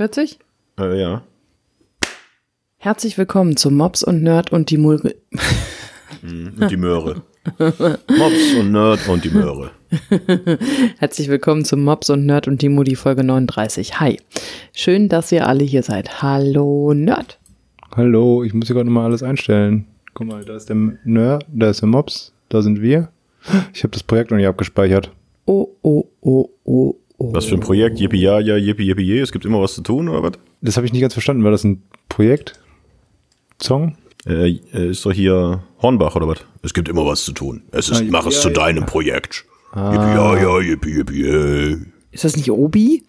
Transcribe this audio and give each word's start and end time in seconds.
40? 0.00 0.38
Äh, 0.78 0.98
ja. 0.98 1.22
Herzlich 2.78 3.18
willkommen 3.18 3.58
zu 3.58 3.70
Mops 3.70 4.02
und 4.02 4.22
Nerd 4.22 4.50
und 4.50 4.70
die 4.70 4.78
Mul 4.78 4.98
Mhm. 6.22 6.52
Und 6.58 6.70
die 6.70 6.78
Möhre. 6.78 7.20
Mops 7.58 8.54
und 8.58 8.72
Nerd 8.72 9.06
und 9.10 9.24
die 9.26 9.28
Möhre. 9.28 9.72
Herzlich 10.98 11.28
willkommen 11.28 11.66
zu 11.66 11.76
Mops 11.76 12.08
und 12.08 12.24
Nerd 12.24 12.48
und 12.48 12.62
die 12.62 12.70
Mudi 12.70 12.96
Folge 12.96 13.24
39. 13.24 14.00
Hi. 14.00 14.18
Schön, 14.72 15.10
dass 15.10 15.32
ihr 15.32 15.46
alle 15.46 15.64
hier 15.64 15.82
seid. 15.82 16.22
Hallo 16.22 16.94
Nerd. 16.94 17.38
Hallo, 17.94 18.42
ich 18.42 18.54
muss 18.54 18.68
hier 18.68 18.76
gerade 18.76 18.86
nochmal 18.86 19.04
alles 19.04 19.22
einstellen. 19.22 19.86
Guck 20.14 20.28
mal, 20.28 20.42
da 20.46 20.56
ist 20.56 20.70
der 20.70 20.76
Nerd, 21.04 21.44
da 21.52 21.68
ist 21.68 21.82
der 21.82 21.90
Mops, 21.90 22.32
da 22.48 22.62
sind 22.62 22.80
wir. 22.80 23.10
Ich 23.74 23.82
habe 23.82 23.90
das 23.92 24.02
Projekt 24.02 24.30
noch 24.30 24.38
nicht 24.38 24.48
abgespeichert. 24.48 25.12
Oh, 25.44 25.68
oh, 25.82 26.06
oh, 26.22 26.48
oh, 26.64 26.94
oh. 27.20 27.32
Was 27.32 27.44
für 27.44 27.54
ein 27.54 27.60
Projekt? 27.60 28.00
Yippie, 28.00 28.20
ja, 28.20 28.40
ja, 28.40 28.56
yippie, 28.56 28.84
yippie, 28.86 29.04
je. 29.04 29.20
Es 29.20 29.30
gibt 29.32 29.44
immer 29.44 29.60
was 29.60 29.74
zu 29.74 29.82
tun, 29.82 30.08
oder 30.08 30.22
was? 30.24 30.32
Das 30.60 30.76
habe 30.76 30.86
ich 30.86 30.92
nicht 30.92 31.02
ganz 31.02 31.12
verstanden. 31.12 31.44
War 31.44 31.50
das 31.52 31.62
ein 31.64 31.82
Projekt? 32.08 32.60
Song? 33.62 33.96
Äh, 34.26 34.50
äh, 34.74 34.90
ist 34.90 35.04
doch 35.06 35.12
hier 35.12 35.62
Hornbach, 35.80 36.16
oder 36.16 36.28
was? 36.28 36.38
Es 36.62 36.74
gibt 36.74 36.88
immer 36.88 37.06
was 37.06 37.24
zu 37.24 37.32
tun. 37.32 37.62
Es 37.70 37.88
ist, 37.88 38.02
Ah, 38.02 38.06
mach 38.10 38.26
es 38.26 38.34
ja, 38.36 38.40
zu 38.42 38.48
ja. 38.48 38.54
deinem 38.54 38.84
Projekt. 38.86 39.44
Yippie, 39.74 39.96
ja, 39.96 40.36
ja, 40.36 40.58
yippie, 40.60 40.90
yippie, 40.96 41.22
yay. 41.22 41.76
Ist 42.10 42.24
das 42.24 42.36
nicht 42.36 42.50
Obi? 42.50 43.04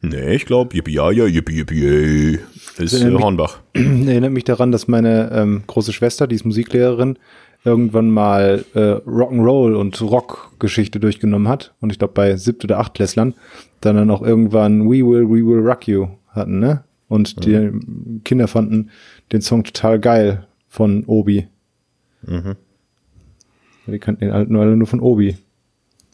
Nee, 0.00 0.34
ich 0.36 0.44
glaube, 0.46 0.74
yippie, 0.76 0.92
ja, 0.92 1.10
ja, 1.10 1.24
yippie, 1.26 1.56
yippie, 1.56 1.80
yay. 1.82 2.38
Ist 2.78 2.92
erinnert 2.92 3.14
mich- 3.14 3.22
Hornbach. 3.22 3.58
Erinnert 3.74 4.32
mich 4.32 4.44
daran, 4.44 4.70
dass 4.72 4.86
meine 4.88 5.30
ähm, 5.32 5.62
große 5.66 5.92
Schwester, 5.92 6.26
die 6.26 6.36
ist 6.36 6.44
Musiklehrerin, 6.44 7.18
irgendwann 7.64 8.10
mal 8.10 8.64
äh, 8.74 8.78
Rock'n'Roll 9.08 9.74
und 9.74 10.00
Rock-Geschichte 10.00 11.00
durchgenommen 11.00 11.48
hat. 11.48 11.74
Und 11.80 11.90
ich 11.90 11.98
glaube 11.98 12.14
bei 12.14 12.36
siebt 12.36 12.64
oder 12.64 12.78
acht 12.78 12.98
Lässlern 12.98 13.34
dann 13.80 13.96
dann 13.96 14.10
auch 14.10 14.22
irgendwann 14.22 14.88
We 14.88 15.04
Will, 15.06 15.28
We 15.28 15.46
Will 15.46 15.60
Rock 15.60 15.88
You 15.88 16.08
hatten, 16.28 16.58
ne? 16.58 16.84
Und 17.08 17.44
die 17.44 17.70
Kinder 18.24 18.48
fanden 18.48 18.90
den 19.30 19.42
Song 19.42 19.62
total 19.62 20.00
geil 20.00 20.46
von 20.68 21.04
Obi. 21.04 21.46
Mhm. 22.22 22.56
Die 23.86 23.98
kannten 23.98 24.24
den 24.24 24.32
halt 24.32 24.50
nur 24.50 24.62
alle 24.62 24.76
nur 24.76 24.86
von 24.86 25.00
Obi. 25.00 25.36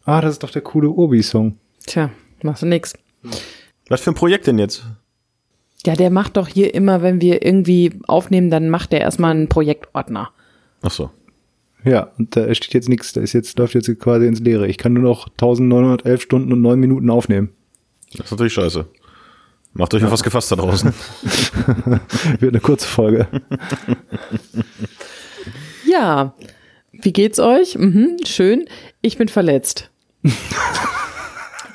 Ah, 0.04 0.20
das 0.20 0.32
ist 0.32 0.42
doch 0.42 0.50
der 0.50 0.62
coole 0.62 0.90
Obi-Song. 0.90 1.56
Tja, 1.86 2.10
machst 2.42 2.62
du 2.62 2.66
nix. 2.66 2.94
Was 3.88 4.00
für 4.00 4.10
ein 4.10 4.14
Projekt 4.14 4.46
denn 4.46 4.58
jetzt? 4.58 4.84
Ja, 5.86 5.94
der 5.94 6.10
macht 6.10 6.36
doch 6.36 6.48
hier 6.48 6.74
immer, 6.74 7.00
wenn 7.02 7.20
wir 7.20 7.44
irgendwie 7.44 8.00
aufnehmen, 8.06 8.50
dann 8.50 8.68
macht 8.68 8.92
der 8.92 9.00
erstmal 9.00 9.30
einen 9.30 9.48
Projektordner. 9.48 10.30
Ach 10.82 10.90
so. 10.90 11.10
Ja, 11.84 12.10
und 12.18 12.36
da 12.36 12.54
steht 12.54 12.74
jetzt 12.74 12.88
nichts, 12.88 13.12
da 13.12 13.20
ist 13.20 13.32
jetzt, 13.32 13.58
läuft 13.58 13.74
jetzt 13.74 13.98
quasi 13.98 14.26
ins 14.26 14.40
Leere. 14.40 14.68
Ich 14.68 14.78
kann 14.78 14.92
nur 14.92 15.02
noch 15.02 15.28
1911 15.28 16.20
Stunden 16.20 16.52
und 16.52 16.60
9 16.60 16.78
Minuten 16.78 17.08
aufnehmen. 17.10 17.50
Das 18.12 18.26
ist 18.26 18.30
natürlich 18.32 18.52
scheiße. 18.52 18.86
Macht 19.72 19.94
euch 19.94 20.04
auf 20.04 20.10
was 20.10 20.22
gefasst 20.22 20.50
da 20.50 20.56
draußen. 20.56 20.92
Wird 22.40 22.52
eine 22.52 22.60
kurze 22.60 22.86
Folge. 22.86 23.28
Ja, 25.90 26.34
wie 26.92 27.12
geht's 27.12 27.40
euch? 27.40 27.76
Mhm, 27.76 28.18
schön. 28.24 28.66
Ich 29.02 29.18
bin 29.18 29.26
verletzt. 29.28 29.90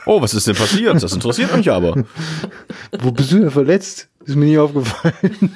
Oh, 0.05 0.21
was 0.21 0.33
ist 0.33 0.47
denn 0.47 0.55
passiert? 0.55 1.01
Das 1.03 1.11
interessiert 1.11 1.55
mich 1.55 1.69
aber. 1.69 2.05
Wo 2.99 3.11
bist 3.11 3.31
du 3.31 3.39
denn 3.39 3.51
verletzt? 3.51 4.07
Ist 4.25 4.35
mir 4.35 4.45
nie 4.45 4.57
aufgefallen. 4.57 5.53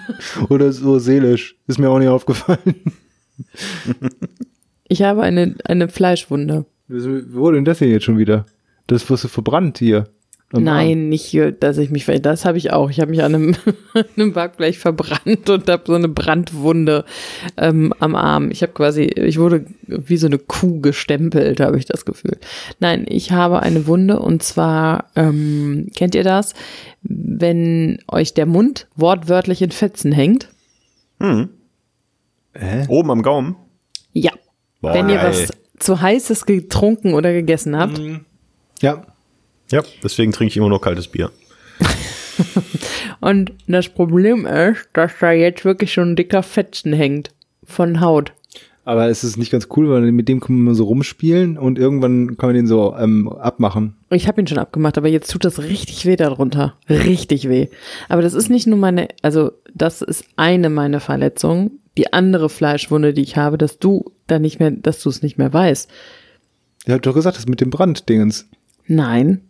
Oder 0.50 0.74
so 0.74 1.00
seelisch. 1.00 1.56
Ist 1.68 1.80
mir 1.80 1.90
auch 1.90 2.00
nie 2.00 2.08
aufgefallen. 2.08 2.76
Ich 4.92 5.04
habe 5.04 5.22
eine, 5.22 5.54
eine 5.66 5.88
Fleischwunde. 5.88 6.66
Wo 6.88 6.98
wurde 7.42 7.58
denn 7.58 7.66
das 7.66 7.78
denn 7.78 7.92
jetzt 7.92 8.06
schon 8.06 8.18
wieder? 8.18 8.48
Das 8.88 9.08
wirst 9.08 9.24
du 9.24 9.28
verbrannt 9.28 9.78
hier. 9.78 10.06
Nein, 10.52 11.10
nicht, 11.10 11.26
hier, 11.26 11.52
dass 11.52 11.78
ich 11.78 11.92
mich, 11.92 12.06
ver- 12.06 12.18
das 12.18 12.44
habe 12.44 12.58
ich 12.58 12.74
auch. 12.74 12.90
Ich 12.90 13.00
habe 13.00 13.12
mich 13.12 13.22
an 13.22 13.36
einem, 13.36 13.56
einem 14.18 14.34
Backblech 14.34 14.80
verbrannt 14.80 15.48
und 15.48 15.70
habe 15.70 15.84
so 15.86 15.94
eine 15.94 16.08
Brandwunde 16.08 17.06
ähm, 17.56 17.94
am 18.00 18.16
Arm. 18.16 18.50
Ich 18.50 18.64
habe 18.64 18.74
quasi, 18.74 19.04
ich 19.04 19.38
wurde 19.38 19.66
wie 19.86 20.18
so 20.18 20.26
eine 20.26 20.40
Kuh 20.40 20.82
gestempelt, 20.82 21.60
habe 21.60 21.78
ich 21.78 21.86
das 21.86 22.04
Gefühl. 22.04 22.40
Nein, 22.80 23.06
ich 23.08 23.32
habe 23.32 23.62
eine 23.62 23.86
Wunde 23.86 24.18
und 24.20 24.42
zwar, 24.42 25.12
ähm, 25.16 25.92
kennt 25.96 26.16
ihr 26.16 26.24
das? 26.24 26.56
Wenn 27.04 28.00
euch 28.08 28.34
der 28.34 28.48
Mund 28.48 28.88
wortwörtlich 28.96 29.62
in 29.62 29.70
Fetzen 29.70 30.12
hängt. 30.12 30.50
Oben 32.88 33.12
am 33.12 33.22
Gaumen. 33.22 33.56
Ja. 34.14 34.32
Boah, 34.82 34.94
Wenn 34.94 35.10
ihr 35.10 35.16
geil. 35.18 35.30
was 35.30 35.50
zu 35.80 36.02
heißes 36.02 36.46
getrunken 36.46 37.14
oder 37.14 37.32
gegessen 37.34 37.78
habt. 37.78 38.00
Ja. 38.82 39.06
Ja, 39.72 39.84
deswegen 40.04 40.32
trinke 40.32 40.50
ich 40.52 40.58
immer 40.58 40.70
nur 40.70 40.82
kaltes 40.82 41.08
Bier. 41.08 41.32
Und 43.20 43.54
das 43.68 43.90
Problem 43.90 44.46
ist, 44.46 44.88
dass 44.94 45.12
da 45.20 45.32
jetzt 45.32 45.66
wirklich 45.66 45.94
schon 45.94 46.12
ein 46.12 46.16
dicker 46.16 46.44
Fetzen 46.44 46.94
hängt 46.94 47.32
von 47.64 48.02
Haut. 48.02 48.34
Aber 48.86 49.08
es 49.08 49.24
ist 49.24 49.38
nicht 49.38 49.52
ganz 49.52 49.68
cool, 49.76 49.90
weil 49.92 50.12
mit 50.12 50.28
dem 50.28 50.40
kann 50.40 50.60
man 50.64 50.74
so 50.74 50.86
rumspielen 50.86 51.60
und 51.60 51.78
irgendwann 51.78 52.38
kann 52.38 52.50
man 52.50 52.56
den 52.56 52.66
so 52.66 52.96
ähm, 52.98 53.30
abmachen. 53.30 53.96
Ich 54.10 54.28
habe 54.28 54.42
ihn 54.42 54.48
schon 54.48 54.58
abgemacht, 54.58 54.98
aber 54.98 55.08
jetzt 55.10 55.30
tut 55.30 55.46
das 55.46 55.60
richtig 55.62 56.08
weh 56.08 56.16
darunter. 56.16 56.74
Richtig 56.90 57.50
weh. 57.50 57.68
Aber 58.08 58.24
das 58.24 58.34
ist 58.34 58.50
nicht 58.50 58.66
nur 58.66 58.80
meine, 58.80 59.10
also 59.22 59.52
das 59.76 60.02
ist 60.02 60.26
eine 60.38 60.72
meiner 60.72 61.02
Verletzungen. 61.02 61.80
Die 62.00 62.14
andere 62.14 62.48
Fleischwunde, 62.48 63.14
die 63.14 63.24
ich 63.24 63.36
habe, 63.36 63.58
dass 63.58 63.78
du 63.78 64.14
da 64.26 64.40
nicht 64.40 64.62
mehr, 64.62 64.72
dass 64.72 65.04
du 65.04 65.10
es 65.10 65.22
nicht 65.22 65.38
mehr 65.38 65.52
weißt. 65.52 65.90
Der 66.88 66.96
hat 66.96 67.06
doch 67.06 67.14
gesagt, 67.14 67.36
das 67.36 67.46
mit 67.46 67.60
dem 67.60 67.72
Branddingens. 67.72 68.48
Nein. 68.88 69.42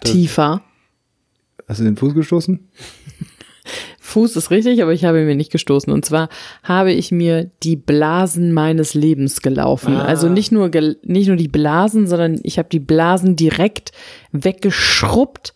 Tiefer. 0.00 0.62
Hast 1.68 1.80
du 1.80 1.84
den 1.84 1.98
Fuß 1.98 2.14
gestoßen? 2.14 2.66
Fuß 4.00 4.36
ist 4.36 4.50
richtig, 4.50 4.82
aber 4.82 4.94
ich 4.94 5.04
habe 5.04 5.22
mir 5.22 5.34
nicht 5.34 5.52
gestoßen. 5.52 5.92
Und 5.92 6.06
zwar 6.06 6.30
habe 6.62 6.92
ich 6.92 7.12
mir 7.12 7.50
die 7.62 7.76
Blasen 7.76 8.54
meines 8.54 8.94
Lebens 8.94 9.42
gelaufen. 9.42 9.96
Also 9.96 10.30
nicht 10.30 10.52
nur, 10.52 10.70
nicht 11.02 11.26
nur 11.26 11.36
die 11.36 11.48
Blasen, 11.48 12.06
sondern 12.06 12.40
ich 12.42 12.58
habe 12.58 12.70
die 12.70 12.80
Blasen 12.80 13.36
direkt 13.36 13.92
weggeschrubbt. 14.32 15.52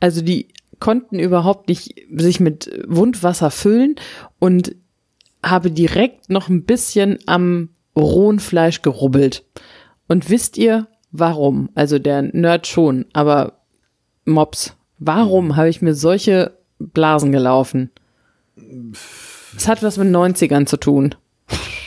Also 0.00 0.20
die 0.20 0.48
konnten 0.80 1.18
überhaupt 1.18 1.68
nicht 1.68 1.94
sich 2.14 2.40
mit 2.40 2.70
Wundwasser 2.86 3.50
füllen 3.50 3.94
und 4.38 4.74
habe 5.44 5.70
direkt 5.70 6.30
noch 6.30 6.48
ein 6.48 6.64
bisschen 6.64 7.18
am 7.26 7.70
rohen 7.96 8.38
Fleisch 8.38 8.82
gerubbelt. 8.82 9.44
Und 10.08 10.30
wisst 10.30 10.58
ihr, 10.58 10.88
warum? 11.10 11.70
Also 11.74 11.98
der 11.98 12.22
Nerd 12.22 12.66
schon, 12.66 13.06
aber 13.12 13.60
Mops, 14.24 14.76
warum 14.98 15.56
habe 15.56 15.68
ich 15.68 15.82
mir 15.82 15.94
solche 15.94 16.56
Blasen 16.78 17.32
gelaufen? 17.32 17.90
Es 19.56 19.68
hat 19.68 19.82
was 19.82 19.98
mit 19.98 20.08
90ern 20.08 20.66
zu 20.66 20.76
tun. 20.76 21.14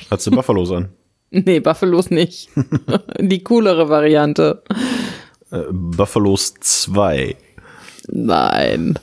Hat's 0.10 0.26
du 0.26 0.32
Buffalos 0.32 0.72
an? 0.72 0.90
Nee, 1.32 1.60
Buffalos 1.60 2.12
nicht. 2.12 2.50
Die 3.20 3.44
coolere 3.44 3.90
Variante. 3.90 4.64
Äh, 5.52 5.64
Buffalos 5.70 6.54
2. 6.62 7.36
Nein. 8.08 8.98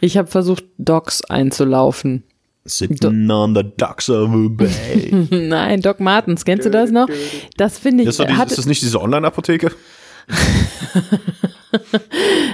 Ich 0.00 0.16
habe 0.16 0.28
versucht, 0.28 0.64
Docs 0.78 1.24
einzulaufen. 1.24 2.24
Sitting 2.66 3.30
on 3.30 3.54
the 3.54 3.62
docks 3.76 4.08
of 4.08 4.30
a 4.30 4.48
bay. 4.48 5.10
Nein, 5.30 5.82
Doc 5.82 6.00
Martens, 6.00 6.46
kennst 6.46 6.64
du 6.64 6.70
das 6.70 6.90
noch? 6.90 7.08
Das 7.58 7.78
finde 7.78 8.04
ich. 8.04 8.08
ist, 8.08 8.20
doch 8.20 8.26
die, 8.26 8.32
hatte, 8.32 8.52
ist 8.52 8.58
das 8.58 8.66
nicht 8.66 8.80
diese 8.80 9.02
Online-Apotheke? 9.02 9.70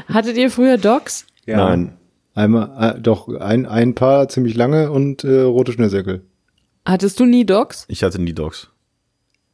hattet 0.09 0.37
ihr 0.37 0.50
früher 0.50 0.78
Docs? 0.78 1.26
Nein. 1.47 1.97
Einmal, 2.34 2.97
äh, 2.97 3.00
doch, 3.00 3.28
ein, 3.28 3.66
ein 3.66 3.94
paar 3.94 4.28
ziemlich 4.28 4.56
lange 4.56 4.91
und 4.91 5.22
äh, 5.22 5.43
rote 5.43 5.72
Schnürsenkel. 5.72 6.25
Hattest 6.84 7.20
du 7.20 7.26
nie 7.26 7.44
Docs? 7.44 7.84
Ich 7.88 8.03
hatte 8.03 8.20
nie 8.20 8.32
Dogs. 8.32 8.69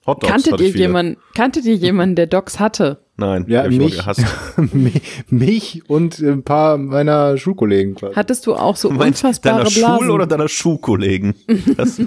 Hot 0.07 0.23
Dogs 0.23 0.31
Kanntet 0.31 0.53
hatte 0.55 0.65
ihr 0.65 0.71
jemanden, 0.71 1.17
kanntet 1.35 1.65
ihr 1.65 1.75
jemanden, 1.75 2.15
der 2.15 2.29
Docs 2.29 2.61
hatte? 2.61 3.05
Nein, 3.19 3.47
Ja, 3.49 3.61
hab 3.63 3.71
ich 3.71 3.77
immer 3.77 3.87
mich, 3.87 3.97
gehasst. 3.97 4.25
Mi- 4.75 5.01
mich 5.31 5.83
und 5.89 6.19
ein 6.21 6.43
paar 6.43 6.77
meiner 6.77 7.39
Schulkollegen 7.39 7.95
quasi. 7.95 8.15
Hattest 8.15 8.47
du 8.47 8.55
auch 8.55 8.77
so 8.77 8.91
Meinst 8.91 9.25
unfassbare 9.25 9.59
deiner 9.65 9.71
Blasen? 9.71 10.05
Schul- 10.07 10.11
oder 10.11 10.27
deiner 10.27 10.49
Schuhkollegen? 10.49 11.35
Das, 11.79 11.99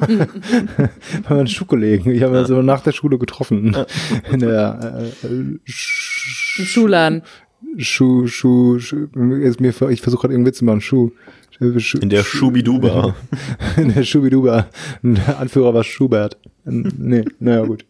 meine 1.29 1.47
Schulkollegen. 1.47 2.13
Ich 2.13 2.21
habe 2.21 2.35
ja. 2.35 2.45
so 2.45 2.61
nach 2.61 2.81
der 2.81 2.91
Schule 2.91 3.17
getroffen. 3.17 3.75
In 4.31 4.39
der 4.39 5.11
äh, 5.23 5.27
äh, 5.27 5.59
Sch- 5.67 6.59
Im 6.59 6.65
Schuhladen. 6.65 7.21
Schuh, 7.77 8.27
Schuh, 8.27 8.79
Schuh 8.79 9.07
ist 9.41 9.59
mir, 9.59 9.73
ich 9.89 10.01
versuche 10.01 10.21
gerade 10.21 10.33
irgendwie 10.33 10.49
Witz 10.49 10.59
zu 10.59 10.65
machen. 10.65 10.81
Schuh. 10.81 11.11
Schuh 11.79 11.97
in 11.99 12.09
der 12.09 12.23
Schubiduba. 12.23 13.15
in 13.75 13.93
der 13.93 14.03
Schubiduba. 14.03 14.67
Der 15.01 15.39
Anführer 15.39 15.73
war 15.73 15.83
Schubert. 15.83 16.37
Nee, 16.63 17.25
naja, 17.39 17.65
gut. 17.65 17.83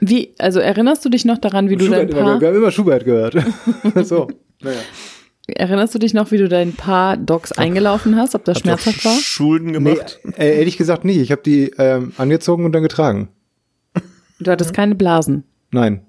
Wie, 0.00 0.34
also 0.38 0.60
erinnerst 0.60 1.04
du 1.04 1.08
dich 1.08 1.24
noch 1.24 1.38
daran, 1.38 1.68
wie 1.70 1.76
du 1.76 1.88
dein 1.88 2.08
Schubert, 2.08 2.24
Paar, 2.24 2.40
wir 2.40 2.48
haben 2.48 2.56
immer 2.56 2.70
Schubert 2.70 3.04
gehört. 3.04 3.36
so. 4.04 4.28
Naja. 4.62 4.78
erinnerst 5.46 5.94
du 5.94 5.98
dich 5.98 6.14
noch, 6.14 6.30
wie 6.30 6.38
du 6.38 6.48
dein 6.48 6.72
Paar 6.74 7.16
Docs 7.16 7.52
eingelaufen 7.52 8.16
hast, 8.16 8.34
ob 8.34 8.44
das 8.44 8.56
Habt 8.56 8.64
schmerzhaft 8.64 9.04
war? 9.04 9.16
Schulden 9.18 9.66
Nee, 9.68 9.72
gemacht? 9.94 10.20
äh, 10.36 10.58
ehrlich 10.58 10.76
gesagt 10.76 11.04
nicht. 11.04 11.18
Ich 11.18 11.30
habe 11.32 11.42
die 11.42 11.72
ähm, 11.78 12.12
angezogen 12.16 12.64
und 12.64 12.72
dann 12.72 12.82
getragen. 12.82 13.28
Du 14.40 14.50
hattest 14.50 14.74
keine 14.74 14.94
Blasen. 14.94 15.44
Nein. 15.70 16.02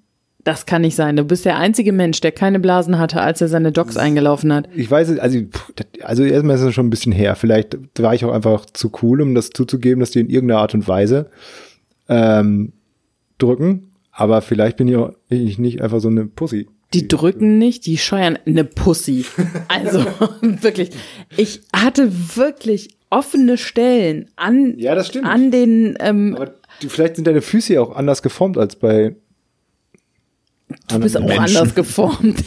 Das 0.44 0.68
kann 0.68 0.84
nicht 0.84 0.96
sein. 0.96 1.16
Du 1.16 1.24
bist 1.24 1.44
der 1.46 1.58
einzige 1.58 1.92
Mensch, 1.92 2.22
der 2.22 2.31
keine 2.31 2.60
Blasen 2.60 3.00
hatte, 3.00 3.19
als 3.19 3.42
er 3.42 3.48
seine 3.48 3.72
Docs 3.72 3.98
eingelaufen 3.98 4.54
hat. 4.54 4.69
Ich 4.75 4.92
weiß, 4.92 5.10
es, 5.10 5.18
also, 5.19 5.40
also 6.04 6.24
erstmal 6.24 6.56
ist 6.56 6.62
es 6.62 6.74
schon 6.75 6.86
ein 6.86 6.92
bisschen 6.92 7.12
her. 7.12 7.36
Vielleicht 7.36 7.75
war 7.98 8.13
ich 8.13 8.24
auch 8.25 8.31
einfach 8.31 8.68
zu 8.68 8.92
cool, 9.01 9.22
um 9.22 9.34
das 9.34 9.50
zuzugeben, 9.50 10.01
dass 10.01 10.12
die 10.12 10.19
in 10.19 10.30
irgendeiner 10.30 10.62
Art 10.62 10.75
und 10.75 10.88
Weise 10.88 11.31
ähm, 12.10 12.74
drücken. 13.38 13.92
Aber 14.12 14.42
vielleicht 14.42 14.78
bin 14.78 14.88
ich 14.88 14.96
auch 14.96 15.12
ich 15.30 15.58
nicht 15.60 15.82
einfach 15.82 16.00
so 16.00 16.08
eine 16.08 16.26
Pussy. 16.26 16.68
Die 16.94 17.08
drücken 17.08 17.58
nicht, 17.58 17.86
die 17.86 17.98
scheuern 17.98 18.40
eine 18.46 18.64
Pussy. 18.64 19.26
Also 19.68 20.06
wirklich, 20.42 20.92
ich 21.36 21.62
hatte 21.76 22.12
wirklich 22.36 22.96
offene 23.10 23.58
Stellen 23.58 24.30
an, 24.36 24.78
Ja, 24.78 24.96
das 24.96 25.08
stimmt. 25.08 25.26
an 25.26 25.52
den, 25.52 25.96
ähm, 26.00 26.36
Aber 26.36 26.54
die, 26.82 26.88
vielleicht 26.90 27.16
sind 27.18 27.28
deine 27.28 27.42
Füße 27.42 27.74
ja 27.74 27.82
auch 27.82 27.96
anders 27.96 28.22
geformt 28.22 28.58
als 28.58 28.76
bei. 28.78 29.16
du 30.90 31.00
bist 31.00 31.18
auch 31.18 31.22
Menschen. 31.26 31.58
anders 31.58 31.76
geformt. 31.76 32.44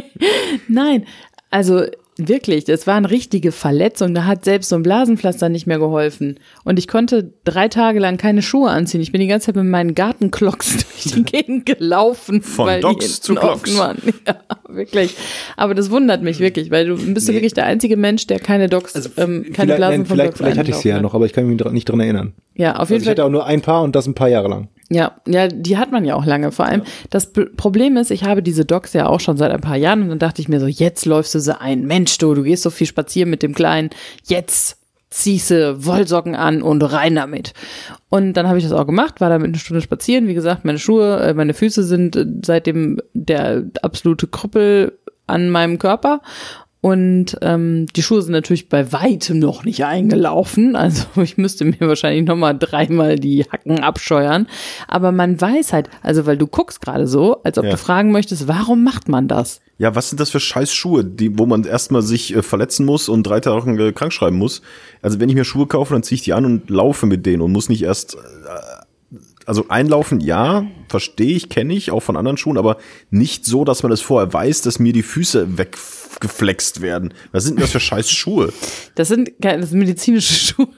Nein, 0.68 1.06
also 1.50 1.84
wirklich, 2.28 2.64
das 2.64 2.86
waren 2.86 3.04
richtige 3.04 3.52
Verletzungen. 3.52 4.14
Da 4.14 4.24
hat 4.24 4.44
selbst 4.44 4.68
so 4.68 4.76
ein 4.76 4.82
Blasenpflaster 4.82 5.48
nicht 5.48 5.66
mehr 5.66 5.78
geholfen. 5.78 6.38
Und 6.64 6.78
ich 6.78 6.88
konnte 6.88 7.32
drei 7.44 7.68
Tage 7.68 7.98
lang 7.98 8.16
keine 8.18 8.42
Schuhe 8.42 8.70
anziehen. 8.70 9.00
Ich 9.00 9.12
bin 9.12 9.20
die 9.20 9.26
ganze 9.26 9.46
Zeit 9.46 9.56
mit 9.56 9.64
meinen 9.66 9.94
Gartenklocks 9.94 10.76
durch 11.02 11.14
die 11.14 11.24
Gegend 11.24 11.66
gelaufen. 11.66 12.42
Von 12.42 12.80
Docks 12.80 13.20
zu 13.20 13.34
waren. 13.36 13.98
Ja, 14.26 14.36
wirklich. 14.68 15.16
Aber 15.56 15.74
das 15.74 15.90
wundert 15.90 16.22
mich 16.22 16.38
wirklich, 16.38 16.70
weil 16.70 16.86
du 16.86 17.12
bist 17.14 17.28
du 17.28 17.32
wirklich 17.32 17.54
der 17.54 17.66
einzige 17.66 17.96
Mensch, 17.96 18.26
der 18.26 18.38
keine 18.38 18.68
Docks, 18.68 19.10
ähm, 19.16 19.46
keine 19.52 19.74
Blasen 19.76 19.98
nein, 20.00 20.06
von 20.06 20.16
vielleicht, 20.16 20.28
Docks 20.32 20.38
vielleicht 20.38 20.58
hatte 20.58 20.70
ich 20.70 20.76
sie 20.76 20.88
ja 20.90 21.00
noch, 21.00 21.14
aber 21.14 21.26
ich 21.26 21.32
kann 21.32 21.46
mich 21.46 21.62
nicht 21.72 21.88
dran 21.88 22.00
erinnern. 22.00 22.32
Ja, 22.54 22.74
auf 22.74 22.80
Also 22.80 22.94
jeden 22.94 23.02
ich 23.02 23.06
Fall. 23.06 23.12
hatte 23.12 23.24
auch 23.24 23.30
nur 23.30 23.46
ein 23.46 23.60
paar 23.62 23.82
und 23.82 23.96
das 23.96 24.06
ein 24.06 24.14
paar 24.14 24.28
Jahre 24.28 24.48
lang. 24.48 24.68
Ja, 24.90 25.12
ja, 25.26 25.48
die 25.48 25.78
hat 25.78 25.90
man 25.90 26.04
ja 26.04 26.14
auch 26.14 26.26
lange. 26.26 26.52
Vor 26.52 26.66
allem, 26.66 26.82
das 27.08 27.32
P- 27.32 27.46
Problem 27.46 27.96
ist, 27.96 28.10
ich 28.10 28.24
habe 28.24 28.42
diese 28.42 28.66
Docs 28.66 28.92
ja 28.92 29.06
auch 29.06 29.20
schon 29.20 29.38
seit 29.38 29.50
ein 29.50 29.62
paar 29.62 29.76
Jahren 29.76 30.02
und 30.02 30.10
dann 30.10 30.18
dachte 30.18 30.42
ich 30.42 30.48
mir 30.50 30.60
so, 30.60 30.66
jetzt 30.66 31.06
läufst 31.06 31.34
du 31.34 31.40
sie 31.40 31.58
ein. 31.58 31.86
Mensch, 31.86 32.11
du, 32.18 32.34
du 32.34 32.42
gehst 32.42 32.62
so 32.62 32.70
viel 32.70 32.86
spazieren 32.86 33.30
mit 33.30 33.42
dem 33.42 33.54
Kleinen. 33.54 33.90
Jetzt 34.24 34.78
ziehst 35.12 35.50
du 35.50 35.84
Wollsocken 35.84 36.34
an 36.34 36.62
und 36.62 36.82
rein 36.82 37.14
damit. 37.14 37.52
Und 38.08 38.32
dann 38.34 38.48
habe 38.48 38.58
ich 38.58 38.64
das 38.64 38.72
auch 38.72 38.86
gemacht, 38.86 39.20
war 39.20 39.28
damit 39.28 39.48
eine 39.48 39.58
Stunde 39.58 39.82
spazieren. 39.82 40.26
Wie 40.26 40.34
gesagt, 40.34 40.64
meine 40.64 40.78
Schuhe, 40.78 41.20
äh, 41.20 41.34
meine 41.34 41.54
Füße 41.54 41.84
sind 41.84 42.16
äh, 42.16 42.26
seitdem 42.44 42.98
der 43.12 43.64
absolute 43.82 44.26
Krüppel 44.26 44.98
an 45.26 45.50
meinem 45.50 45.78
Körper. 45.78 46.20
Und 46.82 47.38
ähm, 47.42 47.86
die 47.94 48.02
Schuhe 48.02 48.20
sind 48.22 48.32
natürlich 48.32 48.68
bei 48.68 48.90
weitem 48.92 49.38
noch 49.38 49.64
nicht 49.64 49.84
eingelaufen. 49.84 50.74
Also 50.82 51.04
ich 51.22 51.38
müsste 51.38 51.64
mir 51.64 51.78
wahrscheinlich 51.80 52.26
noch 52.26 52.34
mal 52.36 52.54
dreimal 52.54 53.16
die 53.20 53.44
Hacken 53.44 53.78
abscheuern. 53.80 54.48
Aber 54.88 55.12
man 55.12 55.40
weiß 55.40 55.72
halt, 55.72 55.88
also 56.02 56.26
weil 56.26 56.36
du 56.36 56.48
guckst 56.48 56.80
gerade 56.80 57.06
so, 57.06 57.40
als 57.44 57.56
ob 57.56 57.64
Ja. 57.66 57.70
du 57.70 57.76
fragen 57.76 58.10
möchtest, 58.10 58.48
warum 58.48 58.82
macht 58.82 59.08
man 59.08 59.28
das? 59.28 59.60
Ja, 59.78 59.94
was 59.94 60.10
sind 60.10 60.18
das 60.18 60.30
für 60.30 60.40
scheiß 60.40 60.74
Schuhe, 60.74 61.04
die, 61.04 61.38
wo 61.38 61.46
man 61.46 61.62
erstmal 61.64 62.02
sich 62.02 62.34
äh, 62.34 62.42
verletzen 62.42 62.84
muss 62.84 63.08
und 63.08 63.22
drei 63.22 63.38
Tage 63.38 63.70
äh, 63.88 63.92
krank 63.92 64.12
schreiben 64.12 64.36
muss? 64.38 64.60
Also 65.02 65.20
wenn 65.20 65.28
ich 65.28 65.36
mir 65.36 65.44
Schuhe 65.44 65.66
kaufe, 65.68 65.94
dann 65.94 66.02
ziehe 66.02 66.16
ich 66.16 66.22
die 66.22 66.32
an 66.32 66.44
und 66.44 66.68
laufe 66.68 67.06
mit 67.06 67.24
denen 67.26 67.42
und 67.42 67.52
muss 67.52 67.68
nicht 67.68 67.82
erst, 67.82 68.14
äh, 68.16 69.18
also 69.46 69.66
einlaufen, 69.68 70.20
ja, 70.20 70.66
verstehe 70.88 71.36
ich, 71.36 71.48
kenne 71.48 71.74
ich, 71.74 71.90
auch 71.92 72.00
von 72.02 72.16
anderen 72.16 72.36
Schuhen, 72.38 72.58
aber 72.58 72.76
nicht 73.10 73.44
so, 73.44 73.64
dass 73.64 73.82
man 73.84 73.92
es 73.92 74.00
vorher 74.00 74.32
weiß, 74.32 74.62
dass 74.62 74.78
mir 74.78 74.92
die 74.92 75.02
Füße 75.02 75.58
weggeflext 76.14 76.80
werden. 76.82 77.12
Was 77.32 77.44
sind 77.44 77.56
denn 77.56 77.62
das 77.62 77.72
für 77.72 77.80
scheiß 77.80 78.10
Schuhe? 78.10 78.52
Das 78.94 79.08
sind, 79.08 79.30
keine- 79.40 79.60
das 79.60 79.70
sind 79.70 79.78
medizinische 79.78 80.32
Schuhe. 80.54 80.68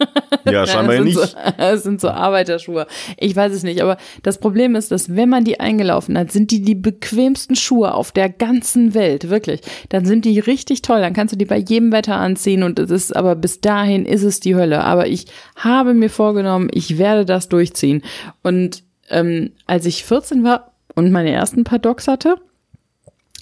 Ja, 0.45 0.67
scheinbar 0.67 0.97
das 0.97 0.97
sind 0.97 1.05
nicht. 1.05 1.19
So, 1.19 1.27
das 1.59 1.83
sind 1.83 2.01
so 2.01 2.09
Arbeiterschuhe. 2.11 2.87
Ich 3.19 3.35
weiß 3.35 3.53
es 3.53 3.63
nicht, 3.63 3.81
aber 3.83 3.97
das 4.23 4.39
Problem 4.39 4.75
ist, 4.75 4.91
dass 4.91 5.15
wenn 5.15 5.29
man 5.29 5.45
die 5.45 5.61
eingelaufen 5.61 6.17
hat, 6.19 6.33
sind 6.33 6.51
die 6.51 6.63
die 6.63 6.75
bequemsten 6.75 7.57
Schuhe 7.57 7.95
auf 7.95 8.13
der 8.13 8.29
ganzen 8.29 8.95
Welt, 8.95 9.31
wirklich. 9.31 9.61
Dann 9.89 10.05
sind 10.05 10.25
die 10.25 10.39
richtig 10.39 10.83
toll, 10.83 11.01
dann 11.01 11.13
kannst 11.13 11.33
du 11.33 11.39
die 11.39 11.45
bei 11.45 11.59
jedem 11.59 11.93
Wetter 11.93 12.17
anziehen 12.17 12.63
und 12.63 12.79
es 12.79 12.91
ist, 12.91 13.17
aber 13.17 13.35
bis 13.37 13.61
dahin 13.61 14.07
ist 14.07 14.23
es 14.23 14.41
die 14.41 14.55
Hölle. 14.55 14.83
Aber 14.85 15.07
ich 15.07 15.27
habe 15.57 15.95
mir 15.95 16.11
vorgenommen, 16.11 16.69
ich 16.73 16.99
werde 16.99 17.25
das 17.25 17.49
durchziehen. 17.49 18.03
Und 18.43 18.83
ähm, 19.11 19.53
als 19.67 19.87
ich 19.87 20.05
14 20.05 20.45
war 20.45 20.73
und 20.95 21.11
meine 21.13 21.31
ersten 21.31 21.65
paar 21.65 21.79
Docs 21.79 22.09
hatte, 22.09 22.37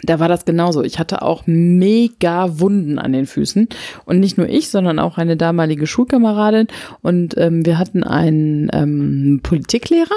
da 0.02 0.18
war 0.20 0.28
das 0.28 0.44
genauso. 0.44 0.82
Ich 0.82 0.98
hatte 0.98 1.22
auch 1.22 1.44
mega 1.46 2.58
Wunden 2.58 2.98
an 2.98 3.12
den 3.12 3.26
Füßen. 3.26 3.68
Und 4.04 4.20
nicht 4.20 4.36
nur 4.36 4.48
ich, 4.48 4.68
sondern 4.68 4.98
auch 4.98 5.18
eine 5.18 5.36
damalige 5.36 5.86
Schulkameradin. 5.86 6.66
Und 7.02 7.36
ähm, 7.38 7.64
wir 7.64 7.78
hatten 7.78 8.02
einen 8.02 8.68
ähm, 8.72 9.40
Politiklehrer, 9.42 10.08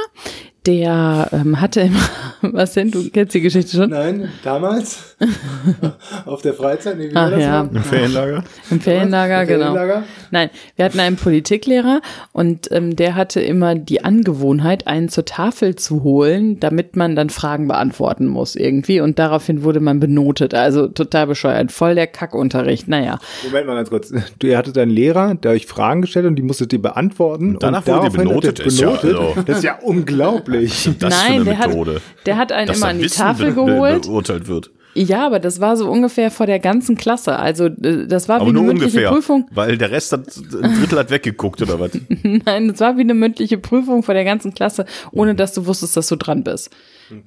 der 0.66 1.30
ähm, 1.32 1.60
hatte 1.62 1.82
immer, 1.82 2.00
was 2.42 2.74
denn, 2.74 2.92
du 2.92 3.10
kennst 3.10 3.34
die 3.34 3.42
Geschichte 3.42 3.78
schon? 3.78 3.90
Nein, 3.92 4.30
damals 4.44 5.16
auf 6.26 6.42
der 6.42 6.54
Freizeit. 6.54 6.98
Nee, 6.98 7.10
wie 7.12 7.16
Ach 7.16 7.38
ja, 7.38 7.62
Im 7.62 7.84
Ferienlager? 7.84 8.44
im 8.72 8.80
Ferienlager, 8.82 9.42
Im 9.44 9.48
genau. 9.48 9.74
Ferienlager? 9.74 10.04
Nein, 10.32 10.50
wir 10.76 10.86
hatten 10.86 11.00
einen 11.00 11.16
Politiklehrer 11.16 12.02
und 12.34 12.72
ähm, 12.72 12.96
der 12.96 13.16
hatte 13.16 13.40
immer 13.42 13.76
die 13.76 14.04
Angewohnheit, 14.04 14.88
einen 14.88 15.10
zur 15.10 15.26
Tafel 15.26 15.76
zu 15.76 16.04
holen, 16.04 16.60
damit 16.60 16.96
man 16.96 17.16
dann 17.16 17.30
Fragen 17.30 17.68
beantworten 17.68 18.26
muss 18.28 18.56
irgendwie. 18.56 19.00
Und 19.00 19.20
daraufhin 19.20 19.64
wurde 19.64 19.80
man 19.80 20.00
benotet. 20.00 20.54
Also 20.54 20.88
total 20.88 21.28
bescheuert. 21.28 21.72
Voll 21.72 21.96
der 21.96 22.08
Kackunterricht. 22.08 22.88
Naja. 22.88 23.20
Moment 23.46 23.68
mal 23.68 23.76
ganz 23.76 23.90
kurz. 23.90 24.12
Du 24.40 24.48
ihr 24.48 24.58
hattet 24.58 24.78
einen 24.78 24.92
Lehrer, 24.92 25.36
der 25.36 25.52
euch 25.52 25.66
Fragen 25.68 26.02
gestellt 26.02 26.26
und 26.26 26.36
die 26.36 26.42
musstet 26.44 26.74
ihr 26.74 26.82
beantworten. 26.82 27.58
danach 27.60 27.86
und 27.86 27.94
wurdet 27.94 28.14
ihr 28.14 28.20
er 28.20 28.26
benotet. 28.26 28.60
Ist 28.60 28.80
ja, 28.80 28.90
benotet. 28.92 29.16
also- 29.20 29.42
Das 29.46 29.58
ist 29.58 29.64
ja 29.64 29.80
unglaublich. 29.82 30.55
Das 30.63 30.92
Nein, 31.00 31.00
für 31.00 31.34
eine 31.34 31.44
der 31.46 31.68
Methode. 31.68 31.96
hat, 31.96 32.02
der 32.25 32.38
hat 32.38 32.52
einen 32.52 32.68
dass 32.68 32.78
immer 32.78 32.88
an 32.88 32.98
die 32.98 33.04
Wissen 33.06 33.18
Tafel 33.22 33.52
be- 33.52 33.62
be- 33.63 33.66
geholt. 33.74 34.02
beurteilt 34.04 34.48
wird. 34.48 34.72
Ja, 34.98 35.25
aber 35.25 35.40
das 35.40 35.60
war 35.60 35.75
so 35.75 35.90
ungefähr 35.90 36.31
vor 36.31 36.46
der 36.46 36.60
ganzen 36.60 36.96
Klasse. 36.96 37.38
Also 37.38 37.66
äh, 37.66 38.07
das 38.07 38.30
war 38.30 38.38
Aber 38.38 38.46
wie 38.46 38.50
eine 38.52 38.60
nur 38.60 38.63
mündliche 38.68 38.92
ungefähr. 39.00 39.10
Prüfung. 39.12 39.48
Weil 39.52 39.78
der 39.78 39.92
Rest 39.92 40.13
hat, 40.13 40.22
ein 40.38 40.80
Drittel 40.80 40.98
hat 41.00 41.10
weggeguckt 41.12 41.62
oder 41.62 41.80
was? 41.81 41.92
Nein, 42.24 42.69
das 42.69 42.80
war 42.80 42.96
wie 42.96 43.02
eine 43.02 43.13
mündliche 43.13 43.57
Prüfung 43.57 44.04
vor 44.04 44.13
der 44.13 44.24
ganzen 44.24 44.54
Klasse, 44.54 44.86
ohne 45.12 45.36
dass 45.36 45.54
du 45.54 45.66
wusstest, 45.66 45.98
dass 45.98 46.07
du 46.07 46.16
dran 46.16 46.46
bist. 46.46 46.69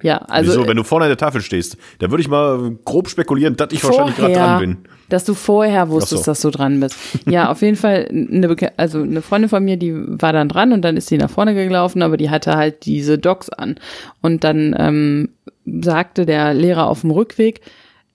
Ja, 0.01 0.17
also 0.17 0.51
Wieso, 0.51 0.67
wenn 0.67 0.77
du 0.77 0.83
vorne 0.83 1.05
an 1.05 1.09
der 1.11 1.17
Tafel 1.17 1.41
stehst, 1.41 1.77
da 1.99 2.09
würde 2.09 2.21
ich 2.21 2.27
mal 2.27 2.75
grob 2.85 3.07
spekulieren, 3.07 3.55
dass 3.55 3.71
ich 3.71 3.83
wahrscheinlich 3.83 4.15
gerade 4.17 4.33
dran 4.33 4.59
bin. 4.59 4.77
Dass 5.09 5.25
du 5.25 5.33
vorher 5.33 5.89
wusstest, 5.89 6.23
so. 6.25 6.31
dass 6.31 6.41
du 6.41 6.51
dran 6.51 6.79
bist. 6.79 6.95
Ja, 7.27 7.51
auf 7.51 7.61
jeden 7.63 7.75
Fall 7.75 8.07
eine, 8.09 8.47
Beke- 8.47 8.71
also 8.77 9.01
eine 9.01 9.21
Freundin 9.23 9.49
von 9.49 9.63
mir, 9.65 9.75
die 9.77 9.93
war 9.95 10.33
dann 10.33 10.47
dran 10.49 10.71
und 10.71 10.83
dann 10.83 10.97
ist 10.97 11.07
sie 11.07 11.17
nach 11.17 11.29
vorne 11.31 11.53
gelaufen, 11.55 12.01
aber 12.03 12.15
die 12.15 12.29
hatte 12.29 12.55
halt 12.55 12.85
diese 12.85 13.17
Docs 13.17 13.49
an. 13.49 13.75
Und 14.21 14.43
dann 14.43 14.75
ähm, 14.77 15.29
sagte 15.65 16.25
der 16.27 16.53
Lehrer 16.53 16.87
auf 16.87 17.01
dem 17.01 17.11
Rückweg, 17.11 17.61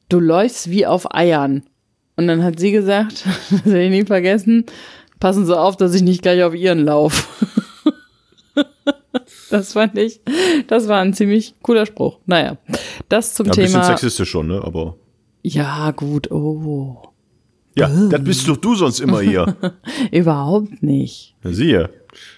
du 0.08 0.20
läufst 0.20 0.70
wie 0.70 0.87
auf 0.87 1.12
Eiern. 1.14 1.64
Und 2.17 2.29
dann 2.29 2.44
hat 2.44 2.61
sie 2.61 2.70
gesagt, 2.70 3.25
das 3.50 3.64
werde 3.67 3.85
ich 3.85 3.91
nie 3.91 4.05
vergessen, 4.05 4.65
passen 5.19 5.46
Sie 5.46 5.58
auf, 5.58 5.77
dass 5.77 5.94
ich 5.94 6.03
nicht 6.03 6.22
gleich 6.22 6.43
auf 6.44 6.55
Ihren 6.55 6.79
lauf. 6.84 7.29
Das 9.51 9.72
fand 9.74 9.96
ich, 9.98 10.20
das 10.67 10.89
war 10.89 11.01
ein 11.01 11.15
ziemlich 11.15 11.55
cooler 11.63 11.86
Spruch. 11.86 12.19
Naja, 12.27 12.56
das 13.08 13.34
zum 13.34 13.46
Ja, 13.46 13.53
ein 13.53 13.56
bisschen 13.56 13.72
Thema. 13.81 13.84
sexistisch 13.84 14.29
schon, 14.31 14.48
ne? 14.48 14.60
Aber 14.65 14.96
Ja, 15.46 15.91
gut, 15.91 16.31
oh. 16.31 17.03
ja, 17.77 17.89
das 18.08 18.24
bist 18.24 18.48
doch 18.48 18.56
du 18.56 18.74
sonst 18.74 19.01
immer 19.01 19.20
hier. 19.20 19.55
Überhaupt 20.10 20.82
nicht. 20.82 21.34
Ja, 21.44 21.53
Siehe. 21.53 21.91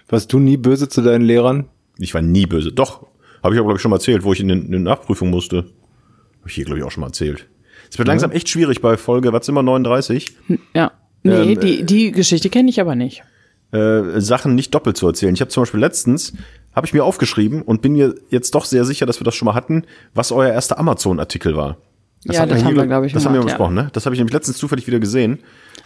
Warst 0.09 0.33
du 0.33 0.39
nie 0.41 0.57
böse 0.57 0.89
zu 0.89 1.03
deinen 1.03 1.23
Lehrern? 1.25 1.69
Ich 1.99 2.15
war 2.15 2.23
nie 2.23 2.47
böse. 2.47 2.73
Doch, 2.73 3.07
habe 3.45 3.55
ich 3.55 3.61
aber, 3.61 3.69
glaube 3.69 3.77
ich, 3.77 3.83
schon 3.83 3.91
mal 3.91 3.97
erzählt, 3.99 4.25
wo 4.25 4.33
ich 4.33 4.41
in 4.41 4.49
den- 4.49 4.63
in 4.67 4.75
eine 4.75 4.81
Nachprüfung 4.81 5.31
musste. 5.31 5.59
Habe 5.59 6.49
ich 6.49 6.55
hier, 6.57 6.65
glaube 6.65 6.79
ich, 6.81 6.85
auch 6.85 6.91
schon 6.91 7.03
mal 7.03 7.09
erzählt. 7.09 7.47
Es 7.91 7.97
wird 7.99 8.09
langsam 8.09 8.33
echt 8.33 8.49
schwierig 8.49 8.81
bei 8.81 8.97
Folge, 8.97 9.33
was 9.33 9.49
immer 9.49 9.63
39, 9.63 10.35
Ja. 10.75 10.91
Nee, 11.23 11.53
Ähm, 11.55 11.61
die, 11.61 11.85
die 11.85 12.11
Geschichte 12.13 12.51
kenne 12.51 12.71
ich 12.71 12.81
aber 12.81 12.95
nicht. 12.97 13.23
äh, 13.73 14.21
Sachen 14.21 14.55
nicht 14.57 14.75
doppelt 14.75 14.97
zu 14.97 15.07
erzählen. 15.07 15.35
Ich 15.35 15.41
habe 15.41 15.51
zum 15.51 15.63
Beispiel 15.63 15.81
letztens, 15.81 16.33
habe 16.75 16.87
ich 16.87 16.93
mir 16.93 17.05
aufgeschrieben 17.05 17.63
und 17.63 17.83
bin 17.83 17.93
mir 17.93 18.15
jetzt 18.31 18.55
doch 18.55 18.65
sehr 18.65 18.85
sicher, 18.85 19.07
dass 19.07 19.21
wir 19.21 19.25
das 19.25 19.35
schon 19.37 19.47
mal 19.47 19.55
hatten, 19.55 19.85
was 20.15 20.31
euer 20.33 20.53
erster 20.53 20.79
Amazon-Artikel 20.79 21.57
war. 21.57 21.77
Ja, 22.35 22.41
hatten 22.41 22.51
das 22.51 22.65
haben 22.65 22.77
wir, 22.77 22.87
glaube 22.87 23.07
ich, 23.07 23.13
Das 23.13 23.25
haben 23.25 23.33
wir 23.33 23.41
gemacht, 23.41 23.53
ja. 23.53 23.57
besprochen, 23.57 23.75
ne? 23.75 23.91
Das 23.93 24.05
habe 24.07 24.15
ich 24.15 24.19
nämlich 24.21 24.35
letztens 24.35 24.57
zufällig 24.59 24.87
wieder 24.87 24.99
gesehen. 25.01 25.39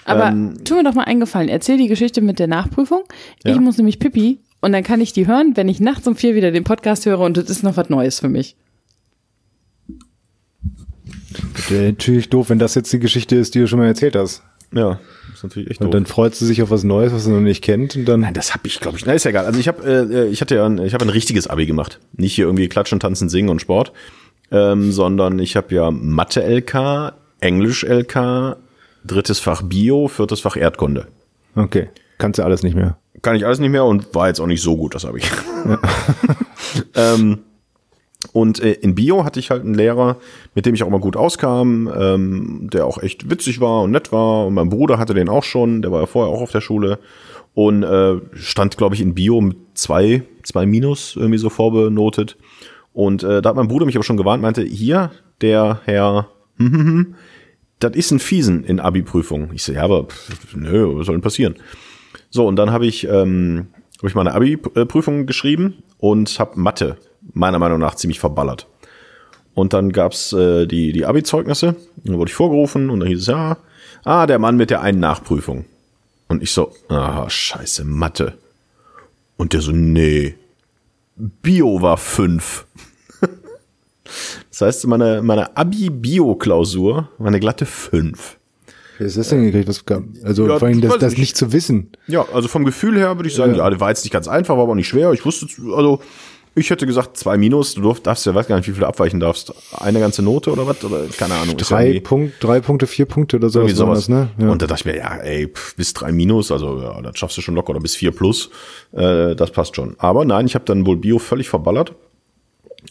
Aber 0.05 0.27
Ähm, 0.29 0.55
tu 0.65 0.75
mir 0.77 0.85
doch 0.85 0.95
mal 0.95 1.05
eingefallen, 1.05 1.49
erzähl 1.49 1.77
die 1.77 1.89
Geschichte 1.89 2.21
mit 2.21 2.39
der 2.39 2.47
Nachprüfung. 2.47 3.03
Ich 3.45 3.55
Ja. 3.55 3.61
muss 3.61 3.77
nämlich 3.77 3.99
Pipi 3.99 4.39
und 4.61 4.73
dann 4.73 4.83
kann 4.83 5.01
ich 5.01 5.13
die 5.13 5.27
hören, 5.27 5.53
wenn 5.57 5.69
ich 5.69 5.81
nachts 5.81 6.07
um 6.09 6.17
vier 6.17 6.35
wieder 6.35 6.51
den 6.51 6.65
Podcast 6.65 7.07
höre 7.07 7.21
und 7.21 7.37
das 7.37 7.51
ist 7.51 7.63
noch 7.63 7.77
was 7.77 7.91
Neues 7.91 8.21
für 8.21 8.29
mich. 8.29 8.57
Das 11.55 11.71
wäre 11.71 11.85
natürlich 11.91 12.29
doof, 12.29 12.51
wenn 12.51 12.59
das 12.59 12.75
jetzt 12.75 12.93
die 12.93 12.99
Geschichte 12.99 13.37
ist, 13.37 13.55
die 13.55 13.61
du 13.61 13.67
schon 13.69 13.79
mal 13.79 13.87
erzählt 13.87 14.17
hast. 14.17 14.43
Ja, 14.73 15.01
ist 15.35 15.43
natürlich 15.43 15.71
echt 15.71 15.81
Und 15.81 15.87
doof. 15.89 15.93
dann 15.93 16.07
freut 16.07 16.35
sie 16.35 16.47
sich 16.47 16.63
auf 16.63 16.71
was 16.71 16.85
Neues, 16.85 17.13
was 17.13 17.25
sie 17.25 17.31
noch 17.31 17.41
nicht 17.41 17.63
kennt. 17.63 17.97
Und 17.97 18.05
dann 18.07 18.21
Nein, 18.21 18.35
das 18.35 18.53
habe 18.55 18.67
ich, 18.67 18.79
glaube 18.81 18.97
ich. 18.99 19.07
Na, 19.07 19.13
ist 19.13 19.25
ja 19.25 19.31
egal. 19.31 19.45
Also 19.47 19.59
ich 19.59 19.69
habe, 19.69 19.83
äh, 20.13 20.27
ich 20.29 20.41
hatte 20.41 20.55
ja, 20.57 20.67
ein, 20.67 20.79
ich 20.79 20.95
habe 20.95 21.05
ein 21.05 21.09
richtiges 21.09 21.47
Abi 21.49 21.67
gemacht. 21.67 21.99
Nicht 22.13 22.35
hier 22.35 22.47
irgendwie 22.47 22.69
Klatschen, 22.69 23.01
Tanzen, 23.01 23.29
Singen 23.29 23.49
und 23.49 23.61
Sport, 23.61 23.93
ähm, 24.51 24.93
sondern 24.93 25.39
ich 25.39 25.57
habe 25.57 25.75
ja 25.75 25.91
Mathe-LK, 25.91 27.13
Englisch-LK, 27.41 28.57
drittes 29.05 29.39
Fach 29.39 29.63
Bio, 29.63 30.09
viertes 30.09 30.41
Fach 30.41 30.57
Erdkunde. 30.57 31.09
okay, 31.57 31.89
kannst 32.19 32.39
du 32.39 32.45
alles 32.45 32.63
nicht 32.63 32.75
mehr. 32.75 32.99
Kann 33.23 33.37
ich 33.37 33.45
alles 33.45 33.59
nicht 33.59 33.71
mehr 33.71 33.85
und 33.85 34.15
war 34.15 34.29
jetzt 34.29 34.41
auch 34.41 34.47
nicht 34.47 34.63
so 34.63 34.77
gut, 34.77 34.95
das 34.95 35.05
habe 35.05 35.19
ich. 35.19 35.31
ähm, 36.95 37.39
Und 38.33 38.61
äh, 38.61 38.73
in 38.73 38.95
Bio 38.95 39.25
hatte 39.25 39.41
ich 39.41 39.51
halt 39.51 39.65
einen 39.65 39.75
Lehrer, 39.75 40.19
mit 40.55 40.67
dem 40.67 40.75
ich 40.75 40.83
auch 40.83 40.89
immer 40.89 41.01
gut 41.01 41.17
auskam, 41.17 41.91
ähm, 41.95 42.69
der 42.73 42.87
auch 42.87 43.03
echt 43.03 43.31
witzig 43.31 43.61
war 43.61 43.83
und 43.83 43.91
nett 43.91 44.13
war. 44.13 44.47
Und 44.47 44.55
mein 44.55 44.69
Bruder 44.69 44.99
hatte 44.99 45.15
den 45.15 45.29
auch 45.29 45.45
schon, 45.45 45.83
der 45.83 45.91
war 45.91 46.01
ja 46.01 46.07
vorher 46.07 46.33
auch 46.33 46.43
auf 46.43 46.53
der 46.53 46.61
Schule. 46.61 46.99
Und 47.55 47.83
äh, 47.83 48.21
stand, 48.35 48.77
glaube 48.77 48.95
ich, 48.95 49.01
in 49.01 49.15
Bio 49.15 49.41
mit 49.41 49.57
zwei, 49.75 50.23
zwei 50.43 50.67
Minus 50.67 51.17
irgendwie 51.17 51.39
so 51.39 51.51
vorbenotet. 51.51 52.37
Und 52.93 53.23
äh, 53.23 53.41
da 53.43 53.51
hat 53.51 53.57
mein 53.57 53.69
Bruder 53.69 53.87
mich 53.87 53.97
aber 53.97 54.05
schon 54.05 54.17
gewarnt, 54.17 54.43
meinte, 54.43 54.63
hier, 54.63 55.11
der 55.41 55.81
Herr, 55.85 56.29
hm, 56.57 56.73
hm, 56.73 56.87
hm, 56.87 57.15
das 57.79 57.95
ist 57.95 58.11
ein 58.11 58.19
Fiesen 58.19 58.65
in 58.65 58.81
Abi-Prüfung. 58.81 59.51
Ich 59.55 59.63
so, 59.63 59.73
ja, 59.73 59.83
aber 59.83 60.05
pff, 60.05 60.55
nö, 60.55 60.99
was 60.99 61.07
soll 61.07 61.15
denn 61.15 61.23
passieren? 61.23 61.57
So, 62.29 62.47
und 62.47 62.57
dann 62.57 62.71
habe 62.71 62.87
ich, 62.87 63.07
ähm, 63.09 63.69
hab 63.99 64.05
ich 64.05 64.15
meine 64.15 64.35
Abi-Prüfung 64.35 65.27
geschrieben 65.27 65.83
und 65.99 66.39
habe 66.39 66.61
Mathe 66.61 66.97
meiner 67.33 67.59
Meinung 67.59 67.79
nach 67.79 67.95
ziemlich 67.95 68.21
verballert. 68.21 68.67
Und 69.55 69.73
dann 69.73 69.93
gab's 69.93 70.33
äh, 70.33 70.67
die, 70.67 70.93
die 70.93 71.07
Abi-Zeugnisse, 71.07 71.77
dann 72.05 72.19
wurde 72.19 72.31
ich 72.31 72.35
vorgerufen 72.35 72.91
und 72.91 73.01
dann 73.01 73.09
hieß 73.09 73.21
es, 73.21 73.27
ja, 73.27 73.57
ah, 74.05 74.27
der 74.27 74.39
Mann 74.39 74.57
mit 74.57 74.71
der 74.71 74.83
einen 74.83 75.01
Nachprüfung. 75.01 75.65
Und 76.29 76.43
ich 76.43 76.53
so, 76.53 76.73
ah, 76.89 77.29
scheiße, 77.29 77.85
Mathe. 77.85 78.35
Und 79.37 79.53
der 79.53 79.61
so, 79.61 79.73
nee, 79.73 80.35
Bio 81.21 81.83
war 81.83 81.97
fünf. 81.97 82.67
das 84.51 84.61
heißt, 84.61 84.87
meine, 84.87 85.23
meine 85.23 85.57
Abi-Bio-Klausur 85.57 87.09
war 87.19 87.27
eine 87.27 87.41
glatte 87.41 87.67
fünf. 87.67 88.39
Wie 88.99 89.05
ist 89.05 89.17
das 89.17 89.29
denn 89.31 89.43
gekriegt? 89.45 89.69
Was, 89.69 89.85
also 90.25 90.47
Ja, 90.47 90.59
vor 90.59 90.69
allem 90.69 90.81
das, 90.81 90.99
das 90.99 91.13
ich. 91.15 91.19
nicht 91.19 91.37
zu 91.37 91.53
wissen. 91.53 91.89
Ja, 92.07 92.27
also 92.35 92.49
vom 92.49 92.65
Gefühl 92.65 92.99
her 92.99 93.17
würde 93.17 93.29
ich 93.29 93.35
sagen, 93.35 93.55
ja, 93.55 93.69
der 93.71 93.81
war 93.81 93.89
jetzt 93.89 94.05
nicht 94.05 94.13
ganz 94.13 94.29
einfach, 94.29 94.57
war 94.57 94.65
aber 94.65 94.73
auch 94.73 94.77
nicht 94.77 94.89
schwer. 94.89 95.13
Ich 95.13 95.25
wusste, 95.25 95.47
also 95.75 96.01
ich 96.55 96.71
hätte 96.71 96.87
gesagt 96.87 97.17
zwei 97.17 97.37
Minus. 97.37 97.75
Du 97.75 97.93
darfst 97.93 98.27
ja, 98.27 98.35
weiß 98.35 98.49
gar 98.49 98.57
nicht, 98.57 98.67
wie 98.67 98.73
viel 98.73 98.81
du 98.81 98.87
abweichen 98.87 99.21
darfst. 99.21 99.53
Eine 99.73 100.01
ganze 100.01 100.23
Note 100.23 100.51
oder 100.51 100.67
was? 100.67 100.83
Oder 100.85 101.05
keine 101.17 101.35
Ahnung. 101.35 101.57
Drei, 101.57 102.01
Punkt, 102.01 102.35
drei 102.41 102.61
Punkte, 102.61 102.87
vier 102.87 103.07
Punkte 103.07 103.37
oder 103.37 103.51
sowas. 103.51 103.71
irgendwie 103.71 103.77
sowas. 103.77 104.09
Ne? 104.09 104.31
ja. 104.39 104.51
Und 104.51 104.61
da 104.61 104.67
dachte 104.67 104.81
ich 104.81 104.93
mir, 104.93 104.99
ja, 104.99 105.17
ey, 105.17 105.49
pff, 105.49 105.77
bis 105.77 105.95
drei 105.95 106.11
Minus, 106.11 106.51
also 106.51 106.81
ja, 106.81 107.01
das 107.03 107.19
schaffst 107.19 107.37
du 107.37 107.43
schon 107.43 107.55
locker 107.55 107.71
oder 107.71 107.81
bis 107.81 107.95
vier 107.95 108.11
plus, 108.11 108.51
äh, 108.93 109.35
das 109.37 109.53
passt 109.53 109.77
schon. 109.77 109.95
Aber 109.99 110.25
nein, 110.25 110.47
ich 110.47 110.55
habe 110.55 110.65
dann 110.65 110.87
wohl 110.87 110.97
Bio 110.97 111.19
völlig 111.19 111.49
verballert. 111.49 111.95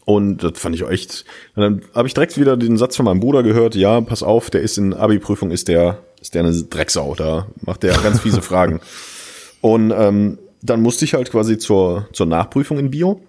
Und 0.06 0.44
das 0.44 0.54
fand 0.56 0.76
ich 0.76 0.84
auch 0.84 0.90
echt. 0.90 1.26
Und 1.56 1.62
dann 1.62 1.82
habe 1.94 2.08
ich 2.08 2.14
direkt 2.14 2.40
wieder 2.40 2.56
den 2.58 2.78
Satz 2.78 2.96
von 2.96 3.06
meinem 3.06 3.20
Bruder 3.20 3.44
gehört, 3.44 3.76
ja, 3.76 4.00
pass 4.02 4.24
auf, 4.24 4.50
der 4.50 4.62
ist 4.62 4.78
in 4.78 4.94
Abi-Prüfung, 4.94 5.52
ist 5.52 5.68
der, 5.68 6.00
ist 6.22 6.36
der 6.36 6.44
eine 6.44 6.54
Drecksau, 6.54 7.16
da 7.16 7.48
macht 7.62 7.84
der 7.84 7.98
ganz 7.98 8.20
fiese 8.22 8.42
Fragen. 8.42 8.80
Und 9.62 9.92
ähm, 9.92 10.38
dann 10.62 10.82
musste 10.82 11.06
ich 11.06 11.14
halt 11.14 11.32
quasi 11.32 11.58
zur, 11.58 12.08
zur 12.14 12.26
Nachprüfung 12.26 12.80
in 12.80 12.92
Bio. 12.92 13.22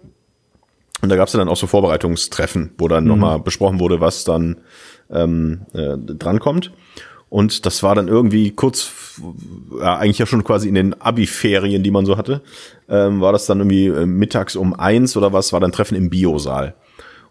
Und 1.02 1.08
da 1.08 1.16
gab 1.16 1.28
es 1.28 1.32
dann 1.32 1.48
auch 1.48 1.56
so 1.56 1.66
Vorbereitungstreffen, 1.66 2.72
wo 2.78 2.88
dann 2.88 3.04
nochmal 3.04 3.40
besprochen 3.40 3.80
wurde, 3.80 4.00
was 4.00 4.24
dann 4.24 4.58
ähm, 5.10 5.62
äh, 5.72 5.96
drankommt. 5.96 6.72
Und 7.30 7.64
das 7.64 7.82
war 7.82 7.94
dann 7.94 8.08
irgendwie 8.08 8.50
kurz, 8.50 8.90
ja, 9.80 9.96
eigentlich 9.96 10.18
ja 10.18 10.26
schon 10.26 10.42
quasi 10.42 10.68
in 10.68 10.74
den 10.74 11.00
Abi-Ferien, 11.00 11.82
die 11.82 11.92
man 11.92 12.04
so 12.04 12.16
hatte, 12.16 12.42
ähm, 12.88 13.20
war 13.20 13.32
das 13.32 13.46
dann 13.46 13.60
irgendwie 13.60 13.86
äh, 13.86 14.04
mittags 14.04 14.56
um 14.56 14.74
eins 14.74 15.16
oder 15.16 15.32
was, 15.32 15.52
war 15.52 15.60
dann 15.60 15.72
Treffen 15.72 15.94
im 15.94 16.10
Biosaal. 16.10 16.74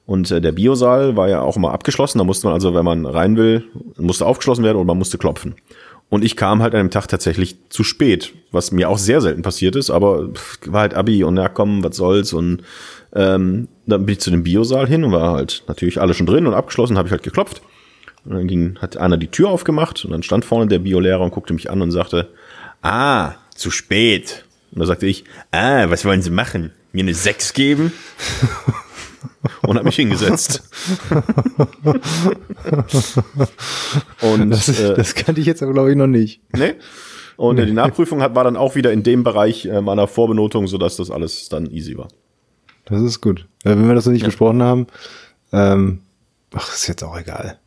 Und 0.05 0.31
äh, 0.31 0.39
der 0.39 0.53
Biosaal 0.53 1.17
war 1.17 1.27
ja 1.27 1.41
auch 1.41 1.57
immer 1.57 1.71
abgeschlossen, 1.71 2.17
da 2.17 2.23
musste 2.23 2.47
man 2.47 2.53
also, 2.53 2.73
wenn 2.73 2.85
man 2.85 3.05
rein 3.05 3.35
will, 3.35 3.65
musste 3.97 4.25
aufgeschlossen 4.25 4.63
werden 4.63 4.77
und 4.77 4.87
man 4.87 4.97
musste 4.97 5.17
klopfen. 5.17 5.55
Und 6.09 6.25
ich 6.25 6.35
kam 6.35 6.61
halt 6.61 6.73
an 6.73 6.87
dem 6.87 6.91
Tag 6.91 7.07
tatsächlich 7.07 7.57
zu 7.69 7.83
spät, 7.83 8.33
was 8.51 8.71
mir 8.71 8.89
auch 8.89 8.97
sehr 8.97 9.21
selten 9.21 9.43
passiert 9.43 9.75
ist, 9.75 9.91
aber 9.91 10.29
war 10.65 10.81
halt 10.81 10.95
Abi 10.95 11.23
und 11.23 11.37
ja 11.37 11.49
komm, 11.49 11.83
was 11.83 11.95
soll's 11.97 12.33
und 12.33 12.63
ähm, 13.13 13.67
dann 13.85 14.05
bin 14.05 14.13
ich 14.13 14.19
zu 14.19 14.31
dem 14.31 14.43
Biosaal 14.43 14.87
hin 14.87 15.03
und 15.03 15.11
war 15.11 15.33
halt 15.33 15.63
natürlich 15.67 16.01
alle 16.01 16.13
schon 16.13 16.25
drin 16.25 16.47
und 16.47 16.53
abgeschlossen, 16.53 16.97
habe 16.97 17.07
ich 17.07 17.11
halt 17.11 17.23
geklopft. 17.23 17.61
Und 18.25 18.33
dann 18.35 18.47
ging, 18.47 18.77
hat 18.79 18.97
einer 18.97 19.17
die 19.17 19.27
Tür 19.27 19.49
aufgemacht 19.49 20.03
und 20.03 20.11
dann 20.11 20.23
stand 20.23 20.45
vorne 20.45 20.67
der 20.67 20.79
Biolehrer 20.79 21.21
und 21.21 21.31
guckte 21.31 21.53
mich 21.53 21.69
an 21.69 21.81
und 21.81 21.91
sagte, 21.91 22.29
ah, 22.81 23.33
zu 23.55 23.71
spät. 23.71 24.45
Und 24.71 24.79
da 24.79 24.85
sagte 24.85 25.07
ich, 25.07 25.23
ah, 25.51 25.89
was 25.89 26.05
wollen 26.05 26.21
Sie 26.21 26.29
machen? 26.29 26.71
Mir 26.91 27.03
eine 27.03 27.13
Sechs 27.13 27.53
geben? 27.53 27.93
und 29.69 29.77
hat 29.77 29.83
mich 29.83 29.97
hingesetzt. 29.97 30.63
und 34.21 34.49
das, 34.49 34.79
äh, 34.79 34.95
das 34.95 35.13
kannte 35.13 35.39
ich 35.39 35.45
jetzt 35.45 35.61
aber, 35.61 35.73
glaube 35.73 35.91
ich, 35.91 35.95
noch 35.95 36.07
nicht. 36.07 36.41
Nee. 36.57 36.73
Und 37.37 37.59
äh, 37.59 37.67
die 37.67 37.73
Nachprüfung 37.73 38.23
hat, 38.23 38.33
war 38.33 38.43
dann 38.43 38.57
auch 38.57 38.73
wieder 38.73 38.91
in 38.91 39.03
dem 39.03 39.23
Bereich 39.23 39.67
äh, 39.67 39.79
meiner 39.81 40.07
Vorbenotung, 40.07 40.65
sodass 40.65 40.97
das 40.97 41.11
alles 41.11 41.49
dann 41.49 41.67
easy 41.69 41.95
war. 41.99 42.07
Das 42.85 42.99
ist 43.03 43.21
gut. 43.21 43.47
Äh, 43.63 43.69
wenn 43.69 43.87
wir 43.87 43.93
das 43.93 44.07
noch 44.07 44.13
nicht 44.13 44.25
besprochen 44.25 44.63
haben, 44.63 44.87
ähm, 45.53 45.99
ach, 46.55 46.73
ist 46.73 46.87
jetzt 46.87 47.03
auch 47.03 47.19
egal. 47.19 47.59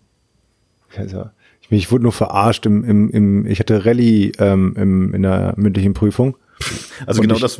Also, 0.97 1.26
ich, 1.61 1.71
ich 1.71 1.92
wurde 1.92 2.02
nur 2.02 2.12
verarscht 2.12 2.66
im, 2.66 2.82
im, 2.82 3.11
im 3.11 3.47
ich 3.47 3.61
hatte 3.61 3.85
Rallye 3.85 4.32
ähm, 4.40 4.75
im, 4.76 5.14
in 5.14 5.23
der 5.23 5.54
mündlichen 5.56 5.94
Prüfung. 5.94 6.37
Also 7.07 7.21
Und 7.21 7.28
genau 7.28 7.35
ich- 7.37 7.40
das, 7.42 7.59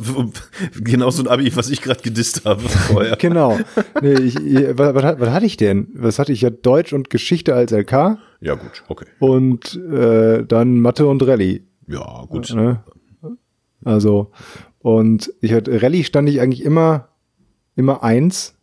genau 0.83 1.09
so 1.09 1.23
ein 1.23 1.27
Abi, 1.27 1.55
was 1.55 1.69
ich 1.69 1.81
gerade 1.81 2.01
gedisst 2.01 2.45
habe 2.45 2.61
vorher. 2.69 3.15
Genau. 3.17 3.59
Nee, 4.01 4.13
ich, 4.13 4.35
was, 4.35 4.95
was, 4.95 5.19
was 5.19 5.29
hatte 5.29 5.45
ich 5.45 5.57
denn? 5.57 5.87
Was 5.95 6.17
hatte 6.19 6.31
ich 6.31 6.41
ja 6.41 6.49
Deutsch 6.49 6.93
und 6.93 7.09
Geschichte 7.09 7.53
als 7.55 7.71
LK 7.71 8.17
Ja, 8.41 8.55
gut, 8.55 8.83
okay. 8.87 9.05
und 9.19 9.75
äh, 9.91 10.45
dann 10.45 10.79
Mathe 10.79 11.05
und 11.07 11.25
Rallye. 11.27 11.63
Ja, 11.87 12.25
gut. 12.29 12.53
Ne? 12.55 12.83
Also, 13.83 14.31
und 14.79 15.33
ich 15.41 15.53
hatte, 15.53 15.81
Rallye 15.81 16.03
stand 16.03 16.29
ich 16.29 16.39
eigentlich 16.39 16.63
immer, 16.63 17.09
immer 17.75 18.03
eins, 18.03 18.55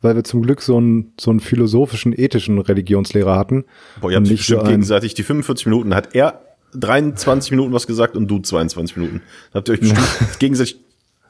weil 0.00 0.14
wir 0.16 0.24
zum 0.24 0.42
Glück 0.42 0.62
so 0.62 0.78
einen, 0.78 1.12
so 1.20 1.30
einen 1.30 1.40
philosophischen, 1.40 2.12
ethischen 2.18 2.58
Religionslehrer 2.58 3.36
hatten. 3.38 3.64
Boah, 4.00 4.10
ihr 4.10 4.16
habt 4.16 4.26
so 4.26 4.32
bestimmt 4.34 4.62
ein- 4.62 4.68
gegenseitig 4.68 5.14
die 5.14 5.22
45 5.22 5.66
Minuten, 5.66 5.94
hat 5.94 6.14
er 6.14 6.40
23 6.74 7.50
Minuten 7.50 7.72
was 7.72 7.86
gesagt 7.86 8.16
und 8.16 8.28
du 8.28 8.38
22 8.38 8.96
Minuten. 8.96 9.22
Da 9.52 9.58
habt 9.58 9.68
ihr 9.68 9.74
euch 9.74 9.80
bestimmt 9.80 10.38
gegenseitig 10.38 10.80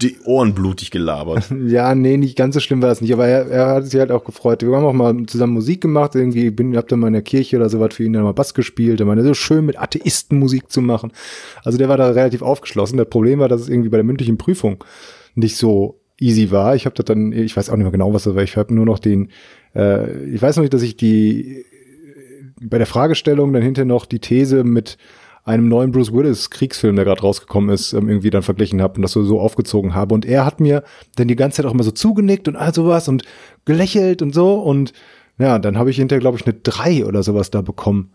die 0.01 0.17
Ohren 0.25 0.55
blutig 0.55 0.91
gelabert. 0.91 1.45
Ja, 1.67 1.95
nee, 1.95 2.17
nicht 2.17 2.37
ganz 2.37 2.55
so 2.55 2.61
schlimm 2.61 2.83
war 2.83 2.89
das 2.89 3.01
nicht, 3.01 3.13
aber 3.13 3.27
er, 3.27 3.47
er 3.49 3.67
hat 3.69 3.87
sich 3.87 3.99
halt 3.99 4.11
auch 4.11 4.25
gefreut. 4.25 4.63
Wir 4.63 4.75
haben 4.75 4.85
auch 4.85 4.93
mal 4.93 5.15
zusammen 5.27 5.55
Musik 5.55 5.81
gemacht, 5.81 6.15
irgendwie 6.15 6.51
bin, 6.51 6.77
hab 6.77 6.89
dann 6.89 6.99
mal 6.99 7.07
in 7.07 7.13
der 7.13 7.23
Kirche 7.23 7.57
oder 7.57 7.69
sowas 7.69 7.95
für 7.95 8.05
ihn 8.05 8.13
dann 8.13 8.25
mal 8.25 8.33
Bass 8.33 8.53
gespielt. 8.53 9.01
Er 9.01 9.07
meinte, 9.07 9.23
so 9.25 9.35
schön 9.35 9.65
mit 9.65 9.79
Atheisten 9.79 10.39
Musik 10.39 10.71
zu 10.71 10.81
machen. 10.81 11.13
Also 11.65 11.79
der 11.79 11.89
war 11.89 11.97
da 11.97 12.11
relativ 12.11 12.43
aufgeschlossen. 12.43 12.99
Das 12.99 13.09
Problem 13.09 13.39
war, 13.39 13.49
dass 13.49 13.61
es 13.61 13.69
irgendwie 13.69 13.91
bei 13.91 13.97
der 13.97 14.05
mündlichen 14.05 14.39
Prüfung 14.39 14.83
nicht 15.35 15.57
so 15.57 16.01
easy 16.21 16.51
war. 16.51 16.75
Ich 16.75 16.85
habe 16.85 16.95
das 16.95 17.05
dann, 17.05 17.33
ich 17.33 17.57
weiß 17.57 17.71
auch 17.71 17.77
nicht 17.77 17.85
mehr 17.85 17.93
genau, 17.93 18.13
was 18.13 18.25
das 18.25 18.35
war. 18.35 18.43
Ich 18.43 18.57
habe 18.57 18.75
nur 18.75 18.87
noch 18.87 18.99
den, 18.99 19.31
äh, 19.75 20.25
ich 20.27 20.43
weiß 20.43 20.57
noch 20.57 20.63
nicht, 20.63 20.75
dass 20.75 20.83
ich 20.83 20.97
die 20.97 21.65
bei 22.61 22.79
der 22.79 22.87
Fragestellung 22.87 23.53
dann 23.53 23.63
hinterher 23.63 23.87
noch 23.87 24.07
die 24.07 24.21
These 24.21 24.65
mit 24.65 24.99
einem 25.45 25.69
neuen 25.69 25.91
Bruce 25.91 26.13
Willis 26.13 26.51
Kriegsfilm, 26.51 26.97
der 26.97 27.05
gerade 27.05 27.23
rausgekommen 27.23 27.71
ist, 27.71 27.93
ähm, 27.93 28.09
irgendwie 28.09 28.31
dann 28.31 28.43
verglichen 28.43 28.81
habe 28.81 28.97
und 28.97 29.03
das 29.03 29.13
so, 29.13 29.41
aufgezogen 29.41 29.95
habe. 29.95 30.15
Und 30.15 30.25
er 30.25 30.45
hat 30.45 30.61
mir 30.61 30.85
dann 31.17 31.29
die 31.29 31.37
ganze 31.37 31.57
Zeit 31.57 31.67
auch 31.67 31.75
immer 31.75 31.83
so 31.83 31.91
zugenickt 31.91 32.49
und 32.49 32.57
all 32.57 32.73
sowas 32.73 33.09
und 33.09 33.25
gelächelt 33.65 34.23
und 34.23 34.35
so. 34.35 34.55
Und 34.55 34.93
ja, 35.39 35.59
dann 35.59 35.79
habe 35.79 35.91
ich 35.91 35.97
hinterher, 35.97 36.21
glaube 36.21 36.39
ich, 36.39 36.47
eine 36.47 36.55
drei 36.55 37.05
oder 37.05 37.23
sowas 37.23 37.51
da 37.51 37.63
bekommen. 37.63 38.13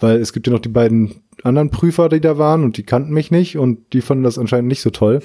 Weil 0.00 0.16
es 0.16 0.32
gibt 0.32 0.46
ja 0.46 0.52
noch 0.52 0.60
die 0.60 0.70
beiden 0.70 1.16
anderen 1.42 1.70
Prüfer, 1.70 2.08
die 2.08 2.20
da 2.20 2.38
waren 2.38 2.64
und 2.64 2.76
die 2.78 2.82
kannten 2.82 3.12
mich 3.12 3.30
nicht 3.30 3.58
und 3.58 3.92
die 3.92 4.00
fanden 4.00 4.24
das 4.24 4.38
anscheinend 4.38 4.68
nicht 4.68 4.80
so 4.80 4.90
toll. 4.90 5.20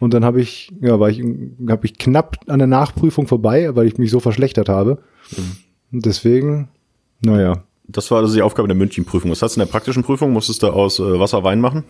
Und 0.00 0.12
dann 0.12 0.24
habe 0.24 0.40
ich, 0.40 0.70
ja, 0.80 1.00
war 1.00 1.08
ich, 1.08 1.20
habe 1.68 1.86
ich 1.86 1.98
knapp 1.98 2.36
an 2.46 2.58
der 2.58 2.68
Nachprüfung 2.68 3.26
vorbei, 3.26 3.74
weil 3.74 3.86
ich 3.86 3.96
mich 3.96 4.10
so 4.10 4.20
verschlechtert 4.20 4.68
habe. 4.68 4.98
Und 5.92 6.04
deswegen, 6.04 6.68
naja, 7.20 7.64
Das 7.86 8.10
war 8.10 8.18
also 8.18 8.34
die 8.34 8.42
Aufgabe 8.42 8.66
der 8.68 8.76
Münchenprüfung. 8.76 9.30
Was 9.30 9.42
hast 9.42 9.56
du 9.56 9.60
in 9.60 9.66
der 9.66 9.72
praktischen 9.72 10.02
Prüfung? 10.02 10.32
Musstest 10.32 10.62
du 10.62 10.68
aus 10.68 10.98
äh, 10.98 11.18
Wasser 11.18 11.44
Wein 11.44 11.60
machen? 11.60 11.84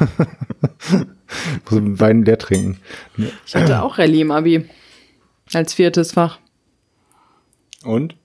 muss 1.70 2.00
Wein 2.00 2.24
leer 2.24 2.38
trinken. 2.38 2.78
Ich 3.46 3.54
hatte 3.54 3.82
auch 3.82 3.98
Rallye 3.98 4.22
im 4.22 4.32
Abi. 4.32 4.64
Als 5.52 5.74
viertes 5.74 6.12
Fach. 6.12 6.38
Und? 7.84 8.16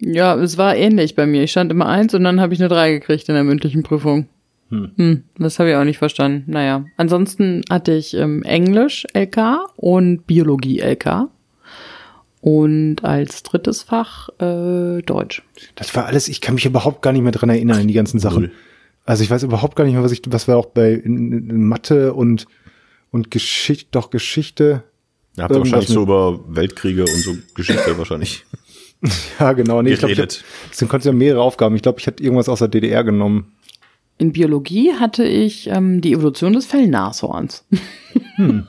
Ja, 0.00 0.34
es 0.36 0.56
war 0.56 0.76
ähnlich 0.76 1.14
bei 1.16 1.26
mir. 1.26 1.42
Ich 1.42 1.50
stand 1.50 1.70
immer 1.70 1.86
eins 1.86 2.14
und 2.14 2.24
dann 2.24 2.40
habe 2.40 2.54
ich 2.54 2.60
eine 2.60 2.68
drei 2.68 2.92
gekriegt 2.92 3.28
in 3.28 3.34
der 3.34 3.44
mündlichen 3.44 3.82
Prüfung. 3.82 4.28
Hm. 4.72 5.24
das 5.36 5.58
habe 5.58 5.68
ich 5.68 5.76
auch 5.76 5.84
nicht 5.84 5.98
verstanden. 5.98 6.50
Naja, 6.50 6.86
ansonsten 6.96 7.60
hatte 7.68 7.92
ich 7.92 8.14
ähm, 8.14 8.42
Englisch 8.42 9.06
LK 9.12 9.68
und 9.76 10.26
Biologie 10.26 10.80
LK. 10.80 11.28
Und 12.42 13.04
als 13.04 13.42
drittes 13.44 13.82
Fach 13.84 14.28
äh, 14.40 15.00
Deutsch. 15.02 15.42
Das 15.76 15.94
war 15.94 16.06
alles, 16.06 16.28
ich 16.28 16.40
kann 16.40 16.56
mich 16.56 16.66
überhaupt 16.66 17.00
gar 17.00 17.12
nicht 17.12 17.22
mehr 17.22 17.32
dran 17.32 17.48
erinnern 17.48 17.78
an 17.80 17.88
die 17.88 17.94
ganzen 17.94 18.18
Sachen. 18.18 18.42
Null. 18.42 18.52
Also 19.04 19.22
ich 19.22 19.30
weiß 19.30 19.44
überhaupt 19.44 19.76
gar 19.76 19.84
nicht 19.84 19.94
mehr, 19.94 20.02
was 20.02 20.12
ich, 20.12 20.22
was 20.26 20.48
wir 20.48 20.56
auch 20.56 20.66
bei 20.66 20.92
in, 20.92 21.32
in 21.48 21.64
Mathe 21.68 22.12
und, 22.14 22.46
und 23.12 23.30
Geschichte, 23.30 23.88
doch 23.92 24.10
Geschichte. 24.10 24.82
Da 25.36 25.44
habt 25.44 25.54
ihr 25.54 25.60
wahrscheinlich 25.60 25.88
so 25.88 26.00
mit- 26.00 26.08
über 26.08 26.40
Weltkriege 26.48 27.02
und 27.02 27.16
so 27.22 27.36
Geschichte 27.54 27.96
wahrscheinlich 27.98 28.44
Ja, 29.40 29.52
genau. 29.52 29.80
Nee, 29.82 29.92
ich 29.92 29.98
glaube, 30.00 30.14
geredet. 30.14 30.44
es 30.70 30.78
sind 30.78 30.88
konntest 30.88 31.06
ja 31.06 31.12
mehrere 31.12 31.42
Aufgaben. 31.42 31.74
Ich 31.76 31.82
glaube, 31.82 32.00
ich 32.00 32.06
hatte 32.08 32.22
irgendwas 32.22 32.48
aus 32.48 32.58
der 32.58 32.68
DDR 32.68 33.02
genommen. 33.04 33.52
In 34.18 34.32
Biologie 34.32 34.92
hatte 34.94 35.24
ich 35.24 35.68
ähm, 35.68 36.00
die 36.00 36.12
Evolution 36.12 36.52
des 36.52 36.66
Fellnashorns. 36.66 37.64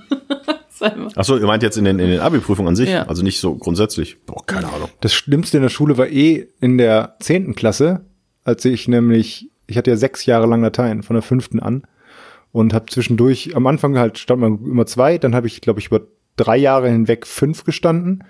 das 0.84 1.18
Achso, 1.18 1.38
ihr 1.38 1.46
meint 1.46 1.64
jetzt 1.64 1.78
in 1.78 1.86
den, 1.86 2.00
in 2.00 2.10
den 2.10 2.20
Abi-Prüfungen 2.20 2.70
an 2.70 2.76
sich? 2.76 2.90
Ja. 2.90 3.04
Also 3.08 3.24
nicht 3.24 3.40
so 3.40 3.56
grundsätzlich? 3.56 4.18
Boah, 4.26 4.46
keine 4.46 4.68
Ahnung. 4.72 4.90
Das 5.02 5.14
Schlimmste 5.14 5.58
in 5.58 5.64
der 5.64 5.70
Schule 5.70 5.98
war 5.98 6.08
eh 6.08 6.48
in 6.60 6.78
der 6.78 7.16
zehnten 7.20 7.56
Klasse, 7.56 8.06
als 8.44 8.66
ich 8.66 8.88
nämlich, 8.88 9.50
ich 9.68 9.78
hatte 9.78 9.92
ja 9.92 9.98
sechs 9.98 10.26
Jahre 10.26 10.48
lang 10.48 10.62
Latein, 10.62 11.04
von 11.04 11.16
der 11.16 11.24
fünften 11.24 11.60
an. 11.60 11.84
Und 12.52 12.74
habe 12.74 12.86
zwischendurch, 12.86 13.56
am 13.56 13.66
Anfang 13.66 13.98
halt 13.98 14.20
stand 14.20 14.42
man 14.42 14.60
immer 14.64 14.86
zwei, 14.86 15.18
dann 15.18 15.34
habe 15.34 15.48
ich, 15.48 15.62
glaube 15.62 15.80
ich, 15.80 15.88
über 15.88 16.02
drei 16.36 16.58
Jahre 16.58 16.90
hinweg 16.90 17.26
fünf 17.26 17.64
gestanden. 17.64 18.24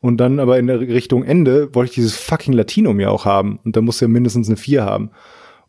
Und 0.00 0.18
dann 0.18 0.40
aber 0.40 0.58
in 0.58 0.66
der 0.66 0.80
Richtung 0.80 1.24
Ende 1.24 1.74
wollte 1.74 1.90
ich 1.90 1.94
dieses 1.94 2.16
fucking 2.16 2.52
Latinum 2.52 3.00
ja 3.00 3.08
auch 3.08 3.24
haben. 3.24 3.58
Und 3.64 3.76
da 3.76 3.80
musste 3.80 4.04
ja 4.04 4.08
mindestens 4.08 4.48
eine 4.48 4.56
vier 4.56 4.84
haben. 4.84 5.10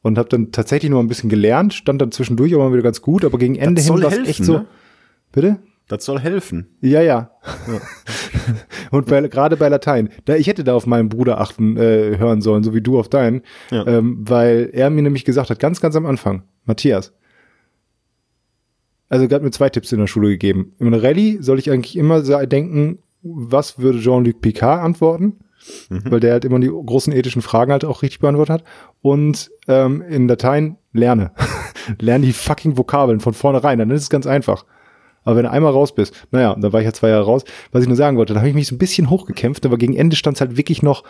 Und 0.03 0.17
habe 0.17 0.29
dann 0.29 0.51
tatsächlich 0.51 0.91
noch 0.91 0.99
ein 0.99 1.07
bisschen 1.07 1.29
gelernt, 1.29 1.73
stand 1.73 2.01
dann 2.01 2.11
zwischendurch 2.11 2.55
auch 2.55 2.59
mal 2.59 2.71
wieder 2.71 2.83
ganz 2.83 3.01
gut, 3.01 3.25
aber 3.25 3.37
gegen 3.37 3.55
Ende 3.55 3.81
hin 3.81 4.01
war 4.01 4.11
es 4.11 4.27
echt 4.27 4.45
so. 4.45 4.53
ne? 4.53 4.65
Bitte? 5.31 5.57
Das 5.87 6.03
soll 6.03 6.19
helfen. 6.19 6.75
Ja, 6.81 7.01
ja. 7.01 7.31
Und 8.91 9.07
bei, 9.07 9.21
gerade 9.27 9.55
bei 9.57 9.69
Latein, 9.69 10.09
da 10.25 10.35
ich 10.35 10.47
hätte 10.47 10.63
da 10.63 10.75
auf 10.75 10.85
meinen 10.85 11.07
Bruder 11.09 11.39
achten 11.39 11.77
äh, 11.77 12.17
hören 12.17 12.41
sollen, 12.41 12.63
so 12.63 12.73
wie 12.73 12.81
du 12.81 12.99
auf 12.99 13.07
deinen, 13.09 13.41
Ja. 13.71 13.85
ähm, 13.87 14.17
weil 14.27 14.69
er 14.73 14.89
mir 14.89 15.01
nämlich 15.01 15.23
gesagt 15.25 15.49
hat, 15.49 15.59
ganz, 15.59 15.79
ganz 15.79 15.95
am 15.95 16.05
Anfang, 16.05 16.43
Matthias. 16.65 17.13
Also 19.09 19.25
er 19.25 19.35
hat 19.35 19.43
mir 19.43 19.51
zwei 19.51 19.69
Tipps 19.69 19.91
in 19.93 19.99
der 19.99 20.07
Schule 20.07 20.29
gegeben. 20.29 20.73
Im 20.79 20.93
Rallye 20.93 21.37
soll 21.41 21.59
ich 21.59 21.71
eigentlich 21.71 21.95
immer 21.95 22.21
denken, 22.45 22.99
was 23.21 23.79
würde 23.79 23.99
Jean-Luc 23.99 24.41
Picard 24.41 24.83
antworten? 24.83 25.39
Weil 25.89 26.19
der 26.19 26.33
halt 26.33 26.45
immer 26.45 26.59
die 26.59 26.67
großen 26.69 27.11
ethischen 27.13 27.41
Fragen 27.41 27.71
halt 27.71 27.83
auch 27.85 28.01
richtig 28.01 28.19
beantwortet 28.19 28.53
hat. 28.53 28.63
Und 29.01 29.49
ähm, 29.67 30.01
in 30.01 30.27
Latein 30.27 30.77
lerne. 30.93 31.31
lerne 31.99 32.25
die 32.25 32.33
fucking 32.33 32.77
Vokabeln 32.77 33.19
von 33.21 33.33
vornherein. 33.33 33.79
Dann 33.79 33.89
ist 33.91 34.03
es 34.03 34.09
ganz 34.09 34.27
einfach. 34.27 34.65
Aber 35.27 35.35
wenn 35.35 35.43
du 35.43 35.51
einmal 35.51 35.73
raus 35.73 35.93
bist, 35.93 36.13
naja, 36.31 36.51
und 36.51 36.61
da 36.61 36.71
war 36.71 36.79
ich 36.79 36.85
ja 36.85 36.93
zwei 36.93 37.09
Jahre 37.09 37.25
raus, 37.25 37.43
was 37.73 37.81
ich 37.81 37.89
nur 37.89 37.97
sagen 37.97 38.15
wollte, 38.15 38.33
da 38.33 38.39
habe 38.39 38.47
ich 38.47 38.55
mich 38.55 38.67
so 38.67 38.75
ein 38.75 38.77
bisschen 38.77 39.09
hochgekämpft, 39.09 39.65
aber 39.65 39.77
gegen 39.77 39.93
Ende 39.93 40.15
stand 40.15 40.37
es 40.37 40.41
halt 40.41 40.55
wirklich 40.55 40.81
noch 40.83 41.03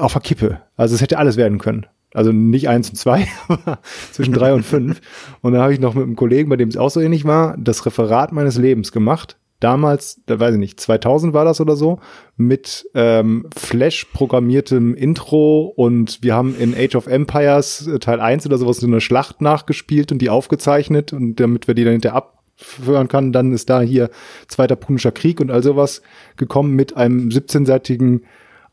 auf 0.00 0.14
der 0.14 0.22
Kippe. 0.22 0.60
Also 0.76 0.96
es 0.96 1.00
hätte 1.00 1.18
alles 1.18 1.36
werden 1.36 1.58
können. 1.58 1.86
Also 2.12 2.32
nicht 2.32 2.68
eins 2.68 2.90
und 2.90 2.96
zwei, 2.96 3.28
aber 3.48 3.78
zwischen 4.10 4.34
drei 4.34 4.52
und 4.52 4.64
fünf. 4.64 5.00
Und 5.42 5.52
da 5.52 5.62
habe 5.62 5.72
ich 5.72 5.78
noch 5.78 5.94
mit 5.94 6.02
einem 6.02 6.16
Kollegen, 6.16 6.48
bei 6.48 6.56
dem 6.56 6.68
es 6.68 6.76
auch 6.76 6.90
so 6.90 7.00
ähnlich 7.00 7.24
war, 7.24 7.56
das 7.56 7.86
Referat 7.86 8.32
meines 8.32 8.58
Lebens 8.58 8.90
gemacht. 8.90 9.38
Damals, 9.60 10.20
da 10.26 10.40
weiß 10.40 10.54
ich 10.54 10.60
nicht, 10.60 10.80
2000 10.80 11.32
war 11.32 11.44
das 11.44 11.60
oder 11.60 11.76
so, 11.76 12.00
mit 12.36 12.84
ähm, 12.94 13.46
Flash-programmiertem 13.56 14.96
Intro 14.96 15.72
und 15.76 16.20
wir 16.22 16.34
haben 16.34 16.56
in 16.58 16.74
Age 16.74 16.96
of 16.96 17.06
Empires 17.06 17.86
äh, 17.86 18.00
Teil 18.00 18.20
1 18.20 18.44
oder 18.46 18.58
sowas 18.58 18.78
so 18.78 18.88
eine 18.88 19.00
Schlacht 19.00 19.40
nachgespielt 19.40 20.10
und 20.10 20.18
die 20.18 20.30
aufgezeichnet 20.30 21.12
und 21.12 21.36
damit 21.36 21.68
wir 21.68 21.74
die 21.74 21.84
dann 21.84 21.92
hinterher 21.92 22.16
abführen 22.60 23.08
kann, 23.08 23.32
dann 23.32 23.52
ist 23.52 23.70
da 23.70 23.80
hier 23.80 24.10
Zweiter 24.48 24.76
Punischer 24.76 25.12
Krieg 25.12 25.40
und 25.40 25.50
all 25.50 25.62
sowas 25.62 26.02
gekommen 26.36 26.74
mit 26.74 26.96
einem 26.96 27.28
17-seitigen 27.28 28.22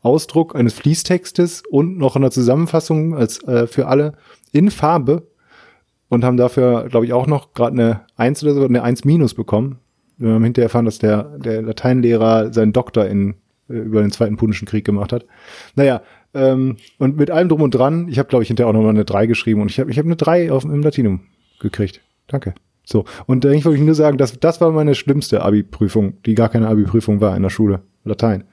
Ausdruck 0.00 0.54
eines 0.54 0.74
Fließtextes 0.74 1.62
und 1.68 1.98
noch 1.98 2.16
einer 2.16 2.30
Zusammenfassung 2.30 3.14
als 3.14 3.42
äh, 3.44 3.66
für 3.66 3.88
alle 3.88 4.12
in 4.52 4.70
Farbe 4.70 5.26
und 6.08 6.24
haben 6.24 6.36
dafür, 6.36 6.88
glaube 6.88 7.06
ich, 7.06 7.12
auch 7.12 7.26
noch 7.26 7.52
gerade 7.52 7.72
eine 7.72 8.00
1 8.16 8.44
oder 8.44 8.54
so, 8.54 8.64
eine 8.64 8.82
1 8.82 9.04
minus 9.04 9.34
bekommen. 9.34 9.78
Wir 10.16 10.32
haben 10.32 10.44
hinterher 10.44 10.66
erfahren, 10.66 10.84
dass 10.84 10.98
der, 10.98 11.38
der 11.38 11.62
Lateinlehrer 11.62 12.52
seinen 12.52 12.72
Doktor 12.72 13.06
in, 13.06 13.34
äh, 13.68 13.74
über 13.74 14.00
den 14.00 14.12
Zweiten 14.12 14.36
Punischen 14.36 14.66
Krieg 14.66 14.84
gemacht 14.84 15.12
hat. 15.12 15.26
Naja, 15.74 16.02
ähm, 16.34 16.76
und 16.98 17.16
mit 17.16 17.30
allem 17.30 17.48
drum 17.48 17.62
und 17.62 17.74
dran, 17.74 18.08
ich 18.08 18.18
habe, 18.18 18.28
glaube 18.28 18.42
ich, 18.42 18.48
hinterher 18.48 18.68
auch 18.68 18.74
noch 18.74 18.82
mal 18.82 18.90
eine 18.90 19.04
3 19.04 19.26
geschrieben 19.26 19.60
und 19.60 19.70
ich 19.70 19.80
habe 19.80 19.90
ich 19.90 19.98
hab 19.98 20.06
eine 20.06 20.16
3 20.16 20.52
auf, 20.52 20.64
im 20.64 20.82
Latinum 20.82 21.20
gekriegt. 21.58 22.00
Danke. 22.28 22.54
So, 22.90 23.04
und 23.26 23.44
eigentlich 23.44 23.66
wollte 23.66 23.78
ich 23.78 23.84
nur 23.84 23.94
sagen, 23.94 24.16
dass 24.16 24.40
das 24.40 24.62
war 24.62 24.70
meine 24.72 24.94
schlimmste 24.94 25.42
Abi-Prüfung, 25.42 26.14
die 26.24 26.34
gar 26.34 26.48
keine 26.48 26.68
Abi-Prüfung 26.68 27.20
war 27.20 27.36
in 27.36 27.42
der 27.42 27.50
Schule. 27.50 27.82
Latein. 28.04 28.44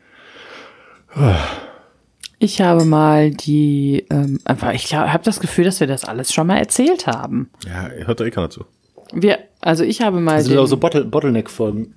Ich 2.39 2.59
habe 2.61 2.83
mal 2.83 3.31
die, 3.31 4.05
ähm, 4.09 4.39
einfach, 4.43 4.73
ich 4.73 4.93
habe 4.93 5.23
das 5.23 5.39
Gefühl, 5.39 5.63
dass 5.63 5.79
wir 5.79 5.87
das 5.87 6.03
alles 6.03 6.33
schon 6.33 6.47
mal 6.47 6.57
erzählt 6.57 7.07
haben. 7.07 7.49
Ja, 7.65 7.87
hört 8.05 8.19
da 8.19 8.25
eh 8.25 8.31
keiner 8.31 8.49
zu. 8.49 8.65
Wir, 9.13 9.39
also 9.61 9.83
ich 9.85 10.01
habe 10.01 10.19
mal 10.19 10.35
Das 10.37 10.43
den, 10.45 10.49
sind 10.51 10.57
auch 10.59 10.65
so 10.65 10.77
Bottle 10.77 11.05
Bottleneck-Folgen. 11.05 11.95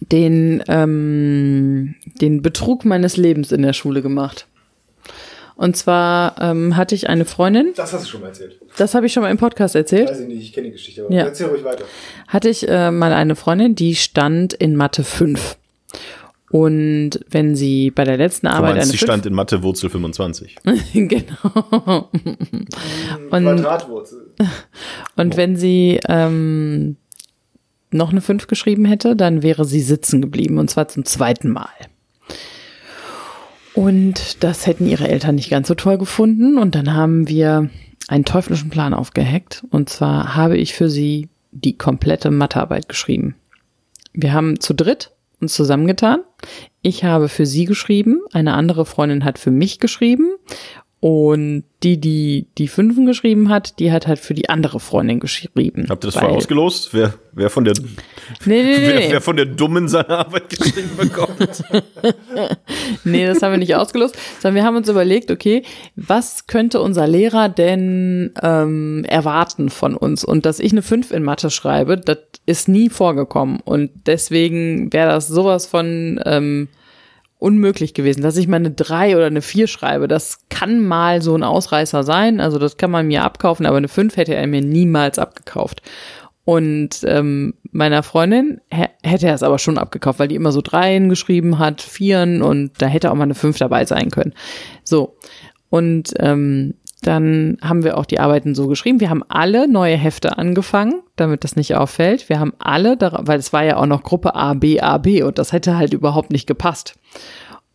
den, 0.00 0.64
ähm, 0.66 1.94
den 2.20 2.42
Betrug 2.42 2.84
meines 2.84 3.16
Lebens 3.16 3.52
in 3.52 3.62
der 3.62 3.72
Schule 3.74 4.02
gemacht. 4.02 4.48
Und 5.56 5.74
zwar 5.76 6.40
ähm, 6.40 6.76
hatte 6.76 6.94
ich 6.94 7.08
eine 7.08 7.24
Freundin, 7.24 7.72
Das 7.74 7.92
hast 7.94 8.04
du 8.04 8.08
schon 8.10 8.20
mal 8.20 8.26
erzählt. 8.28 8.60
das 8.76 8.94
habe 8.94 9.06
ich 9.06 9.12
schon 9.14 9.22
mal 9.22 9.30
im 9.30 9.38
Podcast 9.38 9.74
erzählt. 9.74 10.10
Weiß 10.10 10.20
ich 10.20 10.28
nicht, 10.28 10.42
ich 10.42 10.52
kenne 10.52 10.66
die 10.66 10.72
Geschichte, 10.72 11.04
aber 11.04 11.14
Ja. 11.14 11.24
erzähl 11.24 11.46
ruhig 11.46 11.64
weiter. 11.64 11.84
hatte 12.28 12.48
ich 12.50 12.68
äh, 12.68 12.90
mal 12.90 13.12
eine 13.12 13.36
Freundin, 13.36 13.74
die 13.74 13.94
stand 13.94 14.52
in 14.52 14.76
Mathe 14.76 15.02
5. 15.02 15.56
Und 16.50 17.20
wenn 17.28 17.56
sie 17.56 17.90
bei 17.90 18.04
der 18.04 18.18
letzten 18.18 18.46
Du 18.46 18.52
Arbeit 18.52 18.74
meinst, 18.76 18.82
eine 18.90 18.92
die 18.92 18.98
5 18.98 19.10
stand 19.10 19.26
in 19.26 19.32
Mathe 19.34 19.62
Wurzel 19.62 19.90
25. 19.90 20.56
genau. 20.92 22.10
Und, 23.30 23.44
Quadratwurzel. 23.44 24.32
und 25.16 25.36
wenn 25.36 25.56
sie 25.56 25.98
ähm, 26.08 26.96
noch 27.90 28.10
eine 28.10 28.20
5 28.20 28.46
geschrieben 28.46 28.84
hätte, 28.84 29.16
dann 29.16 29.42
wäre 29.42 29.64
sie 29.64 29.80
sitzen 29.80 30.20
geblieben 30.20 30.58
und 30.58 30.68
zwar 30.70 30.86
zum 30.88 31.04
zweiten 31.04 31.50
Mal. 31.50 31.68
Und 33.76 34.42
das 34.42 34.66
hätten 34.66 34.88
ihre 34.88 35.06
Eltern 35.06 35.34
nicht 35.34 35.50
ganz 35.50 35.68
so 35.68 35.74
toll 35.74 35.98
gefunden. 35.98 36.56
Und 36.56 36.74
dann 36.74 36.94
haben 36.94 37.28
wir 37.28 37.68
einen 38.08 38.24
teuflischen 38.24 38.70
Plan 38.70 38.94
aufgeheckt. 38.94 39.64
Und 39.70 39.90
zwar 39.90 40.34
habe 40.34 40.56
ich 40.56 40.72
für 40.74 40.88
sie 40.88 41.28
die 41.52 41.76
komplette 41.76 42.30
Mathearbeit 42.30 42.88
geschrieben. 42.88 43.36
Wir 44.14 44.32
haben 44.32 44.60
zu 44.60 44.74
dritt 44.74 45.12
uns 45.40 45.52
zusammengetan. 45.52 46.20
Ich 46.80 47.04
habe 47.04 47.28
für 47.28 47.44
sie 47.44 47.66
geschrieben, 47.66 48.22
eine 48.32 48.54
andere 48.54 48.86
Freundin 48.86 49.24
hat 49.24 49.38
für 49.38 49.50
mich 49.50 49.78
geschrieben 49.78 50.30
und 51.00 51.64
die, 51.82 52.00
die 52.00 52.46
die 52.56 52.68
Fünfen 52.68 53.04
geschrieben 53.04 53.50
hat, 53.50 53.78
die 53.78 53.92
hat 53.92 54.06
halt 54.06 54.18
für 54.18 54.32
die 54.32 54.48
andere 54.48 54.80
Freundin 54.80 55.20
geschrieben. 55.20 55.86
Habt 55.90 56.04
ihr 56.04 56.08
das 56.08 56.14
vorher 56.14 56.30
ausgelost? 56.30 56.94
Wer, 56.94 57.14
wer, 57.32 57.50
von 57.50 57.64
der, 57.64 57.74
Nee, 58.46 58.62
nee, 58.62 58.76
wer, 58.78 58.94
nee. 58.94 59.06
wer 59.10 59.20
von 59.20 59.36
der 59.36 59.44
Dummen 59.44 59.88
seine 59.88 60.08
Arbeit 60.08 60.48
geschrieben 60.48 60.96
bekommt? 60.96 61.64
Nee, 63.04 63.26
das 63.26 63.42
haben 63.42 63.52
wir 63.52 63.58
nicht 63.58 63.74
ausgelost, 63.74 64.16
sondern 64.40 64.56
wir 64.56 64.64
haben 64.64 64.76
uns 64.76 64.88
überlegt, 64.88 65.30
okay, 65.30 65.62
was 65.96 66.46
könnte 66.46 66.80
unser 66.80 67.06
Lehrer 67.06 67.48
denn 67.48 68.32
ähm, 68.42 69.04
erwarten 69.08 69.70
von 69.70 69.96
uns? 69.96 70.24
Und 70.24 70.46
dass 70.46 70.60
ich 70.60 70.72
eine 70.72 70.82
5 70.82 71.10
in 71.10 71.22
Mathe 71.22 71.50
schreibe, 71.50 71.96
das 71.96 72.18
ist 72.46 72.68
nie 72.68 72.88
vorgekommen. 72.88 73.60
Und 73.64 73.90
deswegen 74.06 74.92
wäre 74.92 75.10
das 75.10 75.28
sowas 75.28 75.66
von 75.66 76.20
ähm, 76.24 76.68
unmöglich 77.38 77.92
gewesen, 77.94 78.22
dass 78.22 78.36
ich 78.36 78.48
mal 78.48 78.56
eine 78.56 78.70
3 78.70 79.16
oder 79.16 79.26
eine 79.26 79.42
4 79.42 79.66
schreibe. 79.66 80.08
Das 80.08 80.38
kann 80.48 80.80
mal 80.80 81.20
so 81.22 81.34
ein 81.36 81.42
Ausreißer 81.42 82.02
sein, 82.02 82.40
also 82.40 82.58
das 82.58 82.76
kann 82.76 82.90
man 82.90 83.06
mir 83.06 83.24
abkaufen, 83.24 83.66
aber 83.66 83.76
eine 83.76 83.88
5 83.88 84.16
hätte 84.16 84.34
er 84.34 84.46
mir 84.46 84.62
niemals 84.62 85.18
abgekauft. 85.18 85.82
Und 86.44 87.00
ähm, 87.04 87.54
meiner 87.72 88.02
Freundin 88.04 88.60
hä- 88.70 88.88
hätte 89.02 89.26
er 89.26 89.34
es 89.34 89.42
aber 89.42 89.58
schon 89.58 89.78
abgekauft, 89.78 90.20
weil 90.20 90.28
die 90.28 90.36
immer 90.36 90.52
so 90.52 90.60
Dreien 90.62 91.08
geschrieben 91.08 91.58
hat, 91.58 91.82
Vieren 91.82 92.40
und 92.40 92.70
da 92.78 92.86
hätte 92.86 93.10
auch 93.10 93.16
mal 93.16 93.24
eine 93.24 93.34
Fünf 93.34 93.58
dabei 93.58 93.84
sein 93.84 94.10
können. 94.10 94.32
So. 94.84 95.16
Und 95.68 96.14
ähm, 96.20 96.74
dann 97.06 97.58
haben 97.62 97.84
wir 97.84 97.96
auch 97.96 98.04
die 98.04 98.18
Arbeiten 98.18 98.54
so 98.54 98.66
geschrieben. 98.66 99.00
Wir 99.00 99.10
haben 99.10 99.22
alle 99.28 99.68
neue 99.68 99.96
Hefte 99.96 100.38
angefangen, 100.38 101.02
damit 101.14 101.44
das 101.44 101.54
nicht 101.54 101.74
auffällt. 101.76 102.28
Wir 102.28 102.40
haben 102.40 102.52
alle, 102.58 102.96
weil 103.00 103.38
es 103.38 103.52
war 103.52 103.62
ja 103.62 103.76
auch 103.76 103.86
noch 103.86 104.02
Gruppe 104.02 104.34
A, 104.34 104.54
B, 104.54 104.80
A, 104.80 104.98
B 104.98 105.22
und 105.22 105.38
das 105.38 105.52
hätte 105.52 105.76
halt 105.76 105.94
überhaupt 105.94 106.30
nicht 106.30 106.46
gepasst. 106.46 106.98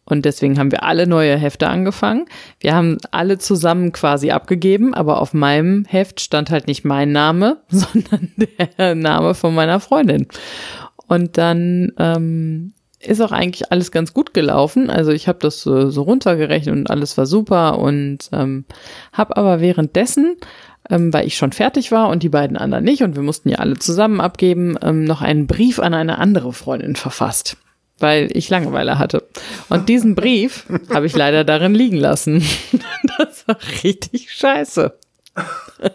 Und 0.04 0.26
deswegen 0.26 0.60
haben 0.60 0.72
wir 0.72 0.84
alle 0.84 1.08
neue 1.08 1.38
Hefte 1.38 1.70
angefangen. 1.70 2.26
Wir 2.60 2.76
haben 2.76 2.98
alle 3.12 3.38
zusammen 3.38 3.94
quasi 3.94 4.32
abgegeben, 4.32 4.94
aber 4.94 5.22
auf 5.22 5.34
meinem 5.34 5.86
Heft 5.86 6.20
stand 6.20 6.52
halt 6.52 6.68
nicht 6.68 6.84
mein 6.84 7.14
Name, 7.14 7.62
sondern 7.70 8.34
der 8.36 8.96
Name 8.96 9.34
von 9.34 9.56
meiner 9.56 9.80
Freundin. 9.80 10.28
Und 11.08 11.38
dann 11.38 11.94
ähm, 11.98 12.74
ist 13.04 13.22
auch 13.22 13.32
eigentlich 13.32 13.72
alles 13.72 13.92
ganz 13.92 14.14
gut 14.14 14.34
gelaufen. 14.34 14.90
Also 14.90 15.12
ich 15.12 15.28
habe 15.28 15.40
das 15.40 15.62
so, 15.62 15.90
so 15.90 16.04
runtergerechnet 16.04 16.76
und 16.76 16.90
alles 16.90 17.18
war 17.18 17.26
super 17.26 17.80
und 17.80 18.30
ähm, 18.32 18.66
habe 19.14 19.38
aber 19.38 19.60
währenddessen, 19.62 20.38
ähm, 20.90 21.14
weil 21.14 21.26
ich 21.28 21.38
schon 21.38 21.52
fertig 21.52 21.92
war 21.92 22.10
und 22.10 22.24
die 22.24 22.30
beiden 22.30 22.58
anderen 22.58 22.84
nicht 22.84 23.04
und 23.04 23.16
wir 23.16 23.24
mussten 23.24 23.50
ja 23.50 23.58
alle 23.58 23.78
zusammen 23.78 24.22
abgeben, 24.22 24.78
ähm, 24.82 25.04
noch 25.04 25.22
einen 25.22 25.48
Brief 25.48 25.80
an 25.80 25.94
eine 25.94 26.18
andere 26.20 26.54
Freundin 26.54 26.96
verfasst 26.96 27.58
weil 28.00 28.36
ich 28.36 28.50
Langeweile 28.50 28.98
hatte. 28.98 29.28
Und 29.70 29.88
diesen 29.88 30.16
Brief 30.16 30.66
habe 30.92 31.06
ich 31.06 31.16
leider 31.16 31.44
darin 31.44 31.76
liegen 31.76 31.98
lassen. 31.98 32.44
Das 33.20 33.48
war 33.48 33.58
richtig 33.84 34.32
scheiße. 34.32 34.92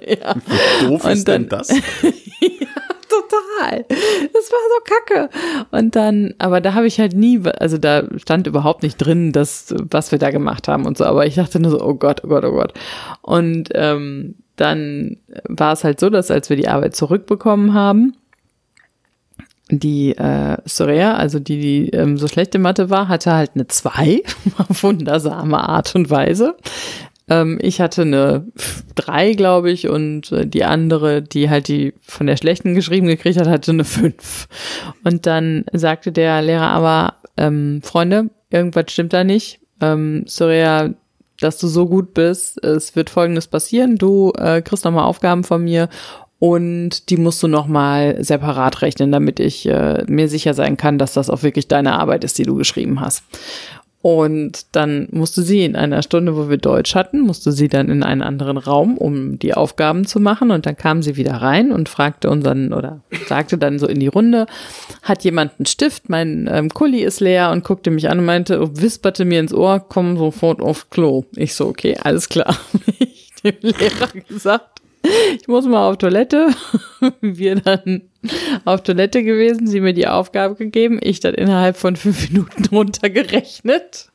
ja. 0.07 0.35
Doof 0.83 1.05
Und 1.05 1.11
ist 1.11 1.27
denn 1.27 1.49
dann- 1.49 1.59
das? 1.59 1.69
Total. 3.29 3.85
Das 3.89 4.51
war 4.51 4.59
so 4.75 4.85
kacke. 4.85 5.31
Und 5.71 5.97
dann, 5.97 6.35
aber 6.39 6.61
da 6.61 6.75
habe 6.75 6.87
ich 6.87 7.01
halt 7.01 7.15
nie, 7.15 7.41
also 7.59 7.79
da 7.79 8.05
stand 8.17 8.47
überhaupt 8.47 8.83
nicht 8.83 8.99
drin, 8.99 9.33
dass, 9.33 9.75
was 9.91 10.13
wir 10.13 10.19
da 10.19 10.31
gemacht 10.31 10.69
haben 10.69 10.87
und 10.87 10.99
so. 10.99 11.05
Aber 11.05 11.27
ich 11.27 11.35
dachte 11.35 11.61
nur 11.61 11.71
so, 11.71 11.81
oh 11.81 11.95
Gott, 11.95 12.23
oh 12.25 12.29
Gott, 12.29 12.45
oh 12.45 12.53
Gott. 12.53 12.75
Und 13.23 13.71
ähm, 13.75 14.37
dann 14.57 15.19
war 15.45 15.73
es 15.73 15.85
halt 15.85 16.01
so, 16.01 16.11
dass 16.11 16.31
als 16.31 16.49
wir 16.49 16.57
die 16.57 16.69
Arbeit 16.69 16.97
zurückbekommen 16.97 17.75
haben, 17.75 18.15
die 19.69 20.17
äh, 20.17 20.57
Soraya, 20.65 21.15
also 21.15 21.41
die, 21.41 21.61
die 21.61 21.91
ähm, 21.91 22.19
so 22.19 22.29
schlechte 22.29 22.59
Mathe 22.59 22.89
war, 22.89 23.09
hatte 23.09 23.33
halt 23.33 23.53
eine 23.55 23.67
2 23.67 24.23
auf 24.59 24.83
wundersame 24.83 25.59
Art 25.59 25.95
und 25.95 26.09
Weise. 26.09 26.57
Ähm, 27.29 27.59
ich 27.61 27.81
hatte 27.81 28.03
eine 28.03 28.47
3, 28.95 29.33
glaube 29.33 29.71
ich, 29.71 29.89
und 29.89 30.33
äh, 30.33 30.47
die 30.47 30.65
andere, 30.65 31.23
die 31.23 31.51
halt 31.51 31.69
die 31.69 31.95
von 32.01 32.27
der 32.27 32.37
schlechten 32.37 32.75
geschrieben 32.75 33.07
gekriegt 33.07 33.39
hat, 33.39 33.49
hatte 33.49 33.73
eine 33.73 33.85
5. 33.85 34.49
Und 35.05 35.27
dann 35.27 35.65
sagte 35.73 36.13
der 36.13 36.43
Lehrer 36.43 36.69
aber, 36.69 37.15
ähm, 37.37 37.81
Freunde, 37.83 38.31
irgendwas 38.51 38.93
stimmt 38.93 39.13
da 39.13 39.25
nicht. 39.25 39.61
Ähm, 39.81 40.25
Soraya, 40.27 40.95
dass 41.41 41.59
du 41.59 41.67
so 41.67 41.87
gut 41.87 42.15
bist, 42.15 42.63
es 42.65 42.97
wird 42.97 43.11
folgendes 43.11 43.47
passieren. 43.47 43.97
Du 43.97 44.33
äh, 44.39 44.63
kriegst 44.63 44.85
nochmal 44.85 45.05
Aufgaben 45.05 45.45
von 45.45 45.63
mir 45.63 45.89
und 46.39 47.11
die 47.11 47.17
musst 47.17 47.43
du 47.43 47.49
nochmal 47.49 48.23
separat 48.23 48.83
rechnen, 48.83 49.11
damit 49.11 49.41
ich 49.41 49.67
äh, 49.67 50.05
mir 50.07 50.29
sicher 50.29 50.55
sein 50.55 50.77
kann, 50.77 50.99
dass 50.99 51.15
das 51.15 51.31
auch 51.31 51.43
wirklich 51.43 51.69
deine 51.69 51.99
Arbeit 51.99 52.25
ist, 52.25 52.39
die 52.39 52.45
du 52.45 52.55
geschrieben 52.55 53.01
hast. 53.01 53.25
Und 54.07 54.77
dann 54.77 55.09
musste 55.11 55.43
sie 55.43 55.65
in 55.65 55.75
einer 55.75 56.01
Stunde, 56.01 56.37
wo 56.37 56.49
wir 56.49 56.59
Deutsch 56.59 56.95
hatten, 56.95 57.23
musste 57.23 57.51
sie 57.51 57.67
dann 57.67 57.91
in 57.91 58.05
einen 58.05 58.23
anderen 58.23 58.57
Raum, 58.57 58.97
um 58.97 59.37
die 59.41 59.53
Aufgaben 59.53 60.07
zu 60.07 60.21
machen. 60.21 60.53
Und 60.53 60.65
dann 60.65 60.77
kam 60.77 61.03
sie 61.03 61.17
wieder 61.17 61.35
rein 61.35 61.73
und 61.73 61.89
fragte 61.89 62.31
unseren 62.31 62.73
oder 62.73 63.01
sagte 63.27 63.59
dann 63.59 63.81
so 63.81 63.89
in 63.89 63.99
die 63.99 64.07
Runde, 64.07 64.47
hat 65.03 65.25
jemand 65.25 65.55
einen 65.59 65.67
Stift? 65.67 66.09
Mein 66.09 66.49
ähm, 66.49 66.69
Kuli 66.69 67.03
ist 67.03 67.19
leer 67.19 67.51
und 67.51 67.65
guckte 67.65 67.91
mich 67.91 68.09
an 68.09 68.21
und 68.21 68.27
meinte, 68.27 68.81
wisperte 68.81 69.25
mir 69.25 69.41
ins 69.41 69.53
Ohr, 69.53 69.85
komm 69.89 70.17
sofort 70.17 70.61
auf 70.61 70.89
Klo. 70.89 71.25
Ich 71.35 71.57
so, 71.57 71.67
okay, 71.67 71.97
alles 72.01 72.29
klar. 72.29 72.57
ich 73.01 73.33
dem 73.43 73.57
Lehrer 73.61 74.07
gesagt, 74.29 74.83
ich 75.41 75.49
muss 75.49 75.67
mal 75.67 75.89
auf 75.89 75.99
Toilette. 75.99 76.49
Wir 77.21 77.57
dann 77.57 78.03
auf 78.65 78.83
Toilette 78.83 79.23
gewesen, 79.23 79.67
sie 79.67 79.81
mir 79.81 79.95
die 79.95 80.09
Aufgabe 80.09 80.57
gegeben, 80.57 80.99
ich 81.01 81.21
dann 81.21 81.35
innerhalb 81.35 81.77
von 81.77 81.97
fünf 81.97 82.29
Minuten 82.29 82.65
runtergerechnet. 82.73 84.11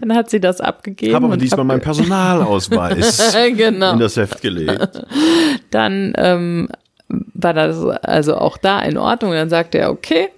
Dann 0.00 0.14
hat 0.14 0.28
sie 0.28 0.40
das 0.40 0.60
abgegeben. 0.60 1.14
Habe 1.14 1.26
aber 1.26 1.36
diesmal 1.38 1.64
meinen 1.64 1.80
Personalausweis 1.80 3.34
genau. 3.56 3.94
in 3.94 3.98
das 3.98 4.16
Heft 4.16 4.42
gelegt. 4.42 5.02
Dann 5.70 6.12
ähm, 6.16 6.68
war 7.08 7.54
das 7.54 7.82
also 8.02 8.36
auch 8.36 8.58
da 8.58 8.80
in 8.80 8.98
Ordnung. 8.98 9.32
Dann 9.32 9.48
sagte 9.48 9.78
er, 9.78 9.90
okay, 9.90 10.28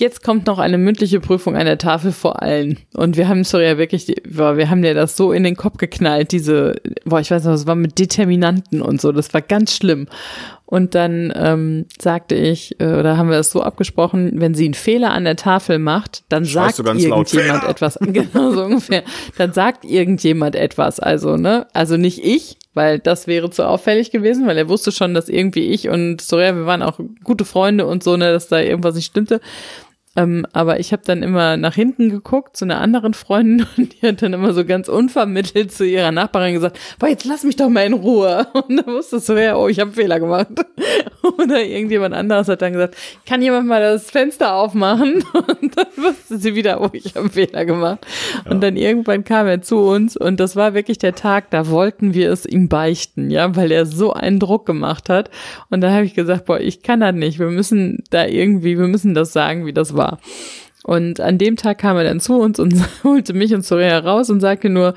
jetzt 0.00 0.22
kommt 0.22 0.46
noch 0.46 0.58
eine 0.58 0.78
mündliche 0.78 1.20
Prüfung 1.20 1.56
an 1.56 1.66
der 1.66 1.78
Tafel 1.78 2.12
vor 2.12 2.42
allen. 2.42 2.78
Und 2.94 3.16
wir 3.16 3.28
haben, 3.28 3.44
sorry, 3.44 3.66
ja 3.66 3.78
wirklich, 3.78 4.06
wir 4.24 4.70
haben 4.70 4.82
dir 4.82 4.94
das 4.94 5.16
so 5.16 5.32
in 5.32 5.42
den 5.42 5.56
Kopf 5.56 5.76
geknallt, 5.76 6.32
diese, 6.32 6.76
boah, 7.04 7.20
ich 7.20 7.30
weiß 7.30 7.44
noch, 7.44 7.52
es 7.52 7.66
war 7.66 7.74
mit 7.74 7.98
Determinanten 7.98 8.80
und 8.80 9.00
so, 9.00 9.12
das 9.12 9.34
war 9.34 9.42
ganz 9.42 9.74
schlimm. 9.74 10.06
Und 10.66 10.94
dann 10.94 11.32
ähm, 11.34 11.86
sagte 11.98 12.34
ich, 12.34 12.78
äh, 12.78 12.92
oder 12.92 13.16
haben 13.16 13.30
wir 13.30 13.38
das 13.38 13.50
so 13.50 13.62
abgesprochen, 13.62 14.32
wenn 14.34 14.54
sie 14.54 14.66
einen 14.66 14.74
Fehler 14.74 15.12
an 15.12 15.24
der 15.24 15.36
Tafel 15.36 15.78
macht, 15.78 16.24
dann 16.28 16.44
Schreist 16.44 16.76
sagt 16.76 17.00
irgendjemand 17.00 17.64
etwas, 17.64 17.98
genau 18.00 18.52
so 18.52 18.64
ungefähr, 18.64 19.02
dann 19.38 19.54
sagt 19.54 19.86
irgendjemand 19.86 20.54
etwas, 20.54 21.00
also, 21.00 21.38
ne, 21.38 21.66
also 21.72 21.96
nicht 21.96 22.22
ich, 22.22 22.58
weil 22.74 22.98
das 22.98 23.26
wäre 23.26 23.50
zu 23.50 23.66
auffällig 23.66 24.10
gewesen, 24.10 24.46
weil 24.46 24.58
er 24.58 24.68
wusste 24.68 24.92
schon, 24.92 25.14
dass 25.14 25.30
irgendwie 25.30 25.68
ich 25.68 25.88
und 25.88 26.20
Soraya, 26.20 26.54
wir 26.54 26.66
waren 26.66 26.82
auch 26.82 27.00
gute 27.24 27.46
Freunde 27.46 27.86
und 27.86 28.04
so, 28.04 28.18
ne, 28.18 28.30
dass 28.30 28.48
da 28.48 28.60
irgendwas 28.60 28.94
nicht 28.94 29.06
stimmte. 29.06 29.40
Ähm, 30.16 30.46
aber 30.52 30.80
ich 30.80 30.92
habe 30.92 31.02
dann 31.04 31.22
immer 31.22 31.56
nach 31.56 31.74
hinten 31.74 32.10
geguckt 32.10 32.56
zu 32.56 32.64
einer 32.64 32.80
anderen 32.80 33.14
Freundin 33.14 33.66
und 33.76 33.94
die 33.94 34.06
hat 34.06 34.22
dann 34.22 34.32
immer 34.32 34.52
so 34.52 34.64
ganz 34.64 34.88
unvermittelt 34.88 35.70
zu 35.70 35.86
ihrer 35.86 36.12
Nachbarin 36.12 36.54
gesagt, 36.54 36.78
boah, 36.98 37.08
jetzt 37.08 37.24
lass 37.24 37.44
mich 37.44 37.56
doch 37.56 37.68
mal 37.68 37.86
in 37.86 37.92
Ruhe. 37.92 38.46
Und 38.68 38.76
da 38.78 38.86
wusste 38.86 39.20
so, 39.20 39.36
ja, 39.36 39.56
oh, 39.56 39.68
ich 39.68 39.80
habe 39.80 39.92
Fehler 39.92 40.18
gemacht. 40.18 40.48
Oder 41.38 41.62
irgendjemand 41.64 42.14
anderes 42.14 42.48
hat 42.48 42.62
dann 42.62 42.72
gesagt, 42.72 42.96
kann 43.26 43.42
jemand 43.42 43.66
mal 43.66 43.80
das 43.80 44.10
Fenster 44.10 44.54
aufmachen? 44.54 45.24
Und 45.32 45.76
dann 45.76 45.86
wusste 45.96 46.38
sie 46.38 46.54
wieder, 46.54 46.80
oh, 46.80 46.90
ich 46.92 47.14
habe 47.14 47.28
Fehler 47.28 47.64
gemacht. 47.64 48.06
Ja. 48.44 48.50
Und 48.50 48.62
dann 48.62 48.76
irgendwann 48.76 49.24
kam 49.24 49.46
er 49.46 49.62
zu 49.62 49.78
uns 49.78 50.16
und 50.16 50.40
das 50.40 50.56
war 50.56 50.74
wirklich 50.74 50.98
der 50.98 51.14
Tag, 51.14 51.50
da 51.50 51.68
wollten 51.68 52.14
wir 52.14 52.32
es 52.32 52.46
ihm 52.46 52.68
beichten, 52.68 53.30
ja, 53.30 53.54
weil 53.56 53.70
er 53.70 53.86
so 53.86 54.12
einen 54.12 54.38
Druck 54.38 54.66
gemacht 54.66 55.08
hat. 55.08 55.30
Und 55.70 55.80
da 55.80 55.92
habe 55.92 56.04
ich 56.04 56.14
gesagt, 56.14 56.46
boah, 56.46 56.58
ich 56.58 56.82
kann 56.82 57.00
das 57.00 57.14
nicht. 57.14 57.38
Wir 57.38 57.50
müssen 57.50 58.02
da 58.10 58.26
irgendwie, 58.26 58.78
wir 58.78 58.88
müssen 58.88 59.14
das 59.14 59.32
sagen, 59.32 59.66
wie 59.66 59.72
das 59.72 59.94
war 59.94 60.07
war. 60.08 60.20
Und 60.84 61.20
an 61.20 61.38
dem 61.38 61.56
Tag 61.56 61.78
kam 61.78 61.96
er 61.96 62.04
dann 62.04 62.20
zu 62.20 62.34
uns 62.34 62.58
und 62.58 62.74
holte 63.04 63.34
mich 63.34 63.54
und 63.54 63.64
Soraya 63.64 63.98
raus 63.98 64.30
und 64.30 64.40
sagte 64.40 64.68
nur, 64.68 64.94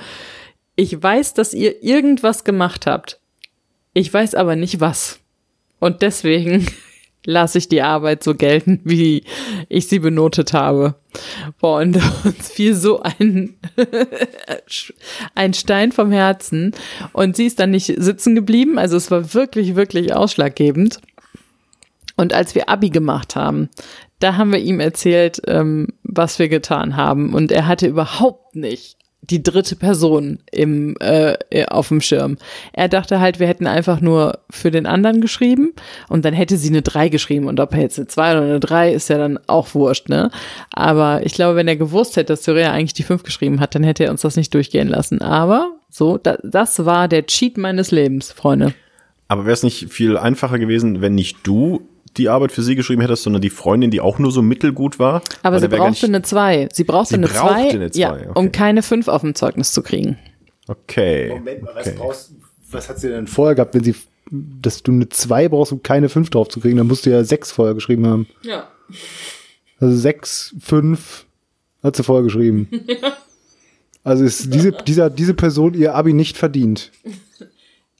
ich 0.75 1.01
weiß, 1.01 1.33
dass 1.33 1.53
ihr 1.53 1.83
irgendwas 1.83 2.43
gemacht 2.43 2.87
habt. 2.87 3.19
Ich 3.93 4.13
weiß 4.13 4.35
aber 4.35 4.55
nicht 4.55 4.79
was. 4.79 5.19
Und 5.79 6.01
deswegen 6.01 6.65
lasse 7.25 7.57
ich 7.57 7.67
die 7.67 7.81
Arbeit 7.81 8.23
so 8.23 8.35
gelten, 8.35 8.79
wie 8.85 9.25
ich 9.67 9.87
sie 9.87 9.99
benotet 9.99 10.53
habe. 10.53 10.95
Boah, 11.59 11.81
und 11.81 11.97
uns 12.23 12.49
fiel 12.49 12.73
so 12.73 13.01
ein, 13.01 13.57
ein 15.35 15.53
Stein 15.53 15.91
vom 15.91 16.11
Herzen. 16.11 16.73
Und 17.11 17.35
sie 17.35 17.47
ist 17.47 17.59
dann 17.59 17.71
nicht 17.71 17.93
sitzen 17.97 18.33
geblieben. 18.35 18.79
Also 18.79 18.95
es 18.95 19.11
war 19.11 19.33
wirklich, 19.33 19.75
wirklich 19.75 20.15
ausschlaggebend. 20.15 21.01
Und 22.15 22.33
als 22.33 22.55
wir 22.55 22.69
Abi 22.69 22.89
gemacht 22.89 23.35
haben, 23.35 23.69
da 24.23 24.37
haben 24.37 24.51
wir 24.51 24.59
ihm 24.59 24.79
erzählt, 24.79 25.41
ähm, 25.47 25.87
was 26.03 26.39
wir 26.39 26.49
getan 26.49 26.95
haben. 26.95 27.33
Und 27.33 27.51
er 27.51 27.67
hatte 27.67 27.87
überhaupt 27.87 28.55
nicht 28.55 28.97
die 29.21 29.43
dritte 29.43 29.75
Person 29.75 30.39
im, 30.51 30.95
äh, 30.99 31.37
auf 31.67 31.89
dem 31.89 32.01
Schirm. 32.01 32.37
Er 32.73 32.89
dachte 32.89 33.19
halt, 33.19 33.39
wir 33.39 33.47
hätten 33.47 33.67
einfach 33.67 34.01
nur 34.01 34.39
für 34.49 34.71
den 34.71 34.87
anderen 34.87 35.21
geschrieben 35.21 35.73
und 36.09 36.25
dann 36.25 36.33
hätte 36.33 36.57
sie 36.57 36.69
eine 36.69 36.81
3 36.81 37.09
geschrieben 37.09 37.47
und 37.47 37.59
ob 37.59 37.73
er 37.73 37.81
jetzt 37.81 37.99
eine 37.99 38.07
2 38.07 38.31
oder 38.31 38.41
eine 38.41 38.59
3 38.59 38.91
ist 38.91 39.09
ja 39.09 39.19
dann 39.19 39.39
auch 39.47 39.75
wurscht, 39.75 40.09
ne? 40.09 40.31
Aber 40.71 41.23
ich 41.23 41.33
glaube, 41.33 41.55
wenn 41.55 41.67
er 41.67 41.75
gewusst 41.75 42.15
hätte, 42.15 42.33
dass 42.33 42.43
Syria 42.43 42.71
eigentlich 42.71 42.93
die 42.93 43.03
5 43.03 43.21
geschrieben 43.21 43.59
hat, 43.59 43.75
dann 43.75 43.83
hätte 43.83 44.05
er 44.05 44.11
uns 44.11 44.21
das 44.21 44.37
nicht 44.37 44.53
durchgehen 44.53 44.87
lassen. 44.87 45.21
Aber 45.21 45.71
so, 45.89 46.17
da, 46.17 46.37
das 46.43 46.85
war 46.85 47.07
der 47.07 47.27
Cheat 47.27 47.57
meines 47.57 47.91
Lebens, 47.91 48.31
Freunde. 48.31 48.73
Aber 49.27 49.45
wäre 49.45 49.53
es 49.53 49.63
nicht 49.63 49.93
viel 49.93 50.17
einfacher 50.17 50.57
gewesen, 50.57 51.01
wenn 51.01 51.15
nicht 51.15 51.37
du 51.43 51.87
die 52.17 52.29
Arbeit 52.29 52.51
für 52.51 52.61
sie 52.61 52.75
geschrieben 52.75 53.01
hättest, 53.01 53.23
sondern 53.23 53.41
die 53.41 53.49
Freundin, 53.49 53.91
die 53.91 54.01
auch 54.01 54.19
nur 54.19 54.31
so 54.31 54.41
mittelgut 54.41 54.99
war. 54.99 55.21
Aber 55.43 55.59
sie 55.59 55.67
brauchte 55.67 56.05
eine 56.05 56.21
2. 56.21 56.69
Sie 56.71 56.83
brauchte 56.83 57.09
sie 57.09 57.15
eine 57.15 57.27
2, 57.27 57.89
ja, 57.93 58.13
okay. 58.13 58.27
um 58.33 58.51
keine 58.51 58.83
5 58.83 59.07
auf 59.07 59.21
dem 59.21 59.35
Zeugnis 59.35 59.71
zu 59.71 59.81
kriegen. 59.81 60.17
Okay. 60.67 61.29
Moment 61.29 61.63
mal, 61.63 61.75
was, 61.75 61.87
okay. 61.87 61.95
brauchst, 61.97 62.31
was 62.71 62.89
hat 62.89 62.99
sie 62.99 63.09
denn 63.09 63.27
vorher 63.27 63.55
gehabt, 63.55 63.73
wenn 63.73 63.83
sie, 63.83 63.95
dass 64.29 64.83
du 64.83 64.91
eine 64.91 65.09
2 65.09 65.49
brauchst, 65.49 65.71
um 65.71 65.83
keine 65.83 66.09
5 66.09 66.29
drauf 66.29 66.49
zu 66.49 66.59
kriegen? 66.59 66.77
Dann 66.77 66.87
musst 66.87 67.05
du 67.05 67.09
ja 67.09 67.23
6 67.23 67.51
vorher 67.51 67.73
geschrieben 67.73 68.05
haben. 68.07 68.27
Ja. 68.43 68.67
Also 69.79 69.95
6, 69.95 70.55
5 70.59 71.25
hat 71.83 71.95
sie 71.95 72.03
vorher 72.03 72.23
geschrieben. 72.23 72.69
Ja. 72.87 73.13
Also 74.03 74.23
ist 74.23 74.51
diese, 74.51 74.71
dieser, 74.71 75.11
diese 75.11 75.35
Person 75.35 75.75
ihr 75.75 75.93
Abi 75.93 76.13
nicht 76.13 76.35
verdient. 76.35 76.91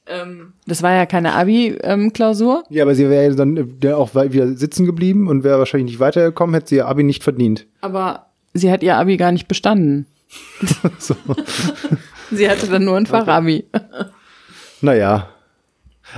Ähm, 0.06 0.54
das 0.66 0.82
war 0.82 0.92
ja 0.92 1.06
keine 1.06 1.34
Abi-Klausur. 1.34 2.64
ja, 2.70 2.82
aber 2.82 2.94
sie 2.94 3.08
wäre 3.08 3.34
dann 3.36 3.78
ja 3.82 3.96
auch 3.96 4.14
wieder 4.14 4.54
sitzen 4.56 4.84
geblieben 4.84 5.28
und 5.28 5.44
wäre 5.44 5.58
wahrscheinlich 5.58 5.92
nicht 5.92 6.00
weitergekommen, 6.00 6.54
hätte 6.54 6.68
sie 6.68 6.76
ihr 6.76 6.88
Abi 6.88 7.04
nicht 7.04 7.22
verdient. 7.22 7.66
Aber 7.80 8.26
sie 8.52 8.70
hat 8.70 8.82
ihr 8.82 8.96
Abi 8.96 9.16
gar 9.16 9.32
nicht 9.32 9.46
bestanden. 9.46 10.06
so. 10.98 11.14
sie 12.30 12.50
hatte 12.50 12.66
dann 12.66 12.84
nur 12.84 12.96
ein 12.96 13.06
Fachabi. 13.06 13.64
naja. 14.80 15.28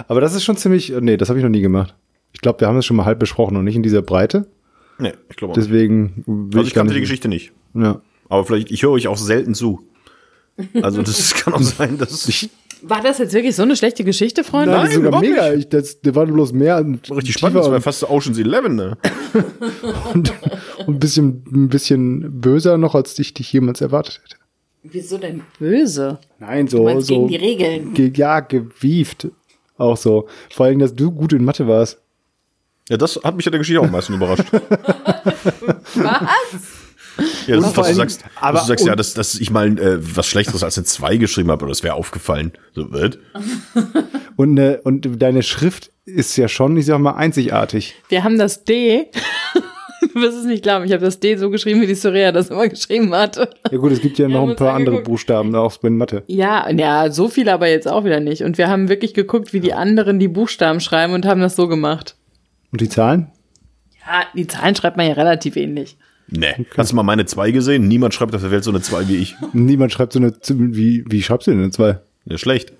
Aber 0.08 0.20
das 0.20 0.34
ist 0.34 0.44
schon 0.44 0.56
ziemlich. 0.56 0.92
Nee, 1.00 1.16
das 1.16 1.28
habe 1.28 1.38
ich 1.38 1.44
noch 1.44 1.50
nie 1.50 1.60
gemacht. 1.60 1.94
Ich 2.32 2.40
glaube, 2.40 2.60
wir 2.60 2.68
haben 2.68 2.78
es 2.78 2.86
schon 2.86 2.96
mal 2.96 3.04
halb 3.04 3.18
besprochen 3.18 3.56
und 3.56 3.64
nicht 3.64 3.76
in 3.76 3.82
dieser 3.82 4.02
Breite. 4.02 4.46
Nee, 4.98 5.12
ich 5.28 5.36
glaube 5.36 5.54
Deswegen. 5.54 6.50
Also 6.54 6.66
ich 6.66 6.74
kannte 6.74 6.94
die 6.94 7.00
Geschichte 7.00 7.28
nicht. 7.28 7.52
Ja. 7.74 8.00
Aber 8.28 8.44
vielleicht, 8.44 8.70
ich 8.70 8.82
höre 8.82 8.90
euch 8.90 9.08
auch 9.08 9.16
selten 9.16 9.54
zu. 9.54 9.86
Also 10.82 11.02
das 11.02 11.34
kann 11.44 11.54
auch 11.54 11.62
sein, 11.62 11.98
dass 11.98 12.28
ich 12.28 12.50
war 12.86 13.02
das 13.02 13.18
jetzt 13.18 13.32
wirklich 13.32 13.56
so 13.56 13.62
eine 13.62 13.76
schlechte 13.76 14.04
Geschichte, 14.04 14.44
Freunde? 14.44 14.72
Nein, 14.72 14.84
Nein 14.86 14.94
sogar 14.94 15.20
mega. 15.20 15.52
Ich, 15.52 15.68
das, 15.68 16.00
der 16.00 16.14
war 16.14 16.26
bloß 16.26 16.52
mehr. 16.52 16.84
Richtig 17.10 17.34
spannend, 17.34 17.58
das 17.58 17.70
war 17.70 17.80
fast 17.80 18.08
Ocean's 18.08 18.38
Eleven, 18.38 18.76
ne? 18.76 18.96
und, 20.14 20.32
und 20.86 20.94
ein 20.96 20.98
bisschen, 20.98 21.44
ein 21.50 21.68
bisschen 21.68 22.40
böser 22.40 22.78
noch, 22.78 22.94
als 22.94 23.18
ich 23.18 23.34
dich 23.34 23.52
jemals 23.52 23.80
erwartet 23.80 24.20
hätte. 24.24 24.36
Wieso 24.82 25.16
denn 25.16 25.42
böse? 25.58 26.18
Nein, 26.38 26.68
so. 26.68 26.86
Du 26.86 27.00
so 27.00 27.14
gegen 27.14 27.28
die 27.28 27.36
Regeln. 27.36 27.94
Ge 27.94 28.12
ja, 28.14 28.40
gewieft. 28.40 29.28
Auch 29.78 29.96
so. 29.96 30.28
Vor 30.50 30.66
allem, 30.66 30.78
dass 30.78 30.94
du 30.94 31.10
gut 31.10 31.32
in 31.32 31.44
Mathe 31.44 31.66
warst. 31.66 32.00
Ja, 32.90 32.98
das 32.98 33.18
hat 33.24 33.34
mich 33.34 33.46
ja 33.46 33.50
der 33.50 33.60
Geschichte 33.60 33.80
auch 33.80 33.86
am 33.86 33.92
meisten 33.92 34.12
überrascht. 34.12 34.44
Was? 35.94 36.83
Ja, 37.46 37.56
das 37.56 37.66
ist, 37.66 37.76
was 37.76 37.88
du 37.88 37.94
sagst. 37.94 38.24
Aber 38.40 38.60
du 38.60 38.64
sagst 38.64 38.86
ja, 38.86 38.96
dass, 38.96 39.14
dass 39.14 39.34
ich 39.34 39.50
mal 39.50 39.78
äh, 39.78 39.98
was 40.00 40.26
Schlechteres 40.26 40.62
als 40.62 40.78
eine 40.78 40.84
2 40.84 41.16
geschrieben 41.16 41.50
habe, 41.50 41.62
aber 41.64 41.70
das 41.70 41.82
wäre 41.82 41.94
aufgefallen. 41.94 42.52
So 42.74 42.92
wird. 42.92 43.18
und, 44.36 44.58
äh, 44.58 44.80
und 44.82 45.22
deine 45.22 45.42
Schrift 45.42 45.90
ist 46.04 46.36
ja 46.36 46.48
schon, 46.48 46.76
ich 46.76 46.86
sag 46.86 46.98
mal, 46.98 47.12
einzigartig. 47.12 47.94
Wir 48.08 48.24
haben 48.24 48.38
das 48.38 48.64
D. 48.64 49.10
du 50.14 50.20
wirst 50.20 50.38
es 50.38 50.44
nicht 50.44 50.62
glauben, 50.62 50.84
ich 50.84 50.92
habe 50.92 51.04
das 51.04 51.20
D 51.20 51.36
so 51.36 51.50
geschrieben, 51.50 51.80
wie 51.80 51.86
die 51.86 51.94
Sorea 51.94 52.32
das 52.32 52.50
immer 52.50 52.68
geschrieben 52.68 53.14
hatte. 53.14 53.50
Ja 53.70 53.78
gut, 53.78 53.92
es 53.92 54.00
gibt 54.00 54.18
ja 54.18 54.28
noch 54.28 54.48
ein 54.48 54.56
paar 54.56 54.74
andere 54.74 55.02
Buchstaben, 55.02 55.54
auch 55.54 55.82
in 55.82 55.96
Mathe. 55.96 56.22
Ja, 56.26 56.68
ja, 56.70 57.10
so 57.10 57.28
viele 57.28 57.52
aber 57.52 57.68
jetzt 57.68 57.88
auch 57.88 58.04
wieder 58.04 58.20
nicht. 58.20 58.42
Und 58.42 58.58
wir 58.58 58.68
haben 58.68 58.88
wirklich 58.88 59.14
geguckt, 59.14 59.52
wie 59.52 59.60
die 59.60 59.74
anderen 59.74 60.18
die 60.18 60.28
Buchstaben 60.28 60.80
schreiben 60.80 61.14
und 61.14 61.26
haben 61.26 61.40
das 61.40 61.56
so 61.56 61.68
gemacht. 61.68 62.16
Und 62.72 62.80
die 62.80 62.88
Zahlen? 62.88 63.30
Ja, 64.06 64.24
die 64.34 64.46
Zahlen 64.46 64.74
schreibt 64.74 64.96
man 64.96 65.06
ja 65.06 65.14
relativ 65.14 65.56
ähnlich. 65.56 65.96
Nee. 66.28 66.66
Hast 66.76 66.92
du 66.92 66.96
mal 66.96 67.02
meine 67.02 67.26
zwei 67.26 67.50
gesehen? 67.50 67.86
Niemand 67.88 68.14
schreibt 68.14 68.34
auf 68.34 68.40
der 68.40 68.50
Welt 68.50 68.64
so 68.64 68.70
eine 68.70 68.80
zwei 68.80 69.08
wie 69.08 69.16
ich. 69.16 69.36
Niemand 69.52 69.92
schreibt 69.92 70.12
so 70.12 70.18
eine, 70.18 70.34
wie, 70.48 71.04
wie 71.06 71.22
schreibst 71.22 71.46
du 71.46 71.50
denn 71.50 71.60
eine 71.60 71.70
zwei? 71.70 71.98
Ja, 72.24 72.38
schlecht. 72.38 72.72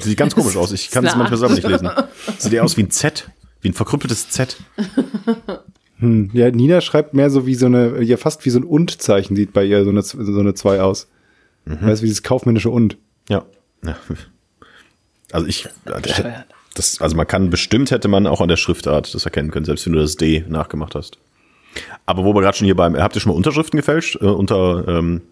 Sieht 0.00 0.18
ganz 0.18 0.34
komisch 0.34 0.56
aus. 0.56 0.72
Ich 0.72 0.90
kann 0.90 1.06
es 1.06 1.14
manchmal 1.14 1.38
selber 1.38 1.54
nicht 1.54 1.68
lesen. 1.68 1.90
Sieht 2.38 2.52
eher 2.52 2.64
aus 2.64 2.76
wie 2.76 2.82
ein 2.82 2.90
Z. 2.90 3.30
Wie 3.60 3.68
ein 3.68 3.74
verkrüppeltes 3.74 4.30
Z. 4.30 4.56
Hm. 6.00 6.30
Ja, 6.32 6.50
Nina 6.50 6.80
schreibt 6.80 7.14
mehr 7.14 7.30
so 7.30 7.46
wie 7.46 7.54
so 7.54 7.66
eine, 7.66 8.02
ja 8.02 8.16
fast 8.16 8.44
wie 8.44 8.50
so 8.50 8.58
ein 8.60 8.64
Und-Zeichen 8.64 9.34
sieht 9.34 9.52
bei 9.52 9.64
ihr 9.64 9.82
so 9.84 9.90
eine, 9.90 10.02
so 10.02 10.40
eine 10.40 10.54
zwei 10.54 10.80
aus. 10.80 11.08
Mhm. 11.64 11.82
Weißt 11.82 12.00
du, 12.00 12.04
wie 12.04 12.08
dieses 12.08 12.22
kaufmännische 12.22 12.70
Und. 12.70 12.96
Ja. 13.28 13.44
ja. 13.84 13.96
Also 15.32 15.46
ich, 15.46 15.68
das, 16.74 17.00
also 17.00 17.16
man 17.16 17.26
kann 17.26 17.50
bestimmt 17.50 17.90
hätte 17.90 18.08
man 18.08 18.26
auch 18.26 18.40
an 18.40 18.48
der 18.48 18.56
Schriftart 18.56 19.12
das 19.14 19.24
erkennen 19.24 19.50
können, 19.50 19.64
selbst 19.64 19.86
wenn 19.86 19.92
du 19.92 19.98
das 19.98 20.16
D 20.16 20.44
nachgemacht 20.48 20.94
hast. 20.94 21.18
Aber 22.06 22.24
wo 22.24 22.34
wir 22.34 22.40
gerade 22.40 22.56
schon 22.56 22.64
hier 22.64 22.76
beim, 22.76 22.96
habt 22.96 23.16
ihr 23.16 23.20
schon 23.20 23.32
mal 23.32 23.36
Unterschriften 23.36 23.76
gefälscht 23.76 24.16
äh, 24.20 24.26
unter 24.26 24.86
ähm, 24.88 25.22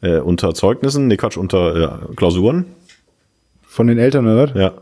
äh, 0.00 0.18
unter 0.18 0.54
Zeugnissen? 0.54 1.08
Nee, 1.08 1.16
Quatsch, 1.16 1.36
unter 1.36 2.10
äh, 2.10 2.14
Klausuren? 2.14 2.66
Von 3.62 3.86
den 3.86 3.98
Eltern 3.98 4.26
oder? 4.26 4.56
Ja. 4.56 4.72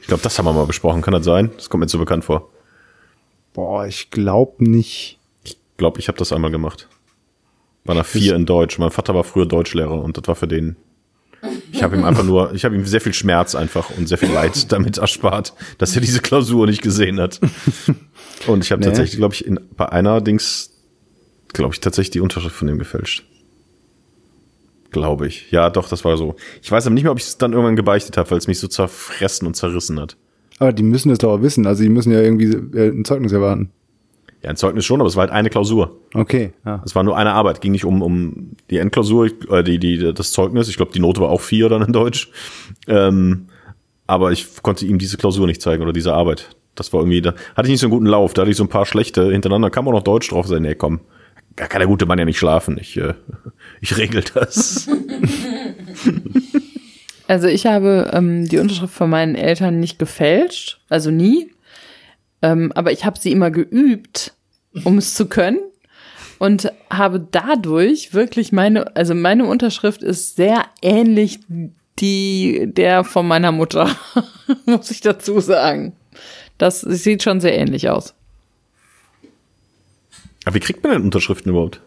Ich 0.00 0.06
glaube, 0.06 0.22
das 0.22 0.38
haben 0.38 0.44
wir 0.44 0.52
mal 0.52 0.66
besprochen. 0.66 1.02
Kann 1.02 1.12
das 1.12 1.24
sein? 1.24 1.50
Das 1.56 1.68
kommt 1.70 1.80
mir 1.80 1.86
zu 1.88 1.98
bekannt 1.98 2.24
vor. 2.24 2.48
Boah, 3.54 3.86
ich 3.86 4.10
glaube 4.10 4.62
nicht. 4.64 5.18
Ich 5.42 5.56
glaube, 5.76 5.98
ich 5.98 6.08
habe 6.08 6.18
das 6.18 6.32
einmal 6.32 6.50
gemacht. 6.50 6.88
War 7.84 7.94
nach 7.94 8.06
vier 8.06 8.36
in 8.36 8.46
Deutsch. 8.46 8.78
Mein 8.78 8.90
Vater 8.90 9.14
war 9.14 9.24
früher 9.24 9.46
Deutschlehrer 9.46 10.00
und 10.02 10.16
das 10.16 10.28
war 10.28 10.36
für 10.36 10.46
den 10.46 10.76
ich 11.72 11.82
habe 11.82 11.96
ihm 11.96 12.04
einfach 12.04 12.24
nur, 12.24 12.52
ich 12.54 12.64
habe 12.64 12.74
ihm 12.74 12.84
sehr 12.84 13.00
viel 13.00 13.14
Schmerz 13.14 13.54
einfach 13.54 13.90
und 13.96 14.08
sehr 14.08 14.18
viel 14.18 14.30
Leid 14.30 14.72
damit 14.72 14.98
erspart, 14.98 15.54
dass 15.78 15.94
er 15.94 16.00
diese 16.00 16.20
Klausur 16.20 16.66
nicht 16.66 16.82
gesehen 16.82 17.20
hat. 17.20 17.40
Und 18.46 18.64
ich 18.64 18.72
habe 18.72 18.80
nee. 18.80 18.86
tatsächlich, 18.86 19.16
glaube 19.16 19.34
ich, 19.34 19.44
in, 19.44 19.60
bei 19.76 19.88
einer 19.88 20.20
Dings, 20.20 20.70
glaube 21.52 21.74
ich, 21.74 21.80
tatsächlich 21.80 22.10
die 22.10 22.20
Unterschrift 22.20 22.56
von 22.56 22.68
ihm 22.68 22.78
gefälscht. 22.78 23.24
Glaube 24.90 25.26
ich. 25.26 25.50
Ja, 25.50 25.70
doch, 25.70 25.88
das 25.88 26.04
war 26.04 26.16
so. 26.16 26.36
Ich 26.62 26.70
weiß 26.70 26.86
aber 26.86 26.94
nicht 26.94 27.02
mehr, 27.02 27.12
ob 27.12 27.18
ich 27.18 27.24
es 27.24 27.38
dann 27.38 27.52
irgendwann 27.52 27.76
gebeichtet 27.76 28.16
habe, 28.16 28.30
weil 28.30 28.38
es 28.38 28.46
mich 28.46 28.58
so 28.58 28.68
zerfressen 28.68 29.46
und 29.46 29.54
zerrissen 29.54 30.00
hat. 30.00 30.16
Aber 30.58 30.72
die 30.72 30.82
müssen 30.82 31.10
es 31.10 31.18
doch 31.18 31.32
auch 31.32 31.42
wissen. 31.42 31.66
Also 31.66 31.82
die 31.82 31.88
müssen 31.88 32.10
ja 32.10 32.20
irgendwie 32.20 32.46
äh, 32.76 32.88
ein 32.88 33.04
Zeugnis 33.04 33.32
erwarten. 33.32 33.70
Ja, 34.42 34.50
ein 34.50 34.56
Zeugnis 34.56 34.84
schon, 34.84 35.00
aber 35.00 35.08
es 35.08 35.16
war 35.16 35.22
halt 35.22 35.32
eine 35.32 35.50
Klausur. 35.50 35.96
Okay. 36.14 36.52
Ja. 36.64 36.80
Es 36.84 36.94
war 36.94 37.02
nur 37.02 37.16
eine 37.16 37.32
Arbeit, 37.32 37.60
ging 37.60 37.72
nicht 37.72 37.84
um, 37.84 38.02
um 38.02 38.52
die 38.70 38.78
Endklausur, 38.78 39.30
äh, 39.50 39.64
die, 39.64 39.78
die, 39.78 40.14
das 40.14 40.32
Zeugnis. 40.32 40.68
Ich 40.68 40.76
glaube, 40.76 40.92
die 40.92 41.00
Note 41.00 41.20
war 41.20 41.28
auch 41.28 41.40
vier 41.40 41.68
dann 41.68 41.82
in 41.82 41.92
Deutsch. 41.92 42.30
Ähm, 42.86 43.48
aber 44.06 44.30
ich 44.30 44.62
konnte 44.62 44.86
ihm 44.86 44.98
diese 44.98 45.16
Klausur 45.16 45.46
nicht 45.46 45.60
zeigen 45.60 45.82
oder 45.82 45.92
diese 45.92 46.14
Arbeit. 46.14 46.50
Das 46.76 46.92
war 46.92 47.00
irgendwie, 47.00 47.20
da 47.20 47.34
hatte 47.56 47.66
ich 47.66 47.72
nicht 47.72 47.80
so 47.80 47.86
einen 47.86 47.92
guten 47.92 48.06
Lauf. 48.06 48.32
Da 48.32 48.42
hatte 48.42 48.50
ich 48.50 48.56
so 48.56 48.64
ein 48.64 48.68
paar 48.68 48.86
schlechte 48.86 49.32
hintereinander, 49.32 49.70
kam 49.70 49.88
auch 49.88 49.92
noch 49.92 50.04
Deutsch 50.04 50.28
drauf. 50.28 50.46
Sein, 50.46 50.62
nee, 50.62 50.76
komm, 50.76 51.00
da 51.56 51.66
kann 51.66 51.80
der 51.80 51.88
gute 51.88 52.06
Mann 52.06 52.18
ja 52.18 52.24
nicht 52.24 52.38
schlafen. 52.38 52.78
Ich, 52.80 52.96
äh, 52.96 53.14
ich 53.80 53.96
regel 53.96 54.22
das. 54.34 54.88
Also 57.28 57.46
ich 57.46 57.66
habe 57.66 58.10
ähm, 58.14 58.48
die 58.48 58.56
Unterschrift 58.56 58.94
von 58.94 59.10
meinen 59.10 59.34
Eltern 59.34 59.78
nicht 59.78 59.98
gefälscht, 59.98 60.80
also 60.88 61.10
nie. 61.10 61.50
Ähm, 62.42 62.72
aber 62.74 62.92
ich 62.92 63.04
habe 63.04 63.18
sie 63.18 63.32
immer 63.32 63.50
geübt, 63.50 64.34
um 64.84 64.98
es 64.98 65.14
zu 65.14 65.26
können. 65.26 65.58
Und 66.38 66.70
habe 66.88 67.18
dadurch 67.18 68.14
wirklich 68.14 68.52
meine, 68.52 68.94
also 68.96 69.12
meine 69.12 69.44
Unterschrift 69.44 70.04
ist 70.04 70.36
sehr 70.36 70.66
ähnlich 70.82 71.40
die 71.98 72.68
der 72.72 73.02
von 73.02 73.26
meiner 73.26 73.50
Mutter, 73.50 73.90
muss 74.66 74.90
ich 74.92 75.00
dazu 75.00 75.40
sagen. 75.40 75.94
Das 76.56 76.80
sieht 76.80 77.22
schon 77.24 77.40
sehr 77.40 77.58
ähnlich 77.58 77.88
aus. 77.90 78.14
Aber 80.44 80.54
wie 80.54 80.60
kriegt 80.60 80.82
man 80.82 80.92
denn 80.92 81.02
Unterschriften 81.02 81.50
überhaupt? 81.50 81.80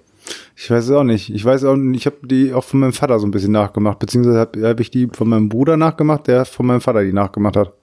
Ich 0.56 0.70
weiß 0.70 0.86
es 0.86 0.92
auch 0.92 1.04
nicht. 1.04 1.34
Ich 1.34 1.44
weiß 1.44 1.64
auch 1.64 1.76
nicht, 1.76 2.02
ich 2.02 2.06
habe 2.06 2.28
die 2.28 2.54
auch 2.54 2.64
von 2.64 2.80
meinem 2.80 2.94
Vater 2.94 3.20
so 3.20 3.28
ein 3.28 3.32
bisschen 3.32 3.52
nachgemacht, 3.52 4.00
beziehungsweise 4.00 4.40
habe 4.40 4.68
hab 4.68 4.80
ich 4.80 4.92
die 4.92 5.08
von 5.08 5.28
meinem 5.28 5.50
Bruder 5.50 5.78
nachgemacht, 5.78 6.28
der 6.28 6.46
von 6.46 6.66
meinem 6.66 6.82
Vater 6.82 7.04
die 7.04 7.14
nachgemacht 7.14 7.56
hat. 7.56 7.74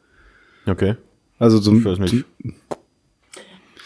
Okay. 0.66 0.96
Also 1.38 1.58
so, 1.58 1.74
ich 1.74 1.84
weiß 1.84 1.98
nicht. 1.98 2.24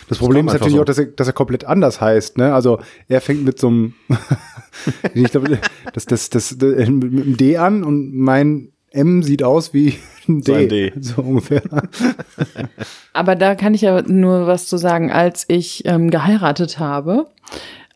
Das 0.09 0.19
Problem 0.19 0.47
ist 0.47 0.53
natürlich 0.53 0.75
so. 0.75 0.83
auch, 0.83 0.85
dass 0.85 0.99
er, 0.99 1.07
dass 1.07 1.27
er 1.27 1.33
komplett 1.33 1.65
anders 1.65 2.01
heißt. 2.01 2.37
Ne? 2.37 2.53
Also 2.53 2.81
er 3.09 3.21
fängt 3.21 3.45
mit 3.45 3.59
so 3.59 3.69
einem, 3.69 3.95
ich 5.15 5.31
glaube, 5.31 5.59
das, 5.95 6.07
das, 6.07 6.29
das, 6.29 6.59
das, 6.59 6.89
mit 6.89 7.13
einem 7.13 7.37
D 7.37 7.57
an 7.57 7.83
und 7.83 8.15
mein 8.15 8.73
M 8.91 9.23
sieht 9.23 9.43
aus 9.43 9.73
wie 9.73 9.95
ein 10.29 10.43
D, 10.43 10.67
D. 10.67 10.93
so 11.01 11.23
ungefähr. 11.23 11.63
Aber 13.13 13.37
da 13.37 13.55
kann 13.55 13.75
ich 13.75 13.81
ja 13.81 14.03
nur 14.03 14.47
was 14.47 14.67
zu 14.67 14.77
sagen. 14.77 15.11
Als 15.11 15.47
ich 15.49 15.85
ähm, 15.87 16.11
geheiratet 16.11 16.79
habe, 16.79 17.29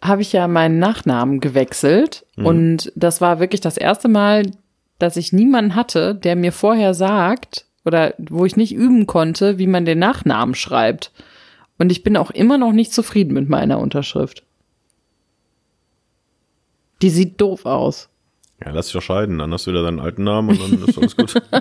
habe 0.01 0.23
ich 0.23 0.33
ja 0.33 0.49
meinen 0.49 0.79
Nachnamen 0.79 1.40
gewechselt 1.40 2.25
mhm. 2.37 2.47
und 2.47 2.92
das 2.97 3.21
war 3.21 3.40
wirklich 3.40 3.61
das 3.61 3.77
erste 3.77 4.09
Mal, 4.09 4.51
dass 4.99 5.16
ich 5.16 5.33
niemanden 5.33 5.75
hatte, 5.75 6.14
der 6.14 6.37
mir 6.37 6.53
vorher 6.53 6.95
sagt 6.95 7.66
oder 7.87 8.14
wo 8.18 8.44
ich 8.44 8.57
nicht 8.57 8.75
üben 8.75 9.07
konnte, 9.07 9.59
wie 9.59 9.66
man 9.66 9.85
den 9.85 9.99
Nachnamen 9.99 10.55
schreibt. 10.55 11.12
Und 11.79 11.92
ich 11.92 12.03
bin 12.03 12.16
auch 12.16 12.31
immer 12.31 12.59
noch 12.59 12.72
nicht 12.72 12.92
zufrieden 12.92 13.35
mit 13.35 13.49
meiner 13.49 13.79
Unterschrift. 13.79 14.44
Die 17.03 17.11
sieht 17.11 17.40
doof 17.40 17.66
aus. 17.66 18.09
Ja, 18.64 18.70
lass 18.70 18.87
dich 18.87 18.94
doch 18.94 19.03
scheiden, 19.03 19.38
dann 19.38 19.53
hast 19.53 19.66
du 19.66 19.70
wieder 19.70 19.83
deinen 19.83 20.01
alten 20.01 20.25
Namen 20.25 20.51
und 20.51 20.61
dann 20.61 20.88
ist 20.88 20.99
alles 20.99 21.16
gut. 21.16 21.35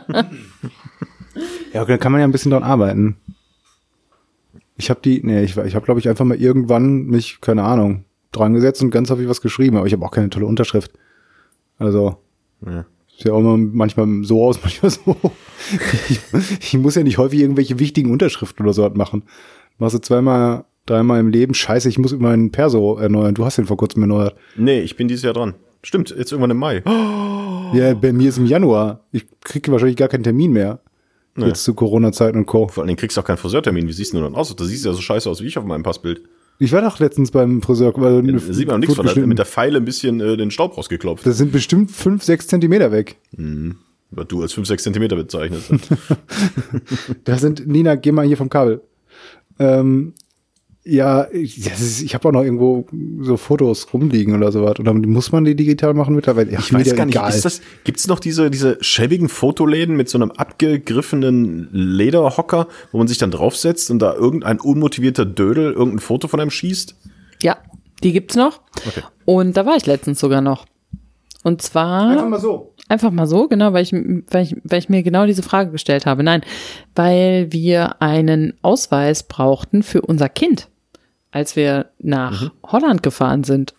ja, 1.73 1.81
okay, 1.81 1.91
dann 1.91 1.99
kann 1.99 2.11
man 2.13 2.21
ja 2.21 2.27
ein 2.27 2.31
bisschen 2.31 2.51
dran 2.51 2.63
arbeiten. 2.63 3.17
Ich 4.77 4.89
habe 4.89 5.01
die, 5.03 5.21
nee, 5.23 5.43
ich, 5.43 5.57
ich 5.57 5.75
habe 5.75 5.85
glaube 5.85 5.99
ich 5.99 6.07
einfach 6.07 6.25
mal 6.25 6.37
irgendwann 6.37 7.05
mich, 7.05 7.41
keine 7.41 7.63
Ahnung, 7.63 8.05
dran 8.31 8.53
gesetzt 8.53 8.81
und 8.81 8.91
ganz 8.91 9.09
häufig 9.09 9.27
was 9.27 9.41
geschrieben, 9.41 9.75
aber 9.77 9.87
ich 9.87 9.93
habe 9.93 10.05
auch 10.05 10.11
keine 10.11 10.29
tolle 10.29 10.45
Unterschrift. 10.45 10.91
Also, 11.77 12.17
ja. 12.65 12.85
Sieht 13.17 13.27
ja 13.27 13.33
auch 13.33 13.39
immer 13.39 13.57
manchmal 13.57 14.23
so 14.23 14.43
aus, 14.43 14.59
manchmal 14.63 14.91
so. 14.91 15.15
ich, 16.09 16.19
ich 16.59 16.73
muss 16.77 16.95
ja 16.95 17.03
nicht 17.03 17.17
häufig 17.17 17.39
irgendwelche 17.39 17.79
wichtigen 17.79 18.11
Unterschriften 18.11 18.65
oder 18.65 18.73
so 18.73 18.89
machen. 18.89 19.23
Machst 19.77 19.95
du 19.95 19.99
zweimal, 19.99 20.65
dreimal 20.85 21.19
im 21.19 21.29
Leben, 21.29 21.53
scheiße, 21.53 21.89
ich 21.89 21.97
muss 21.97 22.11
immer 22.11 22.29
meinen 22.29 22.51
Perso 22.51 22.97
erneuern. 22.97 23.35
Du 23.35 23.45
hast 23.45 23.57
den 23.57 23.65
vor 23.65 23.77
kurzem 23.77 24.03
erneuert. 24.03 24.35
Nee, 24.55 24.81
ich 24.81 24.95
bin 24.95 25.07
dieses 25.07 25.23
Jahr 25.23 25.33
dran. 25.33 25.55
Stimmt, 25.83 26.09
jetzt 26.17 26.31
irgendwann 26.31 26.51
im 26.51 26.57
Mai. 26.57 26.81
Ja, 27.73 27.93
bei 27.93 28.11
mir 28.11 28.29
ist 28.29 28.37
im 28.37 28.45
Januar. 28.45 29.05
Ich 29.11 29.25
kriege 29.41 29.71
wahrscheinlich 29.71 29.97
gar 29.97 30.07
keinen 30.07 30.23
Termin 30.23 30.51
mehr. 30.51 30.79
Nee. 31.35 31.47
Jetzt 31.47 31.63
zu 31.63 31.73
Corona-Zeiten 31.73 32.37
und 32.37 32.45
Co. 32.45 32.67
Vor 32.69 32.83
allem 32.83 32.95
kriegst 32.95 33.17
du 33.17 33.21
auch 33.21 33.25
keinen 33.25 33.37
Friseurtermin. 33.37 33.87
Wie 33.87 33.93
siehst 33.93 34.13
du 34.13 34.17
denn 34.17 34.25
dann 34.25 34.35
aus? 34.35 34.55
Da 34.55 34.63
siehst 34.63 34.85
du 34.85 34.89
ja 34.89 34.95
so 34.95 35.01
scheiße 35.01 35.29
aus 35.29 35.41
wie 35.41 35.47
ich 35.47 35.57
auf 35.57 35.65
meinem 35.65 35.83
Passbild. 35.83 36.21
Ich 36.57 36.71
war 36.71 36.81
doch 36.81 36.99
letztens 36.99 37.31
beim 37.31 37.61
Friseur. 37.61 37.93
Weil 37.95 38.29
ja, 38.29 38.39
sieht 38.39 38.67
man 38.67 38.79
nichts 38.79 38.95
von, 38.95 39.05
da 39.05 39.15
mit 39.25 39.37
der 39.37 39.45
Pfeile 39.45 39.77
ein 39.77 39.85
bisschen 39.85 40.19
äh, 40.21 40.37
den 40.37 40.51
Staub 40.51 40.77
rausgeklopft. 40.77 41.25
Das 41.25 41.37
sind 41.37 41.51
bestimmt 41.51 41.91
fünf, 41.91 42.23
sechs 42.23 42.47
Zentimeter 42.47 42.91
weg. 42.91 43.17
Mhm. 43.35 43.77
Was 44.11 44.27
du 44.27 44.41
als 44.41 44.53
fünf, 44.53 44.67
sechs 44.67 44.83
Zentimeter 44.83 45.15
bezeichnest. 45.15 45.71
da 47.23 47.37
sind, 47.37 47.67
Nina, 47.67 47.95
geh 47.95 48.11
mal 48.11 48.25
hier 48.25 48.37
vom 48.37 48.49
Kabel. 48.49 48.81
Ähm, 49.59 50.13
ja, 50.87 51.27
ich, 51.31 51.65
ich 52.03 52.13
habe 52.13 52.27
auch 52.27 52.31
noch 52.31 52.43
irgendwo 52.43 52.85
so 53.19 53.37
Fotos 53.37 53.91
rumliegen 53.91 54.35
oder 54.35 54.51
sowas. 54.51 54.79
Oder 54.79 54.93
muss 54.93 55.31
man 55.31 55.43
die 55.43 55.55
digital 55.55 55.95
machen 55.95 56.13
mittlerweile? 56.13 56.51
Ich 56.51 56.71
weiß 56.71 56.95
gar 56.95 57.07
nicht, 57.07 57.19
ist 57.19 57.43
das, 57.43 57.61
gibt's 57.83 58.07
noch 58.07 58.19
diese, 58.19 58.51
diese 58.51 58.77
schäbigen 58.81 59.27
Fotoläden 59.27 59.95
mit 59.95 60.09
so 60.09 60.19
einem 60.19 60.29
abgegriffenen 60.29 61.69
Lederhocker, 61.71 62.67
wo 62.91 62.99
man 62.99 63.07
sich 63.07 63.17
dann 63.17 63.31
draufsetzt 63.31 63.89
und 63.89 63.97
da 63.97 64.13
irgendein 64.13 64.59
unmotivierter 64.59 65.25
Dödel 65.25 65.73
irgendein 65.73 65.99
Foto 65.99 66.27
von 66.27 66.39
einem 66.39 66.51
schießt? 66.51 66.95
Ja, 67.41 67.57
die 68.03 68.13
gibt's 68.13 68.35
noch. 68.35 68.61
Okay. 68.85 69.01
Und 69.25 69.57
da 69.57 69.65
war 69.65 69.77
ich 69.77 69.87
letztens 69.87 70.19
sogar 70.19 70.41
noch. 70.41 70.67
Und 71.43 71.63
zwar. 71.63 72.11
Einfach 72.11 72.29
mal 72.29 72.39
so. 72.39 72.73
Einfach 72.89 73.09
mal 73.09 73.25
so, 73.25 73.47
genau, 73.47 73.73
weil 73.73 73.81
ich, 73.81 73.91
weil 73.91 74.43
ich, 74.43 74.55
weil 74.63 74.77
ich 74.77 74.89
mir 74.89 75.01
genau 75.01 75.25
diese 75.25 75.41
Frage 75.41 75.71
gestellt 75.71 76.05
habe. 76.05 76.21
Nein, 76.21 76.41
weil 76.93 77.51
wir 77.51 78.03
einen 78.03 78.53
Ausweis 78.61 79.23
brauchten 79.23 79.81
für 79.81 80.03
unser 80.03 80.29
Kind 80.29 80.69
als 81.35 81.57
wir 81.57 81.87
nach 81.99 82.43
mhm. 82.43 82.51
Holland 82.65 83.03
gefahren 83.03 83.43
sind. 83.43 83.73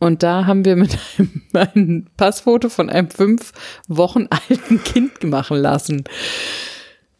Und 0.00 0.22
da 0.22 0.44
haben 0.44 0.66
wir 0.66 0.76
mit 0.76 0.98
einem 1.18 1.32
ein 1.54 2.10
Passfoto 2.18 2.68
von 2.68 2.90
einem 2.90 3.08
fünf 3.08 3.52
Wochen 3.88 4.28
alten 4.28 4.84
Kind 4.84 5.24
machen 5.24 5.56
lassen. 5.56 6.04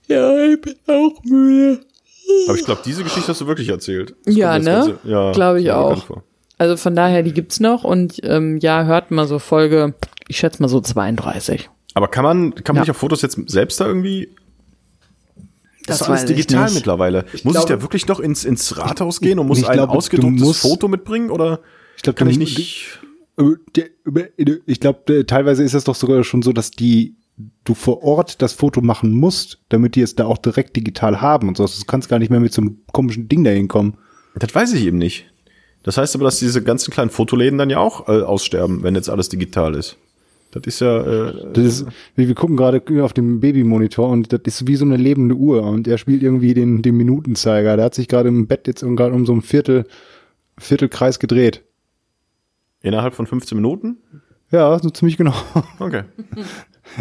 Ja, 0.07 0.39
ich 0.45 0.61
bin 0.61 0.75
auch 0.87 1.25
müde. 1.25 1.81
Aber 2.47 2.59
ich 2.59 2.65
glaube, 2.65 2.83
diese 2.85 3.05
Geschichte 3.05 3.29
hast 3.29 3.41
du 3.41 3.47
wirklich 3.47 3.71
erzählt. 3.71 4.15
Das 4.27 4.37
ja, 4.37 4.59
ne? 4.59 4.65
Ganze, 4.65 4.99
ja, 5.05 5.33
glaube 5.33 5.63
ich 5.63 5.71
auch. 5.71 6.23
Also 6.59 6.77
von 6.77 6.95
daher, 6.95 7.23
die 7.23 7.33
gibt's 7.33 7.59
noch 7.59 7.83
und 7.83 8.21
ähm, 8.23 8.59
ja, 8.59 8.85
hört 8.85 9.11
mal 9.11 9.27
so 9.27 9.39
Folge, 9.39 9.95
ich 10.29 10.37
schätze 10.37 10.61
mal 10.61 10.69
so 10.69 10.83
32. 10.83 11.71
Aber 11.95 12.09
kann 12.09 12.25
man, 12.25 12.55
kann 12.55 12.75
man 12.75 12.77
ja. 12.77 12.81
nicht 12.83 12.91
auf 12.91 12.99
Fotos 12.99 13.23
jetzt 13.23 13.41
selbst 13.47 13.81
da 13.81 13.87
irgendwie 13.87 14.29
das, 15.87 16.01
ist 16.01 16.09
alles 16.09 16.25
digital 16.27 16.71
mittlerweile. 16.73 17.25
Ich 17.33 17.45
muss 17.45 17.55
glaube, 17.55 17.73
ich 17.73 17.77
da 17.77 17.83
wirklich 17.83 18.07
noch 18.07 18.21
ins, 18.21 18.45
ins 18.45 18.77
Rathaus 18.77 19.21
gehen 19.21 19.39
und 19.39 19.47
muss 19.47 19.65
ein 19.65 19.75
glaube, 19.75 19.93
ausgedrucktes 19.93 20.41
musst, 20.41 20.61
Foto 20.61 20.89
mitbringen 20.89 21.31
oder 21.31 21.61
ich 21.97 22.03
glaub, 22.03 22.17
kann 22.17 22.29
ich 22.29 22.39
nicht? 22.39 22.99
Ich 24.67 24.81
glaube, 24.81 25.27
teilweise 25.27 25.63
ist 25.63 25.75
das 25.75 25.85
doch 25.85 25.95
sogar 25.95 26.25
schon 26.25 26.43
so, 26.43 26.53
dass 26.53 26.71
die 26.71 27.17
du 27.65 27.75
vor 27.75 28.03
Ort 28.03 28.43
das 28.43 28.53
Foto 28.53 28.81
machen 28.81 29.13
musst, 29.13 29.61
damit 29.69 29.95
die 29.95 30.03
es 30.03 30.15
da 30.15 30.27
auch 30.27 30.39
direkt 30.39 30.77
digital 30.77 31.21
haben 31.21 31.49
und 31.49 31.57
so. 31.57 31.67
Du 31.67 31.85
kannst 31.87 32.09
gar 32.09 32.19
nicht 32.19 32.31
mehr 32.31 32.41
mit 32.41 32.53
so 32.53 32.61
einem 32.61 32.81
komischen 32.93 33.29
Ding 33.29 33.45
dahin 33.45 33.69
kommen. 33.69 33.97
Das 34.35 34.55
weiß 34.55 34.73
ich 34.75 34.85
eben 34.85 34.99
nicht. 34.99 35.27
Das 35.83 35.97
heißt 35.97 36.15
aber, 36.15 36.25
dass 36.25 36.39
diese 36.39 36.63
ganzen 36.63 36.91
kleinen 36.91 37.11
Fotoläden 37.11 37.59
dann 37.59 37.71
ja 37.71 37.79
auch 37.79 38.09
äh, 38.09 38.23
aussterben, 38.23 38.83
wenn 38.83 38.95
jetzt 38.95 39.09
alles 39.09 39.31
digital 39.31 39.75
ist. 39.75 39.97
Das 40.51 40.63
ist 40.67 40.81
ja. 40.81 41.01
Äh, 41.01 41.53
Das 41.53 41.65
ist, 41.65 41.87
wir, 42.17 42.29
wir 42.29 42.35
gucken 42.35 42.57
gerade 42.57 42.83
auf 43.03 43.13
dem 43.13 43.41
Babymonitor 43.41 44.09
und 44.09 44.33
das 44.33 44.41
ist 44.47 44.67
wie 44.67 44.77
so 44.77 44.85
eine 44.85 44.97
lebende 44.97 45.35
Uhr 45.35 45.63
und 45.63 45.87
er 45.87 45.99
spielt 45.99 46.23
irgendwie 46.23 46.55
den, 46.55 46.83
den 46.83 46.97
Minutenzeiger. 46.97 47.77
Der 47.77 47.87
hat 47.87 47.95
sich 47.95 48.09
gerade 48.09 48.29
im 48.29 48.47
Bett 48.47 48.67
jetzt 48.67 48.81
gerade 48.81 49.15
um 49.15 49.27
so 49.27 49.33
ein 49.33 49.43
Viertel, 49.43 49.87
Viertelkreis 50.59 51.19
gedreht. 51.19 51.63
innerhalb 52.83 53.15
von 53.15 53.27
15 53.27 53.57
Minuten? 53.57 53.99
Ja, 54.51 54.79
so 54.79 54.91
ziemlich 54.91 55.17
genau. 55.17 55.35
Okay. 55.79 56.05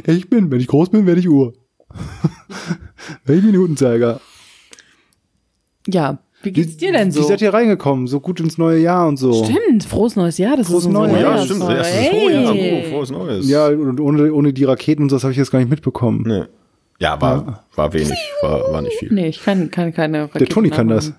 Ich 0.06 0.30
bin, 0.30 0.52
wenn 0.52 0.60
ich 0.60 0.68
groß 0.68 0.90
bin, 0.90 1.08
werde 1.08 1.20
ich 1.20 1.30
Uhr. 1.30 1.54
ich 3.26 3.44
Minutenzeiger. 3.44 4.22
Ja, 5.88 6.20
wie 6.42 6.52
geht's 6.52 6.78
dir 6.78 6.94
denn 6.94 7.12
so? 7.12 7.22
Wie 7.22 7.26
seid 7.26 7.42
ihr 7.42 7.54
reingekommen? 7.54 8.08
So 8.08 8.20
gut 8.20 8.40
ins 8.40 8.58
neue 8.58 8.80
Jahr 8.80 9.08
und 9.08 9.18
so. 9.18 9.44
Stimmt, 9.44 9.84
frohes 9.84 10.16
neues 10.16 10.38
Jahr, 10.38 10.56
das 10.56 10.68
Frohes 10.68 10.86
ist 10.86 10.92
neues 10.92 11.12
Oh 11.12 11.16
ja, 11.16 11.36
Ja, 11.36 11.46
stimmt. 11.46 11.62
Jahr. 11.62 11.76
Das 11.76 11.88
erste 11.88 12.02
Hey. 12.02 12.26
oh, 12.26 12.30
ja, 12.30 12.52
oh, 12.52 12.90
frohes 12.90 13.12
Neues. 13.12 13.50
Ja, 13.50 13.68
und 13.68 14.00
ohne, 14.00 14.34
ohne 14.34 14.54
die 14.54 14.64
Raketen 14.64 15.04
und 15.04 15.10
so, 15.10 15.18
das 15.18 15.24
habe 15.24 15.32
ich 15.34 15.38
jetzt 15.38 15.52
gar 15.52 15.60
nicht 15.60 15.70
mitbekommen. 15.70 16.24
Nee. 16.26 16.44
Ja, 17.00 17.20
war, 17.22 17.64
war 17.76 17.94
wenig, 17.94 18.18
war, 18.42 18.72
war 18.72 18.82
nicht 18.82 18.98
viel. 18.98 19.12
Nee, 19.12 19.30
ich 19.30 19.42
kann, 19.42 19.72
kann 19.72 19.94
keine 19.94 20.24
Raketen 20.24 20.40
Der 20.40 20.50
Toni 20.50 20.70
kann 20.70 20.88
das. 20.90 21.14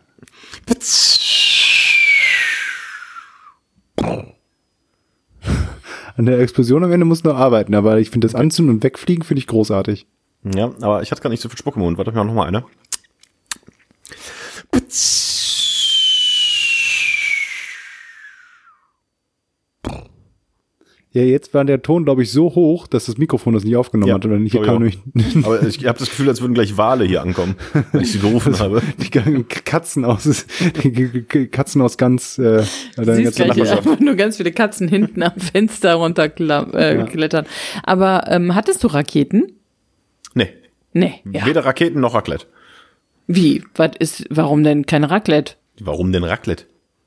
An 6.17 6.27
der 6.27 6.39
Explosion 6.41 6.85
am 6.85 6.93
Ende 6.93 7.07
muss 7.07 7.25
noch 7.25 7.37
arbeiten, 7.37 7.75
aber 7.75 7.99
ich 7.99 8.11
finde 8.11 8.27
das 8.27 8.35
Anzünden 8.35 8.75
und 8.75 8.85
Wegfliegen 8.85 9.25
finde 9.25 9.39
ich 9.41 9.47
großartig. 9.47 10.07
Ja, 10.55 10.73
aber 10.81 11.03
ich 11.03 11.11
hatte 11.11 11.23
gar 11.23 11.31
nicht 11.31 11.41
so 11.41 11.49
viel 11.49 11.59
Spuck 11.59 11.77
im 11.77 11.83
Mund. 11.83 11.99
Warte, 11.99 12.11
ich 12.11 12.17
noch 12.17 12.25
mal 12.25 12.47
eine. 12.47 12.65
Ja, 21.13 21.23
jetzt 21.23 21.55
war 21.55 21.65
der 21.65 21.83
Ton, 21.83 22.05
glaube 22.05 22.23
ich, 22.23 22.31
so 22.31 22.55
hoch, 22.55 22.87
dass 22.87 23.07
das 23.07 23.19
Mikrofon 23.19 23.53
das 23.53 23.65
nicht 23.65 23.75
aufgenommen 23.77 24.09
Ja, 24.11 24.15
hat. 24.15 24.25
Oder 24.27 24.39
nicht. 24.39 24.53
Hier 24.53 24.61
glaub 24.63 24.77
kam 24.77 24.87
ich 24.87 24.99
nämlich 25.13 25.45
Aber 25.45 25.61
ich 25.65 25.85
habe 25.85 25.99
das 25.99 26.09
Gefühl, 26.09 26.29
als 26.29 26.41
würden 26.41 26.55
gleich 26.55 26.77
Wale 26.77 27.05
hier 27.05 27.21
ankommen, 27.23 27.57
wenn 27.91 28.03
ich 28.03 28.13
sie 28.13 28.21
gerufen 28.21 28.57
habe. 28.61 28.81
die 29.03 29.11
ganzen 29.11 29.49
Katzen 29.49 30.05
aus, 30.05 30.47
die 30.85 31.23
Katzen 31.51 31.83
aus 31.83 31.97
ganz, 31.97 32.39
äh, 32.39 32.63
Siehst 32.63 33.37
gleich 33.37 33.49
Nachbarschaft. 33.49 33.79
einfach 33.89 33.99
nur 33.99 34.15
ganz 34.15 34.37
viele 34.37 34.53
Katzen 34.53 34.87
hinten 34.87 35.23
am 35.25 35.37
Fenster 35.37 35.95
runterklettern. 35.95 36.75
Äh, 36.75 37.05
klettern. 37.11 37.47
Aber 37.83 38.25
ähm, 38.29 38.55
hattest 38.55 38.85
du 38.85 38.87
Raketen? 38.89 39.53
Nee, 40.35 40.51
Nee. 40.93 41.15
Ja. 41.33 41.45
weder 41.47 41.65
Raketen 41.65 41.99
noch 42.01 42.15
Raclette. 42.15 42.47
Wie? 43.27 43.65
Was 43.75 43.91
ist, 43.99 44.27
warum 44.31 44.63
denn 44.63 44.87
kein 44.87 45.03
Raclette? 45.05 45.55
Warum 45.81 46.13
denn 46.13 46.23
Raclette? 46.25 46.65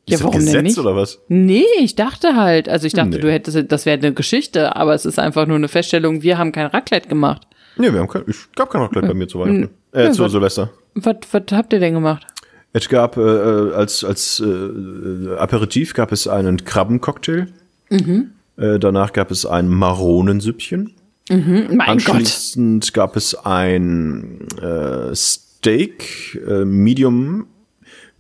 Ja, 0.08 0.16
Ist 0.16 0.20
das 0.20 0.24
warum 0.24 0.40
denn 0.40 0.46
Gesetz 0.48 0.64
nicht? 0.64 0.78
oder 0.80 0.96
was? 0.96 1.20
Nee, 1.30 1.64
ich 1.80 1.96
dachte 1.96 2.36
halt, 2.36 2.68
also 2.68 2.86
ich 2.88 2.94
dachte, 2.94 3.12
Nee. 3.12 3.20
du 3.20 3.32
hättest, 3.32 3.72
das 3.72 3.86
wäre 3.86 3.98
eine 3.98 4.14
Geschichte, 4.14 4.76
aber 4.76 4.94
es 4.94 5.06
ist 5.06 5.18
einfach 5.18 5.46
nur 5.48 5.56
eine 5.56 5.70
Feststellung, 5.70 6.22
wir 6.24 6.38
haben 6.38 6.52
kein 6.52 6.66
Raclette 6.68 7.08
gemacht. 7.08 7.48
Nee, 7.78 7.92
wir 7.94 8.00
haben 8.02 8.08
kein, 8.10 8.24
ich 8.28 8.36
gab 8.56 8.70
kein 8.70 8.82
Raclette 8.82 9.08
bei 9.08 9.14
mir 9.14 9.28
zu 9.28 9.40
Weihnachten. 9.40 9.70
Äh, 9.94 10.00
Hm. 10.00 10.06
Ja, 10.08 10.12
zu 10.12 10.24
was- 10.24 10.32
Silvester. 10.34 10.72
Was, 10.96 11.16
was 11.32 11.44
habt 11.54 11.72
ihr 11.74 11.80
denn 11.80 11.94
gemacht? 11.94 12.28
Es 12.74 12.90
gab 12.90 13.18
äh, 13.18 13.22
äh, 13.22 13.74
als 13.74 14.04
als 14.04 14.40
äh, 14.46 15.36
Aperitif 15.38 15.94
gab 15.94 16.12
es 16.12 16.28
einen 16.28 16.66
Krabbencocktail. 16.66 17.48
Mhm. 17.90 18.32
Äh, 18.58 18.80
danach 18.80 19.14
gab 19.14 19.32
es 19.32 19.46
ein 19.46 19.70
Maronensüppchen. 19.70 20.94
Mein 21.30 21.68
Gott. 21.78 21.88
Anschließend 21.88 22.94
gab 22.94 23.16
es 23.16 23.34
ein 23.46 24.48
äh, 24.62 25.16
Steak, 25.16 26.42
äh, 26.48 26.66
Medium 26.66 27.48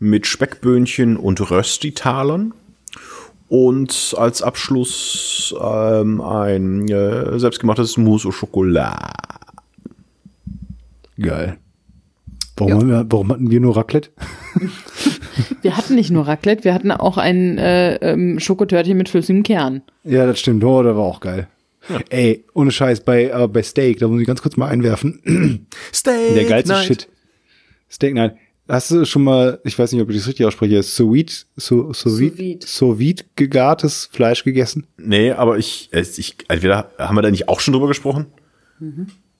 mit 0.04 0.28
Speckböhnchen 0.28 1.18
und 1.18 1.50
Röstitalern. 1.50 2.54
Und 3.48 4.16
als 4.18 4.42
Abschluss 4.42 5.54
ähm, 5.62 6.22
ein 6.22 6.88
äh, 6.90 7.38
selbstgemachtes 7.40 7.98
Mousse 7.98 8.30
au 8.30 8.32
Chocolat. 8.32 9.14
Geil. 11.20 11.58
Warum, 12.58 12.74
haben 12.74 12.90
wir, 12.90 13.06
warum 13.10 13.32
hatten 13.32 13.52
wir 13.52 13.60
nur 13.60 13.78
Raclette? 13.78 14.10
Wir 15.64 15.76
hatten 15.78 15.96
nicht 15.96 16.12
nur 16.12 16.28
Raclette, 16.28 16.64
wir 16.64 16.74
hatten 16.74 16.92
auch 16.92 17.18
ein 17.18 17.58
äh, 17.58 17.96
ähm, 17.96 18.40
Schokotörtchen 18.40 18.98
mit 18.98 19.10
flüssigem 19.10 19.42
Kern. 19.42 19.82
Ja, 20.04 20.28
das 20.28 20.40
stimmt. 20.40 20.64
Oh, 20.64 20.84
der 20.84 20.96
war 20.96 21.04
auch 21.04 21.22
geil. 21.22 21.48
Ey, 22.10 22.46
ohne 22.54 22.70
Scheiß, 22.70 23.02
bei, 23.02 23.26
äh, 23.26 23.48
bei 23.48 23.64
Steak, 23.64 24.00
da 24.00 24.08
muss 24.08 24.22
ich 24.22 24.28
ganz 24.28 24.42
kurz 24.42 24.58
mal 24.58 24.68
einwerfen. 24.68 25.68
Steak 25.94 26.36
Der 26.36 26.46
geilste 26.46 26.74
Night. 26.74 26.86
Shit. 26.86 27.10
Steak 27.90 28.14
Night. 28.14 28.36
Hast 28.68 28.92
du 28.92 29.06
schon 29.06 29.24
mal, 29.24 29.60
ich 29.66 29.78
weiß 29.78 29.92
nicht, 29.92 30.02
ob 30.02 30.10
ich 30.10 30.18
das 30.18 30.28
richtig 30.28 30.46
ausspreche, 30.46 30.82
sous 30.84 31.46
so, 31.58 31.92
so 31.92 32.10
Sous 32.10 32.20
vide, 32.20 32.66
sous 32.66 32.98
gegartes 33.36 34.10
Fleisch 34.12 34.44
gegessen? 34.44 34.88
Nee, 34.98 35.32
aber 35.32 35.58
ich, 35.58 35.90
ich 35.92 36.36
entweder 36.48 36.90
haben 36.98 37.16
wir 37.16 37.22
da 37.22 37.30
nicht 37.30 37.50
auch 37.50 37.60
schon 37.60 37.74
drüber 37.74 37.88
gesprochen? 37.88 38.28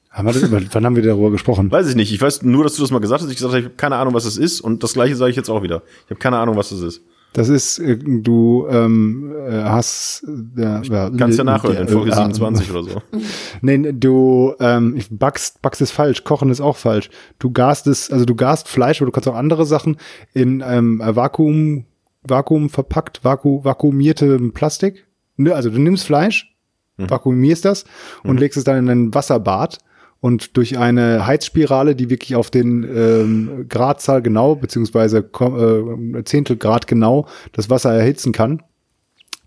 Haben 0.10 0.28
wir 0.28 0.34
das, 0.34 0.52
wann 0.52 0.86
haben 0.86 0.96
wir 0.96 1.04
darüber 1.04 1.32
gesprochen? 1.32 1.72
Weiß 1.72 1.90
ich 1.90 1.96
nicht. 1.96 2.14
Ich 2.14 2.22
weiß 2.22 2.44
nur, 2.44 2.64
dass 2.64 2.76
du 2.76 2.82
das 2.82 2.92
mal 2.92 3.00
gesagt 3.00 3.24
hast. 3.24 3.30
Ich 3.30 3.38
gesagt 3.38 3.54
habe, 3.54 3.60
ich 3.62 3.66
habe 3.66 3.76
keine 3.76 3.96
Ahnung, 3.96 4.14
was 4.14 4.26
es 4.26 4.38
ist. 4.38 4.62
Und 4.62 4.84
das 4.84 4.94
gleiche 4.94 5.16
sage 5.16 5.32
ich 5.32 5.38
jetzt 5.38 5.50
auch 5.50 5.64
wieder. 5.64 5.82
Ich 6.06 6.12
habe 6.12 6.20
keine 6.20 6.38
Ahnung, 6.38 6.56
was 6.56 6.72
es 6.72 6.82
ist. 6.82 7.02
Das 7.34 7.50
ist, 7.50 7.80
äh, 7.80 7.98
du 7.98 8.68
ähm, 8.70 9.34
äh, 9.48 9.64
hast, 9.64 10.24
äh, 10.56 10.82
Kannst 11.18 11.38
ja 11.38 11.44
nachhören 11.44 11.78
in 11.78 11.88
Folge 11.88 12.12
äh, 12.12 12.16
27 12.16 12.72
oder 12.72 12.84
so. 12.84 13.02
Nee, 13.62 13.92
du 13.92 14.54
ähm, 14.60 15.00
backst, 15.10 15.62
backst 15.62 15.82
ist 15.82 15.92
falsch, 15.92 16.24
kochen 16.24 16.50
ist 16.50 16.62
auch 16.62 16.78
falsch. 16.78 17.10
Du 17.40 17.52
garst 17.52 17.88
es, 17.88 18.12
also 18.12 18.26
du 18.26 18.36
garst 18.36 18.68
Fleisch, 18.68 19.02
aber 19.02 19.08
du 19.08 19.12
kannst 19.12 19.28
auch 19.28 19.36
andere 19.36 19.66
Sachen 19.66 19.98
in 20.34 20.64
ähm, 20.66 21.02
Vakuum, 21.04 21.86
Vakuum 22.24 22.70
verpackt, 22.70 23.24
vaku, 23.24 23.64
vakuumierte 23.64 24.38
Plastik. 24.54 25.06
Ne, 25.36 25.54
also 25.56 25.70
du 25.70 25.80
nimmst 25.80 26.06
Fleisch, 26.06 26.56
vakuumierst 26.98 27.66
das 27.66 27.86
und 28.24 28.40
legst 28.40 28.58
es 28.58 28.64
dann 28.64 28.78
in 28.78 28.90
ein 28.90 29.14
Wasserbad 29.14 29.80
und 30.24 30.56
durch 30.56 30.78
eine 30.78 31.28
Heizspirale, 31.28 31.98
die 31.98 32.10
wirklich 32.10 32.38
auf 32.38 32.50
den 32.50 32.84
ähm, 32.84 33.66
Gradzahl 33.68 34.22
genau, 34.22 34.56
beziehungsweise 34.56 35.18
äh, 35.18 36.24
Zehntel 36.24 36.56
Grad 36.56 36.88
genau 36.88 37.28
das 37.52 37.70
Wasser 37.70 37.94
erhitzen 37.94 38.32
kann, 38.32 38.64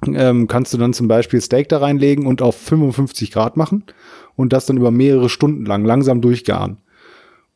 ähm, 0.06 0.48
kannst 0.48 0.74
du 0.74 0.76
dann 0.76 0.92
zum 0.92 1.08
Beispiel 1.08 1.40
Steak 1.40 1.70
da 1.70 1.78
reinlegen 1.78 2.26
und 2.26 2.42
auf 2.42 2.56
55 2.56 3.30
Grad 3.30 3.56
machen 3.56 3.84
und 4.34 4.52
das 4.52 4.66
dann 4.66 4.76
über 4.76 4.90
mehrere 4.90 5.30
Stunden 5.30 5.64
lang 5.64 5.86
langsam 5.86 6.20
durchgaren. 6.20 6.76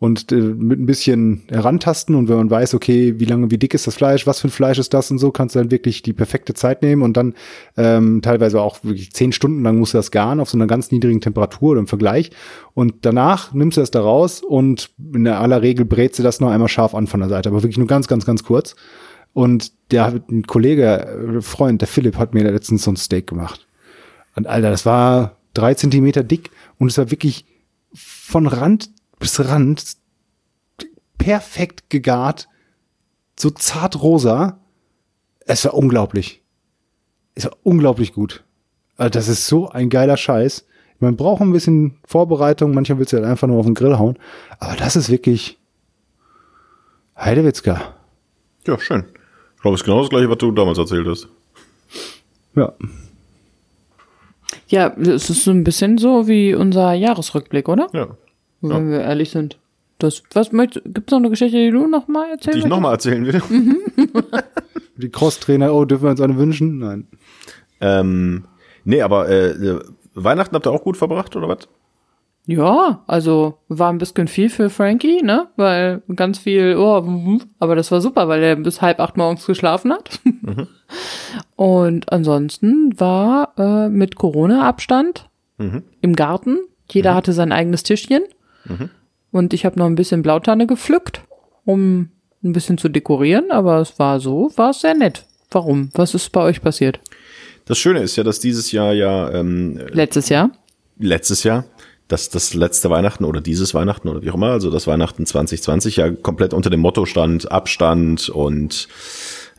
Und 0.01 0.33
äh, 0.33 0.37
mit 0.37 0.81
ein 0.81 0.87
bisschen 0.87 1.43
herantasten 1.51 2.15
und 2.15 2.31
wenn 2.31 2.39
man 2.39 2.51
weiß, 2.51 2.73
okay, 2.73 3.21
wie 3.21 3.27
lange, 3.27 3.51
wie 3.51 3.59
dick 3.59 3.75
ist 3.75 3.87
das 3.87 3.95
Fleisch, 3.95 4.27
was 4.27 4.41
für 4.41 4.49
ein 4.49 4.51
Fleisch 4.51 4.79
ist 4.79 4.95
das 4.95 5.11
und 5.11 5.19
so, 5.19 5.31
kannst 5.31 5.55
du 5.55 5.59
dann 5.59 5.71
wirklich 5.71 6.01
die 6.01 6.15
perfekte 6.15 6.55
Zeit 6.55 6.81
nehmen 6.81 7.03
und 7.03 7.19
dann 7.19 7.35
ähm, 7.77 8.23
teilweise 8.23 8.63
auch 8.63 8.83
wirklich 8.83 9.13
zehn 9.13 9.31
Stunden 9.31 9.63
lang 9.63 9.79
musst 9.79 9.93
du 9.93 9.99
das 9.99 10.11
garen 10.11 10.41
auf 10.41 10.49
so 10.49 10.57
einer 10.57 10.67
ganz 10.67 10.91
niedrigen 10.91 11.21
Temperatur 11.21 11.73
oder 11.73 11.81
im 11.81 11.87
Vergleich. 11.87 12.31
Und 12.73 12.95
danach 13.03 13.53
nimmst 13.53 13.77
du 13.77 13.83
das 13.83 13.91
da 13.91 14.01
raus 14.01 14.43
und 14.43 14.89
in 15.13 15.29
aller 15.29 15.61
Regel 15.61 15.85
brätst 15.85 16.19
du 16.19 16.23
das 16.23 16.41
noch 16.41 16.49
einmal 16.49 16.69
scharf 16.69 16.95
an 16.95 17.07
von 17.07 17.21
der 17.21 17.29
Seite, 17.29 17.51
aber 17.51 17.63
wirklich 17.63 17.77
nur 17.77 17.87
ganz, 17.87 18.09
ganz, 18.09 18.25
ganz 18.25 18.43
kurz. 18.43 18.77
Und 19.35 19.73
der 19.91 20.15
ein 20.31 20.47
Kollege, 20.47 21.37
äh, 21.37 21.41
Freund, 21.43 21.83
der 21.83 21.89
Philipp, 21.89 22.17
hat 22.17 22.33
mir 22.33 22.51
letztens 22.51 22.85
so 22.85 22.91
ein 22.91 22.97
Steak 22.97 23.27
gemacht. 23.27 23.67
Und 24.35 24.47
Alter, 24.47 24.71
das 24.71 24.87
war 24.87 25.37
drei 25.53 25.75
Zentimeter 25.75 26.23
dick 26.23 26.51
und 26.79 26.89
es 26.89 26.97
war 26.97 27.11
wirklich 27.11 27.45
von 27.93 28.47
Rand 28.47 28.91
bis 29.21 29.39
Rand 29.39 29.97
perfekt 31.19 31.91
gegart, 31.91 32.49
so 33.39 33.51
zart 33.51 34.03
rosa. 34.03 34.59
Es 35.47 35.65
war 35.65 35.75
unglaublich. 35.75 36.43
Es 37.35 37.45
war 37.45 37.57
unglaublich 37.63 38.13
gut. 38.13 38.43
Also 38.97 39.11
das 39.11 39.29
ist 39.29 39.47
so 39.47 39.69
ein 39.69 39.89
geiler 39.89 40.17
Scheiß. 40.17 40.67
Man 40.99 41.17
braucht 41.17 41.41
ein 41.41 41.53
bisschen 41.53 41.99
Vorbereitung, 42.05 42.75
manchmal 42.75 42.99
willst 42.99 43.13
du 43.13 43.19
halt 43.19 43.27
einfach 43.27 43.47
nur 43.47 43.59
auf 43.59 43.67
den 43.67 43.75
Grill 43.75 43.99
hauen. 43.99 44.19
Aber 44.59 44.77
das 44.77 44.97
ist 44.97 45.09
wirklich 45.09 45.59
Heidewitzka. 47.17 47.95
Ja, 48.67 48.79
schön. 48.79 49.05
Ich 49.57 49.63
glaube, 49.63 49.75
es 49.75 49.83
ist 49.83 49.85
genau 49.85 50.01
das 50.01 50.11
gleiche, 50.11 50.29
was 50.29 50.39
du 50.39 50.53
damals 50.53 50.79
erzählt 50.79 51.07
hast. 51.07 51.29
Ja. 52.55 52.73
Ja, 54.69 54.89
es 54.99 55.31
ist 55.31 55.45
so 55.45 55.51
ein 55.51 55.65
bisschen 55.65 55.99
so 55.99 56.29
wie 56.29 56.55
unser 56.55 56.93
Jahresrückblick, 56.93 57.69
oder? 57.69 57.89
Ja. 57.93 58.09
Wenn 58.63 58.91
wir 58.91 59.01
ehrlich 59.01 59.31
sind. 59.31 59.59
Das, 59.99 60.23
was 60.33 60.53
möchtest, 60.53 60.85
gibt's 60.95 61.11
noch 61.11 61.19
eine 61.19 61.31
Geschichte, 61.31 61.59
die 61.59 61.71
du 61.71 61.87
noch 61.87 62.09
mal 62.09 62.31
erzählen 62.31 62.55
Die 62.55 62.59
ich 62.61 62.65
möchtest? 62.65 62.69
nochmal 62.69 62.93
erzählen 62.95 63.27
will. 63.27 63.43
Die 64.97 65.11
Crosstrainer, 65.11 65.73
oh, 65.75 65.85
dürfen 65.85 66.05
wir 66.05 66.11
uns 66.11 66.21
eine 66.21 66.37
wünschen? 66.39 66.79
Nein. 66.79 67.07
ähm, 67.81 68.45
nee, 68.85 69.03
aber 69.03 69.29
äh, 69.29 69.79
Weihnachten 70.15 70.55
habt 70.55 70.67
ihr 70.67 70.71
auch 70.73 70.85
gut 70.85 70.97
verbracht, 70.97 71.37
oder 71.37 71.49
was? 71.49 71.69
Ja, 72.47 73.03
also 73.07 73.59
war 73.69 73.91
ein 73.93 73.99
bisschen 73.99 74.27
viel 74.27 74.49
für 74.49 74.71
Frankie, 74.71 75.23
ne? 75.23 75.49
Weil 75.57 76.03
ganz 76.17 76.39
viel, 76.39 76.77
oh, 76.77 77.01
mhm, 77.03 77.43
aber 77.59 77.77
das 77.77 77.93
war 77.93 78.01
super, 78.01 78.27
weil 78.29 78.43
er 78.43 78.57
bis 78.57 78.81
halb 78.83 78.99
acht 79.01 79.17
morgens 79.17 79.47
geschlafen 79.47 79.93
hat. 79.93 80.21
Und 81.57 82.11
ansonsten 82.13 82.99
war 82.99 83.53
äh, 83.59 83.89
mit 83.89 84.17
Corona-Abstand 84.17 85.29
im 86.01 86.17
Garten 86.17 86.59
Jeder 86.91 87.15
hatte 87.15 87.35
sein 87.35 87.53
eigenes 87.53 87.83
Tischchen. 87.83 88.23
Und 89.33 89.55
ich 89.55 89.65
habe 89.65 89.79
noch 89.79 89.87
ein 89.87 89.95
bisschen 89.95 90.23
Blautanne 90.23 90.67
gepflückt, 90.67 91.23
um 91.65 92.11
ein 92.43 92.53
bisschen 92.53 92.79
zu 92.79 92.89
dekorieren, 92.89 93.51
aber 93.51 93.81
es 93.81 93.99
war 93.99 94.21
so, 94.21 94.51
war 94.57 94.71
es 94.71 94.81
sehr 94.81 94.95
nett. 94.95 95.25
Warum? 95.51 95.91
Was 95.95 96.15
ist 96.15 96.31
bei 96.33 96.43
euch 96.43 96.63
passiert? 96.63 97.01
Das 97.67 97.79
Schöne 97.79 98.01
ist 98.01 98.17
ja, 98.17 98.25
dass 98.25 98.41
dieses 98.41 98.73
Jahr 98.73 98.93
ja 98.93 99.31
ähm, 99.33 99.79
Letztes 99.93 100.29
Jahr? 100.29 100.51
letztes 100.99 101.45
Jahr, 101.45 101.65
dass 102.09 102.29
das 102.29 102.55
letzte 102.55 102.91
Weihnachten 102.91 103.25
oder 103.25 103.41
dieses 103.41 103.75
Weihnachten 103.75 104.09
oder 104.09 104.23
wie 104.23 104.31
auch 104.31 104.35
immer, 104.35 104.51
also 104.51 104.71
das 104.71 104.87
Weihnachten 104.87 105.27
2020 105.27 105.97
ja 105.97 106.11
komplett 106.11 106.53
unter 106.55 106.71
dem 106.71 106.81
Motto 106.81 107.07
stand 107.07 107.51
Abstand 107.51 108.29
und 108.29 108.89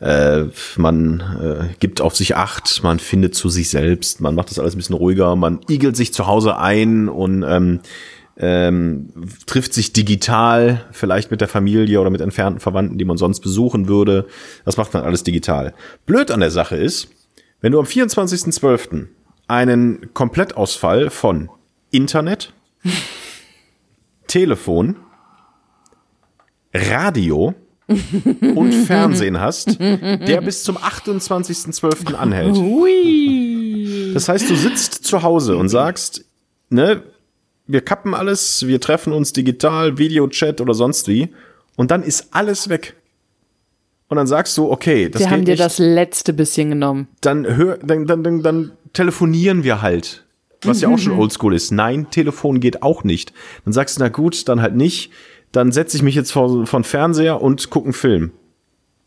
äh, 0.00 0.44
man 0.76 1.20
äh, 1.20 1.74
gibt 1.80 2.00
auf 2.00 2.16
sich 2.16 2.36
Acht, 2.36 2.82
man 2.82 2.98
findet 2.98 3.34
zu 3.34 3.48
sich 3.48 3.70
selbst, 3.70 4.20
man 4.20 4.34
macht 4.34 4.50
das 4.50 4.58
alles 4.58 4.74
ein 4.74 4.78
bisschen 4.78 4.96
ruhiger, 4.96 5.34
man 5.36 5.60
igelt 5.68 5.96
sich 5.96 6.12
zu 6.12 6.26
Hause 6.26 6.58
ein 6.58 7.08
und 7.08 7.42
ähm, 7.42 7.80
ähm, 8.42 9.08
trifft 9.46 9.72
sich 9.72 9.92
digital, 9.92 10.84
vielleicht 10.90 11.30
mit 11.30 11.40
der 11.40 11.46
Familie 11.46 12.00
oder 12.00 12.10
mit 12.10 12.20
entfernten 12.20 12.58
Verwandten, 12.58 12.98
die 12.98 13.04
man 13.04 13.16
sonst 13.16 13.38
besuchen 13.38 13.86
würde. 13.86 14.26
Das 14.64 14.76
macht 14.76 14.92
man 14.92 15.04
alles 15.04 15.22
digital. 15.22 15.74
Blöd 16.06 16.32
an 16.32 16.40
der 16.40 16.50
Sache 16.50 16.76
ist, 16.76 17.08
wenn 17.60 17.70
du 17.70 17.78
am 17.78 17.86
24.12. 17.86 19.06
einen 19.46 20.12
Komplettausfall 20.12 21.08
von 21.10 21.50
Internet, 21.92 22.52
Telefon, 24.26 24.96
Radio 26.74 27.54
und 27.86 28.72
Fernsehen 28.72 29.38
hast, 29.38 29.78
der 29.78 30.40
bis 30.40 30.64
zum 30.64 30.78
28.12. 30.78 32.14
anhält. 32.14 32.56
Das 34.16 34.28
heißt, 34.28 34.50
du 34.50 34.56
sitzt 34.56 35.04
zu 35.04 35.22
Hause 35.22 35.56
und 35.56 35.68
sagst, 35.68 36.24
ne, 36.70 37.04
wir 37.66 37.80
kappen 37.80 38.14
alles, 38.14 38.66
wir 38.66 38.80
treffen 38.80 39.12
uns 39.12 39.32
digital, 39.32 39.98
Videochat 39.98 40.60
oder 40.60 40.74
sonst 40.74 41.08
wie, 41.08 41.32
und 41.76 41.90
dann 41.90 42.02
ist 42.02 42.28
alles 42.32 42.68
weg. 42.68 42.96
Und 44.08 44.16
dann 44.16 44.26
sagst 44.26 44.58
du, 44.58 44.70
okay, 44.70 45.08
das 45.08 45.20
Wir 45.20 45.30
haben 45.30 45.44
dir 45.44 45.52
nicht. 45.52 45.62
das 45.64 45.78
letzte 45.78 46.34
bisschen 46.34 46.68
genommen. 46.68 47.08
dann, 47.22 47.46
hör, 47.56 47.78
dann, 47.78 48.06
dann, 48.06 48.22
dann, 48.22 48.42
dann 48.42 48.72
telefonieren 48.92 49.64
wir 49.64 49.80
halt. 49.80 50.24
Was 50.64 50.80
ja 50.80 50.88
auch 50.90 50.98
schon 50.98 51.18
oldschool 51.18 51.54
ist. 51.54 51.72
Nein, 51.72 52.08
Telefon 52.10 52.60
geht 52.60 52.82
auch 52.82 53.02
nicht. 53.04 53.32
Dann 53.64 53.72
sagst 53.72 53.96
du, 53.96 54.02
na 54.02 54.08
gut, 54.10 54.46
dann 54.48 54.60
halt 54.62 54.76
nicht. 54.76 55.10
Dann 55.50 55.72
setze 55.72 55.96
ich 55.96 56.02
mich 56.02 56.14
jetzt 56.14 56.30
vor, 56.30 56.66
vor 56.66 56.80
den 56.80 56.84
Fernseher 56.84 57.40
und 57.42 57.70
gucke 57.70 57.86
einen 57.86 57.94
Film. 57.94 58.32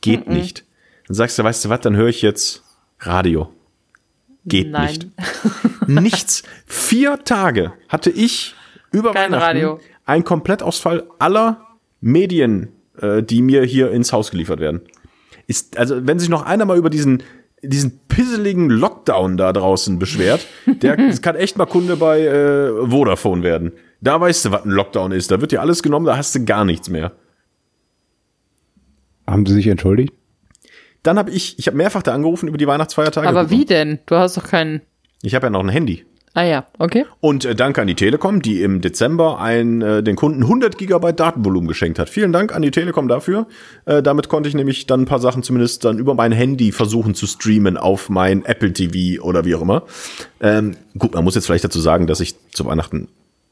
Geht 0.01 0.28
nicht. 0.28 0.66
Dann 1.08 1.16
sagst 1.16 1.39
du, 1.39 1.43
weißt 1.43 1.64
du 1.66 1.70
was, 1.70 1.80
dann 1.82 1.95
höre 1.95 2.10
ich 2.10 2.22
jetzt 2.22 2.64
Radio. 2.99 3.49
Geht 4.46 4.72
Nein. 4.72 4.88
nicht. 4.88 5.08
Nichts. 5.88 6.43
Vier 6.66 7.24
Tage 7.24 7.74
hatte 7.89 8.10
ich 8.10 8.56
über 8.91 9.12
Kein 9.12 9.32
Weihnachten 9.32 9.43
Radio. 9.43 9.80
einen 10.06 10.24
Komplettausfall 10.24 11.04
aller 11.20 11.66
Medien, 12.02 12.70
äh, 13.00 13.24
die 13.24 13.41
mir 13.41 13.64
hier 13.64 13.91
ins 13.91 14.14
Haus 14.14 14.32
geliefert 14.32 14.60
werden. 14.60 14.82
Ist, 15.48 15.78
also, 15.78 16.06
wenn 16.08 16.20
sich 16.20 16.30
noch 16.30 16.43
einer 16.43 16.66
mal 16.66 16.78
über 16.78 16.89
diesen, 16.89 17.24
diesen 17.62 18.00
pisseligen 18.08 18.70
Lockdown 18.70 19.38
da 19.38 19.54
draußen 19.54 20.00
beschwert, 20.00 20.46
der 20.66 20.96
kann 21.22 21.36
echt 21.36 21.58
mal 21.58 21.66
Kunde 21.66 21.98
bei 21.98 22.22
äh, 22.22 22.89
Vodafone 22.89 23.43
werden. 23.43 23.74
Da 24.02 24.20
weißt 24.20 24.46
du, 24.46 24.52
was 24.52 24.64
ein 24.64 24.72
Lockdown 24.72 25.12
ist. 25.12 25.32
Da 25.32 25.41
wird 25.41 25.52
dir 25.52 25.62
alles 25.62 25.82
genommen, 25.84 26.06
da 26.06 26.18
hast 26.18 26.36
du 26.36 26.46
gar 26.46 26.66
nichts 26.66 26.89
mehr. 26.89 27.12
Haben 29.28 29.46
Sie 29.46 29.54
sich 29.54 29.68
entschuldigt? 29.68 30.14
Dann 31.06 31.20
habe 31.20 31.32
ich, 31.32 31.60
ich 31.60 31.68
habe 31.68 31.78
mehrfach 31.78 32.01
da 32.01 32.14
angerufen 32.14 32.47
über 32.47 32.58
die 32.58 32.68
Weihnachtsfeiertage. 32.68 33.28
Aber 33.28 33.49
wie 33.49 33.66
denn? 33.66 33.99
Du 34.08 34.16
hast 34.16 34.38
doch 34.38 34.43
keinen. 34.43 34.82
Ich 35.22 35.36
habe 35.36 35.45
ja 35.45 35.49
noch 35.49 35.64
ein 35.64 35.70
Handy. 35.70 36.03
Ah 36.34 36.43
ja, 36.43 36.66
okay. 36.80 37.06
Und 37.22 37.45
äh, 37.45 37.56
danke 37.56 37.82
an 37.82 37.88
die 37.88 37.95
Telekom, 37.95 38.41
die 38.41 38.62
im 38.62 38.82
Dezember 38.82 39.39
ein, 39.39 39.82
äh, 39.82 40.03
den 40.03 40.18
Kunden 40.18 40.43
100 40.43 40.78
Gigabyte 40.78 41.18
Datenvolumen 41.18 41.68
geschenkt 41.68 41.97
hat. 41.97 42.10
Vielen 42.10 42.34
Dank 42.34 42.53
an 42.53 42.62
die 42.62 42.72
Telekom 42.72 43.08
dafür. 43.08 43.47
Äh, 43.86 44.03
damit 44.03 44.28
konnte 44.28 44.49
ich 44.49 44.56
nämlich 44.56 44.86
dann 44.86 45.03
ein 45.03 45.06
paar 45.06 45.20
Sachen 45.20 45.43
zumindest 45.43 45.86
dann 45.86 45.97
über 45.97 46.14
mein 46.14 46.34
Handy 46.34 46.74
versuchen 46.74 47.16
zu 47.16 47.26
streamen 47.26 47.78
auf 47.78 48.10
mein 48.10 48.43
Apple 48.43 48.74
TV 48.74 49.24
oder 49.24 49.45
wie 49.45 49.56
auch 49.56 49.62
immer. 49.62 49.84
Ähm, 50.41 50.76
gut, 50.97 51.14
man 51.14 51.24
muss 51.24 51.36
jetzt 51.36 51.45
vielleicht 51.45 51.64
dazu 51.64 51.80
sagen, 51.80 52.06
dass 52.06 52.20
ich 52.20 52.36
zu 52.51 52.66
Weihnachten 52.66 53.08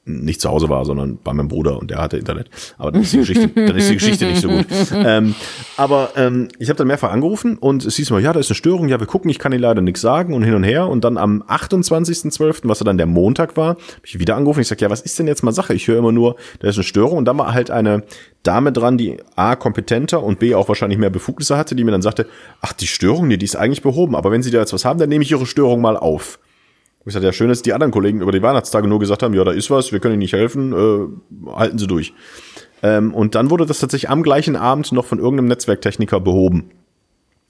nicht 0.05 0.41
zu 0.41 0.49
Hause 0.49 0.67
war, 0.67 0.83
sondern 0.83 1.17
bei 1.23 1.31
meinem 1.33 1.47
Bruder 1.47 1.79
und 1.79 1.89
der 1.89 1.99
hatte 1.99 2.17
Internet. 2.17 2.49
Aber 2.77 2.91
dann 2.91 3.03
ist 3.03 3.13
die 3.13 3.19
Geschichte, 3.19 3.47
dann 3.47 3.75
ist 3.75 3.89
die 3.89 3.93
Geschichte 3.93 4.25
nicht 4.25 4.41
so 4.41 4.49
gut. 4.49 4.65
Ähm, 4.93 5.35
aber 5.77 6.11
ähm, 6.15 6.49
ich 6.59 6.69
habe 6.69 6.77
dann 6.77 6.87
mehrfach 6.87 7.11
angerufen 7.11 7.57
und 7.57 7.85
es 7.85 7.95
hieß 7.95 8.11
mal, 8.11 8.21
ja, 8.21 8.33
da 8.33 8.39
ist 8.39 8.49
eine 8.49 8.55
Störung, 8.55 8.87
ja, 8.87 8.99
wir 8.99 9.07
gucken, 9.07 9.29
ich 9.29 9.39
kann 9.39 9.51
Ihnen 9.51 9.61
leider 9.61 9.81
nichts 9.81 10.01
sagen 10.01 10.33
und 10.33 10.43
hin 10.43 10.53
und 10.53 10.63
her. 10.63 10.87
Und 10.87 11.03
dann 11.03 11.17
am 11.17 11.41
28.12., 11.43 12.61
was 12.63 12.79
dann 12.79 12.97
der 12.97 13.07
Montag 13.07 13.55
war, 13.57 13.69
habe 13.69 13.79
ich 14.03 14.19
wieder 14.19 14.35
angerufen. 14.35 14.59
Ich 14.61 14.67
sag, 14.67 14.81
ja, 14.81 14.89
was 14.89 15.01
ist 15.01 15.17
denn 15.19 15.27
jetzt 15.27 15.43
mal 15.43 15.51
Sache? 15.51 15.73
Ich 15.73 15.87
höre 15.87 15.97
immer 15.97 16.11
nur, 16.11 16.35
da 16.59 16.67
ist 16.67 16.75
eine 16.75 16.83
Störung. 16.83 17.17
Und 17.17 17.25
dann 17.25 17.37
war 17.37 17.53
halt 17.53 17.71
eine 17.71 18.03
Dame 18.43 18.71
dran, 18.71 18.97
die 18.97 19.17
A, 19.35 19.55
kompetenter 19.55 20.21
und 20.21 20.39
B, 20.39 20.53
auch 20.53 20.67
wahrscheinlich 20.67 20.99
mehr 20.99 21.09
Befugnisse 21.09 21.57
hatte, 21.57 21.75
die 21.75 21.83
mir 21.83 21.91
dann 21.91 22.01
sagte, 22.01 22.27
ach, 22.61 22.73
die 22.73 22.87
Störung, 22.87 23.27
nee, 23.27 23.37
die 23.37 23.45
ist 23.45 23.55
eigentlich 23.55 23.81
behoben. 23.81 24.15
Aber 24.15 24.31
wenn 24.31 24.43
Sie 24.43 24.51
da 24.51 24.59
jetzt 24.59 24.73
was 24.73 24.85
haben, 24.85 24.99
dann 24.99 25.09
nehme 25.09 25.23
ich 25.23 25.31
Ihre 25.31 25.45
Störung 25.45 25.81
mal 25.81 25.97
auf. 25.97 26.39
Ich 27.05 27.13
sagte, 27.13 27.25
ja, 27.25 27.33
schön 27.33 27.49
ist, 27.49 27.65
die 27.65 27.73
anderen 27.73 27.91
Kollegen 27.91 28.21
über 28.21 28.31
die 28.31 28.41
Weihnachtstage 28.41 28.87
nur 28.87 28.99
gesagt 28.99 29.23
haben, 29.23 29.33
ja, 29.33 29.43
da 29.43 29.51
ist 29.51 29.69
was, 29.69 29.91
wir 29.91 29.99
können 29.99 30.13
Ihnen 30.13 30.19
nicht 30.19 30.33
helfen, 30.33 30.73
äh, 30.73 31.51
halten 31.51 31.77
Sie 31.77 31.87
durch. 31.87 32.13
Ähm, 32.81 33.13
und 33.13 33.35
dann 33.35 33.49
wurde 33.49 33.65
das 33.65 33.79
tatsächlich 33.79 34.09
am 34.09 34.23
gleichen 34.23 34.55
Abend 34.55 34.91
noch 34.91 35.05
von 35.05 35.19
irgendeinem 35.19 35.47
Netzwerktechniker 35.47 36.19
behoben. 36.19 36.71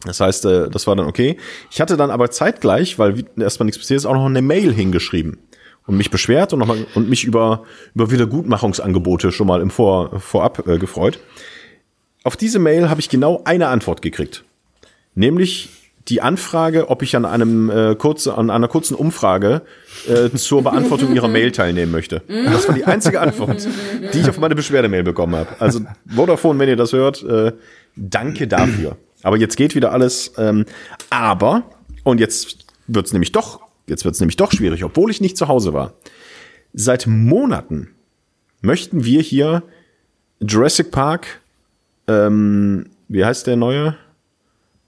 Das 0.05 0.19
heißt, 0.19 0.45
äh, 0.45 0.69
das 0.69 0.87
war 0.87 0.95
dann 0.95 1.05
okay. 1.05 1.37
Ich 1.71 1.81
hatte 1.81 1.97
dann 1.97 2.11
aber 2.11 2.31
zeitgleich, 2.31 2.97
weil 2.99 3.25
erstmal 3.37 3.65
nichts 3.65 3.79
passiert 3.79 3.99
ist, 3.99 4.05
auch 4.05 4.13
noch 4.13 4.25
eine 4.25 4.41
Mail 4.41 4.73
hingeschrieben 4.73 5.37
und 5.85 5.97
mich 5.97 6.11
beschwert 6.11 6.53
und, 6.53 6.59
noch 6.59 6.67
mal, 6.67 6.85
und 6.95 7.09
mich 7.09 7.23
über, 7.23 7.63
über 7.93 8.11
Wiedergutmachungsangebote 8.11 9.31
schon 9.31 9.47
mal 9.47 9.61
im 9.61 9.69
Vor, 9.69 10.19
Vorab 10.19 10.67
äh, 10.67 10.77
gefreut. 10.77 11.19
Auf 12.23 12.37
diese 12.37 12.59
Mail 12.59 12.89
habe 12.89 13.01
ich 13.01 13.09
genau 13.09 13.41
eine 13.45 13.67
Antwort 13.67 14.01
gekriegt. 14.01 14.45
Nämlich 15.13 15.82
die 16.09 16.21
Anfrage, 16.21 16.89
ob 16.89 17.01
ich 17.01 17.15
an 17.15 17.25
einem 17.25 17.69
äh, 17.69 17.95
kurze, 17.95 18.37
an 18.37 18.49
einer 18.49 18.67
kurzen 18.67 18.95
Umfrage 18.95 19.61
äh, 20.07 20.29
zur 20.35 20.63
Beantwortung 20.63 21.15
ihrer 21.15 21.29
Mail 21.29 21.51
teilnehmen 21.51 21.91
möchte. 21.91 22.21
Das 22.27 22.67
war 22.67 22.75
die 22.75 22.85
einzige 22.85 23.21
Antwort, 23.21 23.65
die 24.13 24.19
ich 24.19 24.29
auf 24.29 24.37
meine 24.39 24.55
Beschwerdemail 24.55 25.03
bekommen 25.03 25.35
habe. 25.35 25.49
Also 25.59 25.81
Vodafone, 26.07 26.59
wenn 26.59 26.69
ihr 26.69 26.75
das 26.75 26.91
hört, 26.93 27.23
äh, 27.23 27.53
danke 27.95 28.47
dafür. 28.47 28.97
Aber 29.23 29.37
jetzt 29.37 29.55
geht 29.55 29.75
wieder 29.75 29.93
alles. 29.93 30.33
Ähm, 30.37 30.65
aber 31.09 31.63
und 32.03 32.19
jetzt 32.19 32.65
wird's 32.87 33.13
nämlich 33.13 33.31
doch, 33.31 33.61
jetzt 33.87 34.03
wird's 34.03 34.19
nämlich 34.19 34.35
doch 34.35 34.51
schwierig, 34.51 34.83
obwohl 34.83 35.09
ich 35.09 35.21
nicht 35.21 35.37
zu 35.37 35.47
Hause 35.47 35.73
war. 35.73 35.93
Seit 36.73 37.07
Monaten 37.07 37.89
möchten 38.61 39.05
wir 39.05 39.21
hier 39.21 39.63
Jurassic 40.41 40.91
Park, 40.91 41.41
ähm, 42.07 42.89
wie 43.07 43.23
heißt 43.23 43.47
der 43.47 43.55
neue? 43.55 43.95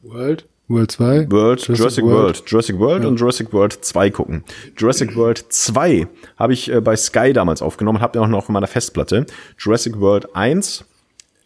World? 0.02 0.46
World 0.68 0.92
2? 0.92 1.30
World, 1.30 1.68
Jurassic, 1.68 2.04
World. 2.04 2.44
Jurassic 2.48 2.80
World 2.80 3.06
und 3.06 3.20
Jurassic 3.20 3.54
World 3.54 3.86
2 3.86 4.10
gucken. 4.10 4.44
Jurassic 4.76 5.16
World 5.16 5.46
2 5.50 6.08
habe 6.38 6.54
ich 6.54 6.72
äh, 6.72 6.82
bei 6.82 6.96
Sky 6.96 7.34
damals 7.34 7.62
aufgenommen, 7.62 8.02
habe 8.02 8.14
den 8.14 8.24
auch 8.24 8.28
noch 8.28 8.40
auf 8.40 8.50
meiner 8.50 8.68
Festplatte. 8.68 9.28
Jurassic 9.60 10.00
World 10.00 10.36
1 10.36 10.86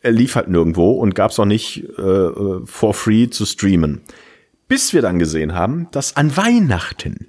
äh, 0.04 0.12
lief 0.12 0.36
halt 0.36 0.48
nirgendwo 0.48 0.92
und 0.92 1.16
gab 1.16 1.32
es 1.32 1.40
auch 1.40 1.46
nicht 1.46 1.84
äh, 1.98 2.02
äh, 2.02 2.62
for 2.66 2.94
free 2.94 3.30
zu 3.30 3.46
streamen. 3.46 4.02
Bis 4.70 4.94
wir 4.94 5.02
dann 5.02 5.20
gesehen 5.20 5.54
haben, 5.54 5.88
dass 5.92 6.16
an 6.16 6.38
Weihnachten 6.38 7.28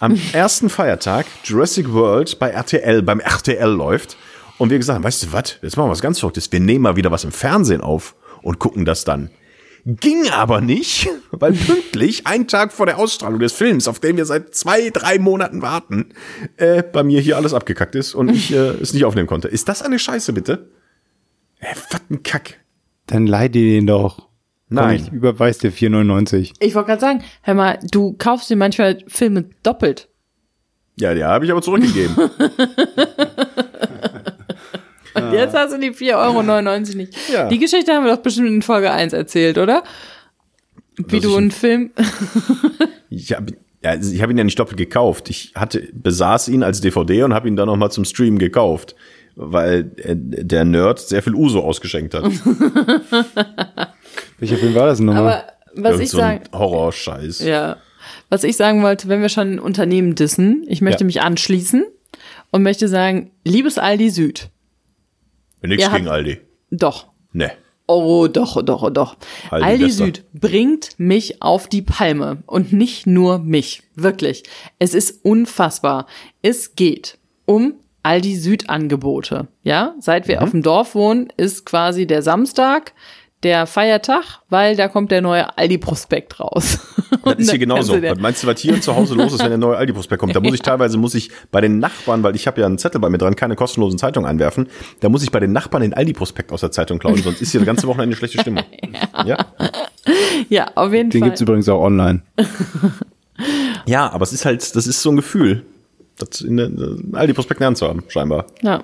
am 0.00 0.18
ersten 0.32 0.68
Feiertag 0.68 1.26
Jurassic 1.44 1.92
World 1.92 2.40
bei 2.40 2.50
RTL, 2.50 3.02
beim 3.02 3.20
RTL 3.20 3.70
läuft 3.70 4.16
und 4.58 4.70
wir 4.70 4.78
gesagt 4.78 4.96
haben, 4.96 5.04
weißt 5.04 5.22
du 5.22 5.32
was, 5.32 5.58
jetzt 5.62 5.76
machen 5.76 5.86
wir 5.86 5.92
was 5.92 6.02
ganz 6.02 6.18
Verrücktes, 6.18 6.50
wir 6.50 6.60
nehmen 6.60 6.82
mal 6.82 6.96
wieder 6.96 7.12
was 7.12 7.22
im 7.22 7.32
Fernsehen 7.32 7.80
auf 7.80 8.16
und 8.42 8.58
gucken 8.58 8.84
das 8.84 9.04
dann. 9.04 9.30
Ging 9.88 10.28
aber 10.32 10.60
nicht, 10.60 11.08
weil 11.30 11.52
pünktlich, 11.52 12.26
einen 12.26 12.48
Tag 12.48 12.72
vor 12.72 12.86
der 12.86 12.98
Ausstrahlung 12.98 13.38
des 13.38 13.52
Films, 13.52 13.86
auf 13.86 14.00
den 14.00 14.16
wir 14.16 14.24
seit 14.24 14.52
zwei, 14.52 14.90
drei 14.90 15.20
Monaten 15.20 15.62
warten, 15.62 16.12
äh, 16.56 16.82
bei 16.82 17.04
mir 17.04 17.20
hier 17.20 17.36
alles 17.36 17.54
abgekackt 17.54 17.94
ist 17.94 18.12
und 18.16 18.28
ich 18.30 18.52
äh, 18.52 18.56
es 18.56 18.92
nicht 18.92 19.04
aufnehmen 19.04 19.28
konnte. 19.28 19.46
Ist 19.46 19.68
das 19.68 19.82
eine 19.82 20.00
Scheiße, 20.00 20.32
bitte? 20.32 20.70
Äh, 21.60 21.76
was 21.90 22.00
ein 22.10 22.24
Kack. 22.24 22.58
Dann 23.06 23.28
leih 23.28 23.48
dir 23.48 23.64
den 23.64 23.86
doch. 23.86 24.26
Nein. 24.68 24.96
Komm, 24.96 25.06
ich 25.06 25.12
überweis 25.12 25.58
dir 25.58 25.70
4,99. 25.72 26.54
Ich 26.58 26.74
wollte 26.74 26.88
gerade 26.88 27.00
sagen, 27.00 27.24
hör 27.42 27.54
mal, 27.54 27.78
du 27.88 28.16
kaufst 28.18 28.50
dir 28.50 28.56
manchmal 28.56 28.98
Filme 29.06 29.50
doppelt. 29.62 30.08
Ja, 30.98 31.12
ja, 31.12 31.28
habe 31.28 31.44
ich 31.44 31.52
aber 31.52 31.62
zurückgegeben. 31.62 32.16
Und 35.16 35.32
jetzt 35.32 35.54
hast 35.54 35.72
du 35.72 35.78
die 35.78 35.90
4,99 35.90 36.14
Euro 36.16 36.96
nicht. 36.96 37.16
Ja. 37.32 37.48
Die 37.48 37.58
Geschichte 37.58 37.92
haben 37.92 38.04
wir 38.04 38.14
doch 38.14 38.22
bestimmt 38.22 38.48
in 38.48 38.62
Folge 38.62 38.90
1 38.90 39.12
erzählt, 39.12 39.58
oder? 39.58 39.82
Wie 40.96 41.20
Dass 41.20 41.30
du 41.30 41.36
einen 41.36 41.50
Film. 41.50 41.90
Ich 43.08 43.32
habe 43.32 43.52
ja, 43.82 43.90
also 43.92 44.12
ich 44.12 44.20
hab 44.20 44.30
ihn 44.30 44.36
ja 44.36 44.42
nicht 44.42 44.58
doppelt 44.58 44.76
gekauft. 44.78 45.30
Ich 45.30 45.52
hatte 45.54 45.88
besaß 45.92 46.48
ihn 46.48 46.64
als 46.64 46.80
DVD 46.80 47.22
und 47.22 47.32
habe 47.34 47.46
ihn 47.46 47.54
dann 47.54 47.66
noch 47.66 47.76
mal 47.76 47.88
zum 47.90 48.04
Stream 48.04 48.36
gekauft, 48.38 48.96
weil 49.36 49.92
äh, 49.98 50.14
der 50.16 50.64
Nerd 50.64 50.98
sehr 50.98 51.22
viel 51.22 51.34
Uso 51.34 51.60
ausgeschenkt 51.60 52.14
hat. 52.14 52.24
Welcher 54.38 54.56
Film 54.56 54.74
war 54.74 54.86
das 54.86 54.98
denn 54.98 55.06
nochmal? 55.06 55.44
Aber 55.44 55.44
was 55.74 55.90
Irgend 55.92 56.04
ich 56.04 56.10
so 56.10 56.18
sagen. 56.18 56.40
Horrorscheiß. 56.52 57.40
Ja. 57.44 57.76
Was 58.28 58.44
ich 58.44 58.56
sagen 58.56 58.82
wollte, 58.82 59.08
wenn 59.08 59.22
wir 59.22 59.28
schon 59.28 59.52
ein 59.54 59.58
Unternehmen 59.60 60.14
dissen, 60.14 60.64
ich 60.68 60.80
möchte 60.80 61.04
Ja. 61.04 61.06
mich 61.06 61.20
anschließen 61.22 61.84
und 62.50 62.62
möchte 62.62 62.88
sagen, 62.88 63.30
liebes 63.44 63.78
Aldi 63.78 64.10
Süd. 64.10 64.48
Habt- 65.84 65.96
gegen 65.96 66.08
Aldi. 66.08 66.40
Doch. 66.70 67.06
Ne. 67.32 67.50
Oh, 67.88 68.26
doch, 68.26 68.62
doch, 68.62 68.90
doch. 68.90 69.16
Aldi 69.50 69.64
Aldi. 69.66 69.90
Süd 69.90 70.24
bringt 70.34 70.98
mich 70.98 71.40
auf 71.42 71.68
die 71.68 71.82
Palme. 71.82 72.42
Und 72.46 72.72
nicht 72.72 73.06
nur 73.06 73.38
mich. 73.38 73.82
Wirklich. 73.94 74.42
Es 74.80 74.92
ist 74.94 75.24
unfassbar. 75.24 76.06
Es 76.42 76.74
geht 76.74 77.18
um 77.44 77.74
Aldi 78.02 78.36
Süd 78.36 78.68
Angebote. 78.70 79.46
Ja, 79.62 79.94
seit 80.00 80.24
Mhm. 80.24 80.28
wir 80.28 80.42
auf 80.42 80.50
dem 80.50 80.62
Dorf 80.62 80.94
wohnen, 80.96 81.28
ist 81.36 81.64
quasi 81.66 82.06
der 82.06 82.22
Samstag 82.22 82.92
der 83.46 83.66
Feiertag, 83.66 84.40
weil 84.50 84.76
da 84.76 84.88
kommt 84.88 85.10
der 85.10 85.22
neue 85.22 85.56
Aldi 85.56 85.78
Prospekt 85.78 86.38
raus. 86.40 86.78
Das 87.22 87.38
ist 87.38 87.50
hier 87.50 87.58
genauso. 87.58 88.00
Was 88.02 88.18
meinst 88.18 88.42
du, 88.42 88.46
was 88.46 88.60
hier 88.60 88.80
zu 88.80 88.94
Hause 88.94 89.14
los 89.14 89.32
ist, 89.32 89.40
wenn 89.40 89.48
der 89.48 89.58
neue 89.58 89.76
Aldi-Prospekt 89.76 90.20
kommt? 90.20 90.34
Da 90.34 90.40
muss 90.40 90.54
ich 90.54 90.62
teilweise, 90.62 90.96
muss 90.96 91.14
ich 91.14 91.30
bei 91.50 91.60
den 91.60 91.78
Nachbarn, 91.78 92.22
weil 92.22 92.34
ich 92.34 92.46
habe 92.46 92.60
ja 92.60 92.66
einen 92.66 92.78
Zettel 92.78 93.00
bei 93.00 93.08
mir 93.08 93.18
dran, 93.18 93.34
keine 93.36 93.54
kostenlosen 93.56 93.98
Zeitungen 93.98 94.28
einwerfen, 94.28 94.68
da 95.00 95.08
muss 95.08 95.22
ich 95.22 95.30
bei 95.30 95.40
den 95.40 95.52
Nachbarn 95.52 95.82
den 95.82 95.94
Aldi-Prospekt 95.94 96.52
aus 96.52 96.60
der 96.60 96.72
Zeitung 96.72 96.98
klauen, 96.98 97.16
sonst 97.16 97.40
ist 97.40 97.52
hier 97.52 97.60
das 97.60 97.66
ganze 97.66 97.86
Wochenende 97.86 98.16
schlechte 98.16 98.40
Stimmung. 98.40 98.64
ja. 99.24 99.38
Ja, 100.48 100.70
auf 100.74 100.92
jeden 100.92 101.10
Den 101.10 101.20
Fall. 101.20 101.28
gibt's 101.30 101.40
übrigens 101.40 101.68
auch 101.68 101.80
online. 101.80 102.22
Ja, 103.86 104.10
aber 104.10 104.22
es 104.22 104.32
ist 104.32 104.44
halt, 104.44 104.74
das 104.74 104.86
ist 104.86 105.02
so 105.02 105.10
ein 105.10 105.16
Gefühl, 105.16 105.64
das 106.18 106.40
in 106.40 106.56
der 106.56 106.66
äh, 106.66 106.96
Aldi-Prospekt 107.12 107.60
in 107.60 107.62
der 107.62 107.66
Hand 107.68 107.78
zu 107.78 107.88
haben, 107.88 108.02
scheinbar. 108.08 108.46
Ja. 108.62 108.82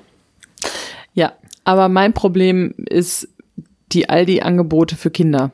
Ja, 1.15 1.33
aber 1.65 1.89
mein 1.89 2.13
Problem 2.13 2.75
ist 2.77 3.29
die 3.93 4.09
Aldi-Angebote 4.09 4.97
für 4.97 5.11
Kinder. 5.11 5.53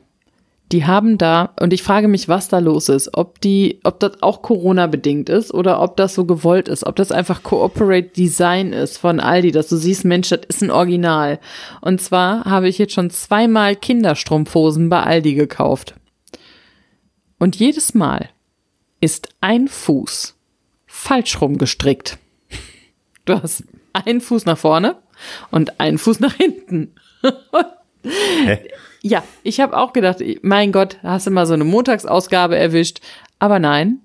Die 0.71 0.85
haben 0.85 1.17
da, 1.17 1.53
und 1.59 1.73
ich 1.73 1.81
frage 1.81 2.07
mich, 2.07 2.27
was 2.27 2.47
da 2.47 2.59
los 2.59 2.89
ist, 2.89 3.15
ob 3.15 3.41
die, 3.41 3.79
ob 3.83 3.99
das 3.99 4.21
auch 4.21 4.43
Corona-bedingt 4.43 5.27
ist 5.27 5.51
oder 5.51 5.81
ob 5.81 5.97
das 5.97 6.13
so 6.13 6.25
gewollt 6.25 6.67
ist, 6.67 6.85
ob 6.85 6.95
das 6.95 7.11
einfach 7.11 7.41
Cooperate 7.41 8.09
Design 8.09 8.71
ist 8.71 8.97
von 8.97 9.19
Aldi, 9.19 9.51
dass 9.51 9.67
du 9.67 9.77
siehst, 9.77 10.05
Mensch, 10.05 10.29
das 10.29 10.41
ist 10.47 10.61
ein 10.61 10.69
Original. 10.69 11.39
Und 11.81 12.01
zwar 12.01 12.45
habe 12.45 12.69
ich 12.69 12.77
jetzt 12.77 12.93
schon 12.93 13.09
zweimal 13.09 13.75
Kinderstrumpfhosen 13.75 14.89
bei 14.89 15.01
Aldi 15.01 15.33
gekauft. 15.33 15.95
Und 17.39 17.55
jedes 17.55 17.95
Mal 17.95 18.29
ist 19.01 19.29
ein 19.41 19.67
Fuß 19.67 20.35
falsch 20.85 21.41
rum 21.41 21.57
gestrickt. 21.57 22.17
Du 23.25 23.39
hast 23.39 23.63
einen 23.93 24.21
Fuß 24.21 24.45
nach 24.45 24.57
vorne 24.57 24.95
und 25.51 25.79
einen 25.79 25.99
Fuß 25.99 26.19
nach 26.19 26.33
hinten. 26.33 26.95
Hä? 28.03 28.59
Ja, 29.01 29.23
ich 29.43 29.59
habe 29.59 29.77
auch 29.77 29.93
gedacht, 29.93 30.17
mein 30.41 30.71
Gott, 30.71 30.97
hast 31.03 31.27
du 31.27 31.31
mal 31.31 31.45
so 31.45 31.53
eine 31.53 31.63
Montagsausgabe 31.63 32.57
erwischt. 32.57 32.99
Aber 33.39 33.59
nein, 33.59 33.99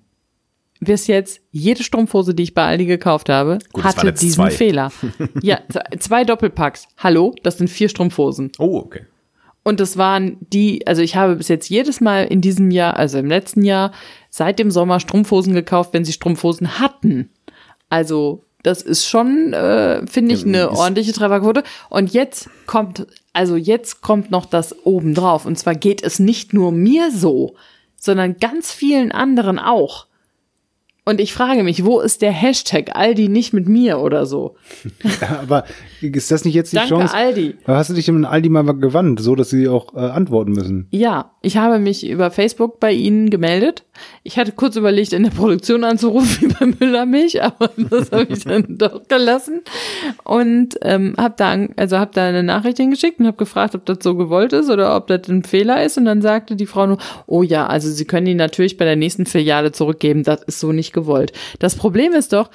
bis 0.81 1.07
jetzt, 1.09 1.41
jede 1.51 1.83
Strumpfhose, 1.83 2.35
die 2.35 2.45
ich 2.45 2.55
bei 2.55 2.65
Aldi 2.65 2.87
gekauft 2.87 3.29
habe, 3.29 3.59
Gut, 3.73 3.85
hatte 3.85 4.13
diesen 4.13 4.35
zwei. 4.45 4.51
Fehler. 4.51 4.93
Ja, 5.43 5.61
zwei 5.99 6.25
Doppelpacks. 6.25 6.87
Hallo, 6.99 7.35
das 7.43 7.59
sind 7.59 7.69
vier 7.69 7.89
Strumpfhosen. 7.89 8.53
Oh, 8.59 8.77
okay. 8.79 9.07
Und 9.65 9.81
das 9.81 9.97
waren 9.97 10.37
die, 10.53 10.87
also 10.87 11.01
ich 11.01 11.17
habe 11.17 11.37
bis 11.37 11.49
jetzt 11.49 11.71
jedes 11.71 12.01
Mal 12.03 12.25
in 12.27 12.41
diesem 12.43 12.71
Jahr, 12.71 12.97
also 12.99 13.19
im 13.19 13.27
letzten 13.27 13.65
Jahr, 13.65 13.93
seit 14.29 14.59
dem 14.59 14.71
Sommer 14.71 15.01
Strumpfhosen 15.01 15.55
gekauft, 15.55 15.95
wenn 15.95 16.05
sie 16.05 16.13
Strumpfhosen 16.13 16.79
hatten. 16.79 17.31
Also 17.89 18.45
das 18.63 18.83
ist 18.83 19.07
schon, 19.07 19.53
äh, 19.55 20.07
finde 20.07 20.35
ich, 20.35 20.45
eine 20.45 20.65
Ist- 20.65 20.77
ordentliche 20.79 21.13
Trefferquote. 21.15 21.63
Und 21.89 22.13
jetzt 22.13 22.51
kommt, 22.67 23.07
also 23.35 23.57
jetzt 23.57 24.01
kommt 24.01 24.31
noch 24.31 24.47
das 24.47 24.87
oben 24.87 25.15
drauf. 25.15 25.45
Und 25.45 25.59
zwar 25.59 25.75
geht 25.75 26.03
es 26.03 26.19
nicht 26.19 26.55
nur 26.55 26.73
mir 26.73 27.11
so, 27.11 27.57
sondern 27.97 28.39
ganz 28.39 28.73
vielen 28.73 29.13
anderen 29.13 29.59
auch. 29.59 30.07
Und 31.05 31.21
ich 31.21 31.35
frage 31.35 31.65
mich, 31.65 31.85
wo 31.85 32.01
ist 32.01 32.23
der 32.23 32.33
Hashtag 32.33 32.97
Aldi 32.97 33.29
nicht 33.29 33.53
mit 33.53 33.69
mir 33.69 33.99
oder 33.99 34.25
so? 34.25 34.57
Ja, 35.21 35.41
aber 35.41 35.65
ist 36.01 36.31
das 36.31 36.47
nicht 36.47 36.55
jetzt 36.55 36.73
die 36.73 36.77
Danke, 36.77 36.91
Chance? 36.91 37.15
Aldi. 37.15 37.57
Hast 37.67 37.91
du 37.91 37.95
dich 37.95 38.09
in 38.09 38.25
Aldi 38.25 38.49
mal 38.49 38.63
gewandt, 38.63 39.21
so 39.21 39.35
dass 39.35 39.51
sie 39.51 39.69
auch 39.69 39.95
äh, 39.95 39.99
antworten 39.99 40.53
müssen? 40.53 40.87
Ja, 40.91 41.34
ich 41.45 41.57
habe 41.57 41.79
mich 41.79 42.07
über 42.07 42.31
Facebook 42.31 42.81
bei 42.81 42.93
Ihnen 42.93 43.31
gemeldet. 43.31 43.85
Ich 44.23 44.39
hatte 44.39 44.53
kurz 44.53 44.77
überlegt, 44.77 45.13
in 45.13 45.25
der 45.25 45.31
Produktion 45.31 45.85
anzurufen, 45.85 46.37
wie 46.41 46.55
bei 46.55 46.67
Müllermilch, 46.67 47.43
aber 47.43 47.71
das 47.77 48.11
habe 48.11 48.33
ich 48.33 48.45
dann 48.45 48.65
doch 48.79 49.07
gelassen. 49.07 49.63
Und 50.25 50.77
ähm, 50.83 51.15
habe 51.19 51.35
da, 51.37 51.57
also 51.77 51.99
hab 51.99 52.13
da 52.13 52.27
eine 52.27 52.43
Nachricht 52.43 52.79
hingeschickt 52.79 53.21
und 53.21 53.27
habe 53.27 53.37
gefragt, 53.37 53.75
ob 53.75 53.85
das 53.85 53.99
so 54.03 54.15
gewollt 54.17 54.53
ist 54.53 54.71
oder 54.71 54.97
ob 54.97 55.07
das 55.07 55.29
ein 55.29 55.45
Fehler 55.45 55.85
ist. 55.85 55.99
Und 55.99 56.07
dann 56.07 56.23
sagte 56.23 56.57
die 56.57 56.67
Frau 56.67 56.87
nur, 56.87 56.99
oh 57.27 57.43
ja, 57.43 57.67
also 57.67 57.91
Sie 57.91 58.05
können 58.05 58.27
ihn 58.27 58.37
natürlich 58.37 58.77
bei 58.77 58.85
der 58.85 58.97
nächsten 58.97 59.27
Filiale 59.27 59.73
zurückgeben. 59.73 60.23
Das 60.23 60.43
ist 60.43 60.61
so 60.61 60.73
nicht 60.73 60.93
gewollt. 60.93 61.33
Das 61.59 61.77
Problem 61.77 62.13
ist 62.13 62.33
doch, 62.33 62.51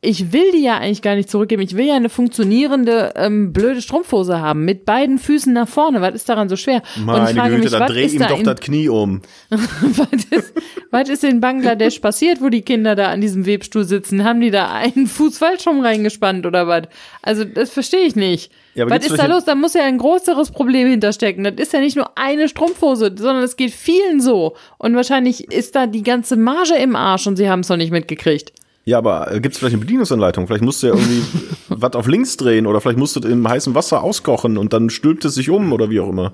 ich 0.00 0.32
will 0.32 0.52
die 0.52 0.62
ja 0.62 0.78
eigentlich 0.78 1.02
gar 1.02 1.16
nicht 1.16 1.28
zurückgeben. 1.28 1.60
Ich 1.60 1.76
will 1.76 1.86
ja 1.86 1.96
eine 1.96 2.08
funktionierende, 2.08 3.14
ähm, 3.16 3.52
blöde 3.52 3.82
Strumpfhose 3.82 4.40
haben 4.40 4.64
mit 4.64 4.84
beiden 4.84 5.18
Füßen 5.18 5.52
nach 5.52 5.66
vorne. 5.66 6.00
Was 6.00 6.14
ist 6.14 6.28
daran 6.28 6.48
so 6.48 6.54
schwer? 6.54 6.82
und 6.96 7.02
ich 7.02 7.04
Meine 7.04 7.34
frage 7.34 7.56
Güte, 7.56 7.62
mich, 7.64 7.72
da 7.72 7.80
was 7.80 7.90
dreh 7.90 8.04
ist 8.04 8.14
ihm 8.14 8.20
da 8.20 8.28
doch 8.28 8.42
das 8.42 8.60
Knie 8.60 8.88
um. 8.88 9.22
was, 9.50 10.24
ist, 10.30 10.54
was 10.92 11.08
ist 11.08 11.24
in 11.24 11.40
Bangladesch 11.40 11.98
passiert, 11.98 12.40
wo 12.40 12.48
die 12.48 12.62
Kinder 12.62 12.94
da 12.94 13.08
an 13.08 13.20
diesem 13.20 13.44
Webstuhl 13.44 13.82
sitzen? 13.82 14.22
Haben 14.22 14.40
die 14.40 14.52
da 14.52 14.70
einen 14.70 15.08
Fuß 15.08 15.36
falsch 15.38 15.66
rum 15.66 15.80
reingespannt 15.80 16.46
oder 16.46 16.68
was? 16.68 16.84
Also, 17.22 17.42
das 17.42 17.70
verstehe 17.70 18.06
ich 18.06 18.14
nicht. 18.14 18.52
Ja, 18.76 18.88
was 18.88 19.04
ist 19.04 19.18
da 19.18 19.26
los? 19.26 19.46
Da 19.46 19.56
muss 19.56 19.74
ja 19.74 19.82
ein 19.82 19.98
größeres 19.98 20.52
Problem 20.52 20.86
hinterstecken. 20.86 21.42
Das 21.42 21.54
ist 21.56 21.72
ja 21.72 21.80
nicht 21.80 21.96
nur 21.96 22.16
eine 22.16 22.48
Strumpfhose, 22.48 23.12
sondern 23.18 23.42
es 23.42 23.56
geht 23.56 23.72
vielen 23.72 24.20
so. 24.20 24.54
Und 24.78 24.94
wahrscheinlich 24.94 25.52
ist 25.52 25.74
da 25.74 25.88
die 25.88 26.04
ganze 26.04 26.36
Marge 26.36 26.76
im 26.76 26.94
Arsch 26.94 27.26
und 27.26 27.34
sie 27.34 27.50
haben 27.50 27.60
es 27.60 27.68
noch 27.68 27.76
nicht 27.76 27.90
mitgekriegt. 27.90 28.52
Ja, 28.88 28.96
aber 28.96 29.30
äh, 29.30 29.40
gibt's 29.40 29.58
vielleicht 29.58 29.74
eine 29.74 29.84
Bedienungsanleitung? 29.84 30.46
Vielleicht 30.46 30.64
musst 30.64 30.82
du 30.82 30.86
ja 30.86 30.94
irgendwie 30.94 31.22
was 31.68 31.92
auf 31.92 32.08
links 32.08 32.38
drehen 32.38 32.66
oder 32.66 32.80
vielleicht 32.80 32.98
musst 32.98 33.16
du 33.16 33.28
im 33.28 33.46
heißen 33.46 33.74
Wasser 33.74 34.02
auskochen 34.02 34.56
und 34.56 34.72
dann 34.72 34.88
stülpt 34.88 35.26
es 35.26 35.34
sich 35.34 35.50
um 35.50 35.74
oder 35.74 35.90
wie 35.90 36.00
auch 36.00 36.08
immer. 36.08 36.32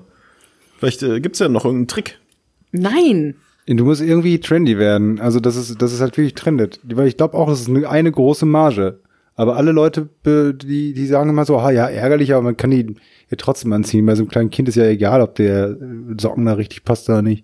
Vielleicht 0.77 1.03
äh, 1.03 1.19
gibt's 1.19 1.39
ja 1.39 1.49
noch 1.49 1.65
irgendeinen 1.65 1.89
Trick. 1.89 2.17
Nein. 2.71 3.35
Du 3.67 3.83
musst 3.83 4.01
irgendwie 4.01 4.39
trendy 4.39 4.77
werden. 4.77 5.19
Also 5.19 5.41
das 5.41 5.57
ist, 5.57 5.81
das 5.81 5.91
ist 5.91 5.99
halt 5.99 6.15
wirklich 6.15 6.33
trendet. 6.33 6.79
Weil 6.83 7.07
ich 7.07 7.17
glaube 7.17 7.33
auch, 7.33 7.49
das 7.49 7.59
ist 7.59 7.67
eine, 7.67 7.89
eine 7.89 8.11
große 8.11 8.45
Marge. 8.45 8.99
Aber 9.35 9.57
alle 9.57 9.73
Leute, 9.73 10.07
die, 10.25 10.93
die 10.93 11.07
sagen 11.07 11.31
immer 11.31 11.43
so, 11.43 11.57
ah, 11.57 11.71
ja, 11.71 11.87
ärgerlich, 11.87 12.33
aber 12.33 12.43
man 12.43 12.55
kann 12.55 12.71
die 12.71 12.95
ja 13.29 13.37
trotzdem 13.37 13.73
anziehen. 13.73 14.05
Bei 14.05 14.15
so 14.15 14.23
einem 14.23 14.29
kleinen 14.29 14.49
Kind 14.49 14.69
ist 14.69 14.75
ja 14.75 14.85
egal, 14.85 15.19
ob 15.19 15.35
der 15.35 15.71
äh, 15.71 16.15
Socken 16.17 16.45
da 16.45 16.53
richtig 16.53 16.85
passt 16.85 17.09
oder 17.09 17.21
nicht. 17.21 17.43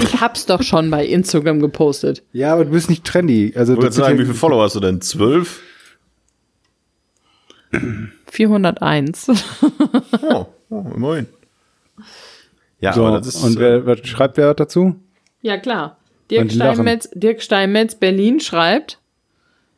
Ich 0.00 0.20
hab's 0.20 0.46
doch 0.46 0.62
schon 0.62 0.90
bei 0.90 1.06
Instagram 1.06 1.60
gepostet. 1.60 2.22
Ja, 2.32 2.52
aber 2.52 2.64
du 2.64 2.72
bist 2.72 2.90
nicht 2.90 3.04
trendy. 3.04 3.52
Also 3.56 3.80
Ich 3.80 3.92
sagen, 3.92 4.18
wie 4.18 4.24
viele 4.24 4.34
Follower 4.34 4.64
hast 4.64 4.76
du 4.76 4.80
denn? 4.80 5.00
Zwölf? 5.00 5.62
401. 8.26 9.28
Oh, 10.30 10.46
oh 10.70 10.84
immerhin. 10.94 11.26
Ja, 12.80 12.92
so, 12.92 13.06
aber 13.06 13.18
das 13.18 13.28
ist. 13.28 13.42
und 13.42 13.56
äh, 13.56 13.60
wer, 13.60 13.86
was 13.86 14.06
schreibt 14.06 14.36
wer 14.36 14.54
dazu? 14.54 14.96
ja, 15.42 15.58
klar. 15.58 15.98
Dirk. 16.30 16.52
Steinmetz, 16.52 17.08
Dirk 17.14 17.42
Steinmetz 17.42 17.94
Berlin 17.94 18.40
schreibt, 18.40 18.98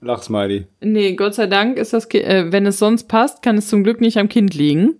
Lachsmiley. 0.00 0.66
Nee, 0.80 1.14
Gott 1.14 1.34
sei 1.34 1.46
Dank 1.46 1.76
ist 1.76 1.92
das, 1.92 2.06
äh, 2.14 2.46
wenn 2.50 2.66
es 2.66 2.78
sonst 2.78 3.04
passt, 3.04 3.42
kann 3.42 3.58
es 3.58 3.68
zum 3.68 3.84
Glück 3.84 4.00
nicht 4.00 4.18
am 4.18 4.28
Kind 4.28 4.54
liegen. 4.54 4.98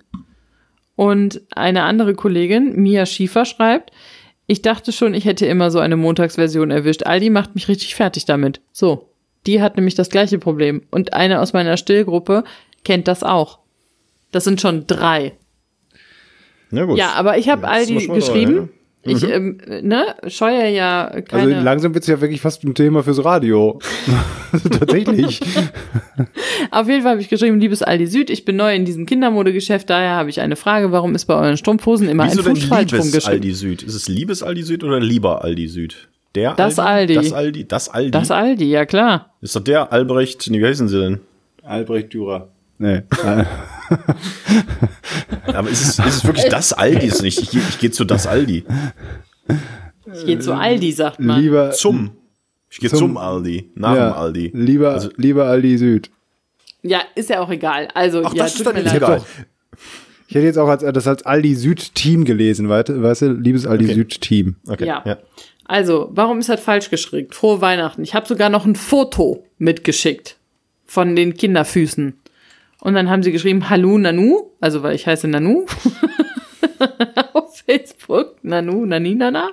Und 0.95 1.41
eine 1.51 1.85
andere 1.85 2.15
Kollegin, 2.15 2.77
Mia 2.77 3.07
Schiefer, 3.07 3.47
schreibt, 3.47 3.91
ich 4.51 4.63
dachte 4.63 4.91
schon, 4.91 5.15
ich 5.15 5.27
hätte 5.27 5.47
immer 5.47 5.71
so 5.71 5.79
eine 5.79 5.97
Montagsversion 5.97 6.73
erwischt. 6.73 7.05
Aldi 7.05 7.31
macht 7.31 7.55
mich 7.55 7.69
richtig 7.69 7.95
fertig 7.95 8.25
damit. 8.25 8.61
So. 8.73 9.09
Die 9.47 9.63
hat 9.63 9.77
nämlich 9.77 9.95
das 9.95 10.11
gleiche 10.11 10.41
Problem. 10.41 10.83
Und 10.91 11.13
eine 11.13 11.41
aus 11.41 11.53
meiner 11.53 11.77
Stillgruppe 11.77 12.43
kennt 12.83 13.07
das 13.07 13.23
auch. 13.23 13.61
Das 14.33 14.43
sind 14.43 14.61
schon 14.61 14.89
drei. 14.89 15.35
ja, 16.73 16.85
gut. 16.85 16.99
Ja, 16.99 17.13
aber 17.13 17.39
ich 17.39 17.49
habe 17.49 17.69
Aldi 17.69 18.01
schon 18.01 18.09
mal 18.09 18.15
geschrieben. 18.17 18.71
Ich, 19.03 19.23
ähm, 19.23 19.59
ne, 19.83 20.15
scheue 20.27 20.69
ja 20.69 21.07
Also 21.07 21.23
keine. 21.23 21.63
langsam 21.63 21.95
wird's 21.95 22.07
ja 22.07 22.21
wirklich 22.21 22.43
fast 22.43 22.65
ein 22.65 22.75
Thema 22.75 23.03
fürs 23.03 23.25
Radio. 23.25 23.79
Also 24.53 24.69
Tatsächlich. 24.79 25.41
Auf 26.71 26.87
jeden 26.87 27.03
Fall 27.03 27.13
habe 27.13 27.21
ich 27.23 27.31
geschrieben, 27.31 27.61
liebes 27.61 27.83
Aldi 27.83 28.07
Süd, 28.07 28.29
ich 28.29 28.45
bin 28.45 28.57
neu 28.57 28.75
in 28.75 28.85
diesem 28.85 29.07
Kindermodegeschäft, 29.07 29.89
daher 29.89 30.17
habe 30.17 30.29
ich 30.29 30.41
eine 30.41 30.55
Frage, 30.57 30.93
warum 30.93 31.15
ist 31.15 31.25
bei 31.25 31.35
euren 31.35 31.57
Strumpfhosen 31.57 32.11
immer 32.11 32.27
Wieso 32.27 32.43
ein 32.43 32.57
Fuß 32.57 32.65
falsch 32.65 32.93
liebes 32.93 33.07
rumgeschrieben? 33.07 33.35
Aldi 33.37 33.53
Süd? 33.55 33.83
Ist 33.83 33.95
es 33.95 34.09
liebes 34.09 34.43
Aldi 34.43 34.63
Süd 34.65 34.85
oder 34.85 35.01
lieber 35.01 35.43
Aldi 35.45 35.69
Süd? 35.69 36.09
Der 36.35 36.55
Das 36.55 36.79
Aldi. 36.79 37.15
Das 37.15 37.33
Aldi? 37.33 37.65
Das 37.67 37.89
Aldi? 37.89 38.11
Das 38.11 38.31
Aldi, 38.31 38.65
ja 38.71 38.85
klar. 38.85 39.35
ist 39.41 39.57
doch 39.57 39.65
der 39.65 39.93
Albrecht, 39.93 40.47
nee, 40.51 40.61
wie 40.61 40.67
heißen 40.67 40.89
sie 40.89 41.01
denn? 41.01 41.21
Albrecht 41.63 42.13
Dürer. 42.13 42.49
Nee. 42.79 43.03
Aber 45.47 45.69
ist 45.69 45.83
es, 45.83 45.99
ist 45.99 46.07
es 46.17 46.25
wirklich 46.25 46.49
das 46.49 46.73
Aldi? 46.73 47.07
Ist 47.07 47.23
nicht, 47.23 47.41
ich, 47.41 47.55
ich 47.55 47.79
gehe 47.79 47.91
zu 47.91 48.05
das 48.05 48.27
Aldi. 48.27 48.65
Ich 50.15 50.27
gehe 50.27 50.39
zu 50.39 50.55
Aldi, 50.55 50.93
sagt 50.93 51.21
man. 51.21 51.41
lieber, 51.41 51.71
Zum. 51.73 52.13
Ich 52.71 52.79
gehe 52.79 52.89
Zum- 52.91 52.99
zum, 52.99 53.17
Aldi. 53.17 53.71
Nach 53.75 53.97
ja, 53.97 54.11
dem 54.11 54.17
Aldi. 54.17 54.51
Lieber, 54.55 54.93
Also- 54.93 55.11
lieber 55.17 55.47
Aldi 55.47 55.77
Süd. 55.79 56.11
Ja, 56.83 57.01
ist 57.15 57.29
ja 57.29 57.41
auch 57.41 57.51
egal. 57.51 57.89
Also, 57.95 58.23
Ach, 58.25 58.33
ja, 58.33 58.45
das 58.45 58.53
ist 58.53 58.59
tut 58.59 58.67
dann 58.69 58.75
mir 58.77 58.83
nicht 58.85 58.95
egal. 58.95 59.23
Ich 60.29 60.35
hätte 60.37 60.47
jetzt 60.47 60.59
auch 60.59 60.69
als, 60.69 60.83
das 60.83 61.07
als 61.09 61.25
Aldi 61.27 61.55
Süd 61.57 61.95
Team 61.95 62.25
gelesen, 62.25 62.69
weißt, 62.69 63.23
du? 63.23 63.33
Liebes 63.33 63.67
Aldi 63.67 63.85
Okay. 63.87 63.95
Süd 63.95 64.21
Team. 64.21 64.57
Okay. 64.69 64.87
Ja. 64.87 65.03
Ja. 65.05 65.19
Also, 65.65 66.11
warum 66.13 66.39
ist 66.39 66.49
das 66.49 66.61
falsch 66.61 66.91
geschickt? 66.91 67.35
Frohe 67.35 67.61
Weihnachten. 67.61 68.03
Ich 68.03 68.15
habe 68.15 68.27
sogar 68.27 68.49
noch 68.49 68.65
ein 68.65 68.77
Foto 68.77 69.45
mitgeschickt 69.59 70.37
von 70.87 71.15
den 71.17 71.35
Kinderfüßen. 71.35 72.20
Und 72.81 72.95
dann 72.95 73.11
haben 73.11 73.23
sie 73.23 73.33
geschrieben, 73.33 73.69
Hallo 73.69 73.99
Nanu, 73.99 74.51
also 74.61 74.83
weil 74.83 74.95
ich 74.95 75.07
heiße 75.07 75.29
Nanu. 75.29 75.67
auf 77.35 77.59
Facebook, 77.67 78.37
Nanu, 78.43 78.87
Naninana. 78.87 79.51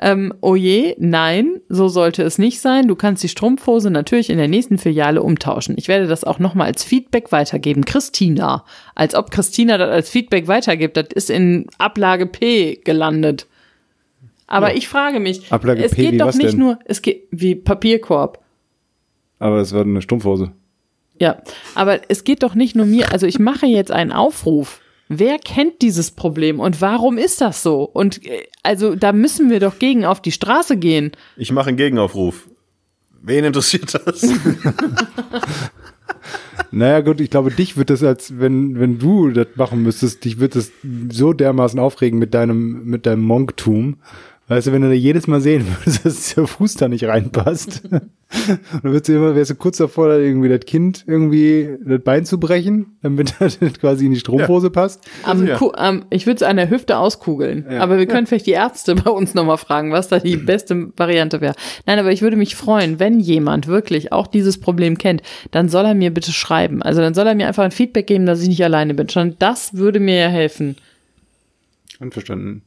Ähm, 0.00 0.32
oh 0.40 0.54
je, 0.56 0.94
nein, 0.98 1.60
so 1.68 1.88
sollte 1.88 2.22
es 2.22 2.38
nicht 2.38 2.60
sein. 2.60 2.88
Du 2.88 2.96
kannst 2.96 3.22
die 3.22 3.28
Strumpfhose 3.28 3.90
natürlich 3.90 4.30
in 4.30 4.38
der 4.38 4.48
nächsten 4.48 4.78
Filiale 4.78 5.22
umtauschen. 5.22 5.74
Ich 5.78 5.88
werde 5.88 6.06
das 6.06 6.24
auch 6.24 6.38
nochmal 6.38 6.68
als 6.68 6.82
Feedback 6.84 7.30
weitergeben. 7.32 7.84
Christina, 7.84 8.64
als 8.94 9.14
ob 9.14 9.30
Christina 9.30 9.76
das 9.78 9.90
als 9.90 10.08
Feedback 10.10 10.48
weitergibt. 10.48 10.96
Das 10.96 11.06
ist 11.14 11.30
in 11.30 11.66
Ablage 11.78 12.26
P 12.26 12.76
gelandet. 12.84 13.46
Aber 14.46 14.70
Ja. 14.70 14.76
ich 14.76 14.88
frage 14.88 15.20
mich, 15.20 15.52
Ablage 15.52 15.84
es 15.84 15.92
P, 15.92 16.10
geht 16.10 16.20
doch 16.20 16.32
nicht 16.34 16.52
denn? 16.52 16.58
nur, 16.58 16.78
es 16.84 17.02
geht 17.02 17.24
wie 17.30 17.54
Papierkorb. 17.54 18.42
Aber 19.38 19.58
es 19.58 19.72
war 19.74 19.82
eine 19.82 20.00
Strumpfhose. 20.00 20.52
Ja, 21.18 21.42
aber 21.74 22.00
es 22.08 22.24
geht 22.24 22.42
doch 22.42 22.54
nicht 22.54 22.76
nur 22.76 22.86
mir, 22.86 23.12
also 23.12 23.26
ich 23.26 23.38
mache 23.38 23.66
jetzt 23.66 23.90
einen 23.90 24.12
Aufruf. 24.12 24.80
Wer 25.08 25.38
kennt 25.38 25.82
dieses 25.82 26.10
Problem 26.10 26.58
und 26.58 26.80
warum 26.80 27.16
ist 27.16 27.40
das 27.40 27.62
so? 27.62 27.82
Und 27.84 28.26
äh, 28.26 28.48
also 28.62 28.96
da 28.96 29.12
müssen 29.12 29.50
wir 29.50 29.60
doch 29.60 29.78
gegen 29.78 30.04
auf 30.04 30.20
die 30.20 30.32
Straße 30.32 30.76
gehen. 30.76 31.12
Ich 31.36 31.52
mache 31.52 31.68
einen 31.68 31.76
Gegenaufruf. 31.76 32.48
Wen 33.22 33.44
interessiert 33.44 33.94
das? 33.94 34.26
Naja, 36.70 37.00
gut, 37.00 37.20
ich 37.20 37.30
glaube, 37.30 37.50
dich 37.50 37.76
wird 37.76 37.90
das 37.90 38.02
als, 38.02 38.38
wenn, 38.38 38.78
wenn 38.78 38.98
du 38.98 39.30
das 39.30 39.48
machen 39.56 39.82
müsstest, 39.82 40.24
dich 40.24 40.38
wird 40.38 40.56
das 40.56 40.72
so 41.10 41.32
dermaßen 41.32 41.78
aufregen 41.78 42.18
mit 42.18 42.34
deinem, 42.34 42.84
mit 42.84 43.06
deinem 43.06 43.22
Monktum. 43.22 43.96
Weißt 44.48 44.68
du, 44.68 44.72
wenn 44.72 44.82
du 44.82 44.88
da 44.88 44.94
jedes 44.94 45.26
Mal 45.26 45.40
sehen 45.40 45.66
würdest, 45.66 46.04
dass 46.04 46.34
der 46.34 46.46
Fuß 46.46 46.74
da 46.74 46.88
nicht 46.88 47.04
reinpasst. 47.04 47.82
dann 48.48 48.82
würdest 48.82 49.08
du 49.08 49.14
immer, 49.14 49.34
wärst 49.36 49.52
du 49.52 49.54
kurz 49.54 49.76
davor, 49.76 50.08
da 50.08 50.18
irgendwie 50.18 50.48
das 50.48 50.60
Kind 50.60 51.04
irgendwie 51.06 51.76
das 51.84 52.00
Bein 52.02 52.24
zu 52.24 52.40
brechen, 52.40 52.96
damit 53.02 53.34
das 53.38 53.58
quasi 53.80 54.06
in 54.06 54.12
die 54.12 54.18
Strumpfhose 54.18 54.70
passt. 54.70 55.04
Am, 55.22 55.46
ja. 55.46 55.56
Ku- 55.56 55.72
am, 55.72 56.06
ich 56.10 56.26
würde 56.26 56.36
es 56.36 56.42
an 56.42 56.56
der 56.56 56.68
Hüfte 56.68 56.98
auskugeln. 56.98 57.66
Ja. 57.70 57.80
Aber 57.80 57.98
wir 57.98 58.06
können 58.06 58.26
vielleicht 58.26 58.46
die 58.46 58.52
Ärzte 58.52 58.96
bei 58.96 59.10
uns 59.10 59.34
nochmal 59.34 59.58
fragen, 59.58 59.92
was 59.92 60.08
da 60.08 60.18
die 60.18 60.36
beste 60.36 60.92
Variante 60.96 61.40
wäre. 61.40 61.54
Nein, 61.86 61.98
aber 62.00 62.10
ich 62.10 62.22
würde 62.22 62.36
mich 62.36 62.56
freuen, 62.56 62.98
wenn 62.98 63.20
jemand 63.20 63.68
wirklich 63.68 64.12
auch 64.12 64.26
dieses 64.26 64.58
Problem 64.58 64.98
kennt, 64.98 65.22
dann 65.52 65.68
soll 65.68 65.84
er 65.84 65.94
mir 65.94 66.12
bitte 66.12 66.32
schreiben. 66.32 66.82
Also 66.82 67.00
dann 67.00 67.14
soll 67.14 67.28
er 67.28 67.34
mir 67.36 67.46
einfach 67.46 67.64
ein 67.64 67.70
Feedback 67.70 68.08
geben, 68.08 68.26
dass 68.26 68.42
ich 68.42 68.48
nicht 68.48 68.64
alleine 68.64 68.94
bin. 68.94 69.08
Schon 69.08 69.36
das 69.38 69.74
würde 69.74 70.00
mir 70.00 70.16
ja 70.16 70.28
helfen. 70.28 70.76
Einverstanden. 72.00 72.62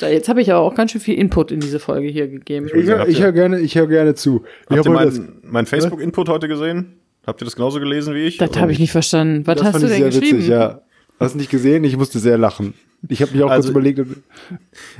Jetzt 0.00 0.28
habe 0.28 0.40
ich 0.40 0.50
aber 0.52 0.60
auch 0.60 0.74
ganz 0.74 0.92
schön 0.92 1.00
viel 1.00 1.16
Input 1.16 1.50
in 1.50 1.60
diese 1.60 1.78
Folge 1.80 2.08
hier 2.08 2.28
gegeben. 2.28 2.66
Ich 2.66 2.72
höre 2.86 3.06
hör 3.06 3.32
gerne, 3.32 3.60
ich 3.60 3.74
höre 3.76 3.86
gerne 3.86 4.14
zu. 4.14 4.44
Ich 4.70 4.76
Habt 4.76 4.86
ihr 4.86 4.92
meinen 4.92 5.38
mein 5.42 5.66
Facebook-Input 5.66 6.28
heute 6.28 6.48
gesehen? 6.48 6.94
Habt 7.26 7.42
ihr 7.42 7.44
das 7.44 7.56
genauso 7.56 7.78
gelesen 7.80 8.14
wie 8.14 8.24
ich? 8.24 8.38
Das 8.38 8.56
habe 8.58 8.72
ich 8.72 8.78
nicht 8.78 8.92
verstanden. 8.92 9.46
Was 9.46 9.56
das 9.56 9.66
hast 9.66 9.72
fand 9.72 9.84
du 9.84 9.86
ich 9.88 9.92
denn 9.94 10.12
sehr 10.12 10.20
geschrieben? 10.20 10.38
witzig, 10.38 10.50
ja. 10.50 10.80
Hast 11.20 11.34
du 11.34 11.38
nicht 11.38 11.50
gesehen? 11.50 11.84
Ich 11.84 11.96
musste 11.96 12.18
sehr 12.20 12.38
lachen. 12.38 12.74
Ich 13.08 13.22
habe 13.22 13.32
mich 13.32 13.42
auch 13.42 13.50
Also, 13.50 13.72
kurz 13.72 13.86
überlegt. 13.86 13.98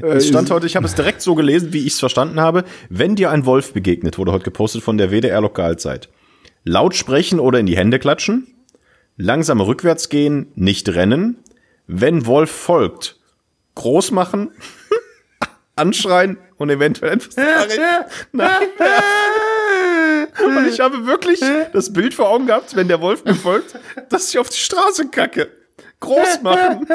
Äh, 0.03 0.07
Es 0.09 0.29
stand 0.29 0.51
heute, 0.51 0.67
ich 0.67 0.77
habe 0.77 0.87
es 0.87 0.95
direkt 0.95 1.21
so 1.23 1.35
gelesen, 1.35 1.73
wie 1.73 1.79
ich 1.81 1.95
es 1.95 1.99
verstanden 2.01 2.41
habe. 2.41 2.65
Wenn 2.91 3.17
dir 3.17 3.31
ein 3.31 3.47
Wolf 3.47 3.73
begegnet, 3.73 4.19
wurde 4.19 4.33
heute 4.33 4.45
gepostet 4.45 4.83
von 4.83 4.99
der 4.99 5.11
WDR 5.11 5.41
Lokalzeit. 5.41 6.09
Laut 6.65 6.95
sprechen 6.95 7.41
oder 7.41 7.59
in 7.61 7.67
die 7.67 7.77
Hände 7.77 7.99
klatschen. 7.99 8.47
Langsam 9.17 9.61
rückwärts 9.61 10.09
gehen, 10.11 10.49
nicht 10.55 10.89
rennen. 10.91 11.39
Wenn 11.87 12.27
Wolf 12.27 12.51
folgt, 12.51 13.19
groß 13.75 14.11
machen, 14.11 14.51
anschreien 15.79 16.39
und 16.57 16.71
eventuell 16.71 17.13
etwas 17.15 17.37
nachwerfen. 17.37 18.05
Und 20.45 20.67
ich 20.67 20.81
habe 20.81 21.07
wirklich 21.07 21.41
das 21.73 21.93
Bild 21.93 22.15
vor 22.15 22.29
Augen 22.31 22.47
gehabt, 22.47 22.75
wenn 22.77 22.89
der 22.89 23.01
Wolf 23.01 23.25
mir 23.25 23.35
folgt, 23.35 23.77
dass 24.09 24.31
ich 24.31 24.39
auf 24.39 24.49
die 24.49 24.59
Straße 24.59 25.09
kacke. 25.09 25.51
Groß 26.01 26.43
machen. 26.43 26.81
Und 26.87 26.89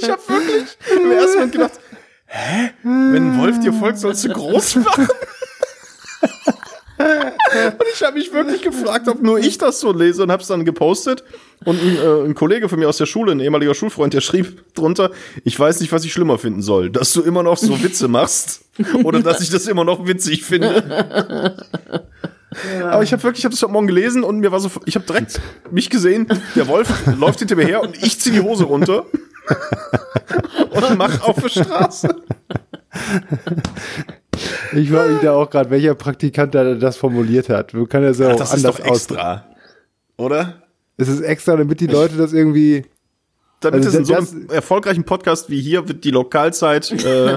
ich 0.00 0.10
habe 0.10 0.22
wirklich 0.28 0.78
im 0.90 1.12
ersten 1.12 1.34
Moment 1.34 1.52
gedacht, 1.52 1.80
hä? 2.26 2.70
Wenn 2.82 3.32
ein 3.32 3.38
Wolf 3.38 3.60
dir 3.60 3.72
folgt, 3.74 3.98
sollst 3.98 4.24
du 4.24 4.30
groß 4.30 4.76
machen? 4.76 5.08
Und 7.02 7.86
ich 7.94 8.02
habe 8.02 8.18
mich 8.18 8.32
wirklich 8.32 8.62
gefragt, 8.62 9.08
ob 9.08 9.22
nur 9.22 9.38
ich 9.38 9.58
das 9.58 9.80
so 9.80 9.92
lese 9.92 10.22
und 10.22 10.32
habe 10.32 10.42
es 10.42 10.48
dann 10.48 10.64
gepostet. 10.64 11.24
Und 11.64 11.80
ein, 11.80 11.96
äh, 11.96 12.24
ein 12.24 12.34
Kollege 12.34 12.68
von 12.68 12.78
mir 12.78 12.88
aus 12.88 12.96
der 12.96 13.06
Schule, 13.06 13.32
ein 13.32 13.40
ehemaliger 13.40 13.74
Schulfreund, 13.74 14.14
der 14.14 14.20
schrieb 14.20 14.74
drunter, 14.74 15.10
ich 15.44 15.58
weiß 15.58 15.80
nicht, 15.80 15.92
was 15.92 16.04
ich 16.04 16.12
schlimmer 16.12 16.38
finden 16.38 16.62
soll, 16.62 16.90
dass 16.90 17.12
du 17.12 17.22
immer 17.22 17.42
noch 17.42 17.56
so 17.56 17.82
Witze 17.82 18.08
machst 18.08 18.64
oder 19.04 19.20
dass 19.20 19.40
ich 19.40 19.50
das 19.50 19.66
immer 19.66 19.84
noch 19.84 20.06
witzig 20.06 20.44
finde. 20.44 21.56
Aber 22.84 23.02
ich 23.02 23.12
habe 23.12 23.22
wirklich, 23.22 23.40
ich 23.40 23.44
habe 23.44 23.54
das 23.54 23.62
heute 23.62 23.72
Morgen 23.72 23.86
gelesen 23.86 24.24
und 24.24 24.40
mir 24.40 24.52
war 24.52 24.60
so, 24.60 24.70
ich 24.84 24.94
habe 24.94 25.06
direkt 25.06 25.40
mich 25.70 25.88
gesehen, 25.88 26.26
der 26.54 26.68
Wolf 26.68 26.88
läuft 27.18 27.38
hinter 27.38 27.56
mir 27.56 27.64
her 27.64 27.82
und 27.82 28.02
ich 28.02 28.20
ziehe 28.20 28.34
die 28.34 28.42
Hose 28.42 28.64
runter 28.64 29.06
und 30.70 30.98
mach 30.98 31.22
auf 31.22 31.40
der 31.40 31.48
Straße. 31.48 32.14
Ich 34.74 34.90
frage 34.90 35.12
mich 35.12 35.22
da 35.22 35.32
auch 35.34 35.50
gerade, 35.50 35.70
welcher 35.70 35.94
Praktikant 35.94 36.54
da 36.54 36.74
das 36.74 36.96
formuliert 36.96 37.48
hat. 37.48 37.74
Man 37.74 37.88
kann 37.88 38.02
das 38.02 38.18
ja 38.18 38.32
auch 38.32 38.36
Das 38.36 38.54
ist 38.54 38.64
anders 38.64 38.76
doch 38.78 38.84
extra, 38.86 39.44
oder? 40.16 40.62
Es 40.96 41.08
ist 41.08 41.20
extra, 41.20 41.56
damit 41.56 41.80
die 41.80 41.86
Leute 41.86 42.16
das 42.16 42.32
irgendwie. 42.32 42.84
Damit 43.60 43.84
Also 43.84 43.90
es 43.90 43.94
in 43.94 44.04
so 44.04 44.14
einem 44.14 44.50
erfolgreichen 44.50 45.04
Podcast 45.04 45.48
wie 45.48 45.60
hier 45.60 45.86
wird 45.86 46.02
die 46.04 46.10
Lokalzeit 46.10 46.90
äh, 47.04 47.34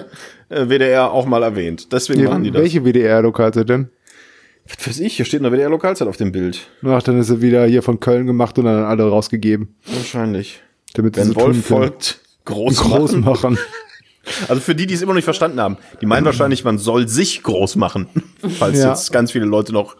äh, 0.50 0.70
WDR 0.70 1.12
auch 1.12 1.26
mal 1.26 1.43
erwähnt. 1.43 1.91
Deswegen 1.91 2.24
machen 2.24 2.43
die 2.43 2.52
das. 2.52 2.62
welche 2.62 2.84
WDR-Lokalzeit 2.84 3.70
denn? 3.70 3.89
Was 4.68 4.88
weiß 4.88 5.00
ich, 5.02 5.18
hier 5.18 5.26
steht 5.26 5.41
eine 5.41 5.52
WDR 5.52 5.70
Lokalzeit 5.70 6.08
auf 6.08 6.18
dem 6.18 6.32
Bild. 6.32 6.68
Ach, 6.84 7.04
dann 7.04 7.20
ist 7.20 7.30
er 7.30 7.41
wieder 7.41 7.66
hier 7.68 7.84
von 7.84 8.00
Köln 8.00 8.26
gemacht 8.26 8.58
und 8.58 8.66
dann 8.66 8.78
an 8.78 8.86
alle 8.86 9.04
rausgegeben. 9.04 9.76
Wahrscheinlich. 9.86 10.64
Damit 10.96 11.16
sie 11.16 11.22
Wenn 11.22 11.28
so 11.28 11.36
Wolf 11.36 11.66
folgt, 11.66 12.22
groß, 12.46 12.78
groß 12.78 13.12
machen. 13.18 13.22
machen. 13.22 13.58
Also 14.47 14.61
für 14.61 14.76
die, 14.76 14.86
die 14.88 14.93
es 14.93 15.01
immer 15.01 15.11
noch 15.11 15.17
nicht 15.17 15.26
verstanden 15.26 15.59
haben, 15.59 15.78
die 16.01 16.05
meinen 16.05 16.26
wahrscheinlich, 16.26 16.63
man 16.63 16.78
soll 16.78 17.07
sich 17.07 17.43
groß 17.43 17.76
machen. 17.76 18.07
Falls 18.59 18.80
Ja. 18.80 18.89
jetzt 18.89 19.11
ganz 19.11 19.32
viele 19.32 19.45
Leute 19.45 19.71
noch 19.73 19.95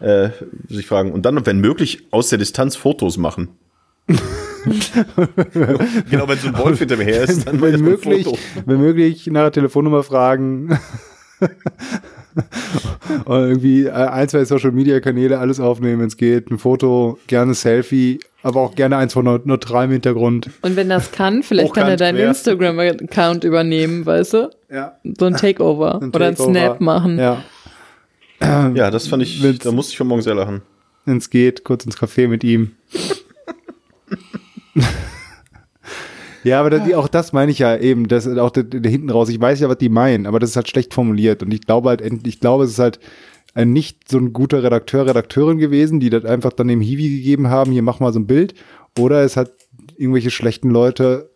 äh, 0.00 0.30
sich 0.68 0.86
fragen. 0.86 1.12
Und 1.12 1.22
dann, 1.26 1.44
wenn 1.46 1.60
möglich, 1.60 2.06
aus 2.10 2.28
der 2.28 2.38
Distanz 2.38 2.76
Fotos 2.76 3.16
machen. 3.16 3.48
genau, 6.10 6.28
wenn 6.28 6.38
so 6.38 6.48
ein 6.48 6.58
Wolf 6.58 6.78
hinter 6.78 6.96
mir 6.96 7.04
her 7.04 7.22
ist, 7.24 7.46
dann 7.46 7.60
wenn 7.60 7.80
möglich, 7.80 8.26
wenn 8.66 8.80
möglich 8.80 9.26
nach 9.28 9.42
der 9.44 9.52
Telefonnummer 9.52 10.02
fragen. 10.02 10.78
und 13.24 13.36
irgendwie 13.36 13.90
ein, 13.90 14.28
zwei 14.28 14.44
Social 14.44 14.72
Media 14.72 15.00
Kanäle 15.00 15.38
alles 15.38 15.60
aufnehmen, 15.60 16.00
wenn 16.00 16.08
es 16.08 16.16
geht. 16.16 16.50
Ein 16.50 16.58
Foto, 16.58 17.18
gerne 17.26 17.54
Selfie, 17.54 18.20
aber 18.44 18.60
auch 18.60 18.74
gerne 18.76 18.96
eins 18.98 19.12
von 19.14 19.24
neu- 19.24 19.40
neutralem 19.44 19.90
Hintergrund. 19.90 20.50
Und 20.62 20.76
wenn 20.76 20.88
das 20.88 21.10
kann, 21.10 21.42
vielleicht 21.42 21.74
kann 21.74 21.88
er 21.88 21.96
deinen. 21.96 22.18
Instagram-Account 22.18 23.42
übernehmen, 23.42 24.06
weißt 24.06 24.34
du? 24.34 24.50
Ja. 24.70 24.96
So 25.18 25.24
ein 25.26 25.34
Takeover 25.34 26.00
Ein 26.00 26.10
oder 26.10 26.26
ein 26.26 26.36
Takeover. 26.36 26.52
Snap 26.52 26.80
machen. 26.80 27.18
Ja, 27.18 27.42
Ja, 28.40 28.90
das 28.90 29.08
fand 29.08 29.22
ich, 29.24 29.42
Wenn's- 29.42 29.58
da 29.64 29.72
musste 29.72 29.92
ich 29.92 29.98
von 29.98 30.06
morgen 30.06 30.22
sehr 30.22 30.34
lachen. 30.34 30.62
wenn 31.06 31.16
es 31.18 31.30
geht, 31.30 31.64
kurz 31.64 31.84
ins 31.84 31.98
Café 31.98 32.28
mit 32.28 32.44
ihm. 32.44 32.72
ja, 36.44 36.60
aber 36.60 36.70
das, 36.70 36.92
auch 36.94 37.08
das 37.08 37.32
meine 37.32 37.50
ich 37.50 37.58
ja 37.58 37.76
eben, 37.76 38.06
das 38.08 38.26
auch 38.28 38.50
da, 38.50 38.62
da 38.62 38.88
hinten 38.88 39.10
raus. 39.10 39.28
Ich 39.30 39.40
weiß 39.40 39.60
ja, 39.60 39.68
was 39.68 39.78
die 39.78 39.88
meinen, 39.88 40.26
aber 40.26 40.38
das 40.40 40.50
ist 40.50 40.56
halt 40.56 40.68
schlecht 40.68 40.92
formuliert 40.92 41.42
und 41.42 41.52
ich 41.54 41.62
glaube 41.62 41.88
halt, 41.88 42.02
ich 42.26 42.40
glaube, 42.40 42.64
es 42.64 42.70
ist 42.72 42.78
halt 42.78 43.00
ein 43.54 43.72
nicht 43.72 44.10
so 44.10 44.18
ein 44.18 44.32
guter 44.32 44.62
Redakteur, 44.62 45.06
Redakteurin 45.06 45.58
gewesen, 45.58 46.00
die 46.00 46.10
das 46.10 46.24
einfach 46.24 46.52
dann 46.52 46.68
dem 46.68 46.80
Hiwi 46.80 47.16
gegeben 47.16 47.48
haben, 47.48 47.72
hier 47.72 47.82
mach 47.82 48.00
mal 48.00 48.12
so 48.12 48.18
ein 48.18 48.26
Bild. 48.26 48.54
Oder 48.98 49.22
es 49.22 49.36
hat 49.36 49.52
irgendwelche 49.96 50.30
schlechten 50.30 50.70
Leute, 50.70 51.30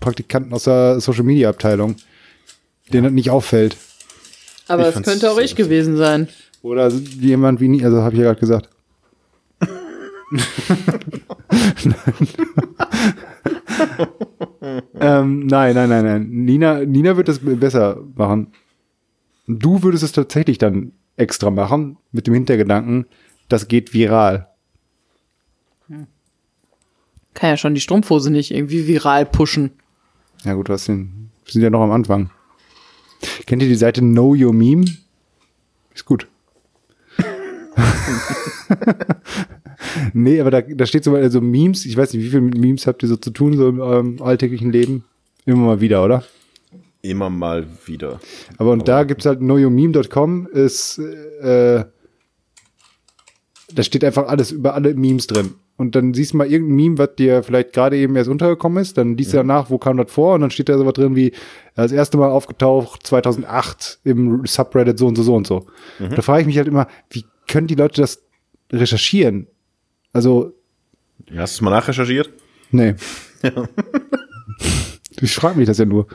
Praktikanten 0.00 0.52
aus 0.52 0.64
der 0.64 1.00
Social 1.00 1.24
Media 1.24 1.48
Abteilung, 1.48 1.96
denen 2.92 3.04
das 3.04 3.12
nicht 3.12 3.30
auffällt. 3.30 3.76
Aber 4.68 4.88
es 4.88 5.02
könnte 5.02 5.30
auch 5.30 5.38
ich 5.38 5.56
gewesen 5.56 5.96
sein. 5.96 6.28
Oder 6.62 6.88
jemand 6.88 7.60
wie 7.60 7.68
nie, 7.68 7.84
also 7.84 8.02
habe 8.02 8.14
ich 8.14 8.20
ja 8.20 8.26
gerade 8.26 8.40
gesagt. 8.40 8.70
ähm, 15.00 15.46
nein, 15.46 15.74
nein, 15.74 15.88
nein, 15.88 16.04
nein. 16.04 16.28
Nina, 16.28 16.80
Nina 16.84 17.16
wird 17.16 17.28
es 17.28 17.38
besser 17.40 18.02
machen. 18.16 18.48
Du 19.46 19.84
würdest 19.84 20.02
es 20.02 20.10
tatsächlich 20.12 20.58
dann 20.58 20.92
extra 21.16 21.50
machen, 21.50 21.96
mit 22.12 22.26
dem 22.26 22.34
Hintergedanken, 22.34 23.06
das 23.48 23.68
geht 23.68 23.94
viral. 23.94 24.48
Kann 27.34 27.50
ja 27.50 27.56
schon 27.56 27.74
die 27.74 27.80
Strumpfhose 27.80 28.30
nicht 28.30 28.50
irgendwie 28.50 28.86
viral 28.86 29.26
pushen. 29.26 29.72
Ja 30.44 30.54
gut, 30.54 30.68
was 30.68 30.86
denn? 30.86 31.30
Wir 31.44 31.52
sind 31.52 31.62
ja 31.62 31.70
noch 31.70 31.82
am 31.82 31.90
Anfang. 31.90 32.30
Kennt 33.46 33.62
ihr 33.62 33.68
die 33.68 33.74
Seite 33.74 34.00
Know 34.00 34.34
Your 34.34 34.52
Meme? 34.52 34.84
Ist 35.94 36.04
gut. 36.04 36.28
nee, 40.12 40.40
aber 40.40 40.50
da, 40.50 40.60
da 40.62 40.86
steht 40.86 41.04
so 41.04 41.14
also 41.14 41.40
Memes, 41.40 41.86
ich 41.86 41.96
weiß 41.96 42.12
nicht, 42.12 42.24
wie 42.24 42.30
viele 42.30 42.42
mit 42.42 42.58
Memes 42.58 42.86
habt 42.86 43.02
ihr 43.02 43.08
so 43.08 43.16
zu 43.16 43.30
tun, 43.30 43.56
so 43.56 43.68
im 43.68 43.80
eurem 43.80 44.22
alltäglichen 44.22 44.72
Leben? 44.72 45.04
Immer 45.44 45.66
mal 45.66 45.80
wieder, 45.80 46.04
oder? 46.04 46.24
Immer 47.10 47.30
mal 47.30 47.66
wieder. 47.86 48.20
Aber 48.58 48.72
und 48.72 48.88
da 48.88 49.04
gibt's 49.04 49.26
halt 49.26 49.40
knowyourmeme.com 49.40 50.46
ist 50.48 50.98
äh, 50.98 51.84
da 53.72 53.82
steht 53.82 54.04
einfach 54.04 54.28
alles 54.28 54.52
über 54.52 54.74
alle 54.74 54.94
Memes 54.94 55.26
drin. 55.26 55.54
Und 55.76 55.94
dann 55.94 56.14
siehst 56.14 56.32
du 56.32 56.38
mal 56.38 56.50
irgendein 56.50 56.76
Meme, 56.76 56.98
was 56.98 57.16
dir 57.16 57.42
vielleicht 57.42 57.74
gerade 57.74 57.96
eben 57.98 58.16
erst 58.16 58.30
untergekommen 58.30 58.80
ist, 58.82 58.96
dann 58.96 59.16
liest 59.16 59.32
du 59.34 59.36
danach, 59.36 59.68
wo 59.68 59.76
kam 59.76 59.98
das 59.98 60.10
vor, 60.10 60.34
und 60.34 60.40
dann 60.40 60.50
steht 60.50 60.70
da 60.70 60.78
so 60.78 60.86
was 60.86 60.94
drin 60.94 61.14
wie, 61.16 61.32
das 61.74 61.92
erste 61.92 62.16
Mal 62.16 62.30
aufgetaucht 62.30 63.06
2008 63.06 64.00
im 64.04 64.46
Subreddit 64.46 64.98
so 64.98 65.06
und 65.06 65.16
so 65.16 65.22
so 65.22 65.34
und 65.34 65.46
so. 65.46 65.66
Da 65.98 66.22
frage 66.22 66.40
ich 66.40 66.46
mich 66.46 66.56
halt 66.56 66.68
immer, 66.68 66.86
wie 67.10 67.26
können 67.46 67.66
die 67.66 67.74
Leute 67.74 68.00
das 68.00 68.22
recherchieren? 68.72 69.48
Also, 70.14 70.54
Ja, 71.30 71.42
Hast 71.42 71.56
du 71.56 71.58
es 71.58 71.60
mal 71.62 71.70
nachrecherchiert? 71.70 72.30
nee. 72.70 72.94
ich 75.20 75.34
frage 75.34 75.58
mich 75.58 75.66
das 75.66 75.78
ja 75.78 75.84
nur. 75.84 76.06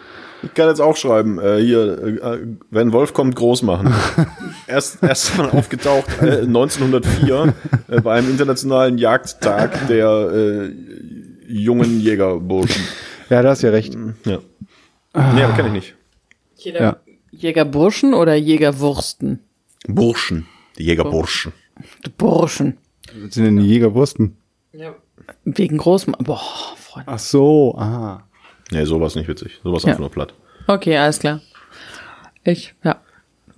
Ich 0.43 0.53
kann 0.53 0.67
jetzt 0.67 0.81
auch 0.81 0.97
schreiben, 0.97 1.39
äh, 1.39 1.59
hier, 1.59 2.21
äh, 2.23 2.39
wenn 2.71 2.93
Wolf 2.93 3.13
kommt, 3.13 3.35
groß 3.35 3.61
machen. 3.63 3.93
erst, 4.67 5.03
erst 5.03 5.37
mal 5.37 5.49
aufgetaucht 5.51 6.21
äh, 6.21 6.41
1904 6.41 7.53
äh, 7.87 8.01
bei 8.01 8.13
einem 8.13 8.29
internationalen 8.31 8.97
Jagdtag 8.97 9.87
der 9.87 10.07
äh, 10.07 10.71
jungen 11.47 11.99
Jägerburschen. 11.99 12.83
Ja, 13.29 13.41
da 13.41 13.49
hast 13.49 13.61
ja 13.61 13.69
recht. 13.69 13.95
Ja. 14.25 14.39
Nee, 15.13 15.43
aber 15.43 15.53
kenn 15.53 15.67
ich 15.67 15.71
nicht. 15.71 15.95
Jeder 16.55 16.81
Ja. 16.81 16.97
Jägerburschen 17.31 18.13
oder 18.13 18.35
Jägerwursten? 18.35 19.39
Burschen. 19.87 20.47
Die 20.77 20.83
Jägerburschen. 20.83 21.53
Du 22.03 22.11
Burschen. 22.11 22.77
Das 23.05 23.35
sind 23.35 23.45
denn 23.45 23.57
die 23.57 23.67
Jägerwursten? 23.67 24.37
Ja. 24.73 24.95
Wegen 25.43 25.77
Großma. 25.77 26.17
Boah, 26.19 26.41
Freunde. 26.77 27.11
Ach 27.11 27.19
so, 27.19 27.75
aha. 27.77 28.27
Nee, 28.71 28.85
sowas 28.85 29.15
nicht 29.15 29.27
witzig. 29.27 29.59
Sowas 29.63 29.83
Ja. 29.83 29.89
einfach 29.89 29.99
nur 29.99 30.11
platt. 30.11 30.33
Okay, 30.67 30.97
alles 30.97 31.19
klar. 31.19 31.41
Ich, 32.43 32.73
ja, 32.83 33.01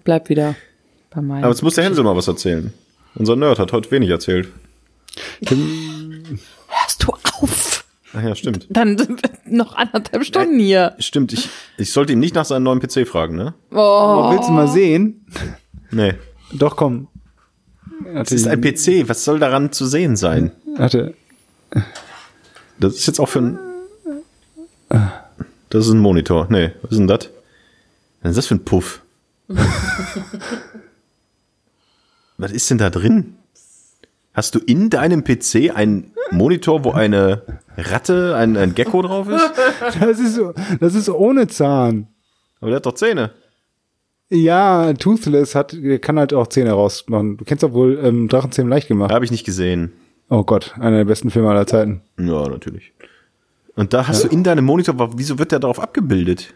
bleib 0.03 0.29
wieder 0.29 0.55
bei 1.11 1.21
meinem. 1.21 1.43
Aber 1.43 1.53
jetzt 1.53 1.61
muss 1.61 1.75
der 1.75 1.83
Hänsel 1.85 2.03
mal 2.03 2.15
was 2.15 2.27
erzählen. 2.27 2.73
Unser 3.15 3.35
Nerd 3.35 3.59
hat 3.59 3.71
heute 3.71 3.89
wenig 3.91 4.09
erzählt. 4.09 4.49
Hörst 5.47 7.03
du 7.03 7.13
auf? 7.13 7.85
Ach 8.15 8.23
ja, 8.23 8.35
stimmt. 8.35 8.67
Dann 8.69 8.97
sind 8.97 9.21
wir 9.23 9.29
noch 9.45 9.75
anderthalb 9.75 10.23
Stunden 10.25 10.59
hier. 10.59 10.95
Stimmt, 10.99 11.33
ich, 11.33 11.49
ich 11.77 11.91
sollte 11.91 12.13
ihn 12.13 12.19
nicht 12.19 12.35
nach 12.35 12.45
seinem 12.45 12.63
neuen 12.63 12.79
PC 12.79 13.07
fragen, 13.07 13.35
ne? 13.35 13.53
Oh, 13.71 14.31
Willst 14.31 14.49
du 14.49 14.53
mal 14.53 14.67
sehen? 14.67 15.25
Nee. 15.91 16.13
Doch, 16.53 16.75
komm. 16.75 17.07
Das 18.13 18.31
ist 18.31 18.47
ein 18.47 18.61
PC. 18.61 19.07
Was 19.07 19.23
soll 19.23 19.39
daran 19.39 19.71
zu 19.71 19.85
sehen 19.85 20.15
sein? 20.15 20.51
Warte. 20.77 21.13
Das 22.79 22.95
ist 22.95 23.07
jetzt 23.07 23.19
auch 23.19 23.29
für 23.29 23.39
ein. 23.39 23.59
Das 25.69 25.87
ist 25.87 25.91
ein 25.93 25.99
Monitor. 25.99 26.47
Nee, 26.49 26.71
was 26.81 26.91
ist 26.91 26.97
denn 26.99 27.07
das? 27.07 27.29
Was 28.21 28.31
ist 28.31 28.37
das 28.37 28.45
für 28.47 28.55
ein 28.55 28.63
Puff? 28.65 29.01
was 32.37 32.51
ist 32.51 32.69
denn 32.69 32.77
da 32.77 32.89
drin? 32.89 33.35
Hast 34.33 34.55
du 34.55 34.59
in 34.59 34.89
deinem 34.89 35.23
PC 35.23 35.75
einen 35.75 36.11
Monitor, 36.31 36.83
wo 36.83 36.91
eine 36.91 37.43
Ratte, 37.77 38.35
ein, 38.35 38.57
ein 38.57 38.73
Gecko 38.75 39.01
drauf 39.03 39.27
ist? 39.29 39.51
Das 39.99 40.19
ist, 40.19 40.35
so- 40.35 40.53
das 40.79 40.95
ist 40.95 41.09
ohne 41.09 41.47
Zahn. 41.47 42.07
Aber 42.59 42.69
der 42.69 42.77
hat 42.77 42.85
doch 42.85 42.95
Zähne. 42.95 43.31
Ja, 44.29 44.93
Toothless 44.93 45.53
hat, 45.53 45.75
kann 46.01 46.17
halt 46.17 46.33
auch 46.33 46.47
Zähne 46.47 46.71
rausmachen. 46.71 47.37
Du 47.37 47.45
kennst 47.45 47.61
doch 47.63 47.73
wohl 47.73 47.99
ähm, 48.01 48.27
Drachenzähmen 48.29 48.69
leicht 48.71 48.87
gemacht. 48.87 49.11
Habe 49.11 49.25
ich 49.25 49.31
nicht 49.31 49.43
gesehen. 49.45 49.91
Oh 50.29 50.43
Gott, 50.43 50.73
einer 50.79 50.97
der 50.97 51.05
besten 51.05 51.29
Filme 51.29 51.49
aller 51.49 51.67
Zeiten. 51.67 52.01
Ja, 52.17 52.47
natürlich. 52.47 52.93
Und 53.75 53.93
da 53.93 54.07
hast 54.07 54.23
du 54.23 54.27
in 54.27 54.43
deinem 54.43 54.65
Monitor, 54.65 55.17
wieso 55.17 55.39
wird 55.39 55.51
der 55.51 55.59
darauf 55.59 55.79
abgebildet? 55.79 56.53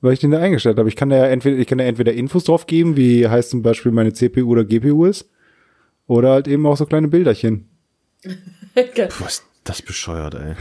Weil 0.00 0.14
ich 0.14 0.20
den 0.20 0.30
da 0.30 0.38
eingestellt 0.38 0.78
habe. 0.78 0.88
Ich 0.88 0.96
kann 0.96 1.10
da 1.10 1.16
ja 1.16 1.26
entweder, 1.26 1.58
ich 1.58 1.66
kann 1.66 1.78
da 1.78 1.84
entweder 1.84 2.12
Infos 2.12 2.44
drauf 2.44 2.66
geben, 2.66 2.96
wie 2.96 3.28
heißt 3.28 3.50
zum 3.50 3.62
Beispiel 3.62 3.92
meine 3.92 4.12
CPU 4.12 4.50
oder 4.50 4.64
GPU 4.64 5.04
ist. 5.04 5.28
Oder 6.06 6.30
halt 6.30 6.48
eben 6.48 6.66
auch 6.66 6.76
so 6.76 6.86
kleine 6.86 7.08
Bilderchen. 7.08 7.68
Puh, 8.22 9.24
was 9.24 9.38
ist 9.38 9.44
das 9.64 9.82
bescheuert, 9.82 10.34
ey. 10.34 10.54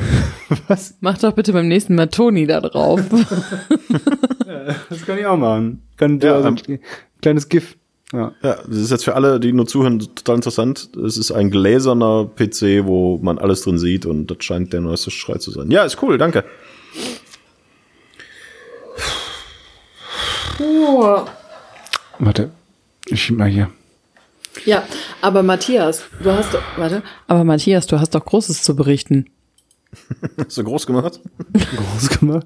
mach 1.02 1.18
doch 1.18 1.34
bitte 1.34 1.54
beim 1.54 1.68
nächsten 1.68 1.96
Mal 1.96 2.08
Toni 2.08 2.48
da 2.48 2.62
drauf. 2.62 3.02
Das 4.90 5.06
kann 5.06 5.18
ich 5.18 5.26
auch 5.26 5.38
machen. 5.38 5.82
Kann 5.98 6.20
Ja, 6.20 6.40
ja, 6.40 6.48
ähm, 6.48 6.58
ein 6.68 6.80
kleines 7.22 7.50
GIF. 7.50 7.78
Ja. 8.14 8.34
Ja, 8.44 8.56
das 8.68 8.78
ist 8.78 8.92
jetzt 8.92 9.04
für 9.04 9.16
alle, 9.16 9.40
die 9.40 9.52
nur 9.52 9.68
zuhören, 9.68 10.00
total 10.00 10.36
interessant. 10.36 10.90
Es 11.06 11.18
ist 11.18 11.32
ein 11.32 11.50
gläserner 11.52 12.26
PC, 12.36 12.86
wo 12.86 13.18
man 13.18 13.38
alles 13.40 13.62
drin 13.64 13.78
sieht 13.80 14.06
und 14.06 14.28
das 14.28 14.38
scheint 14.42 14.74
der 14.74 14.82
neueste 14.82 15.12
Schrei 15.12 15.38
zu 15.40 15.52
sein. 15.52 15.72
Ja, 15.72 15.84
ist 15.84 16.02
cool, 16.02 16.18
danke. 16.18 16.44
Warte. 22.20 22.52
Ich 23.08 23.22
schieb 23.22 23.38
mal 23.38 23.50
hier. 23.50 23.70
ja, 24.66 24.84
aber 25.22 25.44
Matthias, 25.44 26.04
du 26.24 26.32
hast 26.32 26.54
doch, 26.54 26.62
warte, 26.78 27.04
aber 27.28 27.44
Matthias, 27.44 27.86
du 27.88 28.00
hast 28.00 28.16
doch 28.16 28.26
Großes 28.26 28.64
zu 28.64 28.76
berichten. 28.76 29.28
Hast 30.46 30.58
du 30.58 30.64
groß 30.66 30.88
gemacht? 30.88 31.22
Groß 31.54 32.10
gemacht. 32.20 32.46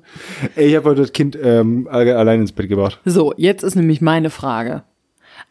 Ey, 0.55 0.67
ich 0.69 0.75
habe 0.75 0.89
heute 0.91 1.01
das 1.01 1.13
Kind 1.13 1.35
ähm, 1.41 1.87
alle- 1.89 2.15
allein 2.15 2.41
ins 2.41 2.51
Bett 2.51 2.69
gebracht. 2.69 2.99
So, 3.05 3.33
jetzt 3.37 3.63
ist 3.63 3.73
nämlich 3.75 4.01
meine 4.01 4.29
Frage. 4.29 4.83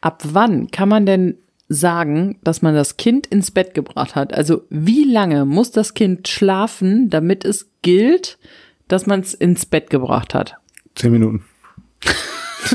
Ab 0.00 0.22
wann 0.24 0.70
kann 0.70 0.88
man 0.88 1.06
denn 1.06 1.38
sagen, 1.68 2.38
dass 2.42 2.62
man 2.62 2.74
das 2.74 2.96
Kind 2.96 3.26
ins 3.26 3.50
Bett 3.50 3.74
gebracht 3.74 4.14
hat? 4.14 4.32
Also 4.32 4.62
wie 4.70 5.04
lange 5.04 5.44
muss 5.44 5.70
das 5.70 5.94
Kind 5.94 6.28
schlafen, 6.28 7.10
damit 7.10 7.44
es 7.44 7.68
gilt, 7.82 8.38
dass 8.88 9.06
man 9.06 9.20
es 9.20 9.34
ins 9.34 9.66
Bett 9.66 9.90
gebracht 9.90 10.34
hat? 10.34 10.56
Zehn 10.94 11.12
Minuten. 11.12 11.44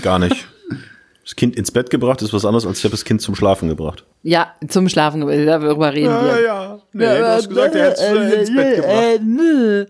Gar 0.01 0.19
nicht. 0.19 0.47
Das 1.24 1.36
Kind 1.38 1.55
ins 1.55 1.71
Bett 1.71 1.89
gebracht 1.89 2.21
ist 2.21 2.34
was 2.34 2.43
anderes, 2.43 2.65
als 2.65 2.80
ich 2.80 2.84
habe 2.84 2.91
das 2.91 3.05
Kind 3.05 3.21
zum 3.21 3.34
Schlafen 3.36 3.69
gebracht. 3.69 4.03
Ja, 4.24 4.53
zum 4.67 4.89
Schlafen, 4.89 5.21
darüber 5.21 5.93
reden 5.93 6.09
wir. 6.09 6.43
ja. 6.43 6.80
Nee, 6.91 7.05
du 7.05 7.28
hast 7.28 7.47
gesagt, 7.49 7.76
er 7.76 7.91
hätte 7.91 8.01
es 8.01 8.34
ins 8.49 8.55
Bett 8.55 8.76
gebracht. 8.76 8.93
Äh, 8.93 9.19
nö. 9.19 9.86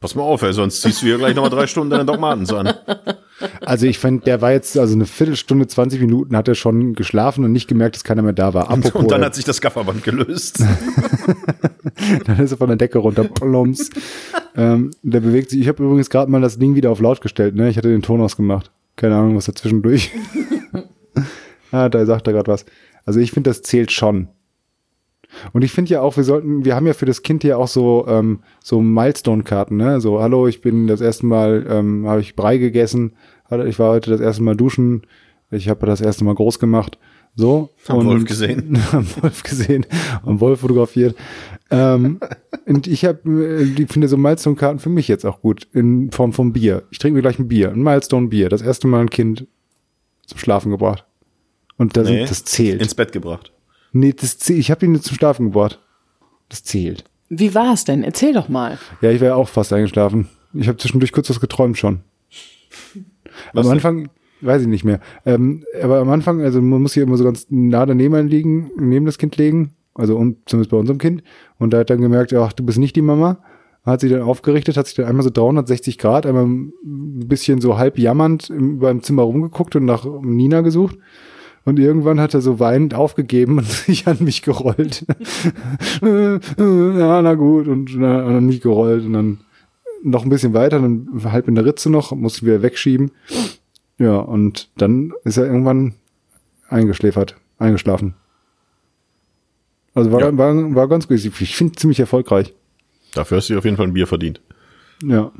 Pass 0.00 0.16
mal 0.16 0.22
auf, 0.22 0.42
ey, 0.42 0.52
sonst 0.52 0.82
ziehst 0.82 1.02
du 1.02 1.06
hier 1.06 1.18
gleich 1.18 1.36
nochmal 1.36 1.50
drei 1.50 1.68
Stunden 1.68 1.90
deine 1.90 2.04
Dogmatens 2.04 2.52
an. 2.52 2.74
Also 3.60 3.86
ich 3.86 3.98
fand, 3.98 4.26
der 4.26 4.40
war 4.40 4.52
jetzt, 4.52 4.78
also 4.78 4.94
eine 4.94 5.06
Viertelstunde, 5.06 5.66
20 5.66 6.00
Minuten 6.00 6.36
hat 6.36 6.48
er 6.48 6.54
schon 6.54 6.94
geschlafen 6.94 7.44
und 7.44 7.52
nicht 7.52 7.68
gemerkt, 7.68 7.96
dass 7.96 8.04
keiner 8.04 8.22
mehr 8.22 8.32
da 8.32 8.54
war. 8.54 8.70
Apropos, 8.70 9.02
Und 9.02 9.10
dann 9.10 9.24
hat 9.24 9.34
sich 9.34 9.44
das 9.44 9.60
Gafferband 9.60 10.04
gelöst. 10.04 10.62
dann 12.26 12.38
ist 12.38 12.52
er 12.52 12.58
von 12.58 12.68
der 12.68 12.76
Decke 12.76 12.98
runter. 12.98 13.24
Plumps. 13.24 13.90
ähm, 14.56 14.90
der 15.02 15.20
bewegt 15.20 15.50
sich. 15.50 15.60
Ich 15.60 15.68
habe 15.68 15.82
übrigens 15.82 16.10
gerade 16.10 16.30
mal 16.30 16.40
das 16.40 16.58
Ding 16.58 16.74
wieder 16.74 16.90
auf 16.90 17.00
laut 17.00 17.20
gestellt. 17.20 17.54
Ne? 17.54 17.68
Ich 17.68 17.76
hatte 17.76 17.88
den 17.88 18.02
Ton 18.02 18.20
ausgemacht. 18.20 18.70
Keine 18.96 19.16
Ahnung, 19.16 19.36
was 19.36 19.46
dazwischendurch. 19.46 20.10
ah, 21.72 21.88
da 21.88 22.04
sagt 22.06 22.26
er 22.26 22.32
gerade 22.34 22.50
was. 22.50 22.66
Also 23.04 23.20
ich 23.20 23.32
finde, 23.32 23.50
das 23.50 23.62
zählt 23.62 23.90
schon. 23.90 24.28
Und 25.52 25.62
ich 25.62 25.72
finde 25.72 25.90
ja 25.90 26.00
auch, 26.00 26.16
wir 26.16 26.24
sollten, 26.24 26.64
wir 26.64 26.74
haben 26.74 26.86
ja 26.86 26.92
für 26.92 27.06
das 27.06 27.22
Kind 27.22 27.44
ja 27.44 27.56
auch 27.56 27.68
so 27.68 28.06
ähm, 28.08 28.40
so 28.62 28.80
Milestone-Karten, 28.80 29.76
ne? 29.76 30.00
So, 30.00 30.20
hallo, 30.20 30.46
ich 30.46 30.60
bin 30.60 30.86
das 30.86 31.00
erste 31.00 31.26
Mal, 31.26 31.66
ähm, 31.68 32.06
habe 32.06 32.20
ich 32.20 32.36
Brei 32.36 32.58
gegessen, 32.58 33.14
ich 33.60 33.78
war 33.78 33.90
heute 33.90 34.10
das 34.10 34.20
erste 34.20 34.42
Mal 34.42 34.56
duschen, 34.56 35.02
ich 35.50 35.68
habe 35.68 35.86
das 35.86 36.00
erste 36.00 36.24
Mal 36.24 36.34
groß 36.34 36.58
gemacht, 36.58 36.98
so. 37.34 37.70
Haben 37.88 38.04
Wolf 38.06 38.24
gesehen. 38.24 38.78
Haben 38.92 39.06
Wolf 39.20 39.42
gesehen, 39.42 39.86
haben 40.24 40.40
Wolf 40.40 40.60
fotografiert. 40.60 41.16
Ähm, 41.70 42.20
und 42.66 42.86
ich 42.86 43.04
habe, 43.04 43.64
ich 43.76 43.90
finde 43.90 44.08
so 44.08 44.16
Milestone-Karten 44.16 44.78
für 44.78 44.90
mich 44.90 45.08
jetzt 45.08 45.24
auch 45.24 45.40
gut 45.40 45.66
in 45.72 46.10
Form 46.10 46.32
von 46.32 46.52
Bier. 46.52 46.82
Ich 46.90 46.98
trinke 46.98 47.16
mir 47.16 47.22
gleich 47.22 47.38
ein 47.38 47.48
Bier, 47.48 47.70
ein 47.70 47.82
Milestone-Bier. 47.82 48.48
Das 48.48 48.60
erste 48.62 48.86
Mal 48.88 49.00
ein 49.00 49.10
Kind 49.10 49.46
zum 50.26 50.38
Schlafen 50.38 50.70
gebracht. 50.70 51.04
Und 51.78 51.96
das, 51.96 52.08
Nee, 52.08 52.26
das 52.26 52.44
zählt. 52.44 52.82
Ins 52.82 52.94
Bett 52.94 53.12
gebracht. 53.12 53.52
Nee, 53.92 54.12
das 54.12 54.38
zählt. 54.38 54.58
Ich 54.58 54.70
habe 54.70 54.84
ihn 54.84 54.92
nicht 54.92 55.04
zum 55.04 55.16
Schlafen 55.16 55.46
gebracht. 55.46 55.80
Das 56.48 56.62
zählt. 56.62 57.04
Wie 57.28 57.54
war 57.54 57.72
es 57.72 57.84
denn? 57.84 58.02
Erzähl 58.02 58.34
doch 58.34 58.48
mal. 58.50 58.78
Ja, 59.00 59.10
ich 59.10 59.20
wäre 59.20 59.36
auch 59.36 59.48
fast 59.48 59.72
eingeschlafen. 59.72 60.28
Ich 60.52 60.68
habe 60.68 60.76
zwischendurch 60.76 61.12
kurz 61.12 61.30
was 61.30 61.40
geträumt 61.40 61.78
schon. 61.78 62.00
Was 63.52 63.66
am? 63.66 63.72
Anfang, 63.72 64.08
weiß 64.40 64.62
ich 64.62 64.68
nicht 64.68 64.84
mehr. 64.84 65.00
Ähm, 65.24 65.64
aber 65.80 65.98
am 65.98 66.10
Anfang, 66.10 66.40
also 66.42 66.60
man 66.60 66.82
muss 66.82 66.94
hier 66.94 67.02
immer 67.02 67.16
so 67.16 67.24
ganz 67.24 67.46
nah 67.50 67.86
daneben 67.86 68.28
liegen, 68.28 68.70
neben 68.76 69.06
das 69.06 69.18
Kind 69.18 69.36
legen. 69.36 69.72
Also 69.94 70.16
um, 70.16 70.36
zumindest 70.46 70.70
bei 70.70 70.76
unserem 70.76 70.98
Kind. 70.98 71.22
Und 71.58 71.72
da 71.72 71.78
hat 71.78 71.90
dann 71.90 72.00
gemerkt, 72.00 72.32
ach, 72.32 72.52
du 72.52 72.64
bist 72.64 72.78
nicht 72.78 72.96
die 72.96 73.02
Mama. 73.02 73.38
Hat 73.84 74.00
sich 74.00 74.12
dann 74.12 74.22
aufgerichtet, 74.22 74.76
hat 74.76 74.86
sich 74.86 74.94
dann 74.94 75.06
einmal 75.06 75.24
so 75.24 75.30
360 75.30 75.98
Grad, 75.98 76.24
einmal 76.24 76.44
ein 76.44 76.72
bisschen 77.26 77.60
so 77.60 77.78
halb 77.78 77.98
jammernd 77.98 78.48
im, 78.48 78.76
über 78.76 78.90
im 78.90 79.02
Zimmer 79.02 79.22
rumgeguckt 79.22 79.74
und 79.74 79.84
nach 79.84 80.06
Nina 80.22 80.60
gesucht. 80.60 80.96
Und 81.64 81.78
irgendwann 81.78 82.20
hat 82.20 82.34
er 82.34 82.40
so 82.40 82.58
weinend 82.58 82.94
aufgegeben 82.94 83.58
und 83.58 83.66
sich 83.66 84.06
an 84.06 84.18
mich 84.20 84.42
gerollt. 84.42 85.04
ja, 86.00 87.22
na 87.22 87.34
gut. 87.34 87.68
Und 87.68 87.96
na, 87.96 88.24
an 88.24 88.46
mich 88.46 88.60
gerollt. 88.60 89.04
Und 89.04 89.12
dann 89.12 89.38
noch 90.02 90.24
ein 90.24 90.28
bisschen 90.30 90.52
weiter, 90.54 90.80
dann 90.80 91.08
halb 91.24 91.48
in 91.48 91.54
der 91.54 91.64
Ritze 91.64 91.90
noch, 91.90 92.12
musste 92.12 92.38
ich 92.38 92.46
wieder 92.46 92.62
wegschieben. 92.62 93.10
Ja, 93.98 94.16
und 94.16 94.70
dann 94.76 95.12
ist 95.24 95.36
er 95.36 95.46
irgendwann 95.46 95.94
eingeschläfert, 96.68 97.36
eingeschlafen. 97.58 98.14
Also 99.94 100.10
war, 100.10 100.20
Ja. 100.20 100.36
war, 100.36 100.74
war 100.74 100.88
ganz 100.88 101.06
gut. 101.08 101.18
Ich 101.18 101.40
ich 101.40 101.56
finde 101.56 101.74
ziemlich 101.74 102.00
erfolgreich. 102.00 102.54
Dafür 103.14 103.36
hast 103.38 103.48
du 103.48 103.54
dir 103.54 103.58
auf 103.58 103.64
jeden 103.64 103.76
Fall 103.76 103.86
ein 103.86 103.92
Bier 103.92 104.06
verdient. 104.06 104.40
Ja. 105.04 105.32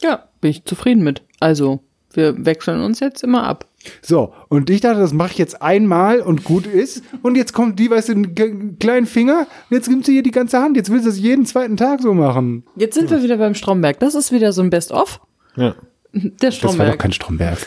Ja, 0.00 0.28
bin 0.40 0.50
ich 0.50 0.64
zufrieden 0.64 1.02
mit. 1.02 1.22
Also, 1.40 1.82
wir 2.16 2.44
wechseln 2.44 2.82
uns 2.82 3.00
jetzt 3.00 3.22
immer 3.22 3.44
ab. 3.44 3.66
So, 4.02 4.34
und 4.48 4.68
ich 4.70 4.80
dachte, 4.80 4.98
das 5.00 5.12
mache 5.12 5.32
ich 5.32 5.38
jetzt 5.38 5.62
einmal 5.62 6.20
und 6.20 6.42
gut 6.44 6.66
ist. 6.66 7.02
Und 7.22 7.36
jetzt 7.36 7.52
kommt 7.52 7.78
die, 7.78 7.88
weißt 7.90 8.08
du, 8.08 8.12
einen 8.12 8.78
kleinen 8.78 9.06
Finger. 9.06 9.46
Und 9.70 9.76
jetzt 9.76 9.88
nimmt 9.88 10.04
sie 10.06 10.12
hier 10.14 10.22
die 10.22 10.30
ganze 10.32 10.58
Hand. 10.60 10.76
Jetzt 10.76 10.90
will 10.90 10.98
sie 11.00 11.06
das 11.06 11.18
jeden 11.18 11.46
zweiten 11.46 11.76
Tag 11.76 12.00
so 12.02 12.12
machen. 12.14 12.64
Jetzt 12.76 12.94
sind 12.94 13.10
wir 13.10 13.22
wieder 13.22 13.36
beim 13.36 13.54
Stromberg. 13.54 14.00
Das 14.00 14.14
ist 14.14 14.32
wieder 14.32 14.52
so 14.52 14.62
ein 14.62 14.70
Best-of. 14.70 15.20
Ja. 15.54 15.74
Der 16.12 16.30
Das 16.50 16.62
war 16.62 16.68
doch 16.68 16.74
Stromberg. 16.74 16.98
kein 16.98 17.12
Stromberg. 17.12 17.58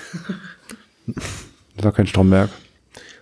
Das 1.76 1.86
war 1.86 1.92
kein 1.92 2.08
Stromberg. 2.08 2.50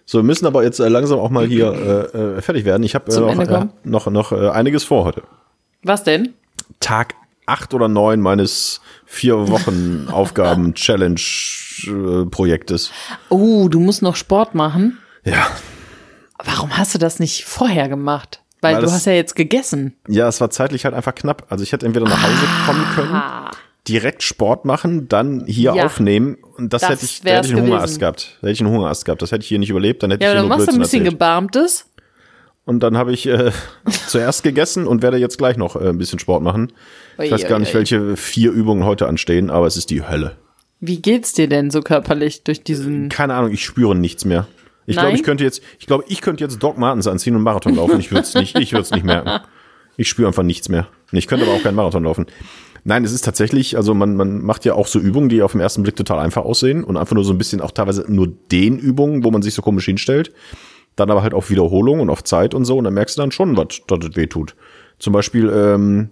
So, 0.05 0.19
wir 0.19 0.23
müssen 0.23 0.45
aber 0.45 0.63
jetzt 0.63 0.80
äh, 0.80 0.88
langsam 0.88 1.19
auch 1.19 1.30
mal 1.30 1.45
hier 1.45 1.67
äh, 2.13 2.38
äh, 2.38 2.41
fertig 2.41 2.63
werden. 2.65 2.84
Ich 2.84 2.95
habe 2.95 3.11
äh, 3.11 3.19
noch, 3.19 3.39
äh, 3.39 3.65
noch, 3.84 4.07
noch 4.09 4.32
äh, 4.32 4.49
einiges 4.49 4.86
vor 4.86 5.03
heute. 5.03 5.23
Was 5.84 6.03
denn? 6.03 6.34
Tag 6.80 7.13
acht 7.45 7.73
oder 7.73 7.88
neun 7.88 8.21
meines 8.21 8.82
vier 9.08 9.47
Wochen 9.47 10.08
Aufgaben 10.12 10.74
Challenge 10.76 11.20
Projektes. 12.30 12.91
Oh, 13.30 13.68
du 13.70 13.80
musst 13.80 14.01
noch 14.01 14.16
Sport 14.16 14.53
machen. 14.55 14.97
Ja. 15.24 15.47
Warum 16.43 16.78
hast 16.78 16.93
du 16.93 16.99
das 16.99 17.20
nicht 17.20 17.45
vorher 17.45 17.89
gemacht? 17.89 18.41
Weil, 18.62 18.76
Weil 18.76 18.82
du 18.82 18.86
das- 18.88 18.95
hast 18.95 19.05
ja 19.05 19.14
jetzt 19.14 19.36
gegessen. 19.36 19.95
Ja, 20.08 20.28
es 20.28 20.41
war 20.41 20.49
zeitlich 20.49 20.86
halt 20.86 20.93
einfach 20.95 21.16
knapp. 21.16 21.45
Also 21.49 21.64
ich 21.64 21.72
hätte 21.72 21.86
entweder 21.86 22.05
nach 22.08 22.22
Hause 22.22 22.47
kommen 22.66 22.86
können, 22.95 23.22
direkt 23.88 24.24
Sport 24.24 24.66
machen, 24.66 25.08
dann 25.08 25.45
hier 25.45 25.74
Ja. 25.76 25.86
aufnehmen 25.86 26.38
und 26.58 26.74
das, 26.74 26.82
Das 26.82 26.89
hätte 26.91 27.05
ich, 27.05 27.22
da 27.22 27.32
hätte 27.32 27.47
ich 27.47 27.53
einen 27.53 27.64
Hungerast 27.64 27.99
gehabt. 27.99 28.38
Da 28.41 28.47
hätte 28.47 28.53
ich 28.53 28.62
einen 28.62 28.72
Hungerast 28.72 29.05
gehabt. 29.05 29.22
Das 29.22 29.32
hätte 29.32 29.43
ich 29.43 29.47
hier 29.47 29.60
nicht 29.60 29.70
überlebt, 29.70 30.03
dann 30.03 30.12
hätte 30.12 30.24
Ja, 30.24 30.30
ich 30.30 30.34
hier 30.34 30.39
dann 30.41 30.47
nur 30.49 30.58
machst 30.58 30.68
du 30.68 30.74
ein 30.76 30.80
bisschen 30.80 30.99
erzählt. 31.01 31.14
gebarmtes. 31.16 31.86
Und 32.68 32.82
dann 32.82 32.97
habe 32.97 33.13
ich 33.13 33.26
äh, 33.26 33.51
zuerst 34.07 34.43
gegessen 34.43 34.88
und 34.88 35.01
werde 35.01 35.15
jetzt 35.15 35.38
gleich 35.38 35.55
noch 35.55 35.78
äh, 35.78 35.88
ein 35.88 35.97
bisschen 35.97 36.20
Sport 36.20 36.43
machen. 36.43 36.74
Ich 37.18 37.32
weiß 37.32 37.47
gar 37.47 37.59
nicht, 37.59 37.74
welche 37.74 38.18
vier 38.18 38.51
Übungen 38.51 38.84
heute 38.84 39.07
anstehen, 39.07 39.49
aber 39.49 39.68
es 39.68 39.78
ist 39.78 39.89
die 39.89 40.05
Hölle. 40.05 40.36
Wie 40.82 41.01
geht's 41.01 41.32
dir 41.32 41.47
denn 41.47 41.72
so 41.72 41.82
körperlich 41.82 42.43
durch 42.43 42.63
diesen. 42.63 43.07
Keine 43.07 43.36
Ahnung, 43.36 43.51
ich 43.51 43.63
spüre 43.63 43.95
nichts 43.95 44.26
mehr. 44.26 44.47
Ich 44.86 44.97
glaube, 44.97 45.15
ich 45.15 45.24
könnte 45.24 45.45
jetzt, 45.45 45.61
ich 45.80 45.86
glaube, 45.86 46.03
ich 46.07 46.22
könnte 46.22 46.43
jetzt 46.43 46.61
Doc 46.61 46.78
Martens 46.78 47.07
anziehen 47.07 47.36
und 47.38 47.41
Marathon 47.41 47.74
laufen. 47.74 47.99
Ich 48.01 48.11
würde 48.11 48.24
es 48.24 48.34
nicht, 48.36 48.57
ich 48.57 48.74
würde 48.74 48.84
es 48.84 48.91
nicht 48.91 49.05
merken. 49.05 49.45
Ich 49.95 50.09
spüre 50.09 50.28
einfach 50.28 50.43
nichts 50.43 50.68
mehr. 50.68 50.88
Ich 51.13 51.28
könnte 51.28 51.45
aber 51.45 51.55
auch 51.55 51.63
keinen 51.63 51.76
Marathon 51.76 52.03
laufen. 52.03 52.26
Nein, 52.84 53.05
es 53.05 53.13
ist 53.13 53.24
tatsächlich, 53.24 53.78
also 53.78 53.93
man, 53.93 54.15
man 54.15 54.41
macht 54.41 54.65
ja 54.65 54.74
auch 54.74 54.88
so 54.88 54.99
Übungen, 54.99 55.30
die 55.30 55.41
auf 55.41 55.53
den 55.53 55.61
ersten 55.61 55.84
Blick 55.84 55.95
total 55.95 56.20
einfach 56.20 56.43
aussehen 56.43 56.84
und 56.84 56.97
einfach 56.97 57.15
nur 57.15 57.24
so 57.24 57.34
ein 57.34 57.38
bisschen 57.38 57.61
auch 57.61 57.72
teilweise 57.72 58.05
nur 58.07 58.28
den 58.28 58.78
Übungen, 58.78 59.24
wo 59.24 59.32
man 59.32 59.41
sich 59.41 59.53
so 59.53 59.61
komisch 59.61 59.86
hinstellt. 59.86 60.34
Dann 60.97 61.09
aber 61.09 61.23
halt 61.23 61.33
auf 61.33 61.49
Wiederholung 61.49 62.01
und 62.01 62.09
auf 62.09 62.23
Zeit 62.23 62.53
und 62.53 62.65
so 62.65 62.77
und 62.77 62.83
dann 62.83 62.93
merkst 62.93 63.17
du 63.17 63.21
dann 63.21 63.31
schon, 63.31 63.55
was 63.55 63.81
das 63.87 63.99
weh 64.15 64.27
tut. 64.27 64.55
Zum 64.99 65.13
Beispiel 65.13 65.49
ähm, 65.49 66.09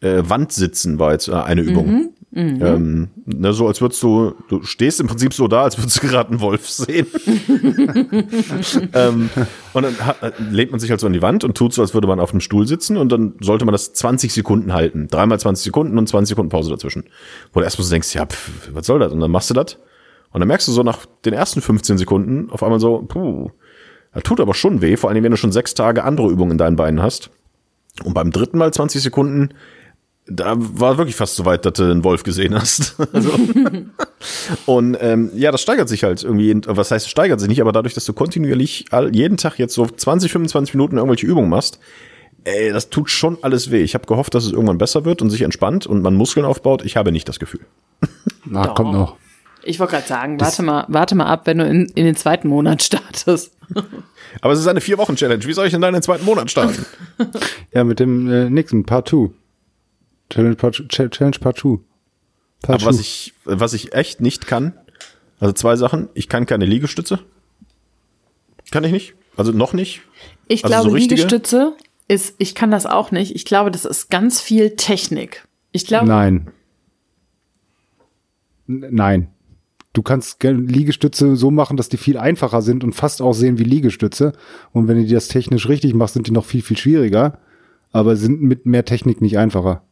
äh, 0.00 0.22
Wandsitzen 0.24 0.98
war 0.98 1.12
jetzt 1.12 1.28
äh, 1.28 1.32
eine 1.32 1.60
Übung. 1.60 2.14
Ähm, 2.34 3.10
ne, 3.26 3.52
so 3.52 3.68
als 3.68 3.82
würdest 3.82 4.02
du, 4.02 4.34
du 4.48 4.62
stehst 4.62 5.00
im 5.00 5.06
Prinzip 5.06 5.34
so 5.34 5.48
da, 5.48 5.64
als 5.64 5.76
würdest 5.78 6.02
du 6.02 6.08
gerade 6.08 6.30
einen 6.30 6.40
Wolf 6.40 6.66
sehen. 6.66 7.06
ähm, 8.94 9.28
und 9.74 9.82
dann 9.82 10.06
hat, 10.06 10.22
äh, 10.22 10.32
lehnt 10.50 10.70
man 10.70 10.80
sich 10.80 10.90
halt 10.90 10.98
so 10.98 11.06
an 11.06 11.12
die 11.12 11.20
Wand 11.20 11.44
und 11.44 11.56
tut 11.56 11.74
so, 11.74 11.82
als 11.82 11.92
würde 11.92 12.08
man 12.08 12.20
auf 12.20 12.30
einem 12.30 12.40
Stuhl 12.40 12.66
sitzen 12.66 12.96
und 12.96 13.12
dann 13.12 13.34
sollte 13.40 13.66
man 13.66 13.72
das 13.72 13.92
20 13.92 14.32
Sekunden 14.32 14.72
halten. 14.72 15.08
Dreimal 15.08 15.38
20 15.38 15.62
Sekunden 15.62 15.98
und 15.98 16.08
20 16.08 16.30
Sekunden 16.30 16.48
Pause 16.48 16.70
dazwischen. 16.70 17.04
Wo 17.52 17.60
du 17.60 17.64
erstmal 17.64 17.84
so 17.84 17.90
denkst, 17.92 18.14
ja, 18.14 18.24
pff, 18.24 18.70
was 18.72 18.86
soll 18.86 18.98
das? 18.98 19.12
Und 19.12 19.20
dann 19.20 19.30
machst 19.30 19.50
du 19.50 19.54
das. 19.54 19.76
Und 20.30 20.40
dann 20.40 20.48
merkst 20.48 20.66
du 20.66 20.72
so 20.72 20.82
nach 20.82 21.04
den 21.26 21.34
ersten 21.34 21.60
15 21.60 21.98
Sekunden 21.98 22.50
auf 22.50 22.62
einmal 22.62 22.80
so, 22.80 23.02
puh, 23.02 23.50
das 24.12 24.22
tut 24.22 24.40
aber 24.40 24.54
schon 24.54 24.82
weh, 24.82 24.96
vor 24.96 25.10
allem 25.10 25.22
wenn 25.24 25.30
du 25.30 25.36
schon 25.36 25.52
sechs 25.52 25.74
Tage 25.74 26.04
andere 26.04 26.28
Übungen 26.28 26.52
in 26.52 26.58
deinen 26.58 26.76
Beinen 26.76 27.02
hast. 27.02 27.30
Und 28.04 28.14
beim 28.14 28.30
dritten 28.30 28.58
Mal 28.58 28.72
20 28.72 29.02
Sekunden, 29.02 29.50
da 30.26 30.54
war 30.56 30.98
wirklich 30.98 31.16
fast 31.16 31.36
so 31.36 31.44
weit, 31.44 31.64
dass 31.64 31.74
du 31.74 31.84
einen 31.84 32.04
Wolf 32.04 32.22
gesehen 32.22 32.54
hast. 32.54 32.96
also, 33.12 33.30
und 34.66 34.96
ähm, 35.00 35.30
ja, 35.34 35.50
das 35.50 35.62
steigert 35.62 35.88
sich 35.88 36.04
halt 36.04 36.22
irgendwie. 36.22 36.60
Was 36.66 36.90
heißt, 36.90 37.06
es 37.06 37.10
steigert 37.10 37.40
sich 37.40 37.48
nicht, 37.48 37.60
aber 37.60 37.72
dadurch, 37.72 37.94
dass 37.94 38.04
du 38.04 38.12
kontinuierlich 38.12 38.86
all, 38.90 39.14
jeden 39.14 39.36
Tag 39.36 39.58
jetzt 39.58 39.74
so 39.74 39.86
20, 39.86 40.32
25 40.32 40.74
Minuten 40.74 40.96
irgendwelche 40.96 41.26
Übungen 41.26 41.50
machst, 41.50 41.78
ey, 42.44 42.72
das 42.72 42.90
tut 42.90 43.10
schon 43.10 43.38
alles 43.42 43.70
weh. 43.70 43.82
Ich 43.82 43.94
habe 43.94 44.06
gehofft, 44.06 44.34
dass 44.34 44.44
es 44.44 44.52
irgendwann 44.52 44.78
besser 44.78 45.04
wird 45.04 45.22
und 45.22 45.30
sich 45.30 45.42
entspannt 45.42 45.86
und 45.86 46.02
man 46.02 46.14
Muskeln 46.14 46.46
aufbaut. 46.46 46.84
Ich 46.84 46.96
habe 46.96 47.12
nicht 47.12 47.28
das 47.28 47.38
Gefühl. 47.38 47.60
Na, 48.44 48.66
Doch. 48.66 48.74
kommt 48.74 48.92
noch. 48.92 49.16
Ich 49.64 49.78
wollte 49.78 49.92
gerade 49.92 50.08
sagen, 50.08 50.40
warte 50.40 50.62
mal, 50.62 50.84
warte 50.88 51.14
mal 51.14 51.26
ab, 51.26 51.42
wenn 51.46 51.58
du 51.58 51.64
in, 51.64 51.86
in 51.94 52.04
den 52.04 52.16
zweiten 52.16 52.48
Monat 52.48 52.82
startest. 52.82 53.52
Aber 54.40 54.52
es 54.52 54.60
ist 54.60 54.66
eine 54.66 54.80
Vier-Wochen-Challenge. 54.80 55.44
Wie 55.44 55.52
soll 55.52 55.66
ich 55.66 55.72
denn 55.72 55.80
da 55.80 55.88
in 55.88 55.94
den 55.94 56.02
zweiten 56.02 56.24
Monat 56.24 56.50
starten? 56.50 56.84
Ja, 57.74 57.84
mit 57.84 58.00
dem 58.00 58.30
äh, 58.30 58.50
nächsten 58.50 58.84
Part 58.84 59.08
2. 59.08 59.30
Challenge 60.30 60.56
Part, 60.56 60.74
Ch- 60.76 61.08
Challenge 61.10 61.38
Part 61.40 61.58
2. 61.58 61.78
Part 62.62 62.82
Aber 62.82 62.90
was 62.90 63.00
ich, 63.00 63.32
was 63.44 63.72
ich 63.72 63.94
echt 63.94 64.20
nicht 64.20 64.46
kann, 64.46 64.74
also 65.40 65.52
zwei 65.54 65.76
Sachen. 65.76 66.08
Ich 66.14 66.28
kann 66.28 66.46
keine 66.46 66.66
Liegestütze. 66.66 67.18
Kann 68.70 68.84
ich 68.84 68.92
nicht. 68.92 69.14
Also 69.36 69.52
noch 69.52 69.72
nicht. 69.72 70.02
Ich 70.48 70.64
Also 70.64 70.74
glaube, 70.74 70.90
so? 70.90 70.96
Liegestütze 70.96 71.76
ist, 72.08 72.34
ich 72.38 72.54
kann 72.54 72.70
das 72.70 72.84
auch 72.86 73.10
nicht. 73.10 73.34
Ich 73.34 73.44
glaube, 73.46 73.70
das 73.70 73.84
ist 73.86 74.10
ganz 74.10 74.40
viel 74.40 74.76
Technik. 74.76 75.46
Ich 75.72 75.86
glaube, 75.86 76.06
Nein. 76.06 76.50
N 78.68 78.86
nein. 78.90 79.31
Du 79.92 80.02
kannst 80.02 80.40
ge- 80.40 80.52
Liegestütze 80.52 81.36
so 81.36 81.50
machen, 81.50 81.76
dass 81.76 81.88
die 81.90 81.98
viel 81.98 82.16
einfacher 82.16 82.62
sind 82.62 82.82
und 82.82 82.94
fast 82.94 83.20
aussehen 83.20 83.58
wie 83.58 83.64
Liegestütze. 83.64 84.32
Und 84.72 84.88
wenn 84.88 84.96
du 84.96 85.04
die 85.04 85.12
das 85.12 85.28
technisch 85.28 85.68
richtig 85.68 85.94
machst, 85.94 86.14
sind 86.14 86.26
die 86.26 86.32
noch 86.32 86.46
viel, 86.46 86.62
viel 86.62 86.76
schwieriger. 86.78 87.38
Aber 87.92 88.16
sind 88.16 88.40
mit 88.40 88.64
mehr 88.64 88.86
Technik 88.86 89.20
nicht 89.20 89.36
einfacher. 89.36 89.82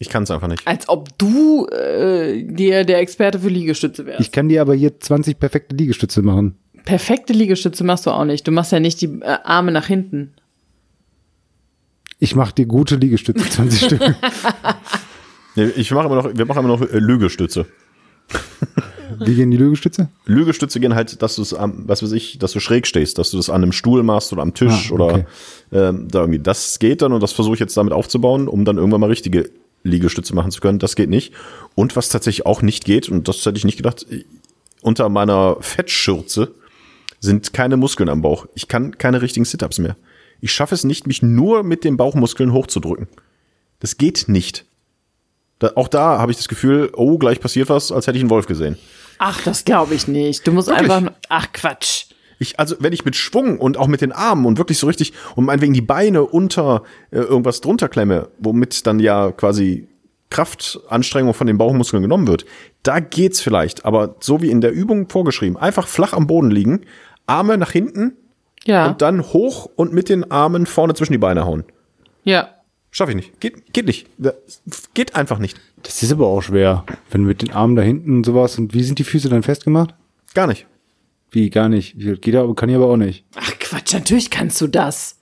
Ich 0.00 0.08
kann 0.08 0.22
es 0.24 0.30
einfach 0.30 0.48
nicht. 0.48 0.66
als 0.66 0.88
ob 0.88 1.16
du 1.18 1.66
äh, 1.68 2.42
dir 2.44 2.84
der 2.84 2.98
Experte 3.00 3.38
für 3.40 3.48
Liegestütze 3.48 4.04
wärst. 4.06 4.20
Ich 4.20 4.30
kann 4.32 4.48
dir 4.48 4.62
aber 4.62 4.74
hier 4.74 4.98
20 4.98 5.38
perfekte 5.38 5.74
Liegestütze 5.76 6.22
machen. 6.22 6.56
Perfekte 6.84 7.32
Liegestütze 7.32 7.84
machst 7.84 8.06
du 8.06 8.10
auch 8.10 8.24
nicht. 8.24 8.46
Du 8.46 8.52
machst 8.52 8.72
ja 8.72 8.80
nicht 8.80 9.00
die 9.00 9.06
äh, 9.20 9.38
Arme 9.44 9.70
nach 9.72 9.86
hinten. 9.86 10.32
Ich 12.20 12.34
mache 12.34 12.52
dir 12.54 12.66
gute 12.66 12.96
Liegestütze, 12.96 13.48
20 13.48 13.80
Stück. 13.84 14.14
Ich 15.76 15.90
mache 15.92 16.06
immer 16.06 16.16
noch, 16.16 16.34
wir 16.36 16.46
machen 16.46 16.58
immer 16.64 16.68
noch 16.76 16.82
äh, 16.82 16.98
Lügestütze. 16.98 17.66
Wie 19.20 19.34
gehen 19.34 19.50
die 19.50 19.56
Liegestütze? 19.56 20.08
Lügestütze 20.26 20.80
gehen 20.80 20.94
halt, 20.94 21.22
dass 21.22 21.36
du 21.36 21.42
es 21.42 21.54
am, 21.54 21.88
was 21.88 22.02
weiß 22.02 22.12
ich, 22.12 22.38
dass 22.38 22.52
du 22.52 22.60
schräg 22.60 22.86
stehst, 22.86 23.18
dass 23.18 23.30
du 23.30 23.36
das 23.36 23.48
an 23.50 23.62
einem 23.62 23.72
Stuhl 23.72 24.02
machst 24.02 24.32
oder 24.32 24.42
am 24.42 24.54
Tisch 24.54 24.90
Ah, 24.90 24.94
oder 24.94 25.04
okay. 25.06 25.24
ähm, 25.72 26.08
da 26.08 26.20
irgendwie. 26.20 26.38
Das 26.38 26.78
geht 26.78 27.02
dann 27.02 27.12
und 27.12 27.22
das 27.22 27.32
versuche 27.32 27.54
ich 27.54 27.60
jetzt 27.60 27.76
damit 27.76 27.92
aufzubauen, 27.92 28.48
um 28.48 28.64
dann 28.64 28.76
irgendwann 28.76 29.00
mal 29.00 29.08
richtige 29.08 29.50
Liegestütze 29.82 30.34
machen 30.34 30.50
zu 30.50 30.60
können. 30.60 30.78
Das 30.78 30.94
geht 30.94 31.08
nicht. 31.08 31.32
Und 31.74 31.96
was 31.96 32.10
tatsächlich 32.10 32.46
auch 32.46 32.62
nicht 32.62 32.84
geht, 32.84 33.08
und 33.08 33.28
das 33.28 33.44
hätte 33.44 33.56
ich 33.56 33.64
nicht 33.64 33.76
gedacht, 33.76 34.06
äh, 34.10 34.24
unter 34.82 35.08
meiner 35.08 35.56
Fettschürze 35.60 36.52
sind 37.20 37.52
keine 37.52 37.76
Muskeln 37.76 38.08
am 38.08 38.22
Bauch. 38.22 38.46
Ich 38.54 38.68
kann 38.68 38.96
keine 38.98 39.22
richtigen 39.22 39.44
Sit-Ups 39.44 39.78
mehr. 39.78 39.96
Ich 40.40 40.52
schaffe 40.52 40.74
es 40.74 40.84
nicht, 40.84 41.06
mich 41.06 41.22
nur 41.22 41.64
mit 41.64 41.82
den 41.82 41.96
Bauchmuskeln 41.96 42.52
hochzudrücken. 42.52 43.08
Das 43.80 43.96
geht 43.96 44.26
nicht. 44.28 44.66
Da, 45.58 45.72
auch 45.74 45.88
da 45.88 46.18
habe 46.18 46.30
ich 46.30 46.36
das 46.38 46.48
Gefühl, 46.48 46.90
oh, 46.94 47.18
gleich 47.18 47.40
passiert 47.40 47.68
was, 47.68 47.90
als 47.92 48.06
hätte 48.06 48.16
ich 48.18 48.22
einen 48.22 48.30
Wolf 48.30 48.46
gesehen. 48.46 48.76
Ach, 49.18 49.42
das 49.42 49.64
glaube 49.64 49.94
ich 49.94 50.06
nicht. 50.06 50.46
Du 50.46 50.52
musst 50.52 50.68
Wirklich? 50.68 50.90
einfach. 50.90 51.12
Ach, 51.28 51.52
Quatsch. 51.52 52.04
Ich, 52.38 52.60
also 52.60 52.76
wenn 52.78 52.92
ich 52.92 53.04
mit 53.04 53.16
Schwung 53.16 53.58
und 53.58 53.76
auch 53.76 53.88
mit 53.88 54.00
den 54.00 54.12
Armen 54.12 54.46
und 54.46 54.58
wirklich 54.58 54.78
so 54.78 54.86
richtig 54.86 55.12
und 55.34 55.44
meinetwegen 55.44 55.74
die 55.74 55.80
Beine 55.80 56.22
unter 56.24 56.84
äh, 57.10 57.16
irgendwas 57.18 57.60
drunter 57.60 57.88
klemme, 57.88 58.28
womit 58.38 58.86
dann 58.86 59.00
ja 59.00 59.32
quasi 59.32 59.88
Kraftanstrengung 60.30 61.34
von 61.34 61.48
den 61.48 61.58
Bauchmuskeln 61.58 62.02
genommen 62.02 62.28
wird, 62.28 62.44
da 62.84 63.00
geht's 63.00 63.40
vielleicht. 63.40 63.84
Aber 63.84 64.14
so 64.20 64.40
wie 64.40 64.50
in 64.50 64.60
der 64.60 64.72
Übung 64.72 65.08
vorgeschrieben, 65.08 65.56
einfach 65.56 65.88
flach 65.88 66.12
am 66.12 66.28
Boden 66.28 66.50
liegen, 66.52 66.82
Arme 67.26 67.58
nach 67.58 67.72
hinten 67.72 68.12
Ja. 68.64 68.86
und 68.86 69.02
dann 69.02 69.22
hoch 69.32 69.68
und 69.74 69.92
mit 69.92 70.08
den 70.08 70.30
Armen 70.30 70.66
vorne 70.66 70.94
zwischen 70.94 71.12
die 71.12 71.18
Beine 71.18 71.44
hauen. 71.44 71.64
ja. 72.24 72.50
Schaffe 72.90 73.12
ich 73.12 73.16
nicht. 73.16 73.40
Geht, 73.40 73.72
geht 73.72 73.86
nicht. 73.86 74.06
Geht 74.94 75.14
einfach 75.14 75.38
nicht. 75.38 75.60
Das 75.82 76.02
ist 76.02 76.10
aber 76.12 76.26
auch 76.26 76.40
schwer. 76.42 76.84
Wenn 77.10 77.24
mit 77.24 77.42
den 77.42 77.52
Armen 77.52 77.76
da 77.76 77.82
hinten 77.82 78.16
und 78.16 78.24
sowas. 78.24 78.58
Und 78.58 78.74
wie 78.74 78.82
sind 78.82 78.98
die 78.98 79.04
Füße 79.04 79.28
dann 79.28 79.42
festgemacht? 79.42 79.94
Gar 80.34 80.46
nicht. 80.46 80.66
Wie, 81.30 81.50
gar 81.50 81.68
nicht. 81.68 81.96
Geht 81.98 82.34
aber, 82.34 82.54
kann 82.54 82.68
ich 82.70 82.76
aber 82.76 82.86
auch 82.86 82.96
nicht. 82.96 83.24
Ach, 83.36 83.52
Quatsch, 83.58 83.92
natürlich 83.92 84.30
kannst 84.30 84.60
du 84.60 84.66
das. 84.66 85.16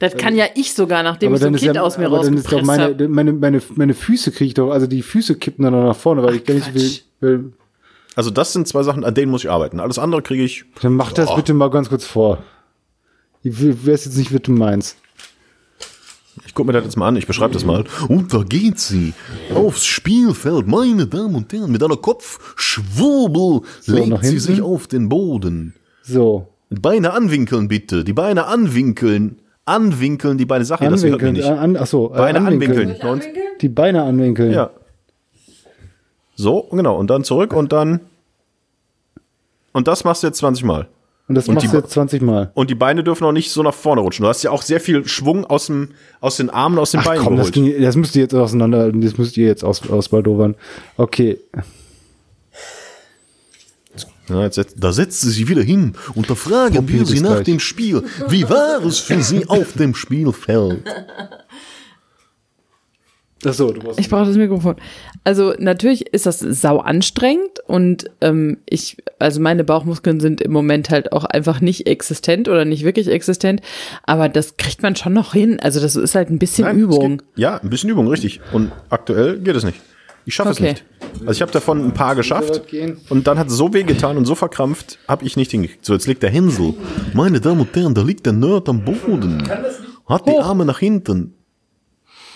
Das 0.00 0.16
kann 0.16 0.34
ja 0.34 0.46
ich 0.56 0.74
sogar, 0.74 1.02
nachdem 1.04 1.32
ich 1.32 1.40
so 1.40 1.46
ein 1.46 1.54
Kind 1.54 1.76
ja, 1.76 1.82
aus 1.82 1.96
mir 1.98 2.06
aber 2.06 2.20
dann 2.22 2.34
ist 2.34 2.46
doch 2.46 2.52
rausgepresst 2.58 2.66
meine, 2.66 2.82
habe. 2.82 3.08
meine, 3.08 3.32
meine, 3.32 3.62
meine 3.76 3.94
Füße 3.94 4.32
kriege 4.32 4.48
ich 4.48 4.54
doch, 4.54 4.70
also 4.72 4.88
die 4.88 5.02
Füße 5.02 5.36
kippen 5.36 5.62
dann 5.62 5.72
noch 5.72 5.84
nach 5.84 5.96
vorne, 5.96 6.22
weil 6.24 6.34
ich 6.34 6.44
gar 6.44 6.54
nicht 6.54 6.66
so 6.66 6.72
viel, 6.72 6.80
Quatsch. 6.88 7.02
will. 7.20 7.52
Also 8.16 8.30
das 8.30 8.52
sind 8.52 8.66
zwei 8.66 8.82
Sachen, 8.82 9.04
an 9.04 9.14
denen 9.14 9.30
muss 9.30 9.44
ich 9.44 9.50
arbeiten. 9.50 9.78
Alles 9.80 9.98
andere 10.00 10.20
kriege 10.20 10.42
ich. 10.42 10.64
Dann 10.82 10.94
mach 10.94 11.12
das 11.12 11.30
Oh. 11.30 11.36
bitte 11.36 11.54
mal 11.54 11.70
ganz 11.70 11.88
kurz 11.88 12.04
vor. 12.04 12.42
Ich 13.44 13.60
will- 13.60 13.78
weiß 13.86 14.04
jetzt 14.06 14.16
nicht, 14.16 14.34
was 14.34 14.42
du 14.42 14.52
meinst. 14.52 14.96
Ich 16.46 16.54
gucke 16.54 16.66
mir 16.66 16.72
das 16.72 16.84
jetzt 16.84 16.96
mal 16.96 17.08
an, 17.08 17.16
ich 17.16 17.26
beschreibe 17.26 17.52
das 17.54 17.64
mal. 17.64 17.84
Und 18.08 18.32
da 18.34 18.42
geht 18.42 18.78
sie 18.78 19.14
aufs 19.54 19.84
Spielfeld, 19.84 20.66
meine 20.66 21.06
Damen 21.06 21.34
und 21.34 21.52
Herren, 21.52 21.70
mit 21.70 21.82
einer 21.82 21.96
Kopfschwurbel 21.96 23.60
nach 23.86 23.94
legt 24.22 24.24
sie 24.24 24.38
sich 24.38 24.62
auf 24.62 24.86
den 24.86 25.08
Boden. 25.08 25.74
So. 26.02 26.48
Beine 26.70 27.12
anwinkeln 27.12 27.68
bitte, 27.68 28.02
die 28.04 28.12
Beine 28.12 28.46
anwinkeln, 28.46 29.38
anwinkeln, 29.64 30.38
die 30.38 30.46
Beine 30.46 30.64
Sachen, 30.64 30.90
das 30.90 31.04
hört 31.04 31.22
mich 31.22 31.22
Anwinkeln. 31.22 31.32
nicht. 31.34 31.46
An, 31.46 31.58
an, 31.58 31.76
ach 31.76 31.86
so, 31.86 32.12
äh, 32.12 32.16
Beine 32.16 32.40
anwinkeln. 32.40 32.96
Und, 33.02 33.22
Die 33.60 33.68
Beine 33.68 34.02
anwinkeln. 34.02 34.52
ja. 34.52 34.70
So, 36.36 36.62
genau. 36.72 36.96
Und 36.98 37.10
dann 37.10 37.22
zurück 37.22 37.52
und 37.52 37.72
dann. 37.72 38.00
Und 39.72 39.86
das 39.86 40.02
machst 40.04 40.22
du 40.22 40.26
jetzt 40.26 40.38
20 40.38 40.64
Mal. 40.64 40.88
Und 41.26 41.36
das 41.36 41.48
Und 41.48 41.54
machst 41.54 41.66
die 41.66 41.70
du 41.70 41.78
jetzt 41.78 41.90
20 41.90 42.20
Mal. 42.20 42.50
Und 42.54 42.68
die 42.68 42.74
Beine 42.74 43.02
dürfen 43.02 43.24
auch 43.24 43.32
nicht 43.32 43.50
so 43.50 43.62
nach 43.62 43.72
vorne 43.72 44.02
rutschen. 44.02 44.24
Du 44.24 44.28
hast 44.28 44.42
ja 44.42 44.50
auch 44.50 44.60
sehr 44.60 44.78
viel 44.78 45.08
Schwung 45.08 45.46
aus, 45.46 45.66
dem, 45.66 45.90
aus 46.20 46.36
den 46.36 46.50
Armen, 46.50 46.78
aus 46.78 46.90
den 46.90 47.00
Ach 47.00 47.04
Beinen 47.06 47.24
komm, 47.24 47.36
das, 47.36 47.50
geholt. 47.50 47.72
ging, 47.74 47.82
das 47.82 47.96
müsst 47.96 48.14
ihr 48.14 48.22
jetzt 48.22 48.34
auseinander, 48.34 48.92
das 48.92 49.16
müsst 49.16 49.36
ihr 49.38 49.46
jetzt 49.46 49.64
aus, 49.64 49.88
ausbaldowern. 49.88 50.54
Okay. 50.98 51.38
Ja, 54.28 54.42
jetzt, 54.42 54.74
da 54.76 54.92
setzt 54.92 55.20
sie 55.20 55.30
sich 55.30 55.48
wieder 55.48 55.62
hin 55.62 55.94
und 56.14 56.30
da 56.30 56.34
fragen 56.34 56.88
wir 56.88 57.04
sie 57.04 57.14
das 57.14 57.22
nach 57.22 57.30
gleich. 57.34 57.44
dem 57.44 57.60
Spiel. 57.60 58.02
Wie 58.28 58.48
war 58.48 58.82
es 58.82 58.98
für 59.00 59.22
sie 59.22 59.46
auf 59.48 59.74
dem 59.74 59.94
Spielfeld? 59.94 60.82
Achso, 63.46 63.72
du 63.72 63.80
musst. 63.82 63.98
Ich 64.00 64.08
brauche 64.08 64.26
das 64.26 64.36
Mikrofon. 64.36 64.76
Also 65.24 65.54
natürlich 65.58 66.06
ist 66.12 66.26
das 66.26 66.38
sau 66.40 66.78
anstrengend 66.78 67.60
und 67.66 68.10
ähm, 68.20 68.58
ich, 68.68 68.96
also 69.18 69.40
meine 69.40 69.64
Bauchmuskeln 69.64 70.20
sind 70.20 70.40
im 70.40 70.52
Moment 70.52 70.90
halt 70.90 71.12
auch 71.12 71.24
einfach 71.24 71.60
nicht 71.60 71.86
existent 71.86 72.48
oder 72.48 72.64
nicht 72.64 72.84
wirklich 72.84 73.08
existent, 73.08 73.60
aber 74.04 74.28
das 74.28 74.56
kriegt 74.56 74.82
man 74.82 74.96
schon 74.96 75.12
noch 75.12 75.32
hin. 75.32 75.58
Also 75.60 75.80
das 75.80 75.96
ist 75.96 76.14
halt 76.14 76.30
ein 76.30 76.38
bisschen 76.38 76.64
Nein, 76.64 76.78
Übung. 76.78 77.18
Geht, 77.18 77.26
ja, 77.36 77.56
ein 77.58 77.70
bisschen 77.70 77.90
Übung, 77.90 78.08
richtig. 78.08 78.40
Und 78.52 78.72
aktuell 78.90 79.38
geht 79.38 79.56
es 79.56 79.64
nicht. 79.64 79.80
Ich 80.26 80.34
schaffe 80.34 80.50
Okay. 80.50 80.64
es 80.64 80.70
nicht. 80.70 80.84
Also 81.20 81.32
ich 81.32 81.42
habe 81.42 81.52
davon 81.52 81.84
ein 81.84 81.92
paar 81.92 82.16
geschafft 82.16 82.62
und 83.10 83.26
dann 83.26 83.38
hat 83.38 83.48
es 83.48 83.54
so 83.54 83.72
weh 83.74 83.82
getan 83.82 84.16
und 84.16 84.24
so 84.24 84.34
verkrampft, 84.34 84.98
habe 85.06 85.24
ich 85.26 85.36
nicht 85.36 85.50
hingekriegt. 85.50 85.84
So, 85.84 85.92
jetzt 85.92 86.06
liegt 86.06 86.22
der 86.22 86.30
Hinsel. 86.30 86.74
Meine 87.12 87.40
Damen 87.40 87.60
und 87.60 87.76
Herren, 87.76 87.94
da 87.94 88.02
liegt 88.02 88.24
der 88.26 88.32
Nerd 88.32 88.68
am 88.68 88.84
Boden. 88.84 89.46
Hat 90.08 90.26
die 90.26 90.36
Arme 90.38 90.64
nach 90.64 90.78
hinten. 90.78 91.34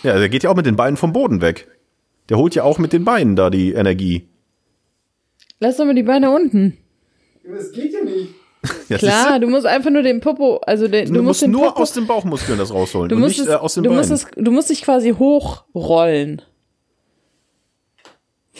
Ja, 0.02 0.18
der 0.18 0.28
geht 0.28 0.42
ja 0.44 0.50
auch 0.50 0.56
mit 0.56 0.66
den 0.66 0.76
Beinen 0.76 0.96
vom 0.96 1.12
Boden 1.12 1.40
weg. 1.40 1.68
Der 2.28 2.36
holt 2.36 2.54
ja 2.54 2.62
auch 2.62 2.78
mit 2.78 2.92
den 2.92 3.04
Beinen 3.04 3.36
da 3.36 3.50
die 3.50 3.72
Energie. 3.72 4.28
Lass 5.60 5.76
doch 5.76 5.84
mal 5.86 5.94
die 5.94 6.02
Beine 6.02 6.30
unten. 6.30 6.76
Das 7.44 7.72
geht 7.72 7.92
ja 7.92 8.04
nicht. 8.04 8.34
Ja, 8.88 8.98
Klar, 8.98 9.40
du 9.40 9.48
musst 9.48 9.66
einfach 9.66 9.90
nur 9.90 10.02
den 10.02 10.20
Popo, 10.20 10.58
also 10.58 10.88
den, 10.88 11.06
Du, 11.06 11.14
du, 11.14 11.18
musst 11.22 11.26
musst 11.26 11.42
den 11.42 11.50
nur 11.52 11.68
Popo, 11.68 11.82
aus 11.82 11.92
den 11.92 12.06
Bauchmuskeln 12.06 12.58
das 12.58 12.72
rausholen 12.72 13.08
du 13.08 13.14
und 13.14 13.22
musst 13.22 13.38
nicht 13.38 13.48
es, 13.48 13.54
äh, 13.54 13.56
aus 13.56 13.74
den 13.74 13.84
du 13.84 13.90
Beinen. 13.90 14.08
musst 14.08 14.24
es, 14.24 14.30
du 14.36 14.50
musst 14.50 14.70
dich 14.70 14.82
quasi 14.82 15.10
hochrollen. 15.10 16.42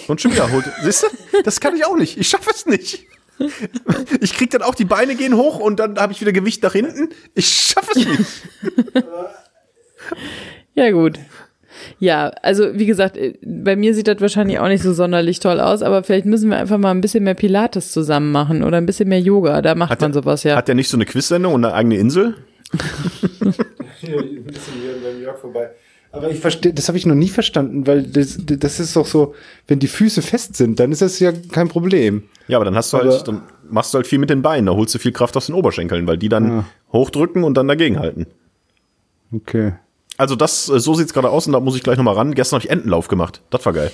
Und 0.07 0.20
schon 0.20 0.32
wieder 0.32 0.51
holt. 0.53 0.64
Siehst 0.82 1.03
du? 1.03 1.43
Das 1.43 1.61
kann 1.61 1.76
ich 1.76 1.84
auch 1.84 1.97
nicht. 1.97 2.16
Ich 2.16 2.28
schaffe 2.28 2.51
es 2.51 2.64
nicht. 2.66 3.05
Ich 4.20 4.34
krieg 4.34 4.51
dann 4.51 4.62
auch 4.62 4.74
die 4.74 4.84
Beine 4.84 5.14
gehen 5.16 5.36
hoch 5.36 5.59
und 5.59 5.78
dann 5.80 5.99
habe 5.99 6.12
ich 6.12 6.20
wieder 6.20 6.32
Gewicht 6.32 6.62
nach 6.62 6.72
hinten. 6.72 7.11
Ich 7.34 7.49
schaffe 7.49 7.91
es 7.95 8.07
nicht. 8.07 8.95
Ja, 10.79 10.91
gut. 10.91 11.18
Ja, 12.01 12.29
also 12.43 12.76
wie 12.79 12.87
gesagt, 12.87 13.16
äh, 13.16 13.35
bei 13.45 13.76
mir 13.76 13.95
sieht 13.95 14.09
das 14.09 14.20
wahrscheinlich 14.20 14.59
auch 14.59 14.68
nicht 14.68 14.83
so 14.83 14.93
sonderlich 14.93 15.39
toll 15.41 15.61
aus, 15.61 15.83
aber 15.83 16.03
vielleicht 16.03 16.26
müssen 16.26 16.51
wir 16.51 16.57
einfach 16.57 16.79
mal 16.79 16.91
ein 16.91 17.01
bisschen 17.01 17.24
mehr 17.24 17.35
Pilates 17.35 17.93
zusammen 17.93 18.33
machen 18.33 18.62
oder 18.64 18.79
ein 18.79 18.87
bisschen 18.87 19.09
mehr 19.09 19.20
Yoga. 19.20 19.62
Da 19.62 19.74
macht 19.74 20.01
man 20.01 20.12
der, 20.12 20.22
sowas 20.22 20.43
ja. 20.45 20.57
Hat 20.57 20.66
der 20.68 20.74
nicht 20.74 20.89
so 20.89 20.97
eine 20.97 21.05
Quiz-Sendung 21.05 21.55
und 21.55 21.64
eine 21.64 21.74
eigene 21.74 21.97
Insel? 21.97 22.35
Hier, 24.01 24.18
ein 24.20 24.45
bisschen 24.45 24.74
hier 24.81 24.93
bei 25.03 25.12
New 25.18 25.24
York 25.24 25.39
vorbei. 25.39 25.70
Aber 26.12 26.31
ich 26.31 26.39
verstehe, 26.41 26.72
das 26.72 26.89
habe 26.89 26.97
ich 26.97 27.05
noch 27.05 27.14
nie 27.14 27.29
verstanden, 27.29 27.87
weil 27.87 28.03
das, 28.03 28.39
das 28.41 28.81
ist 28.81 28.97
doch 28.97 29.07
so, 29.07 29.35
wenn 29.66 29.79
die 29.79 29.89
Füße 29.89 30.22
fest 30.22 30.57
sind, 30.57 30.81
dann 30.81 30.91
ist 30.93 31.03
das 31.03 31.18
ja 31.18 31.33
kein 31.53 31.68
Problem. 31.68 32.22
Ja, 32.47 32.57
aber 32.59 32.64
dann 32.64 32.76
hast 32.76 32.93
du 32.93 32.97
Aber- 32.99 33.11
halt, 33.11 33.29
dann 33.29 33.43
machst 33.68 33.93
du 33.93 33.97
halt 33.97 34.07
viel 34.07 34.18
mit 34.18 34.31
den 34.31 34.41
Beinen. 34.41 34.66
Da 34.66 34.72
holst 34.72 34.95
du 34.95 34.99
viel 34.99 35.12
Kraft 35.12 35.37
aus 35.37 35.47
den 35.47 35.55
Oberschenkeln, 35.55 36.07
weil 36.07 36.16
die 36.16 36.29
dann 36.31 36.49
Ja. 36.49 36.64
hochdrücken 36.93 37.45
und 37.45 37.55
dann 37.57 37.68
dagegen 37.68 37.99
halten. 37.99 38.26
Okay. 39.33 39.72
Also 40.19 40.37
das, 40.37 40.69
äh, 40.69 40.79
so 40.81 40.95
sieht's 40.95 41.14
gerade 41.14 41.31
aus 41.31 41.47
und 41.47 41.55
da 41.55 41.61
muss 41.61 41.77
ich 41.77 41.83
gleich 41.83 41.97
nochmal 41.97 42.14
ran. 42.14 42.35
Gestern 42.35 42.59
habe 42.59 42.66
ich 42.66 42.71
Entenlauf 42.71 43.09
gemacht. 43.09 43.41
Das 43.49 43.64
war 43.64 43.73
geil. 43.73 43.91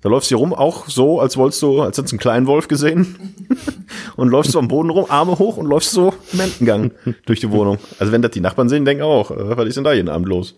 Da 0.00 0.08
läufst 0.08 0.30
du 0.30 0.36
hier 0.36 0.38
rum, 0.38 0.54
auch 0.54 0.88
so, 0.88 1.20
als 1.20 1.36
wolltest 1.36 1.60
du, 1.62 1.82
als 1.82 1.98
hättest 1.98 2.12
du 2.12 2.14
einen 2.14 2.20
kleinen 2.20 2.46
Wolf 2.46 2.66
gesehen. 2.68 3.36
und 4.16 4.28
läufst 4.28 4.52
so 4.52 4.58
am 4.58 4.68
Boden 4.68 4.90
rum, 4.90 5.06
Arme 5.08 5.38
hoch 5.38 5.56
und 5.56 5.66
läufst 5.66 5.90
so 5.90 6.14
im 6.32 6.40
Entengang 6.40 6.90
durch 7.26 7.40
die 7.40 7.50
Wohnung. 7.50 7.78
Also 7.98 8.12
wenn 8.12 8.22
das 8.22 8.32
die 8.32 8.40
Nachbarn 8.40 8.68
sehen, 8.68 8.84
denken 8.84 9.02
auch, 9.02 9.30
äh, 9.30 9.56
was 9.56 9.66
ist 9.66 9.76
denn 9.76 9.84
da 9.84 9.92
jeden 9.92 10.08
Abend 10.08 10.28
los? 10.28 10.54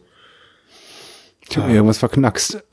Ich 1.49 1.57
habe 1.57 1.69
mir 1.69 1.75
irgendwas 1.75 1.99
verknackst. 1.99 2.63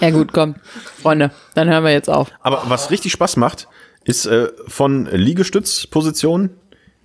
Ja 0.00 0.10
gut, 0.10 0.32
komm, 0.32 0.54
Freunde, 1.02 1.32
dann 1.54 1.68
hören 1.68 1.82
wir 1.82 1.90
jetzt 1.90 2.08
auf. 2.08 2.30
Aber 2.40 2.62
was 2.68 2.92
richtig 2.92 3.10
Spaß 3.10 3.36
macht, 3.36 3.66
ist 4.04 4.26
äh, 4.26 4.48
von 4.68 5.06
Liegestützposition 5.06 6.50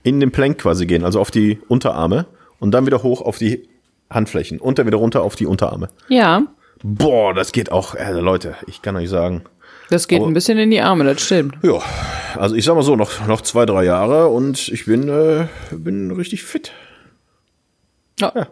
in 0.03 0.19
den 0.19 0.31
Plank 0.31 0.59
quasi 0.59 0.85
gehen, 0.85 1.03
also 1.03 1.19
auf 1.19 1.31
die 1.31 1.59
Unterarme 1.67 2.25
und 2.59 2.71
dann 2.71 2.85
wieder 2.85 3.03
hoch 3.03 3.21
auf 3.21 3.37
die 3.37 3.67
Handflächen 4.09 4.59
und 4.59 4.77
dann 4.77 4.85
wieder 4.85 4.97
runter 4.97 5.23
auf 5.23 5.35
die 5.35 5.45
Unterarme. 5.45 5.89
Ja, 6.09 6.43
Boah, 6.85 7.33
das 7.33 7.53
geht 7.53 7.71
auch, 7.71 7.95
äh, 7.95 8.11
Leute, 8.19 8.55
ich 8.67 8.81
kann 8.81 8.97
euch 8.97 9.09
sagen. 9.09 9.43
das 9.89 10.09
geht 10.09 10.19
Aber- 10.19 10.27
ein 10.29 10.33
bisschen 10.33 10.57
in 10.57 10.69
die 10.69 10.81
Arme, 10.81 11.05
das 11.05 11.21
stimmt. 11.21 11.55
Ja, 11.63 11.79
also 12.35 12.55
ich 12.55 12.65
sag 12.65 12.75
mal 12.75 12.83
so, 12.83 12.97
noch, 12.97 13.25
noch 13.25 13.39
zwei, 13.39 13.65
drei 13.65 13.85
Jahre 13.85 14.27
und 14.27 14.67
ich 14.67 14.85
bin, 14.85 15.07
äh, 15.07 15.47
bin 15.71 16.11
richtig 16.11 16.43
fit. 16.43 16.73
Ja. 18.19 18.33
Ja, 18.35 18.47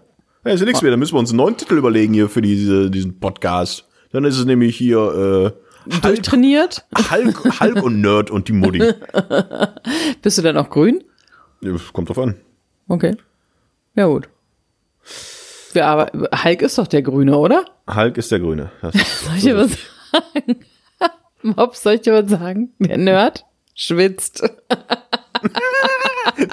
ja 0.45 0.51
ist 0.53 0.61
ja 0.61 0.65
nichts 0.65 0.81
mehr, 0.81 0.91
dann 0.91 0.99
müssen 0.99 1.13
wir 1.13 1.19
uns 1.19 1.31
einen 1.31 1.37
neuen 1.37 1.57
Titel 1.57 1.77
überlegen 1.77 2.13
hier 2.13 2.29
für 2.29 2.41
diese, 2.41 2.89
diesen 2.89 3.19
Podcast. 3.19 3.85
Dann 4.13 4.23
ist 4.23 4.37
es 4.37 4.45
nämlich 4.45 4.77
hier 4.77 5.53
äh, 5.89 5.99
Durchtrainiert? 6.01 6.85
Hulk, 7.11 7.59
Hulk 7.59 7.83
und 7.83 8.01
Nerd 8.01 8.29
und 8.29 8.47
die 8.47 8.53
Mutti. 8.53 8.79
Bist 10.21 10.37
du 10.37 10.41
dann 10.41 10.55
auch 10.55 10.69
grün? 10.69 11.03
Ja, 11.61 11.71
Kommt 11.93 12.09
drauf 12.09 12.19
an. 12.19 12.35
Okay. 12.87 13.15
Ja 13.95 14.07
gut. 14.07 14.29
Ja, 15.73 15.93
aber 15.93 16.11
Hulk 16.43 16.61
ist 16.61 16.77
doch 16.77 16.87
der 16.87 17.01
Grüne, 17.01 17.37
oder? 17.37 17.65
Hulk 17.93 18.17
ist 18.17 18.31
der 18.31 18.39
Grüne. 18.39 18.71
Das, 18.81 18.93
Soll 19.25 19.35
ich 19.37 19.43
dir 19.43 19.57
was 19.57 19.71
sagen? 20.11 20.65
Mops, 21.41 21.81
soll 21.81 21.93
ich 21.93 22.01
dir 22.01 22.13
was 22.13 22.29
sagen? 22.29 22.73
Der 22.79 22.97
Nerd 22.97 23.45
schwitzt. 23.73 24.41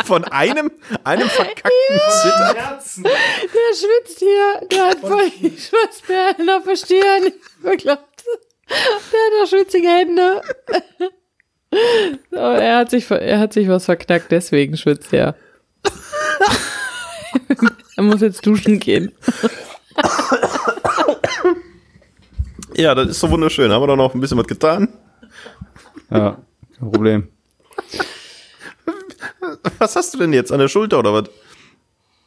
von 0.05 0.25
einem, 0.25 0.71
einem 1.05 1.29
verkackten 1.29 2.01
Zitter. 2.23 2.55
Der 2.55 3.77
schwitzt 3.77 4.19
hier. 4.19 4.61
Der 4.71 4.89
hat 4.89 4.99
voll 5.01 5.31
die 5.41 5.57
Schweißperlen 5.57 6.51
auf 6.51 6.65
der 6.65 6.77
Stirn. 6.77 7.33
Bekloppt. 7.63 8.25
Der 8.69 8.77
hat 8.77 9.43
doch 9.43 9.49
schwitzige 9.49 9.89
Hände. 9.89 10.43
So, 12.31 12.37
er, 12.37 12.79
hat 12.79 12.91
sich, 12.91 13.11
er 13.11 13.39
hat 13.39 13.53
sich 13.53 13.69
was 13.69 13.85
verknackt, 13.85 14.31
deswegen 14.31 14.77
schwitzt 14.77 15.13
er. 15.13 15.35
er 17.97 18.03
muss 18.03 18.21
jetzt 18.21 18.47
duschen 18.47 18.79
gehen. 18.79 19.13
Ja, 22.75 22.95
das 22.95 23.09
ist 23.09 23.21
so 23.21 23.31
wunderschön. 23.31 23.73
Haben 23.73 23.83
wir 23.83 23.89
doch 23.89 23.97
noch 23.97 24.15
ein 24.15 24.21
bisschen 24.21 24.39
was 24.39 24.47
getan. 24.47 24.89
Ja, 26.11 26.39
kein 26.79 26.91
Problem. 26.91 27.29
Was 29.79 29.97
hast 29.97 30.15
du 30.15 30.19
denn 30.19 30.33
jetzt 30.33 30.53
an 30.53 30.61
der 30.61 30.69
Schulter 30.69 31.01
oder 31.01 31.13
was? 31.13 31.25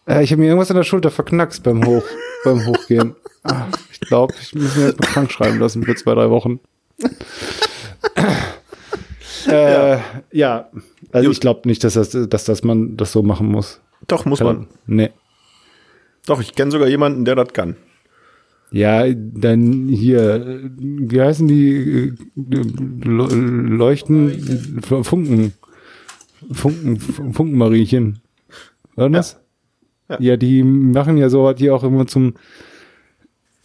Äh, 0.07 0.23
ich 0.23 0.31
habe 0.31 0.41
mir 0.41 0.47
irgendwas 0.47 0.69
an 0.69 0.77
der 0.77 0.83
Schulter 0.83 1.09
verknackst 1.09 1.63
beim 1.63 1.85
Hoch, 1.85 2.03
beim 2.43 2.65
Hochgehen. 2.65 3.15
Ah, 3.43 3.67
ich 3.91 3.99
glaube, 4.01 4.33
ich 4.41 4.53
muss 4.53 4.75
mir 4.75 4.87
jetzt 4.87 4.99
mal 4.99 5.07
krank 5.07 5.31
schreiben 5.31 5.59
lassen 5.59 5.83
für 5.83 5.95
zwei, 5.95 6.15
drei 6.15 6.29
Wochen. 6.29 6.59
Äh, 9.47 9.97
ja. 10.31 10.69
also 11.11 11.27
Gut. 11.27 11.33
ich 11.35 11.39
glaube 11.41 11.67
nicht, 11.67 11.83
dass 11.83 11.93
das, 11.93 12.09
dass 12.11 12.45
das 12.45 12.63
man 12.63 12.97
das 12.97 13.11
so 13.11 13.23
machen 13.23 13.47
muss. 13.47 13.81
Doch, 14.07 14.25
muss 14.25 14.39
man. 14.41 14.67
Nee. 14.87 15.11
Doch, 16.25 16.41
ich 16.41 16.53
kenne 16.55 16.71
sogar 16.71 16.87
jemanden, 16.87 17.25
der 17.25 17.35
das 17.35 17.53
kann. 17.53 17.75
Ja, 18.71 19.05
dann 19.13 19.89
hier, 19.89 20.69
wie 20.79 21.21
heißen 21.21 21.47
die 21.47 21.75
äh, 21.75 22.13
Le- 22.35 23.35
Leuchten, 23.75 24.81
Funken, 24.81 25.53
Funken, 26.51 26.97
Funkenmariechen. 26.99 28.19
War 28.95 29.09
das? 29.09 29.39
Ja. 30.09 30.19
Ja. 30.21 30.37
die 30.37 30.63
machen 30.63 31.17
ja 31.17 31.29
so, 31.29 31.51
die 31.53 31.69
auch 31.69 31.83
immer 31.83 32.07
zum, 32.07 32.35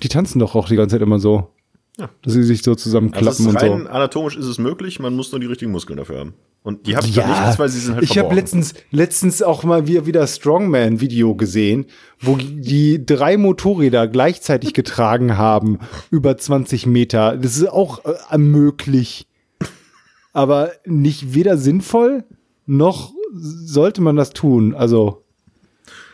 die 0.03 0.09
tanzen 0.09 0.39
doch 0.41 0.55
auch 0.55 0.69
die 0.69 0.77
ganze 0.77 0.95
Zeit 0.97 1.03
immer 1.03 1.19
so. 1.19 1.51
Ja. 1.99 2.11
Dass 2.23 2.35
sie 2.35 2.43
sich 2.43 2.63
so 2.63 2.73
Also 2.73 2.79
es 2.79 2.83
zusammenklappen 2.83 3.31
ist 3.31 3.47
und 3.47 3.57
rein 3.57 3.83
so. 3.85 3.89
anatomisch 3.89 4.37
ist 4.37 4.45
es 4.45 4.59
möglich, 4.59 5.01
man 5.01 5.15
muss 5.15 5.31
nur 5.33 5.41
die 5.41 5.47
richtigen 5.47 5.73
Muskeln 5.73 5.97
dafür 5.97 6.21
haben. 6.21 6.35
Und 6.63 6.87
die 6.89 6.97
habe 6.97 7.07
ich 7.07 7.15
ja 7.15 7.47
nicht, 7.47 7.59
weil 7.61 7.69
sie 7.69 7.79
sind 7.79 7.95
halt 7.95 8.05
ich 8.05 8.19
habe 8.19 8.35
letztens, 8.35 8.75
letztens 8.91 9.41
auch 9.41 9.63
mal 9.63 9.87
wieder, 9.87 10.05
wieder 10.05 10.27
Strongman-Video 10.27 11.37
gesehen, 11.37 11.87
wo 12.19 12.37
die 12.37 13.07
drei 13.07 13.37
Motorräder 13.37 14.09
gleichzeitig 14.09 14.75
getragen 14.75 15.39
haben, 15.39 15.79
über 16.11 16.37
20 16.37 16.87
Meter. 16.87 17.37
Das 17.37 17.57
ist 17.57 17.69
auch 17.69 18.01
äh, 18.05 18.37
möglich. 18.37 19.29
Aber 20.33 20.73
nicht 20.85 21.35
weder 21.35 21.57
sinnvoll, 21.57 22.25
noch 22.67 23.13
sollte 23.33 24.03
man 24.03 24.17
das 24.17 24.31
tun. 24.31 24.75
Also, 24.75 25.23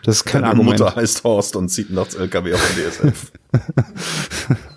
das 0.04 0.16
ist 0.16 0.24
kein 0.26 0.42
Deine 0.42 0.52
Argument. 0.52 0.80
Mutter 0.80 0.94
heißt 0.94 1.24
Horst 1.24 1.56
und 1.56 1.70
zieht 1.70 1.90
nachts 1.90 2.14
LKW 2.14 2.52
auf 2.52 2.74
dem 2.74 2.90
DSF. 2.90 3.32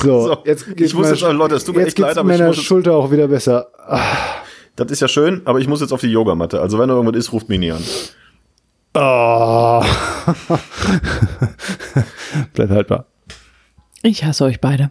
So, 0.04 0.26
So, 0.26 0.36
jetzt 0.44 0.66
ich 0.68 0.76
geht's 0.76 0.94
muss 0.94 1.08
jetzt, 1.10 1.20
Leute, 1.22 1.54
es 1.56 1.64
tut 1.64 1.74
mir 1.76 1.82
jetzt 1.82 1.88
echt 1.90 1.98
leid, 1.98 2.08
geht's 2.10 2.18
aber 2.18 2.30
ich 2.32 2.38
meiner 2.38 2.48
muss 2.48 2.56
jetzt- 2.56 2.66
Schulter 2.66 2.94
auch 2.94 3.10
wieder 3.10 3.28
besser. 3.28 3.68
Ah. 3.86 4.00
Das 4.76 4.90
ist 4.90 5.00
ja 5.00 5.08
schön, 5.08 5.42
aber 5.44 5.58
ich 5.58 5.66
muss 5.68 5.80
jetzt 5.80 5.92
auf 5.92 6.00
die 6.00 6.06
Yogamatte. 6.10 6.60
Also 6.60 6.78
wenn 6.78 6.88
da 6.88 6.94
irgendwas 6.94 7.18
ist, 7.18 7.32
ruft 7.32 7.48
mich 7.48 7.58
nie 7.58 7.72
an. 7.72 7.82
Oh. 8.92 9.84
Bleibt 12.54 12.70
haltbar. 12.72 13.06
Ich 14.02 14.24
hasse 14.24 14.44
euch 14.44 14.60
beide. 14.60 14.90